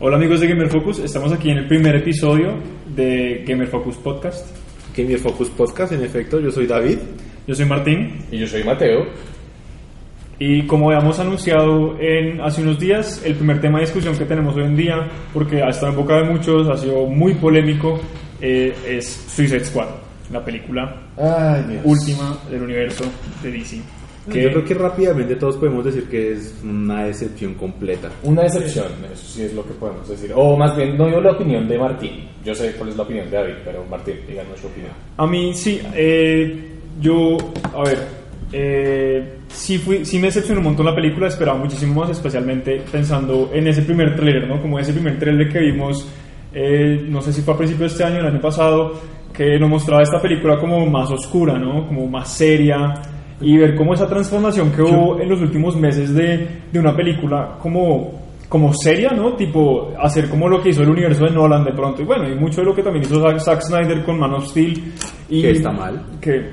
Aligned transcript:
Hola 0.00 0.16
amigos 0.16 0.38
de 0.38 0.46
Gamer 0.46 0.68
Focus, 0.68 1.00
estamos 1.00 1.32
aquí 1.32 1.50
en 1.50 1.58
el 1.58 1.66
primer 1.66 1.96
episodio 1.96 2.54
de 2.94 3.42
Gamer 3.44 3.66
Focus 3.66 3.96
Podcast. 3.96 4.46
Gamer 4.96 5.18
Focus 5.18 5.48
Podcast, 5.50 5.90
en 5.90 6.04
efecto, 6.04 6.38
yo 6.38 6.52
soy 6.52 6.68
David. 6.68 6.98
Yo 7.48 7.54
soy 7.56 7.64
Martín 7.64 8.26
Y 8.30 8.38
yo 8.38 8.46
soy 8.46 8.62
Mateo. 8.62 9.06
y 10.38 10.62
como 10.68 10.92
habíamos 10.92 11.18
anunciado 11.18 11.98
en, 11.98 12.40
hace 12.40 12.62
unos 12.62 12.78
días, 12.78 13.22
el 13.24 13.34
primer 13.34 13.60
tema 13.60 13.78
de 13.80 13.86
discusión 13.86 14.16
que 14.16 14.24
tenemos 14.24 14.54
hoy 14.54 14.66
en 14.66 14.76
día, 14.76 15.08
porque 15.34 15.62
ha 15.62 15.70
estado 15.70 15.90
en 15.90 15.98
boca 15.98 16.14
de 16.18 16.30
muchos, 16.30 16.68
ha 16.68 16.76
sido 16.76 17.06
muy 17.06 17.34
polémico, 17.34 17.98
eh, 18.40 18.72
es 18.86 19.04
Suicide 19.34 19.64
Squad, 19.64 19.88
la 20.30 20.44
película 20.44 20.94
Ay, 21.16 21.80
última 21.82 22.38
del 22.48 22.62
universo 22.62 23.02
de 23.42 23.50
DC. 23.50 23.97
Que- 24.30 24.42
Yo 24.42 24.50
creo 24.50 24.64
que 24.64 24.74
rápidamente 24.74 25.36
todos 25.36 25.56
podemos 25.56 25.84
decir 25.84 26.04
que 26.08 26.32
es 26.32 26.54
una 26.64 27.04
decepción 27.04 27.54
completa. 27.54 28.08
Una 28.22 28.42
decepción, 28.42 28.86
eso 29.12 29.26
sí 29.26 29.42
es 29.42 29.54
lo 29.54 29.62
que 29.64 29.72
podemos 29.74 30.08
decir. 30.08 30.32
O 30.34 30.56
más 30.56 30.76
bien, 30.76 30.96
no 30.96 31.08
yo 31.10 31.20
la 31.20 31.32
opinión 31.32 31.66
de 31.68 31.78
Martín. 31.78 32.28
Yo 32.44 32.54
sé 32.54 32.72
cuál 32.76 32.90
es 32.90 32.96
la 32.96 33.02
opinión 33.02 33.30
de 33.30 33.36
David, 33.36 33.54
pero 33.64 33.84
Martín, 33.90 34.16
díganos 34.28 34.58
su 34.60 34.66
opinión. 34.68 34.92
A 35.16 35.26
mí 35.26 35.52
sí, 35.54 35.80
eh, 35.94 36.64
yo, 37.00 37.36
a 37.74 37.82
ver, 37.82 37.98
eh, 38.52 39.34
sí, 39.48 39.78
fui, 39.78 40.04
sí 40.04 40.18
me 40.18 40.28
decepcionó 40.28 40.60
un 40.60 40.64
montón 40.66 40.86
la 40.86 40.94
película, 40.94 41.28
esperaba 41.28 41.58
muchísimo 41.58 42.00
más, 42.00 42.10
especialmente 42.10 42.80
pensando 42.90 43.50
en 43.52 43.66
ese 43.68 43.82
primer 43.82 44.16
tráiler, 44.16 44.46
¿no? 44.48 44.60
Como 44.60 44.78
ese 44.78 44.92
primer 44.92 45.18
tráiler 45.18 45.48
que 45.52 45.58
vimos, 45.60 46.08
eh, 46.54 47.04
no 47.08 47.20
sé 47.20 47.32
si 47.32 47.42
fue 47.42 47.54
a 47.54 47.56
principios 47.58 47.90
de 47.92 47.94
este 47.98 48.04
año, 48.04 48.20
el 48.20 48.26
año 48.26 48.40
pasado, 48.40 48.94
que 49.32 49.58
nos 49.58 49.68
mostraba 49.68 50.02
esta 50.02 50.20
película 50.20 50.58
como 50.58 50.86
más 50.86 51.10
oscura, 51.10 51.58
¿no? 51.58 51.86
Como 51.86 52.06
más 52.08 52.32
seria, 52.32 52.94
y 53.40 53.56
ver 53.56 53.74
cómo 53.74 53.94
esa 53.94 54.08
transformación 54.08 54.72
que 54.72 54.82
hubo 54.82 55.20
en 55.20 55.28
los 55.28 55.40
últimos 55.40 55.76
meses 55.76 56.14
de, 56.14 56.46
de 56.72 56.78
una 56.78 56.94
película 56.94 57.56
como 57.60 58.18
como 58.48 58.72
seria, 58.72 59.10
¿no? 59.10 59.34
Tipo, 59.34 59.92
hacer 60.00 60.26
como 60.28 60.48
lo 60.48 60.62
que 60.62 60.70
hizo 60.70 60.82
el 60.82 60.88
universo 60.88 61.24
de 61.24 61.32
Nolan 61.32 61.64
de 61.64 61.72
pronto. 61.72 62.00
Y 62.00 62.06
bueno, 62.06 62.26
y 62.28 62.34
mucho 62.34 62.62
de 62.62 62.66
lo 62.66 62.74
que 62.74 62.82
también 62.82 63.04
hizo 63.04 63.20
Zack, 63.20 63.40
Zack 63.40 63.60
Snyder 63.60 64.02
con 64.04 64.18
Man 64.18 64.32
of 64.32 64.46
Steel. 64.46 64.84
Y 65.28 65.42
Que 65.42 65.50
está 65.50 65.70
mal. 65.70 66.02
Que, 66.18 66.48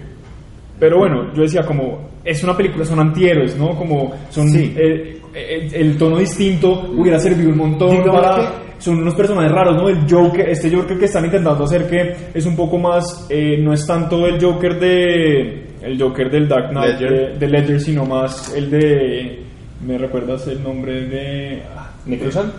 pero 0.77 0.97
bueno, 0.97 1.33
yo 1.33 1.43
decía 1.43 1.65
como, 1.65 2.09
es 2.23 2.43
una 2.43 2.55
película, 2.55 2.83
son 2.83 2.99
antihéroes, 2.99 3.55
¿no? 3.57 3.75
Como 3.75 4.13
son... 4.29 4.49
Sí. 4.49 4.73
eh, 4.75 5.21
eh, 5.33 5.69
el 5.73 5.97
tono 5.97 6.17
distinto 6.17 6.89
hubiera 6.95 7.19
servido 7.19 7.49
un 7.49 7.57
montón 7.57 7.91
Digamos 7.91 8.21
para... 8.21 8.53
Son 8.77 8.97
unos 8.97 9.15
personajes 9.15 9.51
raros, 9.53 9.77
¿no? 9.77 9.87
El 9.87 9.99
Joker, 10.09 10.49
este 10.49 10.69
Joker 10.75 10.97
que 10.99 11.05
están 11.05 11.23
intentando 11.23 11.63
hacer 11.63 11.87
que 11.89 12.13
es 12.33 12.45
un 12.45 12.57
poco 12.57 12.77
más... 12.77 13.25
eh, 13.29 13.57
no 13.61 13.71
es 13.71 13.87
tanto 13.87 14.27
el 14.27 14.43
Joker 14.43 14.77
de... 14.77 15.67
El 15.85 16.01
Joker 16.01 16.29
del 16.31 16.47
Dark 16.47 16.69
Knight 16.71 16.99
Ledger. 16.99 17.33
de, 17.33 17.39
de 17.39 17.47
Ledger, 17.47 17.79
sino 17.79 18.05
más 18.05 18.53
el 18.55 18.69
de... 18.71 19.43
¿Me 19.85 19.97
recuerdas 19.97 20.47
el 20.47 20.63
nombre 20.63 21.05
de...? 21.07 21.63
ah, 21.77 21.91
¿Nicholson? 22.05 22.51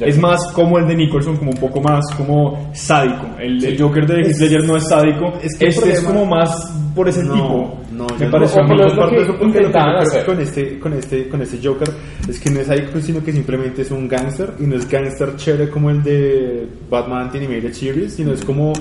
es 0.00 0.18
más 0.18 0.40
como 0.54 0.76
el 0.80 0.88
de 0.88 0.96
Nicholson, 0.96 1.36
como 1.36 1.52
un 1.52 1.56
poco 1.56 1.80
más 1.80 2.04
como 2.16 2.70
sádico. 2.74 3.28
El, 3.38 3.64
el 3.64 3.80
Joker 3.80 4.04
de 4.06 4.16
Heath 4.22 4.26
Es- 4.30 4.40
Ledger 4.40 4.64
no 4.64 4.76
es 4.76 4.88
sádico. 4.88 5.32
es 5.40 5.56
que 5.56 5.66
este 5.68 5.90
es 5.92 6.00
como 6.02 6.26
más 6.26 6.50
por 6.96 7.08
ese 7.08 7.22
tipo. 7.22 7.80
No, 7.92 8.06
Me 8.18 8.26
pareció 8.28 8.60
no- 8.64 8.74
lo 8.74 9.08
que 9.08 9.16
eso 9.22 9.36
porque 9.38 9.60
lo 9.60 9.70
que 9.70 9.78
hacer. 9.78 10.26
con 10.26 10.40
este, 10.40 10.78
con 10.80 10.92
este, 10.94 11.28
con 11.28 11.42
este 11.42 11.60
Joker 11.62 11.88
es 12.28 12.40
que 12.40 12.50
no 12.50 12.60
es 12.60 12.66
sádico, 12.66 13.00
sino 13.00 13.22
que 13.22 13.30
simplemente 13.32 13.82
es 13.82 13.90
un 13.92 14.08
gángster 14.08 14.50
y 14.58 14.64
no 14.64 14.74
es 14.74 14.90
gángster 14.90 15.36
chévere 15.36 15.70
como 15.70 15.90
el 15.90 16.02
de 16.02 16.66
Batman 16.90 17.30
Animated 17.32 17.72
Series, 17.72 18.14
sino 18.14 18.32
es 18.32 18.44
como 18.44 18.72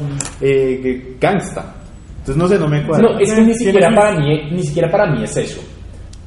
eh, 0.41 1.15
gangsta. 1.21 1.75
Entonces 2.23 2.37
no 2.37 2.47
sé, 2.47 2.57
no 2.57 2.69
me 2.69 2.81
cuadra. 2.87 3.03
No, 3.03 3.19
es 3.19 3.33
que 3.33 3.41
ni 3.41 3.53
siquiera 3.53 3.93
para 3.93 4.17
mí, 4.17 4.49
ni 4.49 4.63
siquiera 4.63 4.89
para 4.89 5.11
mí 5.11 5.25
es 5.25 5.35
eso. 5.35 5.61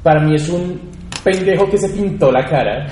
Para 0.03 0.21
mí 0.21 0.35
es 0.35 0.47
un 0.47 0.79
pendejo 1.23 1.67
que 1.67 1.77
se 1.79 1.89
pintó 1.89 2.31
la 2.31 2.45
cara, 2.45 2.85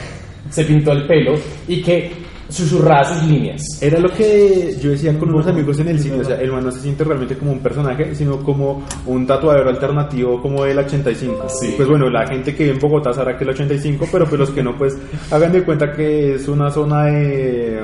se 0.49 0.65
pintó 0.65 0.91
el 0.91 1.05
pelo 1.05 1.35
y 1.67 1.83
que 1.83 2.11
susurraba 2.49 3.03
sus 3.03 3.27
líneas. 3.27 3.61
Era 3.79 3.99
lo 3.99 4.09
que 4.09 4.75
yo 4.81 4.89
decía 4.89 5.15
con 5.19 5.29
unos 5.29 5.45
amigos 5.45 5.79
en 5.81 5.89
el 5.89 5.99
cine, 5.99 6.21
o 6.21 6.23
sea, 6.23 6.41
el 6.41 6.51
man 6.51 6.63
no 6.63 6.71
se 6.71 6.79
siente 6.79 7.03
realmente 7.03 7.37
como 7.37 7.51
un 7.51 7.59
personaje, 7.59 8.15
sino 8.15 8.39
como 8.39 8.83
un 9.05 9.27
tatuador 9.27 9.67
alternativo 9.67 10.41
como 10.41 10.63
del 10.63 10.79
85. 10.79 11.47
Sí. 11.47 11.75
Pues 11.77 11.87
bueno, 11.87 12.09
la 12.09 12.25
gente 12.25 12.55
que 12.55 12.63
vive 12.63 12.75
en 12.75 12.81
Bogotá 12.81 13.13
sabrá 13.13 13.37
que 13.37 13.43
el 13.43 13.51
85, 13.51 14.07
pero 14.11 14.25
pues 14.25 14.39
los 14.39 14.49
que 14.49 14.63
no, 14.63 14.75
pues 14.75 14.97
hagan 15.29 15.51
de 15.51 15.63
cuenta 15.63 15.91
que 15.91 16.33
es 16.33 16.47
una 16.47 16.71
zona 16.71 17.05
de, 17.05 17.79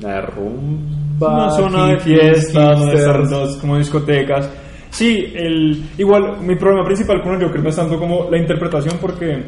de 0.00 0.20
rumba. 0.20 0.97
Una 1.20 1.50
zona 1.50 1.86
de 1.88 1.98
hippies, 1.98 2.20
fiesta, 2.20 2.72
donde 2.74 2.94
están 2.94 3.20
hipsters. 3.20 3.30
dos 3.30 3.56
como 3.58 3.78
discotecas. 3.78 4.50
Sí, 4.90 5.32
el, 5.34 5.82
igual 5.98 6.40
mi 6.40 6.54
problema 6.56 6.84
principal 6.84 7.20
con 7.22 7.34
el 7.34 7.46
Joker 7.46 7.62
no 7.62 7.68
es 7.68 7.76
tanto 7.76 7.98
como 7.98 8.30
la 8.30 8.38
interpretación, 8.38 8.96
porque 9.00 9.42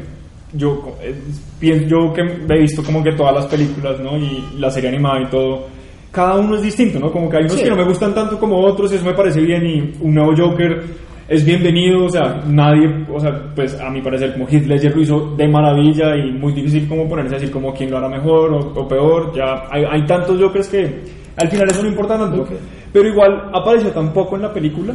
yo, 0.53 0.95
eh, 1.01 1.15
pienso, 1.59 1.87
yo 1.87 2.13
que 2.13 2.21
he 2.21 2.59
visto 2.59 2.83
como 2.83 3.03
que 3.03 3.13
todas 3.13 3.33
las 3.33 3.45
películas, 3.47 3.99
¿no? 3.99 4.17
Y 4.17 4.43
la 4.59 4.69
serie 4.69 4.89
animada 4.89 5.21
y 5.21 5.29
todo, 5.29 5.65
cada 6.11 6.35
uno 6.35 6.55
es 6.55 6.61
distinto, 6.61 6.99
¿no? 6.99 7.11
Como 7.11 7.29
que 7.29 7.37
hay 7.37 7.43
unos 7.43 7.55
Sí. 7.55 7.63
que 7.63 7.69
no 7.69 7.77
me 7.77 7.85
gustan 7.85 8.13
tanto 8.13 8.37
como 8.39 8.59
otros, 8.59 8.91
y 8.91 8.95
eso 8.95 9.05
me 9.05 9.13
parece 9.13 9.41
bien, 9.41 9.65
y 9.65 9.93
un 10.01 10.13
nuevo 10.13 10.33
Joker 10.37 10.83
es 11.27 11.45
bienvenido, 11.45 12.05
o 12.05 12.09
sea, 12.09 12.41
nadie, 12.45 13.05
o 13.11 13.19
sea, 13.19 13.31
pues 13.55 13.79
a 13.79 13.89
mi 13.89 14.01
parecer 14.01 14.33
como 14.33 14.45
Heath 14.47 14.65
Ledger 14.67 14.93
lo 14.95 15.01
hizo 15.01 15.35
de 15.37 15.47
maravilla 15.47 16.15
y 16.17 16.31
muy 16.33 16.51
difícil 16.53 16.87
como 16.89 17.07
ponerse 17.07 17.35
a 17.35 17.39
decir 17.39 17.51
como 17.51 17.73
quién 17.73 17.89
lo 17.89 17.97
hará 17.97 18.09
mejor 18.09 18.51
o, 18.53 18.57
o 18.75 18.87
peor, 18.87 19.31
ya 19.33 19.63
hay, 19.71 19.85
hay 19.89 20.05
tantos 20.05 20.37
Jokers 20.39 20.67
que 20.67 21.20
al 21.37 21.49
final 21.49 21.69
eso 21.69 21.83
no 21.83 21.89
importa 21.89 22.17
tanto, 22.17 22.47
pero 22.91 23.07
igual 23.07 23.49
apareció 23.53 23.91
tan 23.91 24.11
poco 24.13 24.35
en 24.35 24.43
la 24.43 24.53
película, 24.53 24.93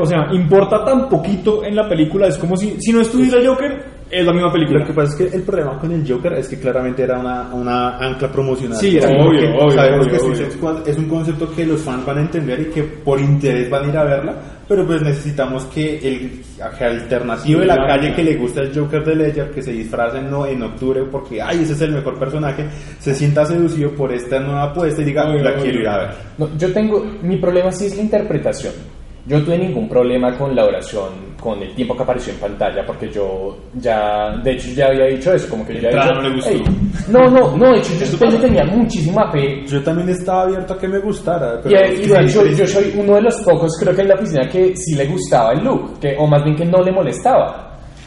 o 0.00 0.06
sea, 0.06 0.28
importa 0.32 0.84
tan 0.84 1.08
poquito 1.08 1.64
en 1.64 1.76
la 1.76 1.88
película, 1.88 2.26
es 2.26 2.38
como 2.38 2.56
si, 2.56 2.80
si 2.80 2.92
no 2.92 3.00
estuviera 3.00 3.38
Joker, 3.46 3.95
es 4.10 4.24
la 4.24 4.32
misma 4.32 4.52
película. 4.52 4.80
Lo 4.80 4.86
que 4.86 4.92
pasa 4.92 5.12
es 5.12 5.30
que 5.30 5.36
el 5.36 5.42
problema 5.42 5.78
con 5.78 5.90
el 5.92 6.08
Joker 6.08 6.32
es 6.34 6.48
que 6.48 6.58
claramente 6.58 7.02
era 7.02 7.18
una, 7.18 7.52
una 7.54 7.96
ancla 7.98 8.30
promocional. 8.30 8.78
Sí, 8.78 8.96
era 8.98 9.08
obvio, 9.10 9.40
que 9.40 9.46
obvio, 9.48 9.70
Sabemos 9.72 10.06
obvio, 10.06 10.18
que 10.18 10.24
obvio. 10.26 10.50
Squad 10.50 10.88
es 10.88 10.98
un 10.98 11.08
concepto 11.08 11.50
que 11.54 11.66
los 11.66 11.80
fans 11.80 12.04
van 12.06 12.18
a 12.18 12.20
entender 12.22 12.60
y 12.60 12.64
que 12.66 12.82
por 12.82 13.20
interés 13.20 13.68
van 13.70 13.84
a 13.84 13.88
ir 13.88 13.96
a 13.96 14.04
verla, 14.04 14.34
pero 14.68 14.86
pues 14.86 15.02
necesitamos 15.02 15.64
que 15.66 15.96
el 15.98 16.42
que 16.78 16.84
alternativo 16.84 17.60
de 17.60 17.66
la 17.66 17.74
claro, 17.74 17.88
calle 17.88 18.00
claro. 18.08 18.16
que 18.16 18.24
le 18.24 18.36
gusta 18.36 18.60
el 18.62 18.74
Joker 18.78 19.04
de 19.04 19.14
Ledger, 19.16 19.50
que 19.50 19.62
se 19.62 19.72
disfraza 19.72 20.18
en, 20.18 20.30
no- 20.30 20.46
en 20.46 20.62
octubre 20.62 21.02
porque, 21.10 21.40
ay, 21.42 21.60
ese 21.62 21.72
es 21.74 21.80
el 21.82 21.92
mejor 21.92 22.18
personaje, 22.18 22.64
se 22.98 23.14
sienta 23.14 23.44
seducido 23.44 23.90
por 23.92 24.12
esta 24.12 24.40
nueva 24.40 24.64
apuesta 24.64 25.02
y 25.02 25.04
diga, 25.04 25.28
Obvio, 25.28 25.42
la 25.44 25.50
obvio. 25.50 25.62
quiero 25.62 25.80
ir 25.80 25.88
a 25.88 25.98
ver. 25.98 26.08
No, 26.38 26.48
yo 26.56 26.72
tengo, 26.72 27.04
mi 27.22 27.36
problema 27.36 27.70
sí 27.72 27.86
es 27.86 27.96
la 27.96 28.02
interpretación. 28.02 28.72
Yo 29.28 29.38
no 29.40 29.44
tuve 29.44 29.58
ningún 29.58 29.88
problema 29.88 30.36
con 30.38 30.54
la 30.54 30.64
oración, 30.64 31.08
con 31.46 31.62
el 31.62 31.72
tiempo 31.76 31.96
que 31.96 32.02
apareció 32.02 32.32
en 32.32 32.40
pantalla, 32.40 32.84
porque 32.84 33.08
yo 33.08 33.56
ya, 33.74 34.36
de 34.42 34.50
hecho 34.50 34.68
ya 34.74 34.86
había 34.86 35.06
dicho 35.06 35.32
eso, 35.32 35.48
como 35.48 35.64
que 35.64 35.80
ya 35.80 35.90
entrada 35.90 36.10
había 36.10 36.22
no 36.22 36.28
le 36.28 36.34
dicho, 36.34 36.50
gustó. 36.58 37.12
No, 37.12 37.30
no, 37.30 37.56
no, 37.56 37.72
de 37.72 37.78
hecho 37.78 37.92
yo 37.92 38.00
después 38.00 38.32
le 38.32 38.38
tenía 38.40 38.64
muchísima 38.64 39.30
fe. 39.30 39.64
Yo 39.64 39.80
también 39.80 40.08
estaba 40.08 40.42
abierto 40.42 40.74
a 40.74 40.78
que 40.78 40.88
me 40.88 40.98
gustara, 40.98 41.60
pero 41.62 41.92
y 41.92 42.08
de 42.08 42.20
hecho 42.20 42.44
yo 42.44 42.66
soy 42.66 42.92
uno 42.96 43.14
de 43.14 43.22
los 43.22 43.36
pocos, 43.42 43.76
creo 43.78 43.94
que 43.94 44.02
en 44.02 44.08
la 44.08 44.14
oficina, 44.16 44.48
que 44.48 44.74
sí 44.76 44.96
le 44.96 45.06
gustaba 45.06 45.52
el 45.52 45.62
look, 45.62 46.00
que, 46.00 46.16
o 46.18 46.26
más 46.26 46.42
bien 46.42 46.56
que 46.56 46.64
no 46.64 46.82
le 46.82 46.90
molestaba. 46.90 47.65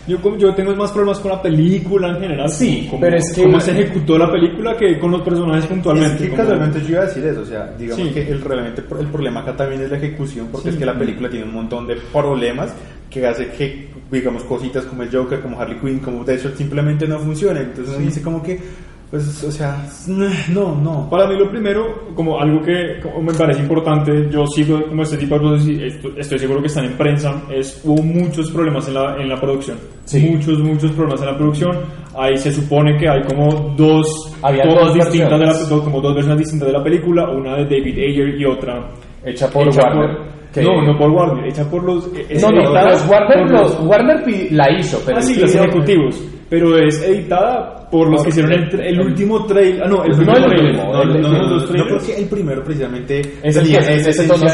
Yo, 0.10 0.22
como- 0.22 0.38
yo 0.38 0.54
tengo 0.56 0.76
más 0.76 0.92
problemas 0.92 1.20
con 1.20 1.32
la 1.32 1.42
película 1.42 2.10
en 2.10 2.20
general. 2.20 2.50
Sí, 2.50 2.88
como, 2.90 3.00
pero 3.02 3.18
es 3.18 3.32
que- 3.34 3.44
Cómo 3.44 3.60
se 3.60 3.72
ejecutó 3.72 4.18
la 4.18 4.32
película 4.32 4.76
que 4.76 4.98
con 5.00 5.12
los 5.12 5.22
personajes 5.22 5.66
puntualmente. 5.68 6.16
Es 6.16 6.22
que 6.22 6.30
como- 6.30 6.42
casualmente 6.42 6.82
yo 6.82 6.90
iba 6.90 7.02
a 7.02 7.06
decir 7.06 7.26
eso, 7.26 7.42
o 7.42 7.46
sea, 7.46 7.74
digamos 7.78 8.08
Sí. 8.08 8.14
que 8.14 8.22
el, 8.32 8.42
realmente 8.42 8.82
el 9.00 9.08
problema 9.08 9.42
acá 9.42 9.56
también 9.56 9.82
es 9.84 9.92
la 9.92 9.98
ejecución, 9.98 10.48
porque 10.52 10.70
Sí. 10.70 10.74
es 10.74 10.80
que 10.80 10.86
la 10.86 10.98
película 10.98 11.30
tiene 11.30 11.46
un 11.46 11.54
montón 11.54 11.86
de 11.88 11.96
problemas 12.12 12.74
que 13.10 13.26
hace 13.26 13.48
que, 13.50 13.88
digamos, 14.12 14.44
cositas 14.44 14.86
como 14.86 15.04
el 15.04 15.10
Joker, 15.16 15.40
como 15.42 15.60
Harley 15.60 15.78
Quinn, 15.80 16.00
como 16.00 16.24
Deadshot 16.24 16.56
simplemente 16.58 17.08
no 17.08 17.20
funcionen. 17.20 17.64
Entonces 17.64 17.96
uno 17.96 18.06
dice 18.06 18.22
como 18.22 18.42
que, 18.44 18.60
pues, 19.10 19.44
o 19.44 19.52
sea, 19.52 19.86
no, 20.08 20.76
no. 20.76 21.10
Para 21.10 21.28
mí 21.28 21.36
lo 21.38 21.50
primero, 21.50 22.10
como 22.16 22.40
algo 22.40 22.62
que 22.62 23.00
como 23.02 23.22
me 23.24 23.34
parece 23.34 23.62
importante, 23.62 24.30
yo 24.30 24.46
sigo 24.48 24.82
como 24.88 25.02
este 25.04 25.18
tipo 25.18 25.36
de 25.36 25.42
cosas 25.42 25.68
y 25.68 25.84
esto- 25.84 26.10
estoy 26.18 26.38
seguro 26.40 26.62
que 26.62 26.68
están 26.68 26.86
en 26.86 26.94
prensa, 26.94 27.34
es 27.52 27.82
hubo 27.84 28.02
muchos 28.04 28.52
problemas 28.52 28.88
en 28.88 28.94
la, 28.94 29.16
en 29.20 29.28
la 29.30 29.40
producción. 29.40 29.78
Sí. 30.06 30.30
Muchos, 30.32 30.60
muchos 30.60 30.92
problemas 30.92 31.22
en 31.22 31.28
la 31.28 31.38
producción. 31.38 31.78
Ahí 32.18 32.38
se 32.38 32.52
supone 32.52 32.98
que 32.98 33.08
hay 33.10 33.22
como 33.24 33.74
dos, 33.76 34.32
Había 34.42 34.64
todas 34.64 34.86
dos 34.88 34.94
distintas 34.96 35.40
de 35.40 35.46
la, 35.46 35.54
dos- 35.54 35.82
como 35.84 36.02
dos 36.02 36.14
versiones 36.16 36.40
distintas 36.40 36.68
de 36.68 36.74
la 36.74 36.84
película, 36.84 37.30
una 37.30 37.56
de 37.56 37.64
David 37.64 37.98
Ayer 37.98 38.40
y 38.40 38.46
otra 38.46 38.90
Hecha 39.26 39.50
por 39.50 39.68
hecha 39.68 39.82
Warner. 39.84 40.18
por- 40.18 40.52
que- 40.54 40.62
No, 40.64 40.82
no 40.82 40.98
por 40.98 41.10
Warner, 41.12 41.46
hecha 41.48 41.70
por 41.70 41.84
los... 41.84 42.06
eh, 42.16 42.38
No, 42.42 42.50
no, 42.52 42.62
los 42.74 43.08
Warner, 43.10 43.40
por 43.44 43.52
los- 43.52 43.80
Warner 43.82 44.24
pi- 44.24 44.50
la 44.52 44.72
hizo, 44.80 45.00
pero 45.06 45.18
Ah, 45.18 45.22
sí, 45.22 45.40
los 45.40 45.54
ejecutivos. 45.54 46.24
Pero 46.50 46.78
es 46.78 47.02
editada 47.02 47.88
por 47.90 48.10
los 48.10 48.22
que 48.24 48.30
hicieron 48.30 48.52
el, 48.54 48.80
el 48.80 49.00
último 49.02 49.46
trailer. 49.46 49.84
Ah, 49.84 49.88
no, 49.88 50.04
el 50.04 50.16
primer 50.16 50.36
trailer. 50.46 50.76
No, 50.76 51.04
no, 51.78 51.84
porque 51.90 52.16
el 52.18 52.26
primero 52.28 52.64
precisamente 52.64 53.22
Es 53.44 54.08
ese 54.08 54.28
tono 54.28 54.46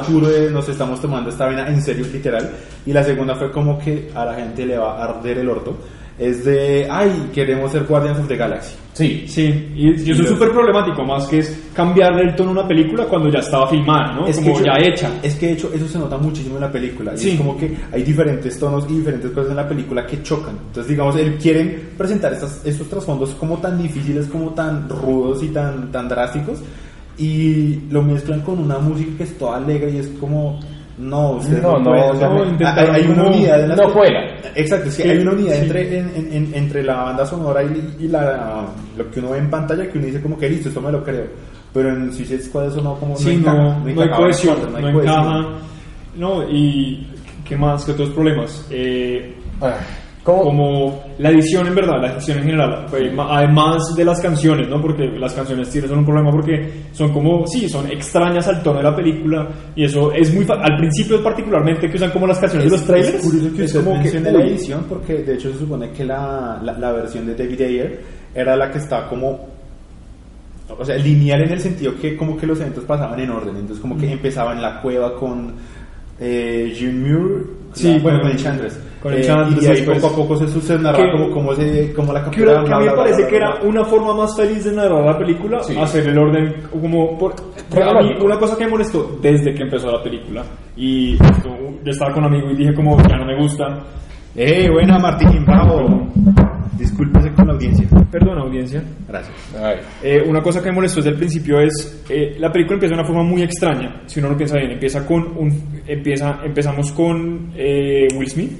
oscuro, 0.00 0.28
de- 0.28 0.50
nos 0.50 0.68
estamos 0.68 1.00
tomando 1.00 1.30
esta 1.30 1.46
vaina 1.46 1.66
en 1.68 1.80
serio 1.82 2.06
literal 2.12 2.50
y 2.86 2.92
la 2.92 3.02
segunda 3.02 3.34
fue 3.34 3.50
como 3.50 3.78
que 3.78 4.08
a 4.14 4.24
la 4.24 4.34
gente 4.34 4.64
le 4.66 4.78
va 4.78 4.98
a 4.98 5.04
arder 5.04 5.38
el 5.38 5.48
orto 5.48 5.76
es 6.18 6.44
de 6.44 6.86
ay 6.90 7.30
queremos 7.32 7.70
ser 7.72 7.84
Guardians 7.84 8.18
of 8.20 8.28
the 8.28 8.36
Galaxy 8.36 8.74
Sí. 8.94 9.26
Sí, 9.28 9.44
y, 9.76 9.90
y 9.90 10.10
eso 10.10 10.22
es 10.24 10.28
súper 10.28 10.50
problemático, 10.50 11.04
más 11.04 11.24
que 11.28 11.38
es 11.38 11.56
cambiarle 11.72 12.22
el 12.22 12.34
tono 12.34 12.48
a 12.50 12.52
una 12.54 12.66
película 12.66 13.04
cuando 13.04 13.28
ya 13.30 13.38
estaba 13.38 13.68
filmada, 13.68 14.12
¿no? 14.16 14.26
es 14.26 14.40
Como 14.40 14.58
que 14.58 14.64
ya 14.64 14.72
hecha. 14.76 15.08
es 15.22 15.36
que 15.36 15.46
de 15.46 15.52
hecho 15.52 15.70
eso 15.72 15.86
se 15.86 15.98
nota 16.00 16.18
muchísimo 16.18 16.56
en 16.56 16.62
la 16.62 16.72
película 16.72 17.14
y 17.14 17.18
Sí. 17.18 17.30
es 17.30 17.36
como 17.36 17.56
que 17.56 17.76
hay 17.92 18.02
diferentes 18.02 18.58
tonos 18.58 18.84
y 18.90 18.94
diferentes 18.98 19.30
cosas 19.30 19.50
en 19.50 19.56
la 19.56 19.68
película 19.68 20.04
que 20.04 20.20
chocan 20.24 20.56
entonces 20.66 20.88
digamos 20.88 21.14
él 21.14 21.36
quieren 21.40 21.90
presentar 21.96 22.32
estas, 22.32 22.60
estos 22.66 22.88
trasfondos 22.88 23.30
como 23.38 23.58
tan 23.58 23.80
difíciles 23.80 24.26
como 24.26 24.50
tan 24.50 24.88
rudos 24.88 25.44
y 25.44 25.48
tan 25.50 25.92
tan 25.92 26.08
drásticos 26.08 26.58
y 27.16 27.80
lo 27.90 28.02
mezclan 28.02 28.40
con 28.40 28.58
una 28.58 28.78
música 28.78 29.10
que 29.18 29.22
es 29.24 29.38
toda 29.38 29.58
alegre 29.58 29.92
y 29.92 29.98
es 29.98 30.08
como 30.20 30.58
no 30.98 31.30
ustedes 31.32 31.62
No, 31.62 31.72
no, 31.72 31.78
no, 31.78 31.84
pueden, 31.90 32.10
o 32.10 32.14
sea, 32.18 32.28
no, 32.28 32.42
hay- 32.82 32.88
hay, 33.02 33.06
una 33.08 33.22
unidad 33.28 33.60
en 33.62 33.68
la 33.68 33.76
no 33.76 33.92
cuela. 33.92 34.20
exacto 34.54 34.90
Sí, 34.90 35.02
hay 35.02 35.18
una 35.18 35.30
unidad 35.32 35.54
sí. 35.54 35.60
entre 35.62 35.98
en- 35.98 36.12
en- 36.16 36.32
en- 36.32 36.54
entre 36.54 36.82
la 36.82 36.94
banda 37.04 37.24
sonora 37.26 37.62
y, 37.62 37.94
y 38.04 38.08
la 38.08 38.66
lo 38.96 39.10
que 39.10 39.20
uno 39.20 39.30
ve 39.30 39.38
en 39.38 39.50
pantalla 39.50 39.88
que 39.90 39.98
uno 39.98 40.06
dice 40.06 40.20
como 40.20 40.36
que 40.38 40.48
listo 40.48 40.68
esto 40.68 40.80
me 40.80 40.90
lo 40.92 41.02
creo 41.04 41.24
pero 41.72 41.90
en 41.90 42.12
Suicide 42.12 42.42
Squad 42.42 42.66
eso 42.68 42.80
no 42.82 42.94
como 42.96 43.16
Sí, 43.16 43.34
encaja, 43.34 43.56
no, 43.56 43.78
no 43.94 44.02
hay 44.02 44.10
cohesión, 44.10 44.56
no 44.72 44.76
hay 44.78 44.82
no 44.92 45.00
encaja. 45.02 45.46
No, 46.16 46.42
y 46.50 47.06
¿qué 47.44 47.56
más? 47.56 47.84
¿Qué 47.84 47.92
otros 47.92 48.10
problemas? 48.10 48.66
Eh, 48.70 49.34
Ah, 49.60 49.74
¿Cómo? 50.32 50.42
como 50.44 51.02
la 51.18 51.30
edición 51.30 51.66
en 51.66 51.74
verdad, 51.74 52.00
la 52.02 52.12
edición 52.12 52.38
en 52.38 52.44
general, 52.44 52.86
además 53.30 53.94
de 53.96 54.04
las 54.04 54.20
canciones, 54.20 54.68
¿no? 54.68 54.80
Porque 54.80 55.04
las 55.18 55.32
canciones 55.32 55.68
sí 55.68 55.80
son 55.80 55.98
un 55.98 56.04
problema 56.04 56.30
porque 56.30 56.70
son 56.92 57.12
como, 57.12 57.46
sí, 57.46 57.68
son 57.68 57.90
extrañas 57.90 58.46
al 58.46 58.62
tono 58.62 58.76
de 58.78 58.84
la 58.84 58.94
película 58.94 59.48
y 59.74 59.84
eso 59.84 60.12
es 60.12 60.32
muy, 60.34 60.46
al 60.48 60.76
principio 60.76 61.22
particularmente 61.22 61.88
que 61.88 61.96
usan 61.96 62.10
como 62.10 62.26
las 62.26 62.38
canciones 62.38 62.70
de 62.70 62.76
los 62.76 62.86
trailers, 62.86 63.14
Es 63.14 63.22
curioso 63.24 63.56
que 63.56 63.64
es 63.64 63.74
usted 63.74 63.84
como 63.84 63.96
que, 63.96 64.02
mencione 64.02 64.32
la 64.32 64.44
edición 64.44 64.84
porque 64.88 65.14
de 65.22 65.34
hecho 65.34 65.52
se 65.52 65.58
supone 65.60 65.90
que 65.92 66.04
la, 66.04 66.60
la, 66.62 66.72
la 66.78 66.92
versión 66.92 67.26
de 67.26 67.34
David 67.34 67.60
Ayer 67.62 68.00
era 68.34 68.54
la 68.56 68.70
que 68.70 68.78
está 68.78 69.08
como 69.08 69.48
o 70.78 70.84
sea, 70.84 70.96
lineal 70.98 71.40
en 71.42 71.52
el 71.52 71.60
sentido 71.60 71.94
que 72.00 72.14
como 72.16 72.36
que 72.36 72.46
los 72.46 72.60
eventos 72.60 72.84
pasaban 72.84 73.18
en 73.18 73.30
orden, 73.30 73.56
entonces 73.56 73.80
como 73.80 73.96
que 73.96 74.12
empezaba 74.12 74.52
en 74.52 74.60
la 74.60 74.80
cueva 74.82 75.14
con 75.16 75.54
eh, 76.20 76.70
Jim 76.76 77.00
Muir, 77.00 77.46
Sí, 77.72 77.92
la- 77.94 77.98
bueno, 78.00 78.18
con- 78.20 78.28
con 78.28 78.38
Enchantress, 78.38 78.78
con 79.02 79.12
Eh, 79.14 79.20
y 79.20 79.60
de 79.60 79.70
ahí 79.70 79.82
poco 79.82 80.06
a 80.08 80.16
poco 80.16 80.36
se, 80.36 80.48
se 80.60 80.78
narraba 80.78 81.04
Que- 81.04 81.10
como, 81.12 81.30
como, 81.34 81.54
se, 81.54 81.92
como 81.94 82.12
la 82.12 82.20
Creo 82.30 82.30
capturaban, 82.54 82.64
que 82.66 82.72
a 82.74 82.78
mí 82.78 82.84
me 82.86 82.92
parece 82.92 83.18
bla, 83.22 83.28
que 83.28 83.36
era 83.36 83.50
bla. 83.58 83.68
una 83.68 83.84
forma 83.84 84.14
más 84.14 84.36
feliz 84.36 84.64
de 84.64 84.72
narrar 84.72 85.04
la 85.04 85.18
película, 85.18 85.62
Sí. 85.62 85.76
hacer 85.78 86.08
el 86.08 86.18
orden 86.18 86.54
como 86.70 87.18
por, 87.18 87.32
a 87.34 88.02
mí 88.02 88.14
una 88.22 88.38
cosa 88.38 88.56
que 88.56 88.64
me 88.64 88.70
molestó 88.70 89.18
desde 89.22 89.54
que 89.54 89.62
empezó 89.62 89.90
la 89.92 90.02
película 90.02 90.42
y 90.76 91.14
esto, 91.14 91.48
yo 91.84 91.90
estaba 91.90 92.12
con 92.12 92.24
un 92.24 92.32
amigo 92.34 92.50
y 92.50 92.56
dije 92.56 92.74
como 92.74 92.96
ya 93.08 93.16
no 93.16 93.24
me 93.26 93.36
gusta, 93.40 93.64
¡Eh, 94.36 94.68
buena 94.70 94.98
Martín, 94.98 95.44
bravo! 95.44 96.06
Discúlpese 96.76 97.32
con 97.32 97.48
la 97.48 97.54
audiencia. 97.54 97.88
perdón 98.10 98.38
audiencia, 98.38 98.82
Gracias. 99.08 99.34
Eh, 100.02 100.22
una 100.28 100.40
cosa 100.42 100.62
que 100.62 100.68
me 100.68 100.76
molestó 100.76 100.96
desde 101.00 101.10
el 101.10 101.16
principio 101.16 101.58
es 101.60 102.04
eh, 102.08 102.36
la 102.38 102.52
película 102.52 102.74
empieza 102.74 102.94
de 102.94 103.00
una 103.00 103.08
forma 103.08 103.24
muy 103.24 103.42
extraña 103.42 104.02
si 104.06 104.20
uno 104.20 104.28
lo 104.30 104.36
piensa 104.36 104.56
bien 104.58 104.70
empieza 104.72 105.04
con 105.04 105.22
un 105.36 105.50
empieza 105.86 106.38
empezamos 106.44 106.92
con 106.92 107.50
eh, 107.56 108.06
Will 108.16 108.28
Smith 108.30 108.52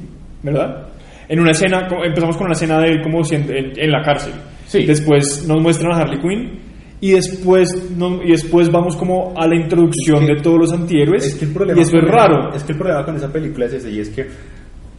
verdad 0.51 0.87
en 1.29 1.41
una 1.41 1.51
escena 1.51 1.87
empezamos 2.05 2.37
con 2.37 2.47
una 2.47 2.55
escena 2.55 2.81
de 2.81 2.89
él 2.89 3.03
como 3.03 3.21
en, 3.31 3.91
la 3.91 4.03
cárcel 4.03 4.33
Sí. 4.67 4.85
después 4.87 5.47
nos 5.49 5.61
muestran 5.63 5.93
a 5.93 5.97
Harley 5.99 6.19
Quinn 6.21 6.61
y 7.01 7.11
después 7.13 7.93
no- 7.97 8.23
y 8.23 8.31
después 8.33 8.71
vamos 8.71 8.97
como 8.97 9.33
a 9.37 9.47
la 9.47 9.55
introducción 9.57 10.23
Es 10.25 10.29
que- 10.29 10.35
de 10.35 10.41
todos 10.43 10.59
los 10.59 10.73
antihéroes 10.73 11.27
Es 11.27 11.35
que 11.37 11.45
el 11.45 11.53
problema 11.53 11.79
y 11.81 11.83
eso 11.83 11.97
es 11.99 12.05
raro 12.05 12.53
Es 12.55 12.65
que 12.65 12.73
el 12.73 12.79
problema 12.79 13.05
con 13.05 13.17
esa 13.17 13.33
película 13.33 13.67
es 13.67 13.75
ese, 13.75 13.91
y 13.91 14.01
es 14.01 14.09
que 14.11 14.27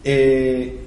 eh, 0.03 0.79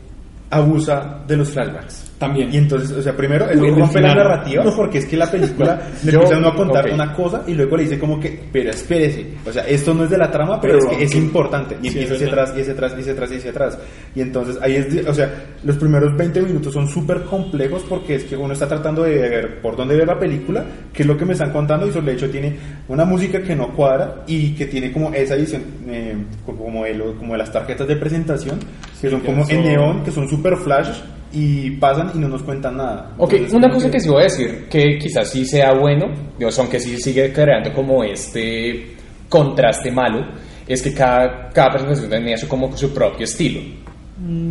abusa 0.51 1.23
de 1.27 1.37
los 1.37 1.51
flashbacks. 1.51 2.12
También. 2.23 2.55
Y 2.55 2.57
entonces, 2.57 2.93
o 2.93 3.03
sea, 3.03 3.17
primero, 3.17 3.51
él 3.51 3.59
rompe 3.59 4.01
la 4.01 4.11
final. 4.11 4.17
narrativa 4.17 4.65
porque 4.77 4.99
es 4.99 5.07
que 5.07 5.17
la 5.17 5.29
película 5.29 5.81
le 6.05 6.13
empieza 6.13 6.37
a 6.37 6.39
uno 6.39 6.49
a 6.49 6.55
contar 6.55 6.87
ok. 6.87 6.95
una 6.95 7.13
cosa 7.15 7.43
y 7.49 7.55
luego 7.55 7.77
le 7.77 7.83
dice 7.83 7.99
como 7.99 8.21
que, 8.21 8.45
pero 8.53 8.71
espérese, 8.71 9.27
o 9.45 9.51
sea, 9.51 9.65
esto 9.67 9.93
no 9.93 10.05
es 10.05 10.11
de 10.11 10.19
la 10.19 10.31
trama, 10.31 10.61
pero, 10.61 10.79
Pero, 10.79 10.93
es 10.93 10.97
que 10.99 11.05
es 11.05 11.15
importante. 11.17 11.77
Y 11.83 11.91
Sí, 11.91 11.99
empieza 11.99 12.15
hacia 12.15 12.29
atrás, 12.29 12.55
y 12.57 12.61
hacia 12.61 12.73
atrás, 12.75 12.95
y 12.97 13.01
hacia 13.01 13.13
atrás, 13.13 13.33
y 13.33 13.37
hacia 13.37 13.51
atrás. 13.51 13.79
Y 14.15 14.21
entonces 14.21 14.59
ahí 14.63 14.77
es, 14.77 15.07
o 15.07 15.15
sea, 15.15 15.31
los 15.65 15.77
primeros 15.79 16.17
20 16.17 16.43
minutos 16.43 16.73
son 16.73 16.87
súper 16.87 17.23
complejos 17.23 17.85
porque 17.89 18.15
es 18.15 18.25
que 18.25 18.37
uno 18.37 18.53
está 18.53 18.69
tratando 18.69 19.03
de 19.03 19.19
ver 19.19 19.61
por 19.61 19.77
dónde 19.77 19.97
ver 19.97 20.07
la 20.07 20.19
película, 20.19 20.65
qué 20.93 21.03
es 21.03 21.09
lo 21.09 21.17
que 21.17 21.25
me 21.25 21.33
están 21.33 21.51
contando, 21.51 21.89
y 21.89 21.93
sobre 21.93 22.13
hecho 22.13 22.31
tiene 22.31 22.57
una 22.87 23.05
música 23.05 23.43
que 23.43 23.57
no 23.57 23.73
cuadra 23.75 24.23
y 24.29 24.55
que 24.55 24.67
tiene 24.67 24.93
como 24.93 25.13
esa 25.13 25.35
edición, 25.35 25.63
eh, 25.89 26.17
como, 26.47 26.85
de 26.85 27.15
como 27.19 27.33
de 27.33 27.39
las 27.39 27.51
tarjetas 27.51 27.89
de 27.89 27.97
presentación, 27.97 28.61
que 29.01 29.11
son 29.11 29.21
como 29.21 29.45
en 29.49 29.63
neón, 29.65 30.05
que 30.05 30.13
son 30.13 30.29
súper 30.29 30.57
flash 30.57 31.01
y 31.33 31.71
pasan 31.73 32.11
y 32.15 32.19
no 32.19 32.29
nos 32.29 32.43
cuentan 32.43 32.77
nada. 32.77 33.13
Ok, 33.19 33.33
Entonces, 33.33 33.55
una 33.57 33.71
cosa 33.71 33.91
que 33.91 34.01
sí 34.01 34.09
voy 34.09 34.21
a 34.21 34.25
decir, 34.25 34.67
que 34.71 34.99
quizás 34.99 35.31
sí 35.31 35.45
sea 35.45 35.73
bueno, 35.73 36.07
digamos, 36.37 36.59
aunque 36.59 36.79
sí 36.81 36.99
sigue 36.99 37.33
creando 37.33 37.73
como 37.73 38.03
este 38.05 38.95
contraste 39.29 39.91
malo, 39.91 40.27
es 40.69 40.83
que 40.83 40.93
cada, 40.95 41.49
cada 41.51 41.71
presentación 41.71 42.09
tenía 42.11 42.37
su, 42.37 42.47
como 42.49 42.77
su 42.77 42.93
propio 42.93 43.25
estilo. 43.25 43.61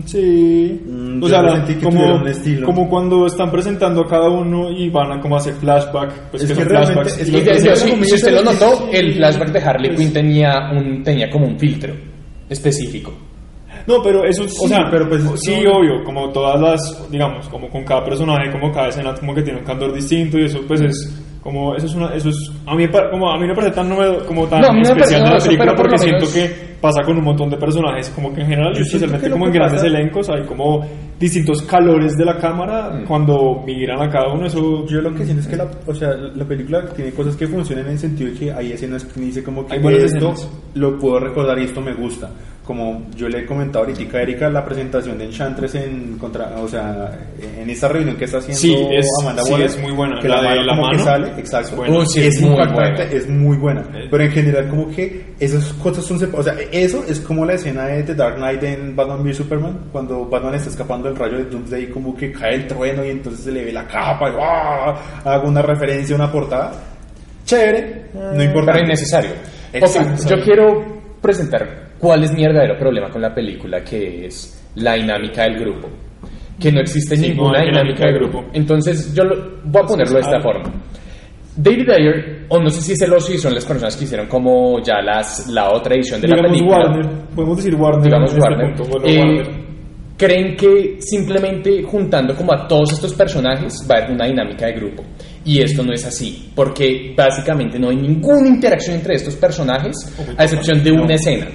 Sí. 0.06 0.82
Mm, 0.86 1.24
o 1.24 1.30
sea, 1.30 1.42
la- 1.44 1.66
como, 1.82 1.90
tuviera 1.92 2.16
un 2.16 2.28
estilo. 2.28 2.66
como 2.66 2.90
cuando 2.90 3.26
están 3.28 3.50
presentando 3.52 4.02
a 4.02 4.08
cada 4.10 4.30
uno 4.30 4.70
y 4.70 4.90
van 4.90 5.14
a 5.14 5.22
como 5.22 5.38
hacer 5.38 5.54
flashback. 5.54 6.30
Pues 6.32 6.44
Es 6.44 6.50
que 6.52 6.58
que 6.58 6.64
realmente- 6.66 7.10
es 7.10 7.30
que- 7.30 7.42
de- 7.42 7.76
si, 8.06 8.16
usted 8.16 8.34
lo 8.34 8.44
notó, 8.44 8.76
sí, 8.78 8.84
el 8.92 9.14
flashback 9.14 9.52
de 9.52 9.60
Harley 9.60 9.90
pues- 9.92 10.00
Quinn 10.02 10.14
tenía, 10.14 10.72
un, 10.74 11.04
tenía 11.04 11.30
como 11.30 11.48
un 11.48 11.58
filtro 11.58 11.94
específico. 12.50 13.14
No, 13.88 14.02
pero 14.04 14.24
eso 14.26 14.44
es, 14.44 14.52
o 14.60 14.64
Sí, 14.64 14.68
sea, 14.70 14.88
pero 14.90 15.08
pues, 15.10 15.24
sí, 15.36 15.62
no. 15.64 15.72
obvio, 15.78 16.04
como 16.04 16.30
todas 16.32 16.60
las, 16.60 17.12
digamos, 17.12 17.48
como 17.50 17.70
con 17.70 17.84
cada 17.84 18.04
personaje, 18.04 18.52
como 18.52 18.72
cada 18.72 18.88
escena, 18.90 19.14
como 19.16 19.34
que 19.34 19.42
tiene 19.42 19.60
un 19.60 19.66
candor 19.66 19.94
distinto 19.94 20.38
y 20.38 20.46
eso, 20.46 20.60
pues 20.68 20.82
es 20.82 21.18
como, 21.44 21.76
eso 21.76 21.86
es 21.88 21.96
una, 21.96 22.14
eso 22.14 22.30
es, 22.30 22.52
a 22.68 22.76
mí, 22.76 22.88
como, 23.10 23.32
a 23.32 23.38
mí 23.40 23.48
me 23.48 23.56
parece 23.56 23.74
tan, 23.76 23.90
novedo- 23.90 24.24
como 24.26 24.46
tan 24.48 24.62
No, 24.62 24.82
especial 24.82 25.24
de 25.24 25.30
la 25.32 25.38
película 25.40 25.74
porque 25.76 25.98
siento 25.98 26.26
menos- 26.26 26.34
que 26.34 26.71
pasa 26.82 27.02
con 27.04 27.18
un 27.18 27.24
montón 27.24 27.50
de 27.50 27.58
personajes, 27.58 28.10
como 28.10 28.34
que 28.34 28.42
en 28.42 28.48
general, 28.48 28.74
Yo 28.74 28.82
especialmente 28.82 29.30
como 29.30 29.46
en 29.48 29.54
grandes 29.54 29.82
pasa- 29.82 29.88
elencos, 29.88 30.30
hay 30.30 30.44
como 30.46 30.86
distintos 31.20 31.62
calores 31.62 32.18
de 32.18 32.26
la 32.26 32.38
cámara 32.40 33.04
cuando 33.08 33.62
migran 33.66 34.02
a 34.02 34.10
cada 34.10 34.34
uno, 34.34 34.48
eso, 34.48 34.86
Yo 34.88 35.02
lo 35.02 35.14
que 35.14 35.24
siento 35.24 35.42
es 35.44 35.48
que 35.48 35.56
la, 35.56 35.68
o 35.86 35.94
sea, 35.94 36.10
la 36.16 36.44
película 36.46 36.84
tiene 36.96 37.12
cosas 37.12 37.36
que 37.36 37.46
funcionan 37.48 37.86
en 37.86 37.92
el 37.92 38.00
sentido 38.00 38.32
de 38.32 38.38
que 38.40 38.52
hay 38.52 38.72
escenas 38.72 39.06
que 39.06 39.20
dice 39.22 39.44
como 39.44 39.66
que 39.68 39.76
esto 39.76 39.90
escenas. 40.32 40.50
lo 40.74 40.98
puedo 40.98 41.20
recordar 41.20 41.60
y 41.60 41.66
esto 41.66 41.80
me 41.82 41.94
gusta. 41.94 42.30
Como 42.64 43.08
yo 43.18 43.28
le 43.28 43.40
he 43.40 43.46
comentado 43.46 43.84
ahorita 43.86 44.18
a 44.18 44.22
Erika, 44.22 44.50
la 44.50 44.64
presentación 44.64 45.18
de 45.18 45.26
Enchantress 45.26 45.76
en 45.76 46.18
contra, 46.20 46.54
o 46.62 46.68
sea, 46.68 47.12
en 47.60 47.70
esta 47.70 47.88
reunión 47.88 48.16
que 48.16 48.26
está 48.26 48.38
haciendo 48.38 48.60
Sí, 48.60 48.76
es- 48.92 49.08
Amanda 49.24 49.42
sí, 49.44 49.54
es 49.62 49.82
muy 49.82 49.92
buena. 49.92 50.20
Que 50.22 50.28
La 50.30 50.36
la, 50.36 50.42
de 50.42 50.48
mano 50.50 50.62
la 50.64 50.76
como 50.76 50.90
que 50.92 50.98
mano 50.98 51.04
sale, 51.04 51.28
exacto. 51.40 51.76
buena. 51.76 51.98
Uh, 51.98 52.06
sí, 52.06 52.20
es 52.22 52.36
es 52.36 52.42
muy 52.42 52.52
impactante, 52.52 53.02
buena. 53.04 53.12
es 53.18 53.30
muy 53.30 53.58
buena. 53.58 53.82
Eh. 53.82 54.08
Pero 54.12 54.24
en 54.24 54.32
general 54.32 54.70
como 54.70 54.90
que 54.92 55.26
esas 55.40 55.74
cosas 55.74 56.06
son, 56.06 56.20
o 56.34 56.44
sea, 56.44 56.54
eso 56.72 57.04
es 57.08 57.20
como 57.20 57.46
la 57.46 57.54
escena 57.54 57.86
de 57.88 58.04
The 58.04 58.16
Dark 58.16 58.36
Knight 58.38 58.64
en 58.64 58.96
Batman 58.96 59.22
v 59.22 59.34
Superman, 59.34 59.80
cuando 59.92 60.26
Batman 60.26 60.56
está 60.56 60.70
escapando 60.70 61.08
del 61.10 61.18
rayo 61.18 61.38
de 61.38 61.46
Doomsday, 61.46 61.88
como 61.90 62.16
que 62.16 62.32
cae 62.32 62.56
el 62.56 62.68
trueno 62.68 63.04
y 63.06 63.10
entonces 63.10 63.44
se 63.46 63.52
le 63.52 63.66
ve 63.66 63.72
la 63.74 63.86
capa 63.88 64.30
y 64.30 64.34
¡ah! 64.42 64.96
hago 65.26 65.48
una 65.48 65.62
referencia 65.62 66.16
a 66.16 66.20
una 66.20 66.32
portada. 66.32 66.72
Chévere, 67.46 68.06
no 68.14 68.44
importa. 68.44 68.72
Pero 68.74 68.86
innecesario. 68.86 69.32
Exacto. 69.74 70.14
Ok, 70.24 70.30
yo 70.30 70.44
quiero 70.44 70.86
presentar 71.22 71.92
cuál 72.00 72.24
es 72.24 72.32
mi 72.34 72.44
verdadero 72.44 72.78
problema 72.78 73.10
con 73.10 73.22
la 73.22 73.34
película, 73.34 73.84
que 73.84 74.26
es 74.28 74.62
la 74.76 74.94
dinámica 74.94 75.44
del 75.44 75.60
grupo. 75.60 75.90
Que 76.60 76.72
no 76.72 76.80
existe 76.82 77.18
Sí, 77.18 77.30
ninguna 77.30 77.60
hay 77.60 77.68
dinámica 77.70 78.06
del 78.06 78.16
grupo. 78.20 78.46
Entonces, 78.54 79.14
yo 79.14 79.24
lo- 79.24 79.60
voy 79.64 79.82
a 79.82 79.86
ponerlo 79.86 80.14
de 80.16 80.22
esta 80.22 80.40
forma. 80.42 80.72
David 81.64 81.90
Ayer, 81.90 82.46
o 82.50 82.60
no 82.60 82.70
sé 82.70 82.82
si 82.82 82.94
es 82.94 83.02
el 83.02 83.40
son 83.40 83.54
las 83.54 83.66
personas 83.66 83.96
que 83.96 84.06
hicieron 84.06 84.28
como 84.28 84.82
ya 84.84 85.02
las, 85.02 85.48
la 85.48 85.72
otra 85.72 85.96
edición 85.96 86.20
de 86.22 86.28
la 86.28 86.36
digamos 86.38 86.58
película. 86.58 86.78
Warner, 86.86 87.10
podemos 87.36 87.58
decir 87.58 87.76
Warner 87.76 88.02
digamos 88.04 88.30
este 88.32 88.42
Warner, 88.42 88.76
punto, 88.76 88.90
bueno, 88.90 89.06
eh, 89.08 89.18
Warner. 89.20 89.62
creen 90.18 90.56
que 90.56 90.98
simplemente 91.00 91.84
juntando 91.84 92.36
como 92.36 92.54
a 92.54 92.68
todos 92.68 92.94
estos 92.94 93.14
personajes 93.14 93.74
va 93.90 93.96
a 93.96 93.98
haber 94.00 94.12
una 94.12 94.26
dinámica 94.26 94.66
de 94.66 94.74
grupo. 94.74 95.04
Y 95.44 95.62
esto 95.62 95.84
no 95.84 95.94
es 95.94 96.06
así, 96.06 96.52
porque 96.56 97.14
básicamente 97.18 97.78
no 97.80 97.90
hay 97.90 97.98
ninguna 97.98 98.48
interacción 98.48 98.96
entre 98.98 99.16
estos 99.16 99.36
personajes, 99.36 99.96
a 100.38 100.44
excepción 100.44 100.84
de 100.84 100.92
una 100.92 101.16
escena. 101.16 101.48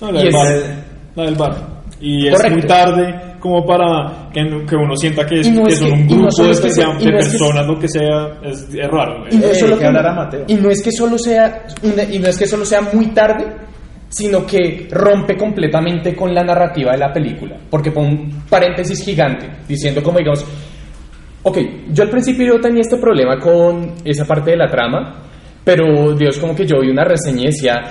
No, 0.00 0.10
la, 0.12 0.20
Y 0.20 0.24
del 0.24 0.28
es- 0.28 0.34
bar, 0.34 0.84
la 1.16 1.24
del 1.24 1.34
bar. 1.36 1.56
Y 2.00 2.26
es 2.28 2.34
Correcto. 2.34 2.58
muy 2.58 2.66
tarde 2.66 3.14
como 3.42 3.66
para 3.66 4.30
que, 4.32 4.40
que 4.68 4.76
uno 4.76 4.94
sienta 4.96 5.26
que, 5.26 5.40
es, 5.40 5.50
no 5.50 5.64
que 5.64 5.72
es 5.72 5.78
son 5.80 5.88
que- 5.88 5.94
un 5.94 6.06
no 6.06 6.14
grupo 6.14 6.30
solo 6.30 6.48
de, 6.48 6.54
es 6.54 6.60
que 6.60 6.70
sea- 6.70 6.86
de 6.86 6.92
no 6.92 6.98
es 7.00 7.04
que- 7.04 7.12
personas, 7.12 7.66
lo 7.66 7.78
que 7.78 7.88
sea, 7.88 8.38
es, 8.44 8.68
es 8.72 8.88
raro. 8.88 9.24
Y 9.30 9.36
no, 9.36 9.46
es 9.46 9.56
Eh, 9.56 9.60
solo 9.60 9.74
que 9.74 9.80
que 9.80 9.86
hablar 9.88 10.04
no- 10.04 10.10
a 10.10 10.14
Mateo. 10.14 10.44
y 10.46 10.54
no 10.54 10.70
es 10.70 10.82
que 10.82 10.92
solo 10.92 11.18
sea 11.18 11.64
y 11.82 12.18
no 12.20 12.28
es 12.28 12.38
que 12.38 12.46
solo 12.46 12.64
sea 12.64 12.80
muy 12.92 13.06
tarde, 13.08 13.44
sino 14.08 14.46
que 14.46 14.86
rompe 14.90 15.36
completamente 15.36 16.14
con 16.14 16.32
la 16.32 16.44
narrativa 16.44 16.92
de 16.92 16.98
la 16.98 17.12
película, 17.12 17.56
porque 17.68 17.90
pone 17.90 18.08
un 18.10 18.42
paréntesis 18.48 19.02
gigante 19.04 19.50
diciendo 19.66 20.02
como 20.02 20.18
digamos, 20.18 20.46
ok, 21.42 21.58
yo 21.92 22.04
al 22.04 22.10
principio 22.10 22.46
yo 22.46 22.60
tenía 22.60 22.82
este 22.82 22.96
problema 22.98 23.38
con 23.40 23.94
esa 24.04 24.24
parte 24.24 24.52
de 24.52 24.56
la 24.58 24.68
trama, 24.68 25.22
pero 25.64 26.14
Dios 26.14 26.38
como 26.38 26.54
que 26.54 26.64
yo 26.66 26.80
vi 26.80 26.90
una 26.90 27.04
reseña 27.04 27.42
y 27.42 27.46
decía, 27.46 27.82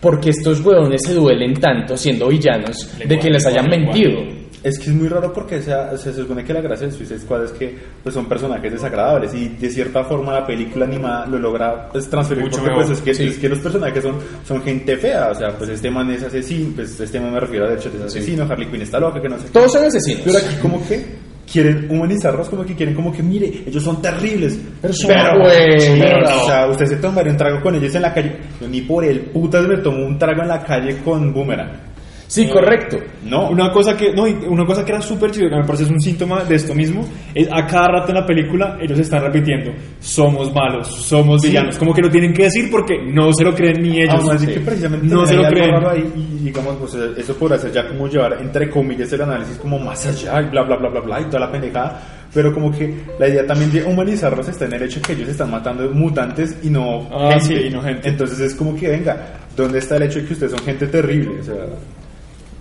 porque 0.00 0.30
estos 0.30 0.60
huevones 0.60 1.00
se 1.02 1.14
duelen 1.14 1.54
tanto 1.54 1.96
siendo 1.96 2.28
villanos 2.28 2.98
de 3.06 3.18
que 3.18 3.30
les 3.30 3.46
hayan 3.46 3.68
mentido. 3.70 4.20
Es 4.62 4.78
que 4.78 4.90
es 4.90 4.94
muy 4.94 5.08
raro 5.08 5.32
porque 5.32 5.60
se 5.60 6.14
supone 6.14 6.44
que 6.44 6.52
la 6.52 6.60
gracia 6.60 6.86
del 6.86 6.96
Suicide 6.96 7.18
Squad 7.20 7.44
es 7.44 7.52
que 7.52 7.76
pues, 8.02 8.14
son 8.14 8.26
personajes 8.26 8.72
desagradables 8.72 9.34
y 9.34 9.48
de 9.48 9.70
cierta 9.70 10.04
forma 10.04 10.32
la 10.32 10.46
película 10.46 10.84
animada 10.84 11.26
lo 11.26 11.38
logra 11.38 11.88
pues, 11.88 12.08
transferir 12.08 12.44
Mucho 12.44 12.58
porque 12.58 12.70
mejor, 12.70 12.86
pues, 12.86 12.98
es, 12.98 13.04
que, 13.04 13.14
sí. 13.14 13.24
es 13.24 13.38
que 13.38 13.48
los 13.48 13.58
personajes 13.58 14.02
son, 14.02 14.16
son 14.46 14.62
gente 14.62 14.96
fea, 14.96 15.30
o 15.30 15.34
sea, 15.34 15.56
pues 15.56 15.70
este 15.70 15.90
man 15.90 16.10
es 16.12 16.22
asesino, 16.22 16.72
pues 16.76 16.98
este 17.00 17.18
man 17.18 17.32
me 17.32 17.40
refiero 17.40 17.68
de 17.68 17.74
hecho 17.74 17.90
es 17.92 18.00
asesino, 18.02 18.44
Harley 18.44 18.68
Quinn 18.68 18.82
está 18.82 19.00
loca, 19.00 19.20
que 19.20 19.28
no 19.28 19.36
sé 19.38 19.46
qué. 19.46 19.52
Todos 19.52 19.72
son 19.72 19.84
asesinos. 19.84 20.22
Pero 20.24 20.38
aquí 20.38 20.56
como 20.60 20.86
que 20.86 21.04
quieren 21.50 21.88
humanizarlos, 21.90 22.48
como 22.48 22.64
que 22.64 22.74
quieren 22.74 22.94
como 22.94 23.12
que 23.12 23.22
mire, 23.22 23.64
ellos 23.66 23.82
son 23.82 24.00
terribles. 24.00 24.58
Pero 24.80 24.94
son 24.94 25.08
pero, 25.08 25.40
o 25.40 26.46
sea, 26.46 26.68
usted 26.68 26.86
se 26.86 26.96
tomaría 26.96 27.32
un 27.32 27.38
trago 27.38 27.60
con 27.60 27.74
ellos 27.74 27.94
en 27.94 28.02
la 28.02 28.14
calle. 28.14 28.36
Yo 28.60 28.68
ni 28.68 28.80
por 28.82 29.04
el 29.04 29.20
putas 29.20 29.66
me 29.66 29.76
tomo 29.78 30.06
un 30.06 30.18
trago 30.18 30.42
en 30.42 30.48
la 30.48 30.62
calle 30.62 30.98
con 31.04 31.32
Boomerang. 31.32 31.91
Sí, 32.32 32.48
correcto. 32.48 32.96
No. 33.28 33.50
Una 33.50 33.70
cosa 33.70 33.94
que, 33.94 34.10
no, 34.14 34.22
una 34.48 34.64
cosa 34.64 34.82
que 34.86 34.92
era 34.92 35.02
súper 35.02 35.30
chido, 35.32 35.50
que 35.50 35.56
me 35.56 35.64
parece 35.64 35.84
es 35.84 35.90
un 35.90 36.00
síntoma 36.00 36.44
de 36.44 36.54
esto 36.54 36.74
mismo, 36.74 37.06
es 37.34 37.46
a 37.52 37.66
cada 37.66 37.88
rato 37.88 38.08
en 38.08 38.14
la 38.14 38.24
película 38.24 38.78
ellos 38.80 38.98
están 38.98 39.20
repitiendo, 39.22 39.70
somos 40.00 40.50
malos, 40.54 40.88
somos 40.88 41.42
Sí. 41.42 41.48
villanos, 41.48 41.76
como 41.78 41.92
que 41.92 42.00
lo 42.00 42.08
tienen 42.10 42.32
que 42.32 42.44
decir 42.44 42.70
porque 42.70 42.94
no 43.04 43.30
se 43.34 43.44
lo 43.44 43.54
creen 43.54 43.82
ni 43.82 44.00
ellos. 44.00 44.14
Aún 44.14 44.30
así 44.30 44.46
Sí. 44.46 44.54
que 44.54 44.60
precisamente 44.60 45.06
no 45.06 45.26
se 45.26 45.34
lo 45.36 45.42
creen. 45.44 45.74
y 46.16 46.44
digamos 46.44 46.76
pues 46.76 46.94
eh, 46.94 47.10
eso 47.18 47.34
podrá 47.36 47.58
ser 47.58 47.70
ya 47.70 47.86
como 47.86 48.08
llevar 48.08 48.38
entre 48.40 48.70
comillas 48.70 49.12
el 49.12 49.20
análisis 49.22 49.58
como 49.58 49.78
más 49.78 50.06
allá 50.06 50.40
y 50.40 50.48
bla 50.50 50.62
bla 50.62 50.76
bla 50.76 50.88
bla 50.88 51.00
bla 51.00 51.20
y 51.20 51.24
toda 51.26 51.40
la 51.40 51.52
pendejada 51.52 52.00
pero 52.32 52.52
como 52.54 52.70
que 52.72 52.94
la 53.18 53.28
idea 53.28 53.46
también 53.46 53.70
de 53.72 53.84
humanizarlos 53.84 54.48
está 54.48 54.64
en 54.64 54.72
el 54.72 54.82
hecho 54.84 55.02
que 55.02 55.12
ellos 55.12 55.28
están 55.28 55.50
matando 55.50 55.88
mutantes 55.90 56.56
y 56.62 56.70
no 56.70 57.08
Ah, 57.12 57.38
sí, 57.38 57.54
y 57.54 57.68
no 57.70 57.82
gente. 57.82 58.08
entonces 58.08 58.40
es 58.40 58.54
como 58.54 58.74
que 58.74 58.88
venga 58.88 59.16
¿dónde 59.54 59.78
está 59.80 59.96
el 59.98 60.04
hecho 60.04 60.20
de 60.20 60.24
que 60.26 60.32
ustedes 60.32 60.52
son 60.52 60.62
gente 60.64 60.86
terrible? 60.86 61.40
o 61.40 61.44
sea 61.44 61.54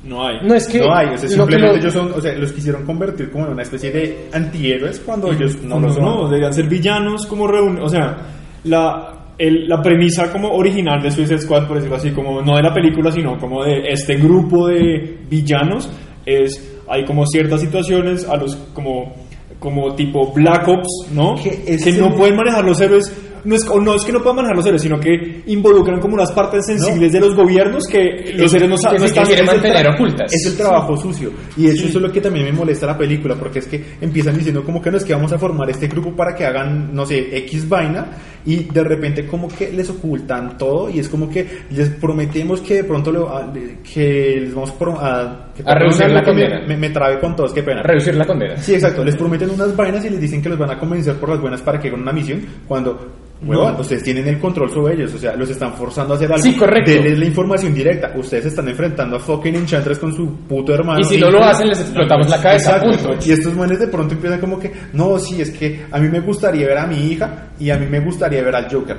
No 0.03 0.25
hay. 0.25 0.37
No 0.43 0.55
es 0.55 0.67
que 0.67 0.79
no 0.79 0.93
hay, 0.95 1.07
o 1.13 1.17
sea, 1.17 1.29
simplemente 1.29 1.67
lo- 1.73 1.77
ellos 1.79 1.93
son, 1.93 2.11
o 2.13 2.19
sea, 2.21 2.33
los 2.33 2.51
quisieron 2.51 2.83
convertir 2.85 3.29
como 3.31 3.45
en 3.45 3.51
una 3.53 3.61
especie 3.61 3.91
de 3.91 4.25
antihéroes 4.33 4.99
cuando 4.99 5.31
ellos 5.31 5.57
no 5.63 5.79
no, 5.79 5.87
lo 5.87 5.93
son. 5.93 6.03
no, 6.03 6.25
deberían 6.27 6.53
ser 6.53 6.65
villanos 6.67 7.25
como 7.27 7.47
reúnen, 7.47 7.83
o 7.83 7.87
sea, 7.89 8.17
la, 8.63 9.13
el- 9.37 9.67
la 9.67 9.81
premisa 9.81 10.31
como 10.31 10.49
original 10.53 11.01
de 11.01 11.11
Suicide 11.11 11.39
Squad, 11.39 11.67
por 11.67 11.75
decirlo 11.77 11.97
así, 11.97 12.11
como 12.11 12.41
no 12.41 12.55
de 12.55 12.63
la 12.63 12.73
película, 12.73 13.11
sino 13.11 13.37
como 13.39 13.63
de 13.63 13.83
este 13.89 14.15
grupo 14.15 14.67
de 14.67 15.19
villanos, 15.29 15.89
es, 16.25 16.79
hay 16.89 17.05
como 17.05 17.25
ciertas 17.27 17.61
situaciones 17.61 18.27
a 18.27 18.37
los 18.37 18.55
como, 18.73 19.13
como 19.59 19.93
tipo 19.95 20.31
Black 20.33 20.67
Ops, 20.67 21.11
¿no? 21.13 21.35
Que 21.35 21.63
es 21.67 21.83
que 21.83 21.91
no 21.93 22.15
pueden 22.15 22.35
manejar 22.35 22.65
los 22.65 22.81
héroes. 22.81 23.15
No 23.43 23.55
es, 23.55 23.65
no 23.65 23.95
es 23.95 24.03
que 24.03 24.11
no 24.11 24.19
puedan 24.19 24.37
manejar 24.37 24.55
los 24.55 24.65
héroes, 24.65 24.81
sino 24.81 24.99
que 24.99 25.43
involucran 25.47 25.99
como 25.99 26.15
unas 26.15 26.31
partes 26.31 26.65
sensibles 26.65 27.11
de 27.11 27.19
los 27.19 27.35
gobiernos 27.35 27.85
que 27.87 28.33
los 28.35 28.53
héroes 28.53 28.69
no, 28.69 28.91
que 28.91 28.99
no 28.99 29.05
están 29.05 29.31
el 29.31 29.45
mantener 29.45 29.87
ocultas. 29.89 30.33
Es 30.33 30.45
el 30.45 30.57
trabajo 30.57 30.95
sucio. 30.97 31.31
Y 31.57 31.67
hecho 31.67 31.85
eso 31.85 31.97
es 31.97 32.03
lo 32.03 32.11
que 32.11 32.21
también 32.21 32.45
me 32.45 32.51
molesta 32.51 32.85
la 32.85 32.97
película, 32.97 33.35
porque 33.35 33.59
es 33.59 33.67
que 33.67 33.83
empiezan 33.99 34.37
diciendo 34.37 34.63
como 34.63 34.81
que 34.81 34.91
no 34.91 34.97
es 34.97 35.03
que 35.03 35.13
vamos 35.13 35.31
a 35.33 35.39
formar 35.39 35.69
este 35.69 35.87
grupo 35.87 36.15
para 36.15 36.35
que 36.35 36.45
hagan, 36.45 36.93
no 36.93 37.05
sé, 37.05 37.35
X 37.37 37.67
vaina, 37.67 38.11
y 38.45 38.63
de 38.65 38.83
repente 38.83 39.25
como 39.27 39.47
que 39.47 39.71
les 39.71 39.89
ocultan 39.89 40.57
todo, 40.57 40.89
y 40.89 40.99
es 40.99 41.09
como 41.09 41.29
que 41.29 41.47
les 41.71 41.89
prometemos 41.89 42.61
que 42.61 42.75
de 42.75 42.83
pronto 42.83 43.11
le- 43.11 43.19
a- 43.19 43.51
le- 43.53 43.77
que 43.81 44.39
les 44.41 44.53
vamos 44.53 44.73
a... 44.99 45.51
que 45.55 45.63
A 45.65 45.75
reducir 45.75 46.09
la 46.11 46.23
condena. 46.23 46.61
me, 46.67 46.77
me 46.77 46.89
trabe 46.89 47.19
con 47.19 47.35
todos, 47.35 47.53
qué 47.53 47.63
pena. 47.63 47.81
reducir 47.83 48.15
la 48.15 48.25
condena. 48.25 48.57
Sí, 48.57 48.73
exacto. 48.73 49.03
Les 49.03 49.15
prometen 49.15 49.49
unas 49.49 49.75
vainas 49.75 50.03
y 50.05 50.09
les 50.09 50.19
dicen 50.21 50.41
que 50.41 50.49
los 50.49 50.57
van 50.57 50.71
a 50.71 50.79
convencer 50.79 51.15
por 51.15 51.29
las 51.29 51.39
buenas 51.41 51.61
para 51.61 51.79
que 51.79 51.87
hagan 51.89 52.01
una 52.01 52.11
misión. 52.13 52.41
Cuando, 52.67 52.99
huevón, 53.45 53.75
ustedes 53.79 54.03
tienen 54.03 54.27
el 54.27 54.39
control 54.39 54.69
sobre 54.71 54.95
ellos. 54.95 55.13
O 55.13 55.17
sea, 55.17 55.35
los 55.35 55.49
están 55.49 55.73
forzando 55.73 56.13
a 56.13 56.17
hacer 56.17 56.31
algo. 56.31 56.43
Sí, 56.43 56.55
correcto. 56.55 56.91
Denles 56.91 57.19
la 57.19 57.25
información 57.25 57.73
directa. 57.73 58.11
Ustedes 58.15 58.45
están 58.47 58.67
enfrentando 58.69 59.17
a 59.17 59.19
fucking 59.19 59.55
Enchantress 59.55 59.99
con 59.99 60.13
su 60.15 60.35
puto 60.47 60.73
hermano. 60.73 60.99
Y 61.01 61.03
si 61.03 61.17
no 61.19 61.29
lo 61.29 61.43
hacen, 61.43 61.67
les 61.67 61.79
explotamos 61.81 62.29
la 62.29 62.41
cabeza. 62.41 62.77
Exacto. 62.77 62.97
punto. 63.09 63.25
Y 63.27 63.31
estos 63.31 63.55
manes 63.55 63.79
de 63.79 63.87
pronto 63.87 64.13
empiezan 64.13 64.39
como 64.39 64.57
que, 64.59 64.71
no, 64.93 65.19
sí, 65.19 65.41
es 65.41 65.51
que 65.51 65.81
a 65.91 65.99
mí 65.99 66.07
me 66.07 66.19
gustaría 66.21 66.65
ver 66.67 66.77
a 66.77 66.87
mi 66.87 67.11
hija 67.11 67.47
y 67.59 67.69
a 67.69 67.77
mí 67.77 67.85
me 67.87 67.99
gustaría 67.99 68.30
ver 68.39 68.55
al 68.55 68.71
Joker. 68.71 68.97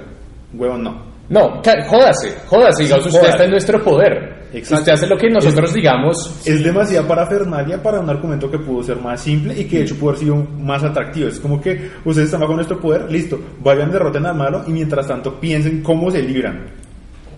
Huevón, 0.55 0.83
no. 0.83 1.13
No, 1.29 1.63
jódase, 1.89 2.37
jódase, 2.47 2.83
digamos, 2.83 3.07
usted 3.07 3.21
jódase. 3.21 3.31
está 3.31 3.45
en 3.45 3.51
nuestro 3.53 3.83
poder. 3.83 4.43
Exacto. 4.53 4.81
Usted 4.81 4.93
hace 4.93 5.07
lo 5.07 5.17
que 5.17 5.31
nosotros 5.31 5.73
digamos. 5.73 6.43
Es 6.45 6.63
demasiada 6.63 7.09
parafernalia 7.09 7.83
para 7.83 8.01
un 8.01 8.11
argumento 8.11 8.51
que 8.51 8.59
pudo 8.59 8.83
ser 8.83 8.99
más 8.99 9.21
simple 9.23 9.59
y 9.59 9.65
que 9.65 9.79
de 9.79 9.85
hecho 9.85 9.97
pudo 9.97 10.11
haber 10.11 10.21
sido 10.21 10.37
más 10.37 10.83
atractivo. 10.85 11.29
Es 11.29 11.41
como 11.41 11.59
que 11.61 11.91
ustedes 12.05 12.27
están 12.27 12.41
bajo 12.41 12.55
nuestro 12.55 12.79
poder, 12.79 13.11
listo, 13.11 13.41
vayan, 13.61 13.91
derroten 13.91 14.27
al 14.27 14.37
malo 14.37 14.65
y 14.67 14.73
mientras 14.73 15.07
tanto 15.07 15.41
piensen 15.41 15.83
cómo 15.83 16.11
se 16.11 16.23
libran. 16.23 16.67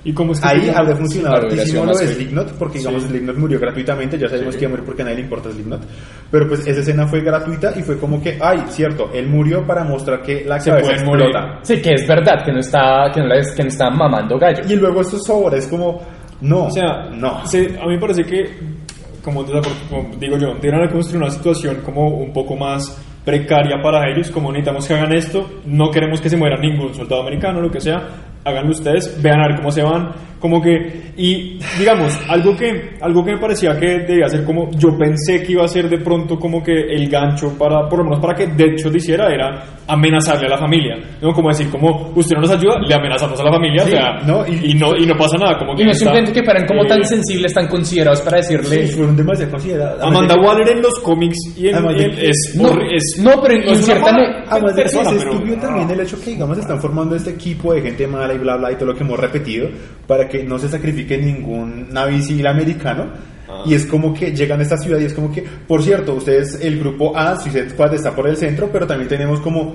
¿Y 0.07 0.13
cómo 0.13 0.33
es 0.33 0.41
que 0.41 0.47
Ahí 0.49 0.69
habría 0.75 0.97
funcionado 0.97 1.49
sido 1.51 1.85
lo 1.87 1.95
de. 1.97 2.07
Slipknot, 2.09 2.53
porque 2.59 2.79
digamos 2.79 3.03
Sí. 3.05 3.09
Slipknot 3.09 3.37
murió 3.39 3.59
gratuitamente, 3.59 4.19
ya 4.19 4.29
sabemos 4.29 4.55
que 4.55 4.61
iba 4.65 4.69
a 4.69 4.71
morir 4.73 4.85
porque 4.85 5.01
a 5.03 5.05
nadie 5.07 5.17
le 5.17 5.23
importa 5.23 5.51
Slipknot. 5.51 5.81
Pero 6.31 6.47
pues 6.49 6.67
esa 6.67 6.81
escena 6.81 7.07
fue 7.07 7.21
gratuita 7.23 7.73
y 7.75 7.83
fue 7.83 7.97
como 7.99 8.23
que, 8.23 8.37
ay, 8.41 8.65
cierto, 8.69 9.11
él 9.15 9.29
murió 9.29 9.67
para 9.67 9.83
mostrar 9.85 10.21
que 10.23 10.45
la 10.45 10.61
Se 10.61 10.71
cabeza 10.71 10.93
explota. 10.93 11.59
Sí, 11.63 11.81
que 11.81 11.95
es 11.95 12.07
verdad, 12.07 12.45
que 12.45 12.53
no 12.53 12.61
está, 12.61 13.11
que 13.15 13.21
no, 13.21 13.27
la- 13.29 13.55
que 13.57 13.63
no 13.63 13.69
está 13.69 13.89
mamando 13.91 14.39
gallo. 14.39 14.63
Y 14.69 14.77
luego 14.77 15.01
esto 15.01 15.19
sobra, 15.19 15.57
es 15.57 15.67
como, 15.69 16.03
no, 16.43 16.65
O 16.67 16.71
sea, 16.71 17.09
no. 17.11 17.47
se- 17.47 17.75
a 17.81 17.87
mí 17.87 17.95
me 17.95 17.99
parece 18.01 18.25
que, 18.25 18.45
como, 19.25 19.43
como 19.89 20.11
digo 20.19 20.37
yo, 20.37 20.55
debieron 20.61 20.87
construir 20.91 21.23
una 21.23 21.31
situación 21.31 21.77
como 21.83 22.09
un 22.09 22.31
poco 22.31 22.57
más 22.57 22.95
precaria 23.25 23.81
para 23.83 24.11
ellos, 24.13 24.31
como 24.31 24.53
necesitamos 24.53 24.87
que 24.87 24.93
hagan 24.95 25.15
esto, 25.15 25.49
no 25.65 25.91
queremos 25.91 26.21
que 26.21 26.29
se 26.29 26.37
muera 26.37 26.59
ningún 26.59 26.93
soldado 26.95 27.23
americano, 27.23 27.59
lo 27.63 27.71
que 27.71 27.81
sea, 27.81 28.03
háganlo 28.45 28.71
ustedes, 28.71 29.21
vean 29.23 29.41
a 29.41 29.49
ver 29.49 29.57
cómo 29.57 29.71
se 29.71 29.83
van, 29.83 30.13
como 30.39 30.61
que, 30.61 31.13
y 31.17 31.59
digamos, 31.79 32.19
algo 32.29 32.55
que, 32.55 32.97
algo 33.01 33.25
que 33.25 33.33
me 33.33 33.39
parecía 33.39 33.79
que 33.79 34.01
debía 34.07 34.29
ser 34.29 34.45
como, 34.45 34.71
yo 34.73 34.91
pensé 34.99 35.43
que 35.43 35.53
iba 35.53 35.65
a 35.65 35.69
ser 35.69 35.89
de 35.89 35.97
pronto 35.99 36.39
como 36.39 36.63
que 36.63 36.73
el 36.73 37.09
gancho 37.09 37.57
para, 37.59 37.89
por 37.89 38.01
lo 38.01 38.05
menos 38.05 38.21
para 38.21 38.35
que 38.35 38.49
Deadshot 38.49 38.91
lo 38.93 38.99
hiciera, 38.99 39.33
era 39.33 39.65
amenazarle 39.87 40.47
a 40.47 40.51
la 40.51 40.59
familia, 40.59 40.97
¿no? 41.23 41.33
Como 41.33 41.49
decir, 41.49 41.71
como, 41.71 42.11
usted 42.15 42.35
no 42.37 42.43
nos 42.43 42.51
ayuda, 42.51 42.75
le 42.87 42.95
amenazamos 42.95 43.41
a 43.41 43.45
la 43.45 43.53
familia, 43.53 43.85
Sí, 43.85 43.93
o 43.93 43.97
sea, 43.97 44.19
no, 44.27 44.47
y- 44.47 44.73
y, 44.73 44.75
no, 44.75 44.95
y 44.97 45.07
no 45.07 45.15
pasa 45.17 45.39
nada, 45.39 45.59
como 45.59 45.75
que 45.75 45.83
Y 45.83 45.87
no 45.87 45.93
está- 45.93 46.05
simplemente 46.05 46.33
que 46.33 46.45
fueran 46.45 46.67
como 46.67 46.85
eh, 46.85 46.89
tan 46.89 47.05
sensibles, 47.05 47.55
tan 47.55 47.67
considerados 47.69 48.21
para 48.21 48.37
decirle. 48.39 48.87
Sí, 48.87 48.93
fueron 48.95 49.17
demasiado 49.17 49.51
consideradas. 49.53 50.03
Amanda 50.03 50.37
Waller 50.37 50.69
en 50.69 50.83
los 50.83 50.99
cómics 51.01 51.39
y 51.57 51.69
en, 51.69 51.75
Además 51.77 51.95
y 51.95 51.99
de 51.99 52.05
en- 52.05 52.19
es, 52.31 52.55
No, 52.57 52.69
es 52.91 53.19
no, 53.23 53.41
pero 53.43 53.55
en 53.55 53.69
es 53.71 53.85
cierta 53.85 54.11
Además 54.51 54.75
de 54.77 54.83
persona, 54.83 55.11
es 55.11 55.17
pero- 55.17 55.31
estúpido 55.33 55.57
también 55.57 55.91
el 55.91 56.01
hecho 56.01 56.21
que, 56.23 56.31
digamos, 56.33 56.59
están 56.59 56.81
formando 56.81 57.17
este 57.17 57.31
equipo 57.31 57.73
de 57.73 57.81
gente 57.83 58.07
mala 58.07 58.34
y 58.35 58.39
bla, 58.39 58.57
bla, 58.57 58.73
y 58.73 58.75
todo 58.75 58.87
lo 58.87 58.95
que 58.95 59.05
hemos 59.05 59.19
repetido, 59.19 59.69
para 60.07 60.29
que 60.29 60.43
no 60.45 60.59
se 60.59 60.69
sacrifique 60.69 61.17
ningún 61.19 61.89
navisil 61.93 62.47
americano. 62.47 63.07
Ah. 63.49 63.63
Y 63.67 63.75
es 63.75 63.85
como 63.85 64.15
que 64.15 64.35
llegan 64.35 64.59
a 64.61 64.63
esta 64.63 64.79
ciudad 64.79 64.99
y 64.99 65.05
es 65.05 65.13
como 65.13 65.31
que, 65.31 65.45
por 65.69 65.83
cierto, 65.83 66.15
ustedes, 66.15 66.59
el 66.63 66.79
grupo 66.79 67.17
A, 67.17 67.39
Suicide 67.39 67.71
Squad, 67.71 67.95
está 67.95 68.15
por 68.15 68.27
el 68.27 68.37
centro, 68.37 68.71
pero 68.73 68.87
también 68.87 69.09
tenemos 69.09 69.39
como 69.41 69.75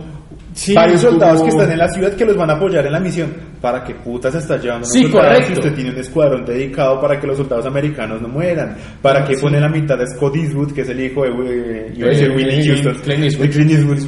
Sí, 0.54 0.74
varios 0.74 1.02
como- 1.02 1.12
soldados 1.14 1.44
que 1.44 1.50
están 1.50 1.72
en 1.72 1.78
la 1.78 1.88
ciudad 1.90 2.14
que 2.16 2.26
los 2.26 2.36
van 2.36 2.50
a 2.50 2.54
apoyar 2.54 2.84
en 2.88 2.92
la 2.92 3.00
misión. 3.00 3.32
¿Para 3.62 3.84
qué 3.84 3.94
putas 3.94 4.34
está 4.34 4.58
llevando 4.58 4.88
Sí, 4.88 5.06
si 5.46 5.54
usted 5.54 5.74
tiene 5.76 5.92
un 5.92 5.98
escuadrón 5.98 6.46
dedicado 6.46 7.00
para 7.00 7.20
que 7.20 7.28
los 7.28 7.38
soldados 7.38 7.66
americanos 7.68 8.20
no 8.22 8.28
mueran? 8.28 8.76
¿Para 9.02 9.24
qué 9.24 9.38
pone 9.38 9.60
la 9.60 9.70
mitad 9.70 9.98
de 9.98 10.08
Scott 10.08 10.36
Eastwood, 10.36 10.72
que 10.74 10.82
es 10.82 10.90
el 10.90 11.00
hijo 11.02 11.24
de, 11.24 11.30
eh, 11.30 11.94
iba 11.96 12.08
a 12.08 12.10
decir 12.10 12.32
Eh, 12.32 12.36
Clint- 12.36 12.66
Houston? 12.68 12.96
Clint 13.04 13.24
Eastwood. 13.24 13.46
de 13.46 13.52
Clint 13.52 13.72
Eastwood? 13.72 14.00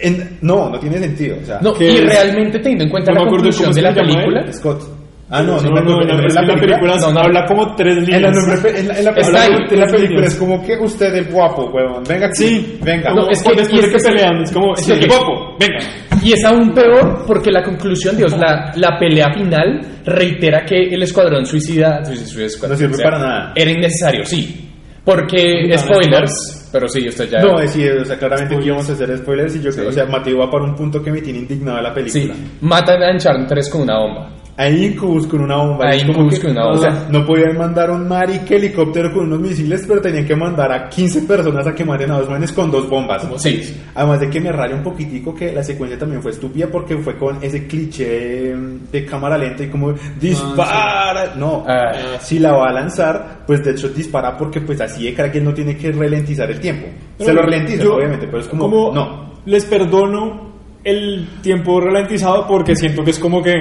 En- 0.00 0.38
no, 0.42 0.70
no 0.70 0.78
tiene 0.78 0.98
sentido. 0.98 1.36
O 1.42 1.44
sea, 1.44 1.58
No, 1.60 1.72
que 1.74 1.84
y 1.90 1.96
es- 1.96 2.04
realmente 2.06 2.58
teniendo 2.60 2.84
en 2.84 2.90
cuenta 2.90 3.12
No 3.12 3.24
la 3.24 3.30
conclusión 3.30 3.72
de 3.72 3.82
la 3.82 3.94
película. 3.94 4.40
él. 4.42 4.52
Scott. 4.54 4.82
Ah, 5.30 5.42
no, 5.42 5.60
no, 5.60 5.70
no, 5.70 5.82
no, 5.82 6.00
en 6.00 6.08
la, 6.08 6.26
es 6.26 6.34
película 6.34 6.98
habla 7.20 7.44
como 7.46 7.74
tres 7.76 7.96
líneas. 7.98 8.16
En 8.16 8.22
la, 8.22 8.30
nombre- 8.30 8.80
en 8.80 8.88
la, 8.88 8.98
en 8.98 9.04
la, 9.04 9.10
Está 9.10 9.26
en 9.26 9.32
la- 9.34 9.40
ahí, 9.42 9.46
en 9.52 9.58
la 9.60 9.66
tres 9.68 9.92
película 9.92 10.08
líneas. 10.08 10.32
es 10.32 10.38
como 10.38 10.62
que 10.66 10.76
usted 10.78 11.14
el 11.16 11.24
guapo, 11.26 11.64
huevón. 11.70 12.02
Venga 12.08 12.26
aquí. 12.28 12.36
Sí, 12.46 12.78
venga. 12.82 13.12
No, 13.12 13.28
es 13.28 13.42
que- 13.42 13.50
después 13.50 13.68
y 13.70 13.76
es 13.76 13.82
de 13.82 13.90
que 13.90 13.96
que- 13.98 14.08
pelean, 14.08 14.42
es 14.42 14.52
como, 14.52 14.72
es 14.74 15.06
guapo, 15.06 15.56
venga. 15.60 15.78
Y 16.22 16.32
es 16.32 16.44
aún 16.46 16.72
peor 16.72 17.24
porque 17.26 17.50
la 17.50 17.62
conclusión, 17.62 18.16
Dios, 18.16 18.34
la, 18.38 18.72
la 18.76 18.98
pelea 18.98 19.30
final 19.34 19.80
reitera 20.06 20.64
que 20.64 20.84
el 20.94 21.02
escuadrón 21.02 21.44
suicida, 21.44 22.00
No 22.00 22.76
sirve 22.76 22.94
o 22.94 22.96
sea, 22.96 23.04
para 23.04 23.18
nada. 23.18 23.52
Era 23.54 23.70
innecesario, 23.70 24.24
sí. 24.24 24.67
Porque, 25.08 25.66
No, 25.68 25.74
no, 25.74 25.78
spoilers, 25.78 26.68
pero 26.70 26.86
sí, 26.86 27.08
usted 27.08 27.30
ya... 27.30 27.40
No, 27.40 27.66
sí, 27.66 27.82
o 27.88 28.04
sea, 28.04 28.18
claramente 28.18 28.56
aquí 28.56 28.66
íbamos 28.66 28.90
a 28.90 28.92
hacer 28.92 29.16
spoilers 29.16 29.56
y 29.56 29.62
yo 29.62 29.70
creo, 29.70 29.88
o 29.88 29.92
sea, 29.92 30.04
Mateo 30.04 30.38
va 30.38 30.50
para 30.50 30.64
un 30.64 30.74
punto 30.74 31.02
que 31.02 31.10
me 31.10 31.22
tiene 31.22 31.38
indignado 31.38 31.78
de 31.78 31.82
la 31.82 31.94
sí, 31.94 31.94
película. 31.94 32.34
matan 32.60 33.02
a 33.02 33.12
Uncharted 33.12 33.46
3 33.46 33.70
con 33.70 33.80
una 33.80 33.98
bomba. 34.00 34.37
Hay 34.60 34.86
Incubus 34.86 35.26
con 35.28 35.40
una 35.42 35.56
bomba. 35.56 35.90
Como 36.00 36.12
Incubus 36.12 36.34
que- 36.34 36.40
con 36.42 36.50
una 36.50 36.64
o 36.66 36.72
bomba. 36.72 36.80
sea, 36.90 37.08
no 37.10 37.24
podían 37.24 37.56
mandar 37.56 37.90
un 37.92 38.08
marica 38.08 38.56
helicóptero 38.56 39.12
con 39.12 39.26
unos 39.26 39.38
misiles, 39.38 39.84
pero 39.86 40.00
tenían 40.00 40.26
que 40.26 40.34
mandar 40.34 40.72
a 40.72 40.88
15 40.88 41.22
personas 41.22 41.64
a 41.64 41.72
que 41.74 41.84
maten 41.84 42.10
a 42.10 42.18
dos 42.18 42.28
manes 42.28 42.50
con 42.50 42.68
dos 42.68 42.88
bombas. 42.90 43.24
Sí. 43.36 43.62
Además 43.94 44.18
de 44.18 44.28
que 44.28 44.40
me 44.40 44.50
raya 44.50 44.74
un 44.74 44.82
poquitico 44.82 45.32
que 45.32 45.52
la 45.52 45.62
secuencia 45.62 45.96
también 45.96 46.20
fue 46.20 46.32
estúpida 46.32 46.66
porque 46.66 46.96
fue 46.98 47.16
con 47.16 47.38
ese 47.40 47.68
cliché 47.68 48.52
de 48.90 49.04
cámara 49.06 49.38
lenta 49.38 49.62
y 49.62 49.68
como 49.68 49.94
dispara. 50.20 51.34
No, 51.36 51.64
Ah. 51.66 51.92
si 52.20 52.38
la 52.38 52.52
va 52.52 52.68
a 52.68 52.72
lanzar, 52.72 53.44
pues 53.46 53.64
de 53.64 53.70
hecho 53.72 53.88
dispara 53.90 54.36
porque 54.36 54.60
pues 54.60 54.80
así 54.80 55.04
de 55.04 55.14
cara 55.14 55.30
que 55.30 55.38
él 55.38 55.44
no 55.44 55.54
tiene 55.54 55.76
que 55.76 55.92
ralentizar 55.92 56.50
el 56.50 56.60
tiempo. 56.60 56.88
Pero 57.16 57.30
Se 57.30 57.34
lo 57.34 57.42
ralentiza, 57.42 57.84
yo- 57.84 57.94
obviamente, 57.96 58.26
pero 58.26 58.40
es 58.40 58.48
como, 58.48 58.92
no. 58.92 59.34
les 59.46 59.64
perdono 59.64 60.48
el 60.84 61.28
tiempo 61.42 61.80
ralentizado 61.80 62.46
porque 62.46 62.74
siento 62.74 63.04
que 63.04 63.10
es 63.10 63.18
como 63.18 63.42
que 63.42 63.52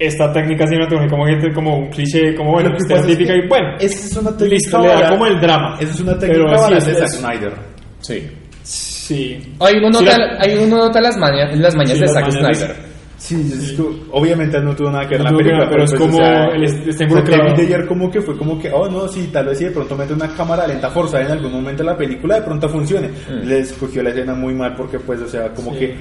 esta 0.00 0.32
técnica 0.32 0.66
cinematográfica 0.66 1.10
como, 1.14 1.26
que- 1.26 1.52
como 1.52 1.76
un 1.78 1.90
cliché, 1.90 2.34
como 2.34 2.52
bueno, 2.52 2.70
que 2.70 2.94
es 2.94 3.06
típica 3.06 3.34
que 3.34 3.38
y 3.44 3.48
bueno, 3.48 3.68
esa 3.78 4.06
es 4.06 4.16
una 4.16 4.30
técnica 4.30 4.54
listo, 4.54 4.78
le 4.80 4.88
da 4.88 4.94
barata. 4.94 5.10
como 5.12 5.26
el 5.26 5.40
drama. 5.40 5.76
Esa 5.78 5.92
es 5.92 6.00
una 6.00 6.18
Pero 6.18 6.32
técnica 6.32 6.50
barata 6.62 6.78
es- 6.78 6.86
de 6.86 6.94
Zack 6.94 7.04
es- 7.04 7.14
Snyder. 7.20 7.52
Sí. 8.00 8.28
Sí. 8.62 9.38
Ahí 9.60 9.74
uno 9.78 9.98
Sí, 9.98 10.04
nota, 10.04 10.16
ahí 10.40 10.56
uno 10.62 10.76
nota 10.78 11.00
las 11.00 11.16
mañas, 11.16 11.58
las 11.58 11.74
mañas 11.76 11.94
Sí, 11.94 12.00
de 12.00 12.08
Zack 12.08 12.26
de- 12.26 12.32
Snyder. 12.32 12.90
Sí, 13.18 13.34
es 13.52 13.72
que 13.72 13.82
obviamente 14.12 14.58
no 14.62 14.74
tuvo 14.74 14.90
nada 14.90 15.04
que 15.06 15.16
ver 15.16 15.24
No 15.24 15.30
la 15.32 15.36
película, 15.36 15.58
ver, 15.64 15.68
pero 15.68 15.84
es 15.84 15.90
pues, 15.90 16.00
como 16.00 16.14
o 16.14 16.16
sea, 16.16 16.46
es- 16.56 16.86
está 16.88 17.04
involucrado. 17.04 17.48
David 17.50 17.64
Ayer 17.66 17.86
como 17.86 18.10
que 18.10 18.22
fue 18.22 18.34
como 18.38 18.58
que, 18.58 18.70
oh 18.72 18.88
no, 18.88 19.06
sí, 19.08 19.28
tal 19.30 19.44
vez 19.44 19.58
si 19.58 19.64
de 19.64 19.72
pronto 19.72 19.94
mete 19.94 20.14
una 20.14 20.28
cámara 20.34 20.66
lenta 20.66 20.88
forzada 20.88 21.26
en 21.26 21.32
algún 21.32 21.52
momento 21.52 21.82
de 21.82 21.90
la 21.90 21.96
película, 21.98 22.36
de 22.36 22.42
pronto 22.42 22.66
funcione. 22.70 23.08
Mm. 23.08 23.46
Le 23.46 23.58
escogió 23.58 24.02
la 24.02 24.08
escena 24.08 24.34
muy 24.34 24.54
mal 24.54 24.74
porque 24.74 24.98
pues, 25.00 25.20
o 25.20 25.28
sea, 25.28 25.50
como 25.52 25.72
Sí. 25.74 25.80
que, 25.80 25.96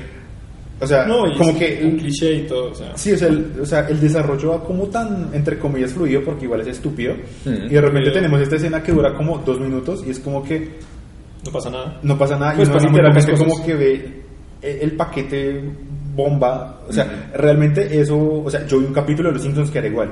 o 0.81 0.87
sea, 0.87 1.05
No, 1.05 1.23
como 1.37 1.51
es 1.51 1.57
que... 1.57 1.81
un 1.83 1.97
cliché 1.97 2.33
y 2.33 2.41
todo, 2.47 2.71
o 2.71 2.75
sea. 2.75 2.95
Sí, 2.95 3.11
o 3.13 3.17
sea, 3.17 3.27
el, 3.27 3.51
o 3.61 3.65
sea, 3.65 3.87
el 3.87 3.99
desarrollo 3.99 4.51
va 4.51 4.63
como 4.63 4.85
tan, 4.87 5.29
entre 5.33 5.57
comillas, 5.59 5.93
fluido, 5.93 6.23
porque 6.23 6.45
igual 6.45 6.61
es 6.61 6.67
estúpido. 6.67 7.15
Mm. 7.45 7.65
Y 7.65 7.69
de 7.69 7.81
repente 7.81 8.11
tenemos 8.11 8.41
esta 8.41 8.55
escena 8.55 8.81
que 8.81 8.91
dura 8.91 9.13
como 9.13 9.39
dos 9.39 9.59
minutos 9.59 10.03
y 10.05 10.11
es 10.11 10.19
como 10.19 10.43
que 10.43 10.69
No 11.45 11.51
pasa 11.51 11.69
nada. 11.69 11.99
no 12.01 12.17
pasa 12.17 12.37
nada. 12.37 12.55
Pues 12.55 12.69
y 12.69 12.71
uno 12.71 12.79
literalmente 12.79 13.33
como 13.33 13.65
que 13.65 13.73
ve 13.75 14.23
el, 14.61 14.91
paquete 14.93 15.63
bomba. 16.15 16.81
O 16.87 16.93
sea, 16.93 17.29
realmente 17.33 17.99
eso, 17.99 18.17
o 18.17 18.49
sea, 18.49 18.65
yo 18.65 18.79
vi 18.79 18.85
un 18.85 18.93
capítulo 18.93 19.29
de 19.29 19.33
Los 19.33 19.43
Simpsons 19.43 19.69
que 19.71 19.79
era 19.79 19.87
igual. 19.87 20.11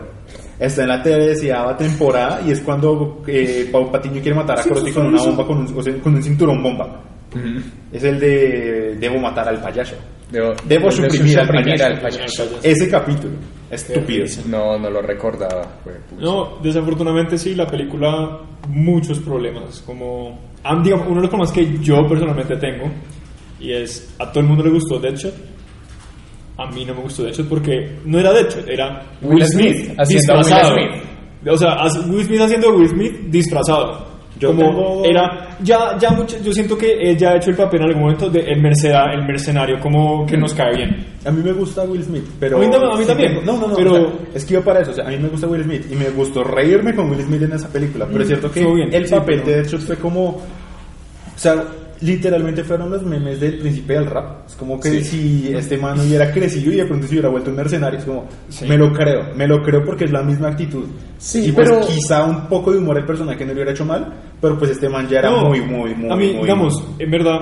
Está 0.60 0.84
en 0.84 0.90
la 0.90 1.04
tercera 1.04 1.78
temporada 1.78 2.42
y 2.46 2.52
es 2.52 2.62
cuando 2.62 3.24
eh, 3.28 3.70
Pau 3.72 3.92
Patiño 3.92 4.22
quiere 4.22 4.36
matar 4.36 4.60
a 4.60 4.64
Sí, 4.64 4.70
Corti 4.70 4.90
eso 4.90 5.00
con 5.00 5.08
una 5.08 5.22
bomba, 5.22 5.46
con 5.46 5.58
un, 5.60 5.78
o 5.78 5.84
sea, 5.84 5.98
con 6.00 6.16
un 6.16 6.24
cinturón 6.24 6.62
bomba. 6.64 7.04
Es 7.92 8.04
el 8.04 8.20
de 8.20 8.98
Debo 9.00 9.20
matar 9.20 9.48
al 9.48 9.62
payaso. 9.62 9.96
Debo, 10.32 10.54
Debo 10.66 10.92
suprimir 10.92 11.40
al 11.40 11.48
payaso. 11.48 11.86
al 11.86 12.00
payaso. 12.00 12.60
Ese 12.64 12.90
capítulo. 12.90 13.34
Estúpido. 13.70 14.26
No, 14.48 14.78
no 14.78 14.90
lo 14.90 15.02
recordaba. 15.02 15.80
No, 16.18 16.58
desafortunadamente 16.62 17.38
sí, 17.38 17.54
la 17.56 17.68
película 17.68 18.40
muchos 18.70 19.20
problemas, 19.20 19.82
como 19.86 20.40
digamos, 20.84 21.08
uno 21.08 21.16
de 21.16 21.22
los 21.22 21.30
problemas 21.30 21.52
que 21.52 21.78
yo 21.82 22.06
personalmente 22.08 22.56
tengo 22.58 22.90
y 23.60 23.72
es 23.72 24.14
a 24.20 24.30
todo 24.32 24.42
el 24.42 24.48
mundo 24.48 24.64
le 24.64 24.72
gustó 24.72 25.00
Deadshot, 25.00 25.34
a 26.58 26.66
mí 26.72 26.84
no 26.86 26.94
me 26.94 27.02
gustó 27.02 27.24
Deadshot 27.24 27.48
porque 27.48 27.98
no 28.06 28.20
era 28.20 28.34
Deadshot, 28.34 28.68
era 28.68 29.04
Will 29.22 29.36
Will 29.36 29.46
Smith 29.46 29.76
Smith 29.86 30.00
a 30.00 30.04
Will 30.04 30.10
disfrazado. 30.10 30.74
Smith. 30.74 31.04
O 31.50 31.58
sea, 31.58 31.84
Will 32.08 32.26
Smith 32.26 32.42
haciendo 32.42 32.70
Will 32.76 32.90
Smith 32.90 33.14
disfrazado. 33.30 34.07
Yo 34.40 34.50
como 34.50 34.62
tengo- 34.70 35.06
era 35.06 35.48
ya 35.64 35.98
ya 35.98 36.10
mucho, 36.12 36.38
yo 36.44 36.52
siento 36.54 36.78
que 36.78 37.10
ella 37.12 37.32
ha 37.32 37.36
hecho 37.38 37.50
el 37.50 37.56
papel 37.56 37.82
en 37.82 37.88
algún 37.88 38.02
momento 38.04 38.30
de 38.30 38.40
el, 38.42 38.62
merceda- 38.62 39.12
el 39.14 39.26
mercenario 39.26 39.80
como 39.80 40.26
que 40.26 40.38
nos 40.38 40.54
cae 40.54 40.76
bien. 40.76 41.06
A 41.26 41.32
mí 41.32 41.42
me 41.44 41.52
gusta 41.54 41.84
Will 41.84 42.04
Smith, 42.04 42.24
pero... 42.40 42.58
A 42.58 42.60
mí 42.60 42.70
también- 42.70 42.92
a 42.92 42.96
mí 42.96 43.02
sí 43.04 43.08
también, 43.08 43.36
tengo- 43.40 43.46
no, 43.54 43.60
no, 43.60 43.68
no, 43.70 43.76
pero- 43.76 43.92
o 43.92 43.96
sea, 43.98 44.06
es 44.36 44.46
que 44.46 44.54
yo 44.54 44.64
para 44.64 44.82
eso, 44.82 44.92
o 44.92 44.94
sea, 44.94 45.06
a 45.06 45.10
mí 45.10 45.18
me 45.18 45.28
gusta 45.30 45.48
Will 45.48 45.64
Smith 45.64 45.86
y 45.92 45.96
me 45.96 46.10
gustó 46.12 46.44
reírme 46.44 46.94
con 46.96 47.10
Will 47.10 47.22
Smith 47.24 47.42
en 47.42 47.54
esa 47.54 47.68
película, 47.70 48.06
pero 48.10 48.22
es 48.22 48.28
cierto 48.28 48.52
que 48.52 48.66
bien, 48.66 48.94
el 48.94 49.08
sí, 49.08 49.16
papel 49.16 49.42
pero- 49.44 49.48
de 49.52 49.62
Deadshot 49.64 49.82
fue 49.82 49.96
como... 49.98 50.24
O 50.28 50.42
sea, 51.40 51.64
literalmente 52.02 52.64
fueron 52.64 52.90
los 52.92 53.04
memes 53.04 53.40
del 53.40 53.58
príncipe 53.60 53.94
del 53.94 54.06
rap. 54.06 54.46
Es 54.48 54.56
como 54.56 54.80
que 54.80 55.04
si 55.04 55.52
este 55.54 55.78
man 55.78 56.00
hubiera 56.00 56.32
crecido 56.32 56.72
y 56.72 56.76
de 56.78 56.86
pronto 56.86 57.08
se 57.08 57.14
hubiera 57.14 57.30
vuelto 57.30 57.50
un 57.50 57.56
mercenario, 57.58 58.00
es 58.00 58.06
como, 58.06 58.26
Sí. 58.50 58.66
me 58.68 58.78
lo 58.78 58.92
creo, 58.94 59.34
me 59.36 59.48
lo 59.48 59.62
creo 59.64 59.84
porque 59.84 60.06
es 60.06 60.12
la 60.12 60.22
misma 60.24 60.50
actitud. 60.50 60.86
Sí, 61.18 61.48
y 61.48 61.52
pues 61.52 61.70
pero- 61.70 61.82
quizá 61.88 62.24
un 62.26 62.48
poco 62.48 62.72
de 62.72 62.80
humor 62.80 62.98
el 62.98 63.06
personaje 63.06 63.42
no 63.42 63.48
le 63.48 63.54
hubiera 63.54 63.72
hecho 63.72 63.86
mal, 63.86 64.14
pero 64.40 64.58
pues 64.58 64.72
este 64.72 64.90
man 64.90 65.08
ya 65.10 65.20
era 65.20 65.32
No, 65.32 65.46
muy, 65.46 65.62
muy, 65.62 65.96
muy... 65.96 66.12
A 66.12 66.16
mí, 66.16 66.34
muy- 66.34 66.42
digamos, 66.44 66.84
en 67.00 67.10
verdad, 67.12 67.40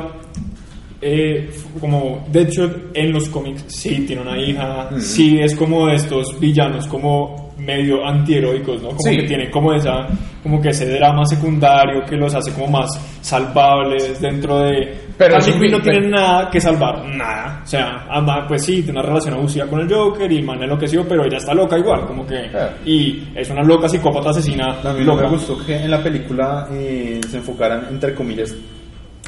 eh, 1.01 1.49
como 1.79 2.25
Deadshot 2.31 2.91
en 2.95 3.11
los 3.11 3.29
cómics 3.29 3.65
sí 3.67 4.05
tiene 4.07 4.21
una 4.21 4.37
hija, 4.39 4.89
sí 4.99 5.39
es 5.39 5.55
como 5.55 5.87
de 5.87 5.95
estos 5.95 6.39
villanos 6.39 6.87
como 6.87 7.44
medio 7.57 8.05
antiheroicos, 8.05 8.81
¿no? 8.81 8.89
Como 8.89 8.99
Sí. 9.01 9.17
que 9.17 9.23
tienen 9.23 9.49
como 9.49 9.73
esa, 9.73 10.07
como 10.43 10.61
que 10.61 10.69
ese 10.69 10.85
drama 10.89 11.25
secundario 11.25 12.03
que 12.07 12.15
los 12.17 12.33
hace 12.35 12.51
como 12.53 12.67
más 12.67 12.89
salvables 13.21 14.19
dentro 14.19 14.59
de... 14.59 15.05
Pero 15.17 15.35
Harley 15.35 15.53
sí, 15.53 15.59
Quinn 15.59 15.71
no 15.71 15.77
pero- 15.81 15.91
tiene 15.99 16.09
nada 16.09 16.49
que 16.49 16.59
salvar, 16.59 17.05
nada. 17.15 17.61
O 17.63 17.67
sea, 17.67 18.05
ama, 18.09 18.45
pues 18.47 18.65
sí, 18.65 18.81
tiene 18.83 18.99
una 18.99 19.07
relación 19.07 19.35
abusiva 19.35 19.65
con 19.67 19.79
el 19.79 19.89
Joker 19.93 20.29
y 20.31 20.37
el 20.39 20.43
man 20.43 20.61
enloqueció, 20.61 21.07
pero 21.07 21.23
ella 21.25 21.37
está 21.37 21.53
loca 21.53 21.77
igual, 21.77 22.05
como 22.05 22.25
que... 22.27 22.35
Ah. 22.53 22.71
Y 22.85 23.23
es 23.33 23.49
una 23.49 23.63
loca 23.63 23.87
psicópata 23.87 24.31
asesina 24.31 24.77
A 24.83 24.93
mí 24.93 24.99
no 25.05 25.13
loca. 25.13 25.23
me 25.23 25.29
gustó 25.29 25.57
que 25.65 25.75
en 25.77 25.89
la 25.91 26.03
película 26.03 26.67
eh, 26.71 27.21
se 27.29 27.37
enfocaran, 27.37 27.85
entre 27.89 28.13
comillas, 28.13 28.53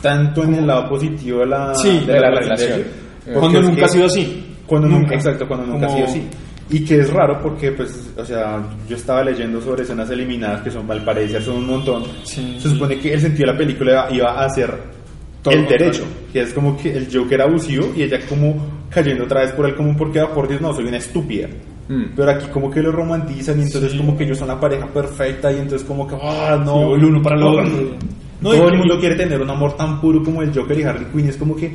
tanto 0.02 0.44
en 0.44 0.56
el 0.56 0.68
lado 0.68 0.90
positivo 0.90 1.40
de 1.40 1.46
la, 1.48 1.74
Sí, 1.76 2.04
de 2.06 2.20
la 2.20 2.30
relación. 2.32 2.84
Cuando 3.34 3.62
nunca 3.62 3.76
que- 3.78 3.86
ha 3.86 3.88
sido 3.88 4.06
así. 4.06 4.44
Cuando 4.66 4.88
nunca, 4.90 5.02
Nunca. 5.04 5.16
exacto, 5.16 5.48
cuando 5.48 5.66
nunca 5.66 5.88
Como- 5.88 6.04
ha 6.04 6.08
sido 6.08 6.24
así. 6.26 6.30
Y 6.70 6.84
que 6.84 7.00
es 7.00 7.12
raro 7.14 7.40
porque, 7.42 7.72
pues, 7.72 8.10
o 8.18 8.26
sea, 8.26 8.62
yo 8.90 8.96
estaba 8.98 9.24
leyendo 9.24 9.62
sobre 9.62 9.84
escenas 9.84 10.10
eliminadas 10.10 10.62
que 10.62 10.70
son, 10.72 10.90
al 10.92 11.04
parecer, 11.04 11.42
son 11.42 11.58
un 11.58 11.68
montón. 11.68 12.04
Sí. 12.24 12.58
Se 12.60 12.70
supone 12.70 13.00
que 13.00 13.14
el 13.14 13.22
sentido 13.22 13.48
de 13.48 13.54
la 13.54 13.58
película 13.58 14.08
iba 14.12 14.44
a 14.44 14.50
ser 14.50 14.70
Todo 15.42 15.54
el 15.54 15.62
lo 15.62 15.68
contrario. 15.68 15.86
derecho, 15.94 16.04
que 16.34 16.42
es 16.42 16.54
como 16.54 16.78
que 16.78 16.92
el 16.98 17.08
Joker 17.12 17.42
abusivo 17.42 17.94
y 17.96 18.04
ella 18.04 18.20
como 18.28 18.56
cayendo 18.90 19.24
otra 19.24 19.42
vez 19.42 19.52
por 19.54 19.66
el 19.66 19.76
común 19.76 19.96
porque, 19.96 20.20
ah, 20.20 20.28
por 20.34 20.48
Dios, 20.48 20.60
no, 20.60 20.74
soy 20.74 20.86
una 20.86 20.98
estúpida. 20.98 21.48
Mm. 21.88 22.04
Pero 22.18 22.32
aquí 22.32 22.48
como 22.48 22.70
que 22.70 22.82
lo 22.82 22.92
romantizan 22.92 23.60
y 23.60 23.64
entonces 23.64 23.94
Sí. 23.94 23.98
como 23.98 24.18
que 24.18 24.26
ellos 24.26 24.38
son 24.38 24.50
la 24.50 24.60
pareja 24.60 24.88
perfecta 24.88 25.50
y 25.54 25.56
entonces 25.60 25.88
como 25.88 26.06
que, 26.06 26.16
ah, 26.22 26.62
no. 26.66 26.90
Sí, 26.90 26.94
el 26.96 27.06
uno 27.06 27.22
para 27.22 27.38
el 27.38 27.44
otro. 27.44 27.64
No, 28.42 28.52
Todo 28.52 28.68
el 28.70 28.78
mundo 28.78 29.00
quiere 29.00 29.16
tener 29.16 29.42
un 29.42 29.50
amor 29.50 29.78
tan 29.78 30.02
puro 30.02 30.22
como 30.22 30.42
el 30.42 30.54
Joker 30.54 30.78
y 30.78 30.84
Harley 30.84 31.08
Quinn. 31.14 31.30
Es 31.30 31.38
como 31.38 31.56
que, 31.56 31.74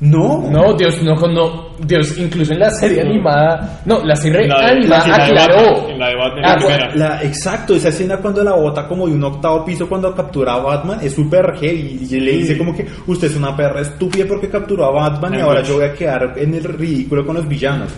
no. 0.00 0.48
No, 0.50 0.74
Dios, 0.74 1.02
no, 1.02 1.14
no, 1.14 1.68
Dios, 1.78 2.16
incluso 2.18 2.52
en 2.52 2.58
la 2.60 2.70
serie 2.70 3.00
animada, 3.00 3.80
no, 3.86 4.04
la 4.04 4.14
serie 4.14 4.46
La 4.46 4.58
de- 4.60 4.64
animada 4.76 5.08
la 5.08 5.24
aclaró. 5.24 5.88
En 5.88 5.98
la 5.98 6.08
de 6.08 6.16
Batman, 6.16 6.42
la 6.42 6.52
Ah, 6.52 6.56
primera. 6.56 6.94
La, 6.94 7.22
exacto, 7.22 7.74
esa 7.74 7.88
escena 7.88 8.18
cuando 8.18 8.44
la 8.44 8.52
bota 8.52 8.86
como 8.86 9.06
de 9.06 9.14
un 9.14 9.24
octavo 9.24 9.64
piso 9.64 9.88
cuando 9.88 10.14
captura 10.14 10.54
a 10.54 10.58
Batman 10.60 10.98
es 11.02 11.14
súper 11.14 11.54
heavy 11.58 12.06
y 12.10 12.20
le 12.20 12.32
dice 12.32 12.58
como 12.58 12.74
que 12.76 12.86
usted 13.06 13.28
es 13.28 13.36
una 13.36 13.56
perra 13.56 13.80
estúpida 13.80 14.24
porque 14.28 14.48
capturó 14.50 14.84
a 14.86 14.90
Batman 14.92 15.34
y 15.34 15.40
ahora 15.40 15.62
yo 15.62 15.76
voy 15.76 15.84
a 15.86 15.92
quedar 15.94 16.34
en 16.36 16.54
el 16.54 16.64
ridículo 16.64 17.24
con 17.24 17.36
los 17.36 17.48
villanos. 17.48 17.90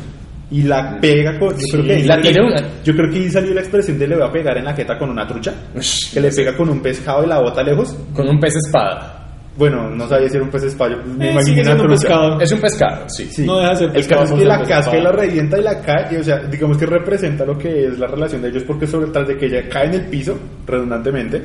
Y 0.51 0.63
la 0.63 0.99
pega 0.99 1.39
con... 1.39 1.51
Yo 1.51 1.65
creo 1.73 1.85
que 1.85 1.93
ahí 1.95 2.03
la 2.05 2.15
salió- 2.15 2.31
tiene 2.33 2.47
una- 2.49 2.69
Yo 2.83 2.95
creo 2.95 3.11
que 3.11 3.17
ahí 3.19 3.29
salió 3.29 3.53
la 3.53 3.61
expresión 3.61 3.99
de 3.99 4.09
le 4.09 4.17
voy 4.17 4.25
a 4.27 4.33
pegar 4.33 4.57
en 4.57 4.65
la 4.65 4.73
jeta 4.73 4.97
con 4.97 5.11
una 5.11 5.27
trucha. 5.27 5.53
Ush, 5.75 6.15
Que 6.15 6.23
le 6.23 6.31
pega 6.31 6.57
con 6.57 6.71
un 6.71 6.81
pescado 6.81 7.23
y 7.23 7.27
la 7.27 7.39
bota 7.39 7.63
lejos. 7.63 7.95
Con 8.15 8.27
un 8.29 8.41
pez 8.41 8.55
espada. 8.57 9.18
Bueno, 9.59 9.91
no 9.91 10.09
sabía 10.09 10.29
si 10.29 10.37
era 10.37 10.45
un 10.45 10.51
pez 10.51 10.63
espada, 10.63 10.93
yo 10.93 10.99
me 11.05 11.27
Eh, 11.27 11.33
imaginé 11.33 11.63
sigue 11.65 11.73
una 11.73 11.83
un 11.83 11.91
pescado. 11.91 12.41
Es 12.41 12.53
un 12.53 12.61
pescado, 12.61 13.09
sí. 13.09 13.25
Sí. 13.29 13.45
No 13.45 13.59
deja 13.59 13.71
de 13.71 13.77
ser 13.77 13.87
El 13.89 13.93
pescado 13.93 14.21
caso 14.23 14.35
es 14.35 14.41
que 14.41 14.47
la 14.47 14.63
casca 14.63 14.97
y 14.97 15.03
la 15.03 15.13
revienta 15.13 15.59
y 15.59 15.63
la 15.63 15.81
cae, 15.81 16.15
y, 16.15 16.17
o 16.17 16.23
sea, 16.23 16.39
digamos 16.39 16.79
que 16.79 16.87
representa 16.87 17.45
lo 17.45 17.59
que 17.59 17.87
es 17.87 17.99
la 17.99 18.07
relación 18.07 18.41
de 18.41 18.51
ellos, 18.51 18.63
porque 18.63 18.87
sobre 18.87 19.11
tras 19.11 19.27
de 19.27 19.37
que 19.37 19.47
ella 19.47 19.69
cae 19.69 19.87
en 19.87 19.95
el 19.95 20.07
piso, 20.07 20.39
redundantemente, 20.65 21.43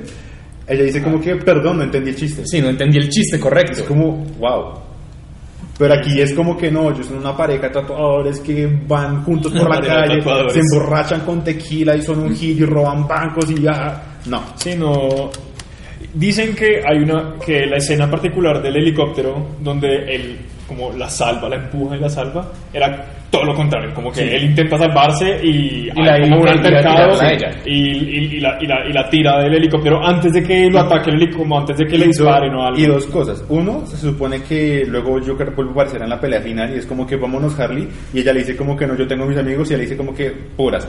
ella 0.67 0.84
dice 0.84 1.02
como 1.02 1.19
que, 1.19 1.36
perdón, 1.38 1.78
no 1.78 1.84
entendí 1.84 2.12
el 2.12 2.15
chiste. 2.15 2.43
Sí, 2.45 2.62
no 2.62 2.69
entendí 2.69 2.99
el 2.99 3.10
chiste 3.10 3.39
correcto. 3.39 3.82
Es 3.82 3.84
como, 3.84 4.23
wow. 4.38 4.80
Pero 5.80 5.95
aquí 5.95 6.21
es 6.21 6.34
como 6.34 6.56
que 6.56 6.69
no, 6.69 6.91
ellos 6.91 7.08
son 7.08 7.17
una 7.17 7.36
pareja 7.36 7.63
de 7.63 7.73
tatuadores 7.73 8.39
que 8.41 8.67
van 8.88 9.23
juntos 9.23 9.52
por 9.52 9.67
la 9.67 9.82
calle, 9.82 10.21
se 10.49 10.60
emborrachan 10.60 11.21
con 11.21 11.43
tequila 11.43 11.95
y 11.95 12.04
son 12.04 12.19
un 12.19 12.36
hit 12.36 12.60
y 12.60 12.63
roban 12.65 13.08
bancos 13.08 13.49
y 13.49 13.60
ya. 13.60 14.19
No. 14.28 14.43
Sí, 14.56 14.76
no. 14.78 15.32
Dicen 16.13 16.56
que 16.56 16.82
hay 16.86 16.99
una 16.99 17.34
que 17.43 17.65
la 17.65 17.78
escena 17.78 18.10
particular 18.10 18.62
del 18.62 18.76
helicóptero 18.78 19.47
donde 19.62 20.15
él 20.15 20.38
como 20.67 20.91
la 20.93 21.10
salva, 21.10 21.49
la 21.49 21.58
empuja 21.58 21.97
y 21.97 21.99
la 21.99 22.10
salva, 22.10 22.49
era 22.73 23.06
todo 23.30 23.43
lo 23.43 23.54
contrario, 23.54 23.93
como 23.93 24.12
que 24.12 24.21
Sí. 24.21 24.30
él 24.32 24.43
intenta 24.45 24.78
salvarse 24.78 25.39
y, 25.43 25.89
hay 25.89 26.04
la- 26.06 26.21
como 26.21 26.38
un 26.38 26.41
y 26.43 26.45
la- 26.45 26.52
altercado 26.52 27.13
y 27.65 28.39
la- 28.39 28.49
la, 28.52 28.60
la, 28.62 28.88
y 28.89 28.93
la 28.93 29.10
tira 29.10 29.39
del 29.43 29.56
helicóptero 29.56 30.04
antes 30.04 30.32
de 30.34 30.41
que 30.43 30.69
lo 30.69 30.80
ataque 30.80 31.10
el 31.10 31.15
helicóptero, 31.17 31.43
como 31.43 31.60
antes 31.60 31.78
de 31.78 31.86
que 31.86 31.97
le 31.97 32.08
disparen 32.08 32.54
o 32.56 32.65
algo. 32.65 32.80
Y 32.80 32.86
dos 32.86 33.06
cosas. 33.08 33.43
Uno, 33.49 33.86
se 33.86 33.97
supone 33.97 34.41
que 34.43 34.86
luego 34.88 35.19
Joker 35.23 35.52
vuelve 35.52 35.71
a 35.71 35.73
aparecer 35.73 36.02
en 36.02 36.10
la 36.10 36.19
pelea 36.19 36.41
final 36.41 36.73
y 36.73 36.78
es 36.80 36.86
como 36.86 37.06
que 37.06 37.17
vámonos 37.17 37.60
Harley 37.60 37.88
y 38.13 38.19
ella 38.19 38.32
le 38.34 38.39
dice 38.39 38.56
como 38.56 38.78
que 38.78 38.88
no, 38.88 38.95
yo 38.95 39.06
tengo 39.06 39.26
mis 39.26 39.38
amigos 39.38 39.69
y 39.69 39.73
ella 39.73 39.78
le 39.80 39.84
dice 39.84 39.97
como 39.97 40.13
que 40.15 40.32
puras. 40.56 40.88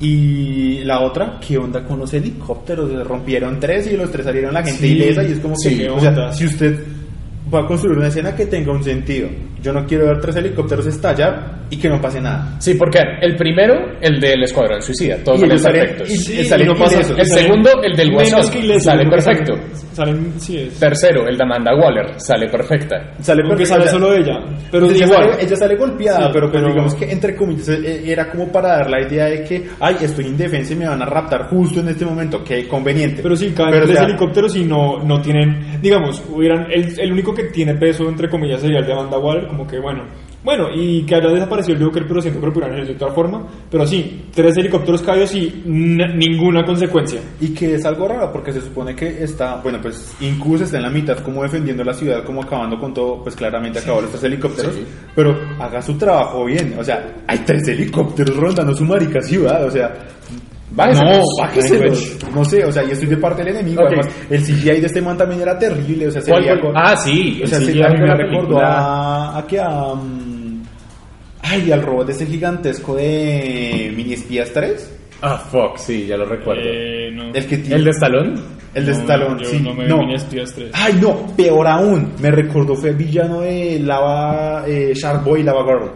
Y 0.00 0.82
la 0.84 1.00
otra, 1.00 1.38
¿qué 1.46 1.56
onda 1.56 1.84
con 1.84 2.00
los 2.00 2.12
helicópteros? 2.12 2.90
Se 2.90 3.04
rompieron 3.04 3.60
tres 3.60 3.86
y 3.86 3.96
los 3.96 4.10
tres 4.10 4.24
salieron 4.24 4.52
la 4.52 4.62
gente 4.62 4.80
Sí, 4.80 4.92
ilesa 4.92 5.22
y 5.22 5.32
es 5.32 5.38
como 5.38 5.54
que, 5.54 5.90
si 6.32 6.44
usted 6.44 6.80
voy 7.46 7.62
a 7.62 7.66
construir 7.66 7.98
una 7.98 8.08
escena 8.08 8.34
que 8.34 8.46
tenga 8.46 8.72
un 8.72 8.82
sentido. 8.82 9.28
Yo 9.62 9.72
no 9.72 9.86
quiero 9.86 10.06
ver 10.06 10.20
tres 10.20 10.36
helicópteros 10.36 10.86
estallar 10.86 11.64
y 11.70 11.78
que 11.78 11.88
no 11.88 11.98
pase 12.00 12.20
nada. 12.20 12.56
Sí, 12.58 12.74
porque 12.74 13.00
el 13.22 13.34
primero, 13.36 13.74
el 14.00 14.20
del 14.20 14.42
Escuadrón 14.44 14.82
Suicida, 14.82 15.16
todos 15.24 15.42
Y 15.42 15.58
salen 15.58 15.62
perfectos. 15.86 16.10
y- 16.10 16.16
Sí, 16.18 16.44
salen 16.44 16.66
y 16.66 16.70
no 16.70 16.76
pasa- 16.78 16.96
ilesos. 16.96 17.18
El 17.18 17.26
segundo, 17.26 17.70
el 17.82 17.96
del 17.96 18.08
Menos 18.10 18.32
Guasón, 18.32 18.80
sale 18.80 19.04
perfecto. 19.08 19.54
Salen, 19.54 19.94
salen- 19.94 20.40
sí 20.40 20.58
es. 20.58 20.78
Tercero, 20.78 21.26
el 21.26 21.36
de 21.38 21.42
Amanda 21.44 21.74
Waller, 21.74 22.20
sale 22.20 22.48
perfecta. 22.48 23.14
Sale 23.20 23.42
Porque 23.48 23.64
sale 23.64 23.88
solo 23.88 24.14
ella. 24.14 24.38
Pero 24.70 24.86
ella, 24.90 25.06
igual. 25.06 25.30
sale, 25.32 25.42
ella 25.44 25.56
sale 25.56 25.76
golpeada, 25.76 26.26
Sí, 26.26 26.30
pero, 26.34 26.50
pues 26.50 26.60
pero- 26.60 26.72
digamos 26.72 26.94
que 26.94 27.10
entre 27.10 27.34
comillas 27.36 27.68
eh, 27.70 28.02
era 28.04 28.30
como 28.30 28.52
para 28.52 28.68
dar 28.68 28.90
la 28.90 29.00
idea 29.06 29.24
de 29.26 29.44
que, 29.44 29.64
ay, 29.80 29.96
estoy 30.02 30.26
indefensa 30.26 30.74
y 30.74 30.76
me 30.76 30.86
van 30.88 31.00
a 31.00 31.06
raptar 31.06 31.48
justo 31.48 31.80
en 31.80 31.88
este 31.88 32.04
momento, 32.04 32.44
qué 32.44 32.68
conveniente. 32.68 33.22
Pero 33.22 33.34
sí, 33.34 33.52
caen 33.56 33.74
o 33.74 33.84
tres 33.84 33.96
sea, 33.96 34.04
helicópteros 34.04 34.54
y 34.56 34.64
no, 34.64 35.02
no 35.02 35.22
tienen, 35.22 35.80
digamos, 35.80 36.22
hubieran, 36.28 36.66
el, 36.70 37.00
el 37.00 37.12
único 37.12 37.33
que 37.34 37.44
tiene 37.44 37.74
peso, 37.74 38.08
entre 38.08 38.28
comillas, 38.30 38.60
sería 38.60 38.78
el 38.80 38.86
de 38.86 38.92
Amanda 38.92 39.18
Waller, 39.18 39.48
como 39.48 39.66
que 39.66 39.78
bueno, 39.78 40.04
bueno, 40.44 40.68
y 40.74 41.04
que 41.06 41.14
haya 41.14 41.28
desaparecido 41.28 41.78
el 41.78 41.84
Joker, 41.84 42.04
pero 42.06 42.20
siento 42.20 42.38
que 42.38 42.60
lo 42.60 42.84
de 42.84 42.92
otra 42.92 43.10
forma, 43.12 43.46
pero 43.70 43.86
sí, 43.86 44.26
tres 44.34 44.54
helicópteros 44.58 45.00
caídos 45.00 45.34
y 45.34 45.62
ninguna 45.64 46.64
consecuencia. 46.64 47.20
Y 47.40 47.54
que 47.54 47.74
es 47.74 47.84
algo 47.86 48.06
raro 48.06 48.30
porque 48.30 48.52
se 48.52 48.60
supone 48.60 48.94
que 48.94 49.24
está, 49.24 49.56
bueno, 49.62 49.78
pues 49.80 50.14
Incubus 50.20 50.60
está 50.60 50.76
en 50.76 50.82
la 50.82 50.90
mitad 50.90 51.18
como 51.20 51.42
defendiendo 51.42 51.82
la 51.82 51.94
ciudad, 51.94 52.22
como 52.24 52.42
acabando 52.42 52.78
con 52.78 52.92
todo, 52.92 53.22
pues 53.22 53.34
claramente 53.34 53.78
acabó 53.78 54.02
los 54.02 54.10
tres 54.10 54.24
helicópteros, 54.24 54.74
Sí. 54.74 54.84
pero 55.14 55.34
haga 55.58 55.80
su 55.80 55.94
trabajo 55.96 56.44
bien, 56.44 56.74
o 56.78 56.84
sea, 56.84 57.14
hay 57.26 57.38
tres 57.38 57.66
helicópteros 57.68 58.36
rondando 58.36 58.74
su 58.74 58.84
marica 58.84 59.22
ciudad, 59.22 59.64
o 59.64 59.70
sea, 59.70 59.94
Bájeselos. 60.74 61.16
no, 61.18 61.42
bájeselos, 61.42 62.18
no 62.34 62.44
sé, 62.44 62.64
o 62.64 62.72
sea, 62.72 62.82
y 62.84 62.90
estoy 62.90 63.08
de 63.08 63.16
parte 63.16 63.42
del 63.44 63.54
enemigo, 63.56 63.82
además, 63.86 64.08
el 64.28 64.42
CGI 64.42 64.80
de 64.80 64.86
este 64.86 65.00
man 65.00 65.16
también 65.16 65.40
era 65.42 65.58
terrible, 65.58 66.08
o 66.08 66.10
sea, 66.10 66.20
se 66.20 66.30
¿Cuál 66.30 66.42
veía 66.44 66.60
con- 66.60 66.76
Ah, 66.76 66.96
sí, 66.96 67.40
o 67.44 67.46
sea, 67.46 67.58
se 67.60 67.72
de 67.72 67.74
me 67.80 68.14
recordó 68.16 68.58
a, 68.60 69.38
a 69.38 69.46
que 69.46 69.60
a, 69.60 69.92
ay, 71.42 71.70
al 71.72 71.82
robot 71.82 72.08
ese 72.10 72.26
gigantesco 72.26 72.96
de 72.96 73.92
Mini 73.96 74.14
Espías 74.14 74.50
3, 74.52 75.00
Ah, 75.26 75.38
fuck, 75.38 75.78
sí, 75.78 76.06
ya 76.06 76.18
lo 76.18 76.26
recuerdo. 76.26 76.60
Eh, 76.66 77.10
no. 77.10 77.32
el 77.32 77.46
que 77.46 77.56
tiene... 77.56 77.76
¿El 77.76 77.84
de 77.84 77.90
Stallone? 77.92 78.34
El 78.74 78.84
de 78.84 78.92
No, 78.92 78.98
Stallone, 78.98 79.42
yo 79.42 79.48
sí. 79.48 79.60
no 79.60 79.72
me 79.74 79.86
no. 79.86 79.98
Mini 79.98 80.14
Espías 80.16 80.52
3. 80.52 80.70
Ay, 80.74 80.98
no, 81.00 81.28
peor 81.34 81.66
aún. 81.66 82.12
Me 82.20 82.30
recordó, 82.30 82.74
fue 82.74 82.90
el 82.90 82.96
villano 82.96 83.40
de 83.40 83.78
Lava, 83.78 84.64
eh, 84.66 84.92
Shark 84.94 85.24
Boy 85.24 85.40
y 85.40 85.44
Lava 85.44 85.64
Girl. 85.64 85.90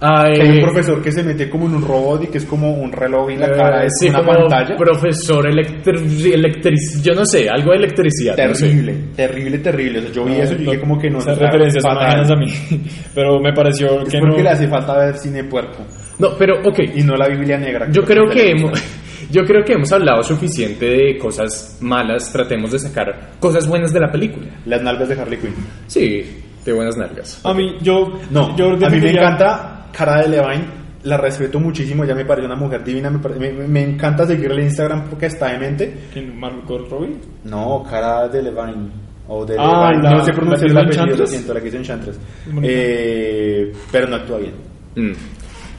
Ah, 0.00 0.24
Que 0.34 0.42
hay 0.42 0.48
un 0.50 0.58
eh, 0.58 0.62
profesor 0.62 1.02
que 1.02 1.12
se 1.12 1.22
mete 1.22 1.48
como 1.48 1.66
en 1.66 1.76
un 1.76 1.82
robot 1.82 2.24
y 2.24 2.26
que 2.26 2.38
es 2.38 2.44
como 2.44 2.72
un 2.72 2.92
reloj 2.92 3.30
en 3.30 3.40
la 3.40 3.46
eh, 3.46 3.52
cara, 3.56 3.84
es 3.84 3.92
sí, 3.98 4.08
una 4.08 4.18
como 4.18 4.32
pantalla. 4.48 4.76
profesor 4.76 5.46
electric, 5.46 7.02
yo 7.02 7.14
no 7.14 7.24
sé, 7.24 7.48
algo 7.48 7.70
de 7.70 7.78
electricidad. 7.78 8.36
no 8.36 8.54
sé. 8.54 8.66
Terrible, 8.66 8.94
terrible, 9.16 9.58
terrible. 9.58 9.98
O 9.98 10.02
sea, 10.02 10.12
yo 10.12 10.24
vi 10.24 10.34
eso 10.34 10.54
y 10.54 10.56
dije 10.58 10.80
como 10.80 10.98
que 10.98 11.10
no. 11.10 11.18
Esas 11.18 11.38
referencias 11.38 11.82
son 11.82 11.96
a 11.96 12.36
mí, 12.36 12.46
pero 13.14 13.40
me 13.40 13.52
pareció 13.52 14.02
Es 14.02 14.08
que 14.10 14.18
porque 14.18 14.36
no... 14.38 14.42
le 14.42 14.50
hace 14.50 14.68
falta 14.68 14.98
ver 14.98 15.16
cine 15.16 15.44
puerco 15.44 15.84
No, 16.18 16.30
pero, 16.38 16.60
ok, 16.64 16.80
y 16.96 17.02
no 17.02 17.14
la 17.14 17.28
Biblia 17.28 17.58
negra. 17.58 17.88
Yo 17.90 18.02
creo 18.02 18.28
que 18.28 18.50
hemos, 18.50 18.82
yo 19.30 19.44
creo 19.44 19.64
que 19.64 19.74
hemos 19.74 19.92
hablado 19.92 20.22
suficiente 20.22 20.86
de 20.86 21.18
cosas 21.18 21.78
malas. 21.80 22.32
Tratemos 22.32 22.72
de 22.72 22.78
sacar 22.78 23.32
cosas 23.38 23.68
buenas 23.68 23.92
de 23.92 24.00
la 24.00 24.10
película. 24.10 24.48
Las 24.66 24.82
nalgas 24.82 25.08
de 25.08 25.20
Harley 25.20 25.38
Quinn. 25.38 25.54
Sí, 25.86 26.42
de 26.64 26.72
buenas 26.72 26.96
nalgas. 26.96 27.40
A 27.44 27.54
mí, 27.54 27.76
yo... 27.80 28.18
No, 28.30 28.56
yo 28.56 28.72
a 28.72 28.90
mí 28.90 29.00
me 29.00 29.10
encanta 29.10 29.83
Cara 29.96 30.22
de 30.22 30.28
Levine. 30.28 30.84
La 31.04 31.18
respeto 31.18 31.60
muchísimo, 31.60 32.02
ella 32.04 32.14
me 32.14 32.24
parece 32.24 32.46
una 32.46 32.56
mujer 32.56 32.82
divina. 32.82 33.10
Me, 33.10 33.18
pare- 33.18 33.34
me, 33.34 33.52
me 33.52 33.82
encanta 33.82 34.26
seguirle 34.26 34.60
en 34.62 34.68
Instagram 34.68 35.04
porque 35.10 35.26
está 35.26 35.48
demente. 35.52 35.92
¿Quién? 36.12 36.38
¿Margot 36.38 36.88
Robbie? 36.88 37.16
No, 37.44 37.84
cara 37.88 38.26
de 38.28 38.42
Levine. 38.42 38.88
O 39.28 39.44
de 39.44 39.56
Ah, 39.58 39.90
Levine. 39.90 40.02
la- 40.02 40.16
no 40.16 40.24
sé 40.24 40.32
pronunciar 40.32 40.70
el 40.70 40.78
apellido, 40.78 41.16
lo 41.16 41.26
siento, 41.26 41.52
la 41.54 41.60
que 41.60 41.68
hizo 41.68 41.76
Enchantress. 41.76 42.18
Eh, 42.62 43.72
pero 43.92 44.06
no 44.08 44.16
actúa 44.16 44.38
bien. 44.38 44.52
Mm. 44.96 45.12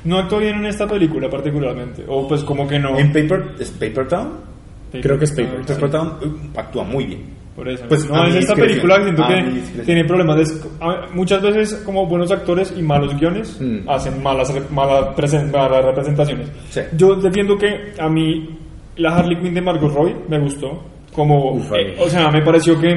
No 0.07 0.19
actuó 0.19 0.37
bien 0.37 0.57
en 0.57 0.65
esta 0.67 0.87
película 0.87 1.27
particularmente, 1.29 2.03
o 2.07 2.27
pues 2.27 2.43
como 2.43 2.67
que 2.67 2.77
no... 2.77 2.95
En 2.97 3.07
Paper, 3.11 3.55
¿es 3.59 3.71
Paper 3.71 4.07
Town? 4.07 4.29
Creo 5.01 5.17
que 5.17 5.25
es 5.25 5.31
Paper 5.31 5.59
Ah, 5.61 5.65
Paper 5.67 5.89
Town 5.89 6.13
actúa 6.55 6.83
muy 6.83 7.05
bien. 7.05 7.21
Por 7.55 7.69
eso. 7.69 7.85
Pues, 7.87 8.09
no, 8.09 8.25
es 8.25 8.35
esta 8.35 8.53
película 8.53 8.97
que 8.97 9.03
siento 9.03 9.23
que 9.77 9.81
tiene 9.83 10.03
problemas. 10.03 10.37
de- 10.37 10.67
muchas 11.13 11.41
veces, 11.41 11.81
como 11.85 12.05
buenos 12.05 12.29
actores 12.31 12.73
y 12.77 12.81
malos 12.81 13.17
guiones, 13.17 13.57
Mm. 13.61 13.87
hacen 13.89 14.21
malas, 14.21 14.53
malas, 14.71 15.15
presen- 15.15 15.51
malas 15.51 15.85
representaciones. 15.85 16.51
Sí. 16.69 16.81
Yo 16.97 17.15
defiendo 17.15 17.57
que 17.57 17.93
a 17.97 18.09
mí 18.09 18.49
la 18.97 19.15
Harley 19.15 19.39
Quinn 19.39 19.53
de 19.53 19.61
Margot 19.61 19.93
Robbie 19.93 20.15
me 20.27 20.39
gustó. 20.39 20.83
Como, 21.13 21.53
Uf, 21.53 21.71
eh, 21.73 21.95
o 21.97 22.09
sea, 22.09 22.29
me 22.29 22.41
pareció 22.41 22.77
que 22.77 22.91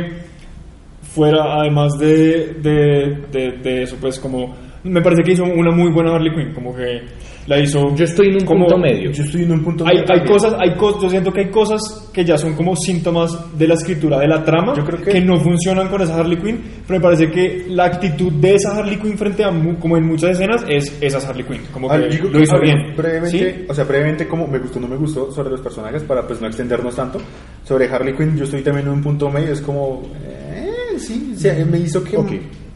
fuera, 1.03 1.61
además 1.61 1.97
de, 1.99 2.55
de, 2.55 3.17
de, 3.31 3.53
de 3.63 3.83
eso, 3.85 3.97
pues 4.01 4.19
como. 4.19 4.57
Me 4.85 5.01
parece 5.03 5.23
que 5.23 5.33
hizo 5.33 5.45
una 5.45 5.71
muy 5.71 5.93
buena 5.93 6.15
Harley 6.15 6.33
Quinn. 6.35 6.53
Como 6.53 6.75
que 6.75 7.03
la 7.49 7.59
hizo. 7.59 7.95
Yo 7.97 8.05
estoy 8.05 8.29
en 8.29 8.35
un 8.35 8.45
como- 8.45 8.67
punto 8.67 8.79
medio. 8.79 9.11
Yo 9.11 9.23
estoy 9.25 9.43
en 9.43 9.53
un 9.53 9.65
punto 9.65 9.85
hay, 9.87 9.97
medio 9.99 10.13
hay 10.13 10.25
cosas, 10.25 10.55
hay 10.59 10.77
cosas, 10.77 11.03
yo 11.03 11.11
siento 11.11 11.33
que 11.33 11.41
hay 11.41 11.51
cosas 11.51 12.09
que 12.13 12.25
ya 12.25 12.37
son 12.39 12.55
como 12.55 12.77
síntomas 12.77 13.37
de 13.59 13.67
la 13.67 13.75
escritura 13.75 14.19
de 14.21 14.29
la 14.29 14.45
trama 14.45 14.75
Yo 14.77 14.85
creo 14.85 15.01
que- 15.03 15.21
no 15.21 15.41
funcionan 15.41 15.89
con 15.89 16.03
esa 16.03 16.17
Harley 16.19 16.37
Quinn, 16.39 16.61
pero 16.87 16.99
me 16.99 17.03
parece 17.03 17.31
que 17.31 17.65
la 17.69 17.87
actitud 17.87 18.33
de 18.35 18.55
esa 18.55 18.77
Harley 18.77 18.99
Quinn 18.99 19.17
frente 19.17 19.43
a, 19.45 19.51
mu- 19.51 19.79
como 19.79 19.97
en 19.97 20.05
muchas 20.07 20.31
escenas, 20.33 20.65
es 20.69 20.97
esa 21.01 21.19
Harley 21.29 21.45
Quinn, 21.45 21.63
como 21.73 21.89
que 21.89 22.11
yo- 22.11 22.29
lo 22.29 22.41
hizo 22.43 22.55
ver, 22.55 22.63
bien. 22.63 22.97
Brevemente, 22.97 23.55
¿Sí? 23.61 23.65
o 23.69 23.75
sea, 23.75 23.85
brevemente 23.85 24.29
como 24.29 24.47
me 24.47 24.59
gustó 24.59 24.79
o 24.79 24.83
no 24.83 24.89
me 24.89 24.97
gustó 24.97 25.33
sobre 25.33 25.51
los 25.51 25.61
personajes 25.61 26.03
para 26.03 26.27
pues 26.27 26.41
no 26.41 26.47
extendernos 26.49 26.95
tanto. 26.95 27.19
Sobre 27.65 27.89
Harley 27.89 28.15
Quinn 28.17 28.37
yo 28.37 28.45
estoy 28.45 28.63
también 28.63 28.87
en 28.89 28.93
un 28.95 29.03
punto 29.03 29.31
medio, 29.31 29.53
es 29.53 29.61
como 29.61 30.03
eh, 30.25 30.99
sí, 30.99 31.33
o 31.35 31.39
sea, 31.39 31.65
me 31.65 31.79
hizo 31.79 32.03
que 32.05 32.17
Ok, 32.17 32.31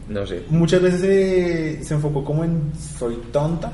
no 0.09 0.25
sé. 0.25 0.41
muchas 0.49 0.81
veces 0.81 1.01
se, 1.01 1.83
se 1.83 1.93
enfocó 1.93 2.23
como 2.23 2.43
en 2.43 2.71
soy 2.97 3.17
tonta. 3.31 3.71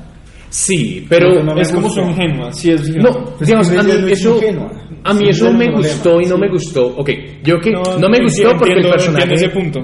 Sí, 0.50 1.06
pero 1.08 1.32
No, 1.36 1.42
no 1.44 1.54
me 1.54 1.62
es 1.62 1.70
como 1.72 1.86
gustó. 1.86 2.02
su 2.02 2.08
ingenua, 2.10 2.52
sí 2.52 2.70
es 2.72 2.88
ingenua. 2.88 3.10
No, 3.10 3.24
Pues 3.36 3.46
digamos, 3.46 3.68
a 3.70 3.82
mí 3.82 3.92
no 4.00 4.06
eso, 4.08 4.34
ingenua. 4.36 4.72
a 5.04 5.14
mí 5.14 5.28
eso 5.28 5.52
me 5.52 5.70
gustó 5.70 6.20
y 6.20 6.26
no 6.26 6.36
me 6.36 6.48
gustó. 6.50 6.86
Ok, 6.96 7.10
yo 7.44 7.58
que 7.60 7.70
no, 7.70 7.80
me 7.82 8.18
entiendo- 8.18 8.22
gustó 8.24 8.56
porque 8.58 8.72
el 8.74 8.90
personaje... 8.90 9.34
ese 9.34 9.48
punto. 9.50 9.80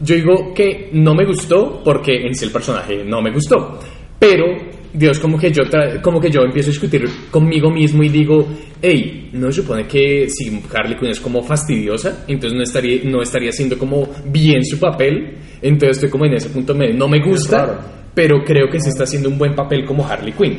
Yo 0.00 0.14
digo 0.16 0.52
que 0.54 0.90
no 0.92 1.14
me 1.14 1.24
gustó 1.26 1.80
porque 1.84 2.26
en 2.26 2.34
sí 2.34 2.44
el 2.44 2.50
personaje 2.52 3.04
no 3.04 3.20
me 3.22 3.32
gustó. 3.32 3.78
Pero, 4.18 4.44
Dios, 4.92 5.18
como 5.18 5.36
que 5.38 5.50
yo 5.50 5.62
como 6.02 6.20
que 6.20 6.30
yo 6.30 6.42
empiezo 6.42 6.68
a 6.70 6.72
discutir 6.72 7.04
conmigo 7.30 7.70
mismo 7.70 8.02
y 8.04 8.08
digo, 8.08 8.46
hey, 8.80 9.30
no 9.32 9.50
se 9.50 9.62
supone 9.62 9.86
que 9.86 10.28
si 10.28 10.60
Harley 10.72 10.96
Quinn 10.96 11.10
es 11.10 11.20
como 11.20 11.42
fastidiosa, 11.42 12.24
entonces 12.28 12.56
no 12.56 12.62
estaría, 12.62 13.00
no 13.04 13.20
estaría 13.22 13.50
haciendo 13.50 13.76
como 13.78 14.08
bien 14.26 14.64
su 14.64 14.78
papel. 14.78 15.36
Entonces 15.60 15.96
estoy 15.96 16.10
como 16.10 16.26
en 16.26 16.34
ese 16.34 16.50
punto 16.50 16.72
medio. 16.74 16.94
No 16.94 17.08
me 17.08 17.20
gusta. 17.24 18.03
Pero 18.14 18.42
creo 18.44 18.68
que 18.70 18.80
sí 18.80 18.88
está 18.90 19.04
haciendo 19.04 19.28
un 19.28 19.38
buen 19.38 19.54
papel 19.54 19.84
como 19.84 20.06
Harley 20.06 20.32
Quinn. 20.32 20.58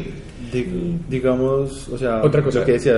Di- 0.52 0.66
digamos, 1.10 1.88
o 1.90 1.98
sea, 1.98 2.22
Otra 2.24 2.42
cosa. 2.44 2.60
lo 2.60 2.66
que 2.66 2.74
decía. 2.74 2.94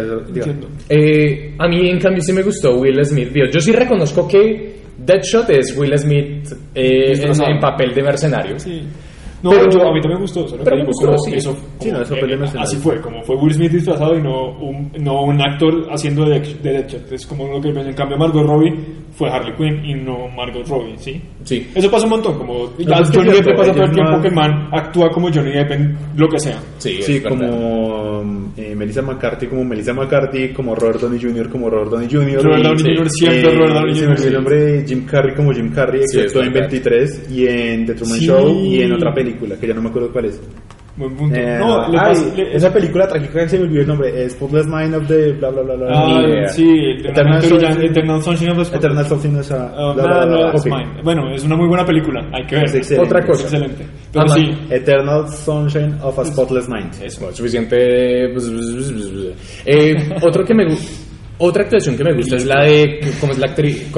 Eh, 0.89 1.55
a 1.57 1.67
mí, 1.67 1.89
en 1.89 1.99
cambio, 1.99 2.21
sí 2.21 2.33
me 2.33 2.43
gustó 2.43 2.75
Will 2.77 3.03
Smith. 3.05 3.29
Dios, 3.31 3.49
Yo 3.51 3.59
sí 3.59 3.71
reconozco 3.71 4.27
que 4.27 4.77
Deadshot 4.97 5.49
es 5.51 5.75
Will 5.77 5.97
Smith 5.97 6.51
eh, 6.75 7.13
en, 7.13 7.41
en 7.43 7.59
papel 7.59 7.93
de 7.93 8.03
mercenario. 8.03 8.59
Sí. 8.59 8.83
No, 9.43 9.51
Pero- 9.51 9.69
yo, 9.69 9.87
a 9.87 9.93
mí 9.93 10.01
también 10.01 10.17
me 10.19 10.21
gustó. 10.21 10.47
Solo 10.47 10.63
pero 10.63 10.77
que 10.77 10.81
me 10.83 10.87
gustó, 10.87 11.05
como 11.07 11.17
sí. 11.19 11.33
eso, 11.35 11.55
Sí, 11.79 11.87
no, 11.91 11.93
como, 11.93 12.03
eso 12.03 12.15
fue 12.15 12.33
eh, 12.33 12.39
así 12.59 12.75
fue, 12.77 13.01
como 13.01 13.23
fue 13.23 13.35
Will 13.35 13.53
Smith 13.53 13.71
disfrazado 13.71 14.17
y 14.17 14.21
no 14.21 14.51
un, 14.59 14.91
no 14.99 15.23
un 15.25 15.39
actor 15.41 15.87
haciendo 15.91 16.25
de, 16.25 16.39
de 16.39 16.71
Deadshot. 16.71 17.11
Es 17.11 17.25
como 17.27 17.47
lo 17.47 17.61
que 17.61 17.69
en 17.69 17.93
cambio 17.93 18.17
Margot 18.17 18.45
Robbie 18.45 18.73
fue 19.11 19.29
Harley 19.29 19.53
Quinn 19.55 19.85
y 19.85 19.93
no 19.95 20.27
Margot 20.35 20.67
Robbie, 20.67 20.95
¿sí? 20.97 21.21
Sí. 21.43 21.67
Eso 21.75 21.89
pasa 21.89 22.05
un 22.05 22.11
montón, 22.11 22.37
como 22.37 22.75
que 22.75 22.83
Johnny 22.85 23.31
Depp 23.31 23.55
pasa 23.57 23.73
todo 23.73 23.83
el 23.85 23.91
tiempo 23.91 24.11
no- 24.11 24.21
que 24.21 24.29
man 24.31 24.69
actúa 24.71 25.09
como 25.11 25.31
Johnny 25.31 25.51
Depp 25.51 25.71
en 25.71 25.97
lo 26.15 26.27
que 26.27 26.39
sea. 26.39 26.59
Sí, 26.77 26.97
Sí, 27.01 27.21
como 27.21 28.51
eh, 28.57 28.75
Melissa 28.75 29.01
McCarthy, 29.01 29.47
como 29.47 29.63
Melissa 29.63 29.93
McCarthy, 29.93 30.49
como 30.53 30.75
Robert 30.75 30.99
Downey 31.01 31.19
Jr., 31.21 31.49
como 31.49 31.69
Robert 31.69 31.91
Downey 31.91 32.07
Jr. 32.11 32.43
Robert 32.43 32.63
Downey. 32.63 32.95
Jr. 32.97 33.09
siempre 33.09 33.53
Robert 33.55 33.73
Downey 33.73 33.93
Jr., 33.99 34.27
el 34.27 34.33
nombre 34.33 34.55
de 34.57 34.87
Jim 34.87 35.05
Carrey 35.05 35.35
como 35.35 35.51
Jim 35.53 35.71
Carrey, 35.71 36.01
Sí, 36.07 36.17
excepto 36.19 36.41
en 36.43 36.53
verdad. 36.53 36.69
23 36.69 37.31
y 37.31 37.47
en 37.47 37.85
The 37.85 37.93
Truman 37.95 38.19
Sí. 38.19 38.25
Show 38.25 38.49
y 38.65 38.81
en 38.81 38.91
otra 38.93 39.13
película, 39.13 39.26
que 39.59 39.67
ya 39.67 39.73
no 39.73 39.81
me 39.81 39.89
acuerdo 39.89 40.11
cuál 40.11 40.25
es. 40.25 40.41
Buen 40.95 41.15
punto. 41.15 41.35
Eh, 41.35 41.57
no, 41.59 41.87
le 41.89 41.99
ay, 41.99 42.15
le- 42.35 42.55
esa 42.55 42.73
película 42.73 43.07
trágica 43.07 43.41
que 43.43 43.49
se 43.49 43.57
me 43.59 43.65
olvidó 43.65 43.81
el 43.81 43.87
nombre, 43.87 44.23
es 44.25 44.31
Spotless 44.33 44.65
Mind 44.65 44.95
of 44.95 45.07
the 45.07 45.31
bla 45.33 45.51
bla 45.51 45.61
bla 45.61 45.75
bla. 45.75 45.87
Ah, 45.91 46.47
sí, 46.47 46.63
Eternal 47.05 47.11
Eternal, 47.11 47.43
Sunshine- 47.43 47.83
Sunshine 48.23 48.49
of 48.51 48.57
the 48.57 48.65
Spotless 48.65 48.83
Eternal 48.83 49.05
of 49.05 49.51
a- 49.51 49.55
Ah, 49.77 49.93
bla, 49.93 50.03
bla, 50.03 50.25
bla, 50.25 50.51
that's 50.51 50.65
Ok. 50.65 50.71
mine. 50.71 51.01
Bueno, 51.03 51.29
es 51.31 51.43
una 51.43 51.55
muy 51.55 51.67
buena 51.67 51.85
película, 51.85 52.27
hay 52.33 52.47
que 52.47 52.55
ver. 52.55 52.65
Es 52.65 52.73
excelente. 52.75 53.07
Otra 53.07 53.25
cosa. 53.27 53.45
Es 53.45 53.53
excelente. 53.53 53.85
Pero 54.11 54.27
sí, 54.29 54.51
Eternal 54.71 55.29
Sunshine 55.29 55.97
of 56.01 56.17
a 56.17 56.25
Spotless 56.25 56.67
Mind. 56.67 56.91
Es 57.03 57.19
bueno, 57.19 57.35
suficiente. 57.35 58.29
pues, 58.33 58.51
Eh, 59.67 59.95
otro 60.23 60.43
que 60.43 60.53
me 60.55 60.65
Otra 61.39 61.61
actuación 61.61 61.95
que 61.95 62.03
me 62.03 62.15
gusta 62.15 62.37
es 62.37 62.45
la 62.47 62.63
de. 62.63 62.99
¿Cómo 63.21 63.33
es 63.33 63.37
la 63.37 63.45
actriz? 63.45 63.91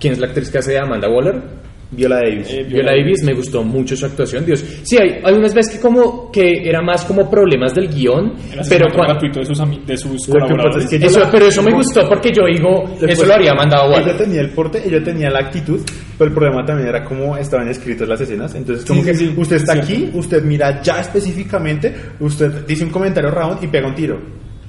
¿Quién 0.00 0.14
es 0.14 0.18
la 0.18 0.28
actriz 0.28 0.50
que 0.50 0.56
hace 0.58 0.72
de 0.72 0.78
Amanda 0.78 1.06
Waller? 1.10 1.34
Viola 1.96 2.16
Davis. 2.16 2.46
Eh, 2.50 2.64
Viola 2.68 2.92
Davis 2.92 3.22
me 3.24 3.32
gustó 3.34 3.62
mucho 3.64 3.96
su 3.96 4.04
actuación, 4.06 4.44
Dios. 4.44 4.62
Sí, 4.82 4.96
hay, 5.00 5.18
hay 5.24 5.34
unas 5.34 5.54
veces 5.54 5.74
que 5.76 5.80
como 5.80 6.30
que 6.30 6.62
era 6.68 6.82
más 6.82 7.04
como 7.04 7.28
problemas 7.30 7.74
del 7.74 7.88
guion, 7.88 8.34
pero 8.68 8.86
cuando, 8.94 9.14
gratuito 9.14 9.40
de 9.40 9.46
sus, 9.46 9.58
de 9.86 9.96
sus 9.96 10.26
colaboradores. 10.26 10.84
es 10.84 10.90
que 11.00 11.06
eso, 11.06 11.20
la- 11.20 11.30
pero 11.30 11.46
eso 11.46 11.62
me 11.62 11.72
gustó 11.72 12.06
porque 12.08 12.30
yo 12.32 12.42
digo, 12.46 12.84
eso 13.00 13.24
lo 13.24 13.34
habría 13.34 13.54
mandado 13.54 13.86
Ella 13.88 13.96
Warner. 13.98 14.16
tenía 14.18 14.40
el 14.42 14.50
porte, 14.50 14.82
ella 14.86 15.02
tenía 15.02 15.30
la 15.30 15.38
actitud, 15.40 15.80
pero 16.18 16.28
el 16.28 16.34
problema 16.34 16.64
también 16.64 16.88
era 16.88 17.02
cómo 17.04 17.36
estaban 17.36 17.68
escritas 17.68 18.06
las 18.06 18.20
escenas. 18.20 18.54
Entonces, 18.54 18.84
como 18.84 19.00
Sí, 19.00 19.06
que 19.06 19.14
sí, 19.14 19.26
sí, 19.28 19.34
usted 19.36 19.56
está 19.56 19.72
cierto. 19.72 19.92
aquí, 19.92 20.10
usted 20.18 20.42
mira 20.42 20.82
ya 20.82 21.00
específicamente, 21.00 21.94
usted 22.20 22.66
dice 22.66 22.84
un 22.84 22.90
comentario 22.90 23.30
round 23.30 23.62
y 23.64 23.68
pega 23.68 23.88
un 23.88 23.94
tiro. 23.94 24.20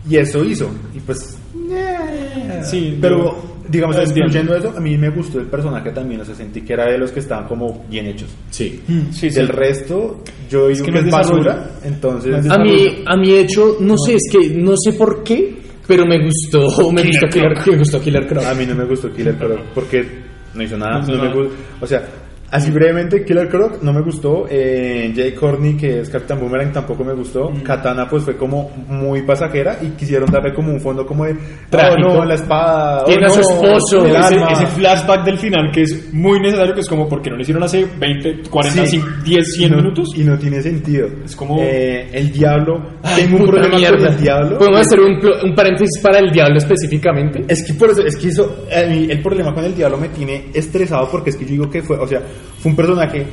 Y 0.10 0.16
eso 0.16 0.42
hizo. 0.46 0.70
Y 0.96 1.00
pues. 1.02 1.38
eh, 1.70 2.62
Sí, 2.64 2.98
pero 3.02 3.18
yo- 3.18 3.57
digamos, 3.70 3.98
excluyendo 3.98 4.56
eso, 4.56 4.74
a 4.76 4.80
mí 4.80 4.98
me 4.98 5.10
gustó 5.10 5.40
el 5.40 5.48
personaje 5.48 5.92
también. 5.92 6.22
O 6.22 6.26
sea, 6.26 6.36
sentí 6.36 6.62
que 6.62 6.74
era 6.74 6.86
de 6.86 6.98
los 6.98 7.12
que 7.12 7.20
estaban 7.20 7.48
como 7.48 7.86
bien 7.90 8.08
hechos. 8.08 8.30
Sí. 8.50 8.82
Sí, 9.12 9.30
sí. 9.30 9.36
Del 9.36 9.48
resto, 9.50 10.24
yo 10.50 10.68
digo 10.68 10.86
que 10.86 10.92
no 10.92 11.00
es 11.00 11.06
es 11.06 11.12
basura. 11.12 11.70
Entonces, 11.84 12.32
No 12.32 12.38
es 12.38 12.50
A 12.50 12.58
mí, 12.58 13.04
a 13.06 13.18
mí 13.18 13.32
de 13.32 13.40
hecho, 13.42 13.78
no 13.80 13.96
sé, 13.98 14.16
es 14.16 14.24
que 14.32 14.50
no 14.50 14.74
sé 14.78 14.94
por 14.94 15.24
qué, 15.24 15.58
pero 15.88 16.06
me 16.06 16.24
gustó, 16.24 16.92
me 16.92 17.04
gustó 17.04 17.28
Killer, 17.28 17.54
me 17.68 17.78
gustó 17.78 18.02
Killer 18.02 18.28
Croc. 18.28 18.44
A 18.44 18.54
mí 18.54 18.66
no 18.66 18.76
me 18.76 18.86
gustó 18.86 19.12
Killer 19.12 19.36
Croc 19.36 19.60
porque 19.74 20.06
no 20.54 20.64
hizo 20.64 20.78
nada. 20.78 21.00
No 21.00 21.04
hizo 21.04 21.12
no 21.12 21.24
me 21.24 21.30
nada. 21.30 21.56
o 21.82 21.88
sea, 21.88 22.08
así 22.52 22.72
brevemente, 22.72 23.24
Killer 23.26 23.50
Croc 23.50 23.82
no 23.82 23.94
me 23.94 24.02
gustó. 24.02 24.46
Eh, 24.50 25.12
Jay 25.16 25.34
Courtney, 25.34 25.76
que 25.78 26.00
es 26.02 26.10
Capitán 26.10 26.40
Boomerang, 26.40 26.72
tampoco 26.72 27.04
me 27.04 27.14
gustó. 27.14 27.50
Mm. 27.50 27.62
Katana, 27.62 28.08
pues 28.10 28.24
fue 28.24 28.38
como 28.38 28.70
muy 28.88 29.22
pasajera 29.24 29.78
y 29.82 29.90
quisieron 29.92 30.30
darle 30.32 30.54
como 30.54 30.72
un 30.72 30.80
fondo 30.80 31.06
como 31.06 31.26
de. 31.26 31.34
Oh, 31.72 31.98
no, 32.00 32.26
la 32.26 32.36
espada. 32.36 33.04
oh, 33.04 33.06
Tiene 33.06 33.26
a 33.26 33.30
su 33.30 33.40
esposo. 33.42 34.06
ese, 34.06 34.36
ese 34.52 34.66
flashback 34.68 35.26
del 35.26 35.38
final 35.38 35.72
que 35.72 35.82
es 35.84 36.14
muy 36.14 36.40
necesario, 36.40 36.74
que 36.74 36.82
es 36.82 36.88
como 36.90 37.08
porque 37.10 37.30
no 37.30 37.36
lo 37.36 37.42
hicieron 37.42 37.64
hace 37.64 37.86
20, 38.00 38.50
40, 38.50 38.86
Sí. 38.86 39.02
10, 39.26 39.54
100 39.54 39.68
Y 39.68 39.72
no- 39.72 39.78
minutos. 39.82 40.10
Y 40.16 40.24
no 40.24 40.38
tiene 40.38 40.62
sentido. 40.62 41.08
Es 41.26 41.36
como- 41.36 41.58
Eh, 41.62 42.10
el 42.14 42.32
diablo. 42.32 42.82
Ay, 43.04 43.24
tengo 43.24 43.38
un 43.44 43.50
problema 43.50 43.78
mierda. 43.78 43.98
con 43.98 44.08
el 44.08 44.22
diablo. 44.22 44.58
¿Podemos 44.58 44.80
hacer 44.82 45.00
un, 45.00 45.20
un 45.44 45.56
paréntesis 45.56 46.02
para 46.02 46.20
el 46.20 46.32
diablo 46.32 46.58
específicamente? 46.58 47.44
Es 47.48 47.64
que 47.66 47.74
por 47.74 47.90
eso, 47.92 48.02
es 48.06 48.16
que 48.16 48.28
eso, 48.30 48.64
el 48.72 49.22
problema 49.22 49.54
con 49.54 49.64
el 49.64 49.76
diablo 49.76 49.98
me 49.98 50.10
tiene 50.10 50.46
estresado 50.54 51.10
porque 51.12 51.30
es 51.32 51.36
que 51.36 51.46
yo 51.46 51.52
digo 51.52 51.70
que 51.70 51.82
fue, 51.84 51.98
o 51.98 52.08
sea, 52.08 52.22
fue 52.60 52.72
un 52.72 52.76
personaje 52.76 53.26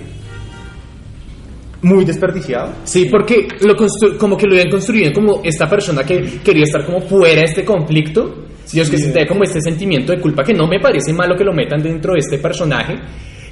muy 1.83 2.05
desperdiciado. 2.05 2.73
Sí, 2.85 3.07
porque 3.11 3.47
lo 3.61 3.75
como 4.19 4.37
que 4.37 4.47
lo 4.47 4.53
habían 4.55 4.71
construido 4.71 5.13
como 5.13 5.41
esta 5.45 5.69
persona 5.69 6.03
que 6.03 6.41
quería 6.43 6.65
estar 6.65 6.85
como 6.85 7.01
fuera 7.03 7.41
de 7.41 7.47
este 7.47 7.65
conflicto. 7.65 8.43
Dios, 8.73 8.89
que 8.89 8.97
Sí. 8.97 9.05
sentía 9.05 9.27
como 9.27 9.45
este 9.45 9.61
sentimiento 9.61 10.13
de 10.13 10.21
culpa 10.21 10.43
que 10.43 10.55
no 10.55 10.67
me 10.67 10.81
parece 10.81 11.13
malo 11.13 11.37
que 11.37 11.45
lo 11.45 11.53
metan 11.53 11.83
dentro 11.83 12.15
de 12.15 12.21
este 12.21 12.39
personaje 12.39 12.95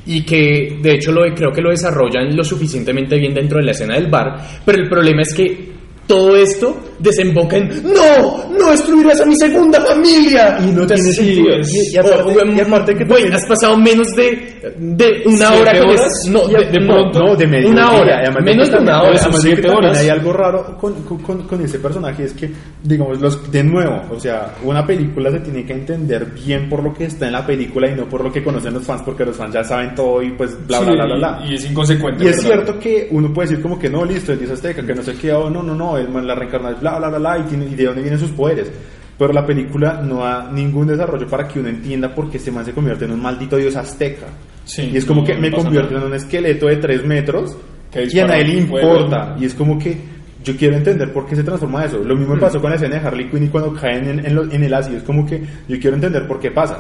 y 0.07 0.23
que 0.23 0.79
de 0.81 0.95
hecho 0.95 1.13
lo, 1.13 1.23
creo 1.35 1.53
que 1.53 1.61
lo 1.61 1.69
desarrollan 1.71 2.35
lo 2.35 2.43
suficientemente 2.43 3.19
bien 3.19 3.35
dentro 3.35 3.59
de 3.59 3.65
la 3.67 3.73
escena 3.73 3.95
del 3.95 4.11
bar, 4.11 4.39
pero 4.65 4.83
el 4.83 4.89
problema 4.89 5.21
es 5.23 5.35
que 5.35 5.72
todo 6.07 6.37
esto 6.37 6.77
desemboca 6.99 7.57
en 7.57 7.69
¡No! 7.85 8.45
¡No 8.59 8.71
destruirás 8.71 9.21
a 9.21 9.27
mi 9.27 9.35
segunda 9.37 9.81
familia! 9.81 10.59
Y 10.61 10.71
no 10.73 10.87
tiene 10.87 11.03
sentido. 11.03 11.47
Y- 11.59 11.97
aparte- 11.97 12.53
y 12.57 12.61
aparte 12.61 12.95
que 12.95 13.05
güey, 13.05 13.33
has 13.33 13.45
pasado 13.47 13.77
menos 13.77 14.09
de, 14.15 14.75
de 14.79 15.23
una 15.27 15.47
¿Siete 15.49 15.61
hora 15.63 15.79
con 15.81 15.91
horas? 15.91 16.13
no, 16.29 16.47
de, 16.49 16.65
de 16.67 16.81
no, 16.81 16.87
pronto- 16.95 17.19
No, 17.21 17.37
de 17.37 17.47
medio 17.47 17.71
una 17.71 17.93
hora, 17.93 18.19
además 18.19 18.45
menos 18.45 18.69
que 18.69 18.77
de 18.77 18.83
una 18.83 19.03
hora. 19.03 19.19
además 19.21 19.43
de 19.43 19.51
que 19.51 19.55
siete 19.63 19.71
horas. 19.71 19.99
Hay 19.99 20.09
algo 20.09 20.33
raro 20.33 20.77
con, 20.79 20.95
con, 21.05 21.43
con- 21.47 21.65
ese 21.65 21.79
personaje, 21.79 22.25
es 22.25 22.33
que, 22.35 22.51
digamos, 22.83 23.21
los, 23.21 23.51
de 23.51 23.63
nuevo, 23.63 24.03
o 24.11 24.19
sea, 24.21 24.55
una 24.65 24.85
película 24.87 25.31
se 25.31 25.41
tiene 25.41 25.65
que 25.65 25.73
entender 25.73 26.27
bien 26.27 26.69
por 26.69 26.83
lo 26.83 26.93
que 26.93 27.05
está 27.05 27.27
en 27.27 27.33
la 27.33 27.47
película 27.47 27.89
y 27.91 27.95
no 27.95 28.09
por 28.09 28.23
lo 28.25 28.33
que 28.33 28.43
conocen 28.43 28.75
los 28.75 28.85
fans, 28.85 29.03
porque 29.05 29.25
los 29.25 29.37
fans 29.37 29.55
ya 29.55 29.63
saben 29.65 29.95
todo 29.95 30.21
y 30.23 30.33
pues 30.33 30.57
bla, 30.67 30.81
bla, 30.81 30.93
bla, 30.93 31.05
bla, 31.07 31.17
bla. 31.17 31.47
Y, 31.49 31.55
es 31.55 31.71
inconsecuente. 31.71 32.25
Y 32.25 32.29
es 32.29 32.43
cierto 32.43 32.79
que 32.79 33.09
uno 33.13 33.33
puede 33.33 33.49
decir 33.51 33.63
como 33.63 33.79
que 33.79 33.89
no, 33.89 34.05
listo, 34.05 34.33
el 34.33 34.39
dios 34.41 34.51
azteca, 34.53 34.85
que 34.85 34.95
no 34.95 35.03
sé 35.03 35.15
qué, 35.15 35.33
oh, 35.33 35.49
no, 35.51 35.63
no, 35.63 35.75
no, 35.99 36.19
es 36.19 36.25
la 36.25 36.35
reencarnación, 36.35 36.81
bla, 36.81 36.99
bla, 36.99 37.09
bla, 37.09 37.19
bla, 37.19 37.39
y, 37.39 37.43
tiene- 37.49 37.67
y 37.67 37.75
de 37.75 37.85
dónde 37.85 38.03
vienen 38.03 38.19
sus 38.21 38.31
poderes. 38.31 38.71
Pero 39.19 39.33
la 39.33 39.45
película 39.47 40.01
no 40.03 40.21
da 40.25 40.51
ningún 40.51 40.87
desarrollo 40.87 41.27
para 41.29 41.47
que 41.47 41.61
uno 41.61 41.69
entienda 41.69 42.15
por 42.15 42.31
qué 42.31 42.39
este 42.39 42.51
man 42.51 42.65
se 42.65 42.73
convierte 42.73 43.05
en 43.05 43.13
un 43.13 43.23
maldito 43.23 43.57
dios 43.57 43.77
azteca. 43.77 44.27
Sí, 44.65 44.91
y 44.93 44.97
es 44.97 45.05
como 45.05 45.21
no, 45.21 45.27
que 45.27 45.35
no 45.35 45.41
me 45.41 45.51
pasa 45.51 45.65
convierto 45.65 45.91
nada. 45.95 46.03
en 46.07 46.09
un 46.13 46.17
esqueleto 46.17 46.67
de 46.67 46.77
3 46.77 47.05
metros 47.07 47.57
y 47.95 48.19
a 48.19 48.27
nadie 48.27 48.45
le 48.45 48.55
importa. 48.55 49.37
Y 49.39 49.45
es 49.45 49.55
como 49.55 49.79
que 49.79 49.97
yo 50.43 50.57
quiero 50.57 50.77
entender 50.77 51.13
por 51.13 51.27
qué 51.27 51.37
se 51.37 51.45
transforma 51.45 51.85
eso. 51.85 51.99
Lo 51.99 52.15
Mm. 52.17 52.19
mismo 52.19 52.35
me 52.35 52.41
pasó 52.41 52.61
con 52.61 52.71
la 52.71 52.77
escena 52.77 52.99
de 52.99 53.07
Harley 53.07 53.29
Quinn 53.31 53.45
y 53.45 53.49
cuando 53.49 53.73
caen 53.75 54.09
en, 54.09 54.27
en 54.27 54.35
lo- 54.35 54.51
en 54.51 54.65
el 54.65 54.75
ácido. 54.75 54.97
Es 54.97 55.03
como 55.05 55.25
que 55.27 55.41
yo 55.69 55.79
quiero 55.79 55.95
entender 55.95 56.27
por 56.27 56.41
qué 56.41 56.51
pasa. 56.51 56.79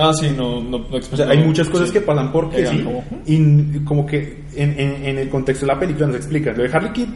Ah, 0.00 0.12
sí, 0.14 0.30
no, 0.36 0.60
no, 0.62 0.78
no 0.78 0.86
O 0.96 1.16
sea, 1.16 1.28
hay 1.28 1.38
muchas 1.44 1.68
cosas 1.68 1.90
que 1.90 2.00
pasan 2.00 2.30
porque 2.30 2.64
sí, 2.66 2.84
y 3.26 3.80
como 3.84 4.06
que 4.06 4.44
en, 4.54 4.78
en- 4.78 5.04
en 5.04 5.18
el 5.18 5.28
contexto 5.28 5.66
de 5.66 5.72
la 5.72 5.80
película 5.80 6.06
nos 6.06 6.16
explican. 6.16 6.56
Lo 6.56 6.62
de 6.62 6.70
Harley 6.72 6.92
Quinn, 6.92 7.14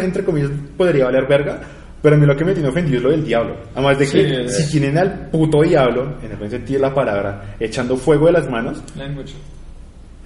entre 0.00 0.24
comillas, 0.24 0.50
podría 0.76 1.04
valer 1.04 1.26
verga, 1.26 1.60
pero 2.00 2.16
a 2.16 2.18
mí 2.18 2.24
lo 2.26 2.34
que 2.34 2.44
me 2.46 2.54
tiene 2.54 2.70
ofendido 2.70 2.96
es 2.98 3.02
lo 3.02 3.10
del 3.10 3.24
diablo. 3.24 3.56
Además 3.74 3.98
de 3.98 4.08
que 4.08 4.48
Sí, 4.48 4.62
si 4.64 4.70
tienen 4.72 4.96
al 4.96 5.28
puto 5.30 5.60
diablo, 5.62 6.14
en 6.24 6.30
el 6.30 6.36
buen 6.38 6.50
sentido 6.50 6.80
de 6.80 6.88
la 6.88 6.94
palabra, 6.94 7.54
echando 7.60 7.96
fuego 7.98 8.26
de 8.26 8.32
las 8.32 8.48
manos, 8.50 8.82
Language. 8.96 9.34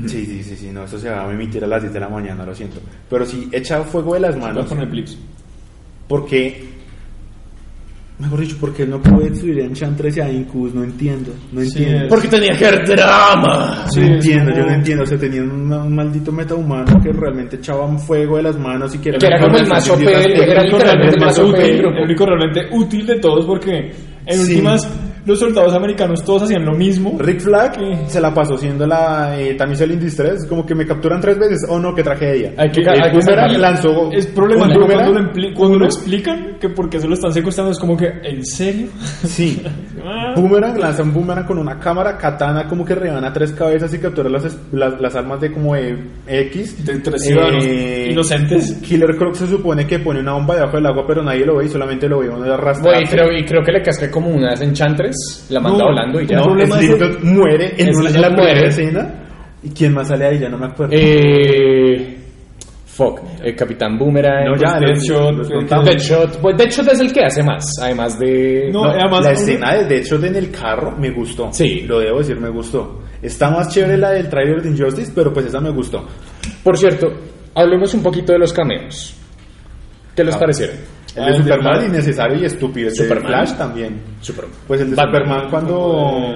sí, 0.06 0.26
sí, 0.26 0.42
sí, 0.44 0.56
sí, 0.56 0.70
no, 0.72 0.84
eso 0.84 0.98
se 1.00 1.10
va 1.10 1.28
a 1.28 1.32
emitir 1.32 1.64
a 1.64 1.66
las 1.66 1.82
10 1.82 1.92
de 1.92 2.00
la 2.00 2.08
mañana, 2.08 2.46
lo 2.46 2.54
siento. 2.54 2.76
Pero 3.10 3.26
si 3.26 3.48
echa 3.50 3.82
fuego 3.82 4.14
de 4.14 4.20
las 4.20 4.36
manos, 4.36 4.66
con 4.66 4.78
Netflix. 4.78 5.18
porque... 6.06 6.75
Mejor 8.18 8.40
dicho, 8.40 8.56
porque 8.58 8.86
no 8.86 8.98
puede 8.98 9.28
destruir 9.28 9.60
a 9.60 9.64
Enchantress 9.66 10.16
y 10.16 10.20
a 10.20 10.32
Incubus, 10.32 10.72
no 10.74 10.82
entiendo, 10.82 11.32
no 11.52 11.60
Sí, 11.60 11.66
entiendo. 11.82 12.04
es- 12.04 12.08
Porque 12.10 12.28
tenía 12.28 12.56
que 12.56 12.64
haber 12.66 12.86
drama. 12.88 13.84
Sí, 13.90 14.00
no 14.00 14.06
entiendo, 14.06 14.52
como- 14.52 14.56
yo 14.56 14.66
no 14.70 14.74
entiendo. 14.74 15.02
O 15.02 15.06
sea, 15.06 15.18
tenían 15.18 15.50
un, 15.50 15.70
un 15.72 15.94
maldito 15.94 16.32
metahumano 16.32 16.98
que 17.02 17.12
realmente 17.12 17.56
echaba 17.56 17.84
un 17.84 17.98
fuego 17.98 18.38
de 18.38 18.44
las 18.44 18.58
manos 18.58 18.94
y 18.94 18.98
que 18.98 19.10
Que 19.12 19.26
era 19.26 19.38
como 19.38 19.58
el 19.58 19.66
más 19.66 19.86
OP, 19.90 20.00
era 20.02 20.62
literalmente 20.62 21.14
el 21.18 21.20
más 21.24 21.38
OP 21.38 21.52
del 21.52 21.62
útil, 21.64 21.78
grupo. 21.82 21.96
el 21.98 22.04
único 22.04 22.24
realmente 22.26 22.60
útil 22.72 23.06
de 23.06 23.18
todos 23.20 23.44
porque 23.44 23.92
en 24.26 24.36
Sí. 24.38 24.52
últimas 24.54 24.88
los 25.24 25.40
soldados 25.40 25.74
americanos 25.74 26.24
todos 26.24 26.44
hacían 26.44 26.64
lo 26.64 26.72
mismo. 26.76 27.16
Rick 27.18 27.40
Flag 27.40 27.74
Sí. 27.74 27.82
se 28.06 28.20
la 28.20 28.32
pasó 28.32 28.56
siendo 28.56 28.86
la 28.86 29.36
eh, 29.40 29.56
in 29.58 29.98
Distress, 30.00 30.46
como 30.46 30.64
que 30.64 30.74
me 30.76 30.86
capturan 30.86 31.20
tres 31.20 31.36
veces. 31.38 31.66
Oh 31.68 31.80
no, 31.80 31.94
qué 31.94 32.02
tragedia. 32.04 32.52
Hay 32.56 32.70
que- 32.70 32.80
El 32.82 32.88
hay 32.88 33.10
que 33.52 33.58
lanzó. 33.58 34.12
Es 34.12 34.26
un 34.26 34.34
problemático 34.34 34.80
boomerang, 34.82 35.12
cuando, 35.12 35.40
lo, 35.40 35.54
cuando 35.56 35.84
explican 35.84 36.58
que 36.60 36.68
porque 36.68 37.00
se 37.00 37.08
lo 37.08 37.14
están 37.14 37.32
secuestrando 37.32 37.72
es 37.72 37.78
como 37.78 37.96
que, 37.96 38.06
¿en 38.22 38.44
serio? 38.44 38.86
Sí. 39.24 39.62
Ah. 40.08 40.34
Boomerang 40.36 40.78
lanza 40.78 41.02
un 41.02 41.12
boomerang 41.12 41.44
con 41.46 41.58
una 41.58 41.80
cámara, 41.80 42.16
katana 42.16 42.68
como 42.68 42.84
que 42.84 42.94
rebana 42.94 43.32
tres 43.32 43.50
cabezas 43.50 43.92
y 43.92 43.98
captura 43.98 44.28
las, 44.30 44.56
las, 44.70 45.00
las 45.00 45.16
armas 45.16 45.40
de 45.40 45.50
como 45.50 45.74
de 45.74 45.98
X. 46.28 46.84
De 46.86 47.00
tres 47.00 47.22
ciudadanos 47.24 47.64
Eh, 47.66 48.10
inocentes. 48.12 48.74
Killer 48.86 49.16
Croc 49.16 49.34
se 49.34 49.48
supone 49.48 49.84
que 49.84 49.98
pone 49.98 50.20
una 50.20 50.34
bomba 50.34 50.54
debajo 50.54 50.76
del 50.76 50.86
agua, 50.86 51.04
pero 51.08 51.24
nadie 51.24 51.44
lo 51.44 51.56
ve 51.56 51.64
y 51.64 51.68
solamente 51.68 52.08
lo 52.08 52.20
ve 52.20 52.28
uno 52.28 52.42
de 52.44 52.54
arrastrar. 52.54 52.94
Güey, 52.94 53.06
creo, 53.08 53.32
y 53.32 53.44
creo 53.44 53.64
que 53.64 53.72
le 53.72 53.82
casqué 53.82 54.08
como 54.16 54.30
unas 54.30 54.58
enchantres, 54.62 55.46
la 55.50 55.60
manda 55.60 55.84
volando 55.84 56.18
y 56.22 56.26
ya. 56.26 56.36
No, 56.38 56.44
Slipknot 56.66 57.22
muere 57.22 57.74
en, 57.76 57.88
Es- 57.90 57.96
una, 57.96 58.08
en 58.08 58.14
es 58.16 58.20
la 58.22 58.30
muere. 58.30 58.66
escena. 58.68 59.14
¿Y 59.62 59.68
quién 59.70 59.92
más 59.92 60.08
sale 60.08 60.24
ahí? 60.26 60.38
Ya 60.38 60.48
no 60.48 60.56
me 60.56 60.66
acuerdo. 60.66 60.94
Eh, 60.96 62.16
fuck, 62.86 63.20
el 63.42 63.54
Capitán 63.54 63.98
Boomerang. 63.98 64.46
no, 64.46 64.56
ya, 64.56 64.78
Deadshot. 64.80 65.84
Deadshot, 65.84 66.40
pues 66.40 66.56
Deadshot 66.56 66.88
es 66.92 67.00
el 67.00 67.12
que 67.12 67.20
hace 67.24 67.42
más, 67.42 67.66
además 67.82 68.18
de... 68.18 68.70
No, 68.72 68.84
No, 68.84 68.90
además, 68.90 69.24
la 69.24 69.32
escena 69.32 69.74
de 69.74 69.84
Deadshot 69.84 70.24
en 70.24 70.36
el 70.36 70.50
carro 70.50 70.96
me 70.98 71.10
gustó. 71.10 71.52
Sí. 71.52 71.82
Lo 71.82 71.98
debo 71.98 72.18
decir, 72.18 72.38
me 72.40 72.48
gustó. 72.48 73.00
Está 73.20 73.50
más 73.50 73.68
chévere 73.68 73.98
la 73.98 74.10
del 74.12 74.28
trailer 74.30 74.62
de 74.62 74.70
Injustice, 74.70 75.12
pero 75.14 75.32
pues 75.32 75.46
esa 75.46 75.60
me 75.60 75.70
gustó. 75.70 76.06
Por 76.64 76.78
cierto, 76.78 77.08
hablemos 77.54 77.92
un 77.94 78.02
poquito 78.02 78.32
de 78.32 78.38
los 78.38 78.52
cameos. 78.52 79.14
¿Qué 80.14 80.24
les 80.24 80.34
Ah. 80.34 80.38
parecieron? 80.38 80.76
El 81.16 81.22
Ah, 81.22 81.26
de 81.26 81.32
el 81.32 81.36
de 81.38 81.42
Superman, 81.50 81.74
Flash. 81.76 81.88
innecesario 81.88 82.38
y 82.40 82.44
estúpido. 82.44 82.88
El 82.88 82.94
Superman. 82.94 83.22
de 83.22 83.28
Flash 83.28 83.52
también. 83.58 84.00
Superman. 84.20 84.54
Pues 84.66 84.80
el 84.82 84.90
de 84.90 84.96
Batman. 84.96 85.14
Superman 85.22 85.50
cuando... 85.50 86.34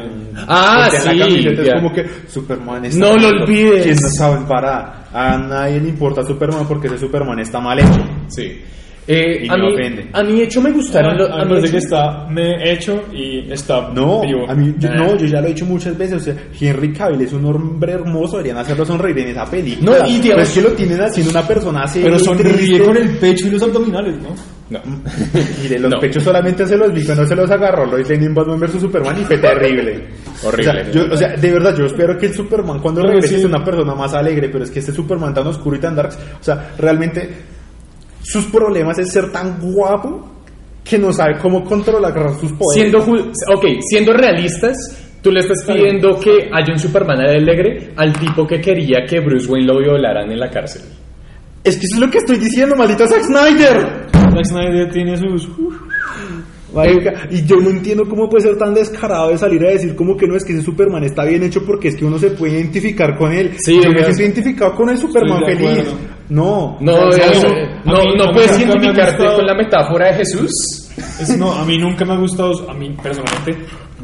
Ah, 0.48 0.88
la 0.92 1.00
sí, 1.00 1.18
camiseta, 1.18 1.62
ya. 1.62 1.72
Es 1.74 1.82
como 1.82 1.92
que 1.94 2.06
Superman 2.28 2.84
está 2.86 2.98
No 2.98 3.16
lo 3.16 3.28
olvides. 3.28 3.82
¿Quién 3.82 3.96
no 4.00 4.08
sabe 4.10 4.46
para? 4.46 5.04
A 5.12 5.36
nadie 5.38 5.80
le 5.80 5.88
importa 5.90 6.22
Superman 6.22 6.66
porque 6.66 6.86
ese 6.86 6.98
Superman 6.98 7.38
está 7.40 7.60
mal 7.60 7.78
hecho. 7.78 8.02
Sí. 8.28 8.60
Eh, 9.08 9.44
Y 9.44 9.48
a, 9.48 9.56
me 9.56 9.62
mí, 9.66 9.72
ofende. 9.74 10.08
a 10.12 10.22
mí, 10.22 10.32
de 10.34 10.44
hecho, 10.44 10.60
me 10.60 10.70
gustaron 10.70 11.16
los... 11.18 11.28
a 11.30 11.38
mí 11.38 11.40
de 11.42 11.48
parece 11.48 11.70
que 11.72 11.76
hecho- 11.78 11.84
está 11.86 12.26
me 12.28 12.72
hecho 12.72 13.02
y 13.12 13.52
está 13.52 13.88
No, 13.92 14.20
vivo. 14.20 14.48
a 14.48 14.54
mí, 14.54 14.72
yo, 14.78 14.88
no, 14.90 15.16
yo 15.16 15.26
ya 15.26 15.40
lo 15.40 15.46
he 15.46 15.52
dicho 15.52 15.66
muchas 15.66 15.98
veces. 15.98 16.16
O 16.16 16.20
sea, 16.20 16.34
Henry 16.60 16.92
Cavill 16.92 17.20
es 17.22 17.32
un 17.32 17.44
hombre 17.44 17.92
hermoso, 17.92 18.36
deberían 18.36 18.58
hacerlo 18.58 18.84
sonreír 18.84 19.18
en 19.18 19.28
esa 19.28 19.44
película. 19.46 19.98
No, 19.98 20.06
y 20.06 20.20
digamos- 20.20 20.28
Pero 20.28 20.42
es 20.42 20.50
que 20.54 20.60
lo 20.62 20.68
tienen 20.76 21.00
haciendo 21.00 21.30
una 21.32 21.42
persona 21.46 21.80
así. 21.82 22.00
Pero 22.04 22.18
sonríe 22.20 22.84
con 22.84 22.96
el 22.96 23.08
pecho 23.18 23.48
y 23.48 23.50
los 23.50 23.62
abdominales, 23.62 24.16
¿no? 24.22 24.28
No. 24.70 24.80
Mire, 25.62 25.78
los 25.80 25.90
No. 25.90 25.98
pechos 26.00 26.22
solamente 26.22 26.64
se 26.66 26.76
los 26.76 26.92
vi 26.94 27.04
cuando 27.04 27.26
se 27.26 27.34
los 27.34 27.50
agarró 27.50 27.86
Lois 27.86 28.08
Lane 28.08 28.26
en 28.26 28.34
Batman 28.34 28.60
vs 28.60 28.80
Superman 28.80 29.20
y 29.20 29.24
fue 29.24 29.38
terrible. 29.38 30.06
Horrible. 30.44 30.70
O 30.70 30.74
sea, 30.84 30.90
yo- 30.92 31.12
o 31.12 31.16
sea, 31.16 31.28
de 31.36 31.50
verdad, 31.52 31.76
yo 31.76 31.86
espero 31.86 32.16
que 32.16 32.26
el 32.26 32.34
Superman 32.34 32.78
cuando 32.80 33.02
regrese 33.02 33.34
sí. 33.34 33.38
sea 33.40 33.48
una 33.48 33.64
persona 33.64 33.94
más 33.94 34.14
alegre, 34.14 34.48
pero 34.48 34.64
es 34.64 34.70
que 34.70 34.78
este 34.78 34.92
Superman 34.92 35.34
tan 35.34 35.46
oscuro 35.46 35.76
y 35.76 35.80
tan 35.80 35.94
dark, 35.96 36.10
o 36.40 36.42
sea, 36.42 36.70
realmente 36.78 37.28
sus 38.22 38.46
problemas 38.46 38.98
es 38.98 39.10
ser 39.12 39.32
tan 39.32 39.58
guapo 39.60 40.28
que 40.84 40.98
no 40.98 41.12
sabe 41.12 41.36
cómo 41.38 41.64
controlar 41.64 42.12
sus 42.38 42.52
poderes. 42.52 42.90
Siendo, 42.90 42.98
ok, 43.00 43.64
siendo 43.88 44.12
realistas, 44.12 44.76
Tú 45.22 45.30
le 45.30 45.40
estás 45.40 45.62
pidiendo 45.66 46.18
que 46.18 46.48
haya 46.50 46.72
un 46.72 46.78
Superman 46.78 47.20
alegre 47.20 47.92
al 47.94 48.10
tipo 48.18 48.46
que 48.46 48.58
quería 48.58 49.04
que 49.06 49.20
Bruce 49.20 49.46
Wayne 49.52 49.66
lo 49.66 49.78
violaran 49.78 50.32
en 50.32 50.40
la 50.40 50.48
cárcel. 50.48 50.80
Es 51.62 51.76
que 51.76 51.84
eso 51.84 51.96
es 51.96 52.00
lo 52.00 52.10
que 52.10 52.16
estoy 52.16 52.38
diciendo, 52.38 52.74
maldito 52.74 53.06
Zack 53.06 53.24
Snyder. 53.24 54.06
Zack 54.44 54.46
Snyder 54.46 54.90
tiene 54.90 55.16
sus... 55.16 55.48
Marica, 56.72 57.26
y 57.30 57.44
yo 57.44 57.56
no 57.56 57.68
entiendo 57.70 58.08
cómo 58.08 58.28
puede 58.28 58.44
ser 58.44 58.56
tan 58.56 58.72
descarado 58.72 59.30
de 59.30 59.38
salir 59.38 59.60
a 59.66 59.70
decir 59.70 59.96
como 59.96 60.16
que 60.16 60.28
no 60.28 60.36
es 60.36 60.44
que 60.44 60.52
ese 60.52 60.62
Superman 60.62 61.02
está 61.02 61.24
bien 61.24 61.42
hecho 61.42 61.64
porque 61.66 61.88
es 61.88 61.96
que 61.96 62.04
uno 62.04 62.16
se 62.16 62.30
puede 62.30 62.52
identificar 62.60 63.16
con 63.18 63.32
él. 63.32 63.54
Sí, 63.58 63.80
yo 63.82 63.90
me 63.90 64.04
siento 64.04 64.22
identificado 64.22 64.76
con 64.76 64.88
el 64.88 64.96
Superman 64.98 65.42
feliz. 65.44 65.84
No, 66.28 66.76
No, 66.80 67.08
O 67.08 67.12
sea, 67.12 67.26
eso- 67.32 67.48
no- 67.84 68.04
mí- 68.04 68.32
puedes 68.32 68.56
identificarte 68.56 69.16
gustado- 69.16 69.36
con 69.38 69.46
la 69.46 69.54
metáfora 69.54 70.06
de 70.12 70.14
Jesús. 70.18 70.50
Es- 71.20 71.36
no, 71.36 71.50
a 71.52 71.64
mí 71.64 71.76
nunca 71.76 72.04
me 72.04 72.12
ha 72.12 72.16
gustado, 72.18 72.70
a 72.70 72.74
mí 72.74 72.94
personalmente, 73.02 73.56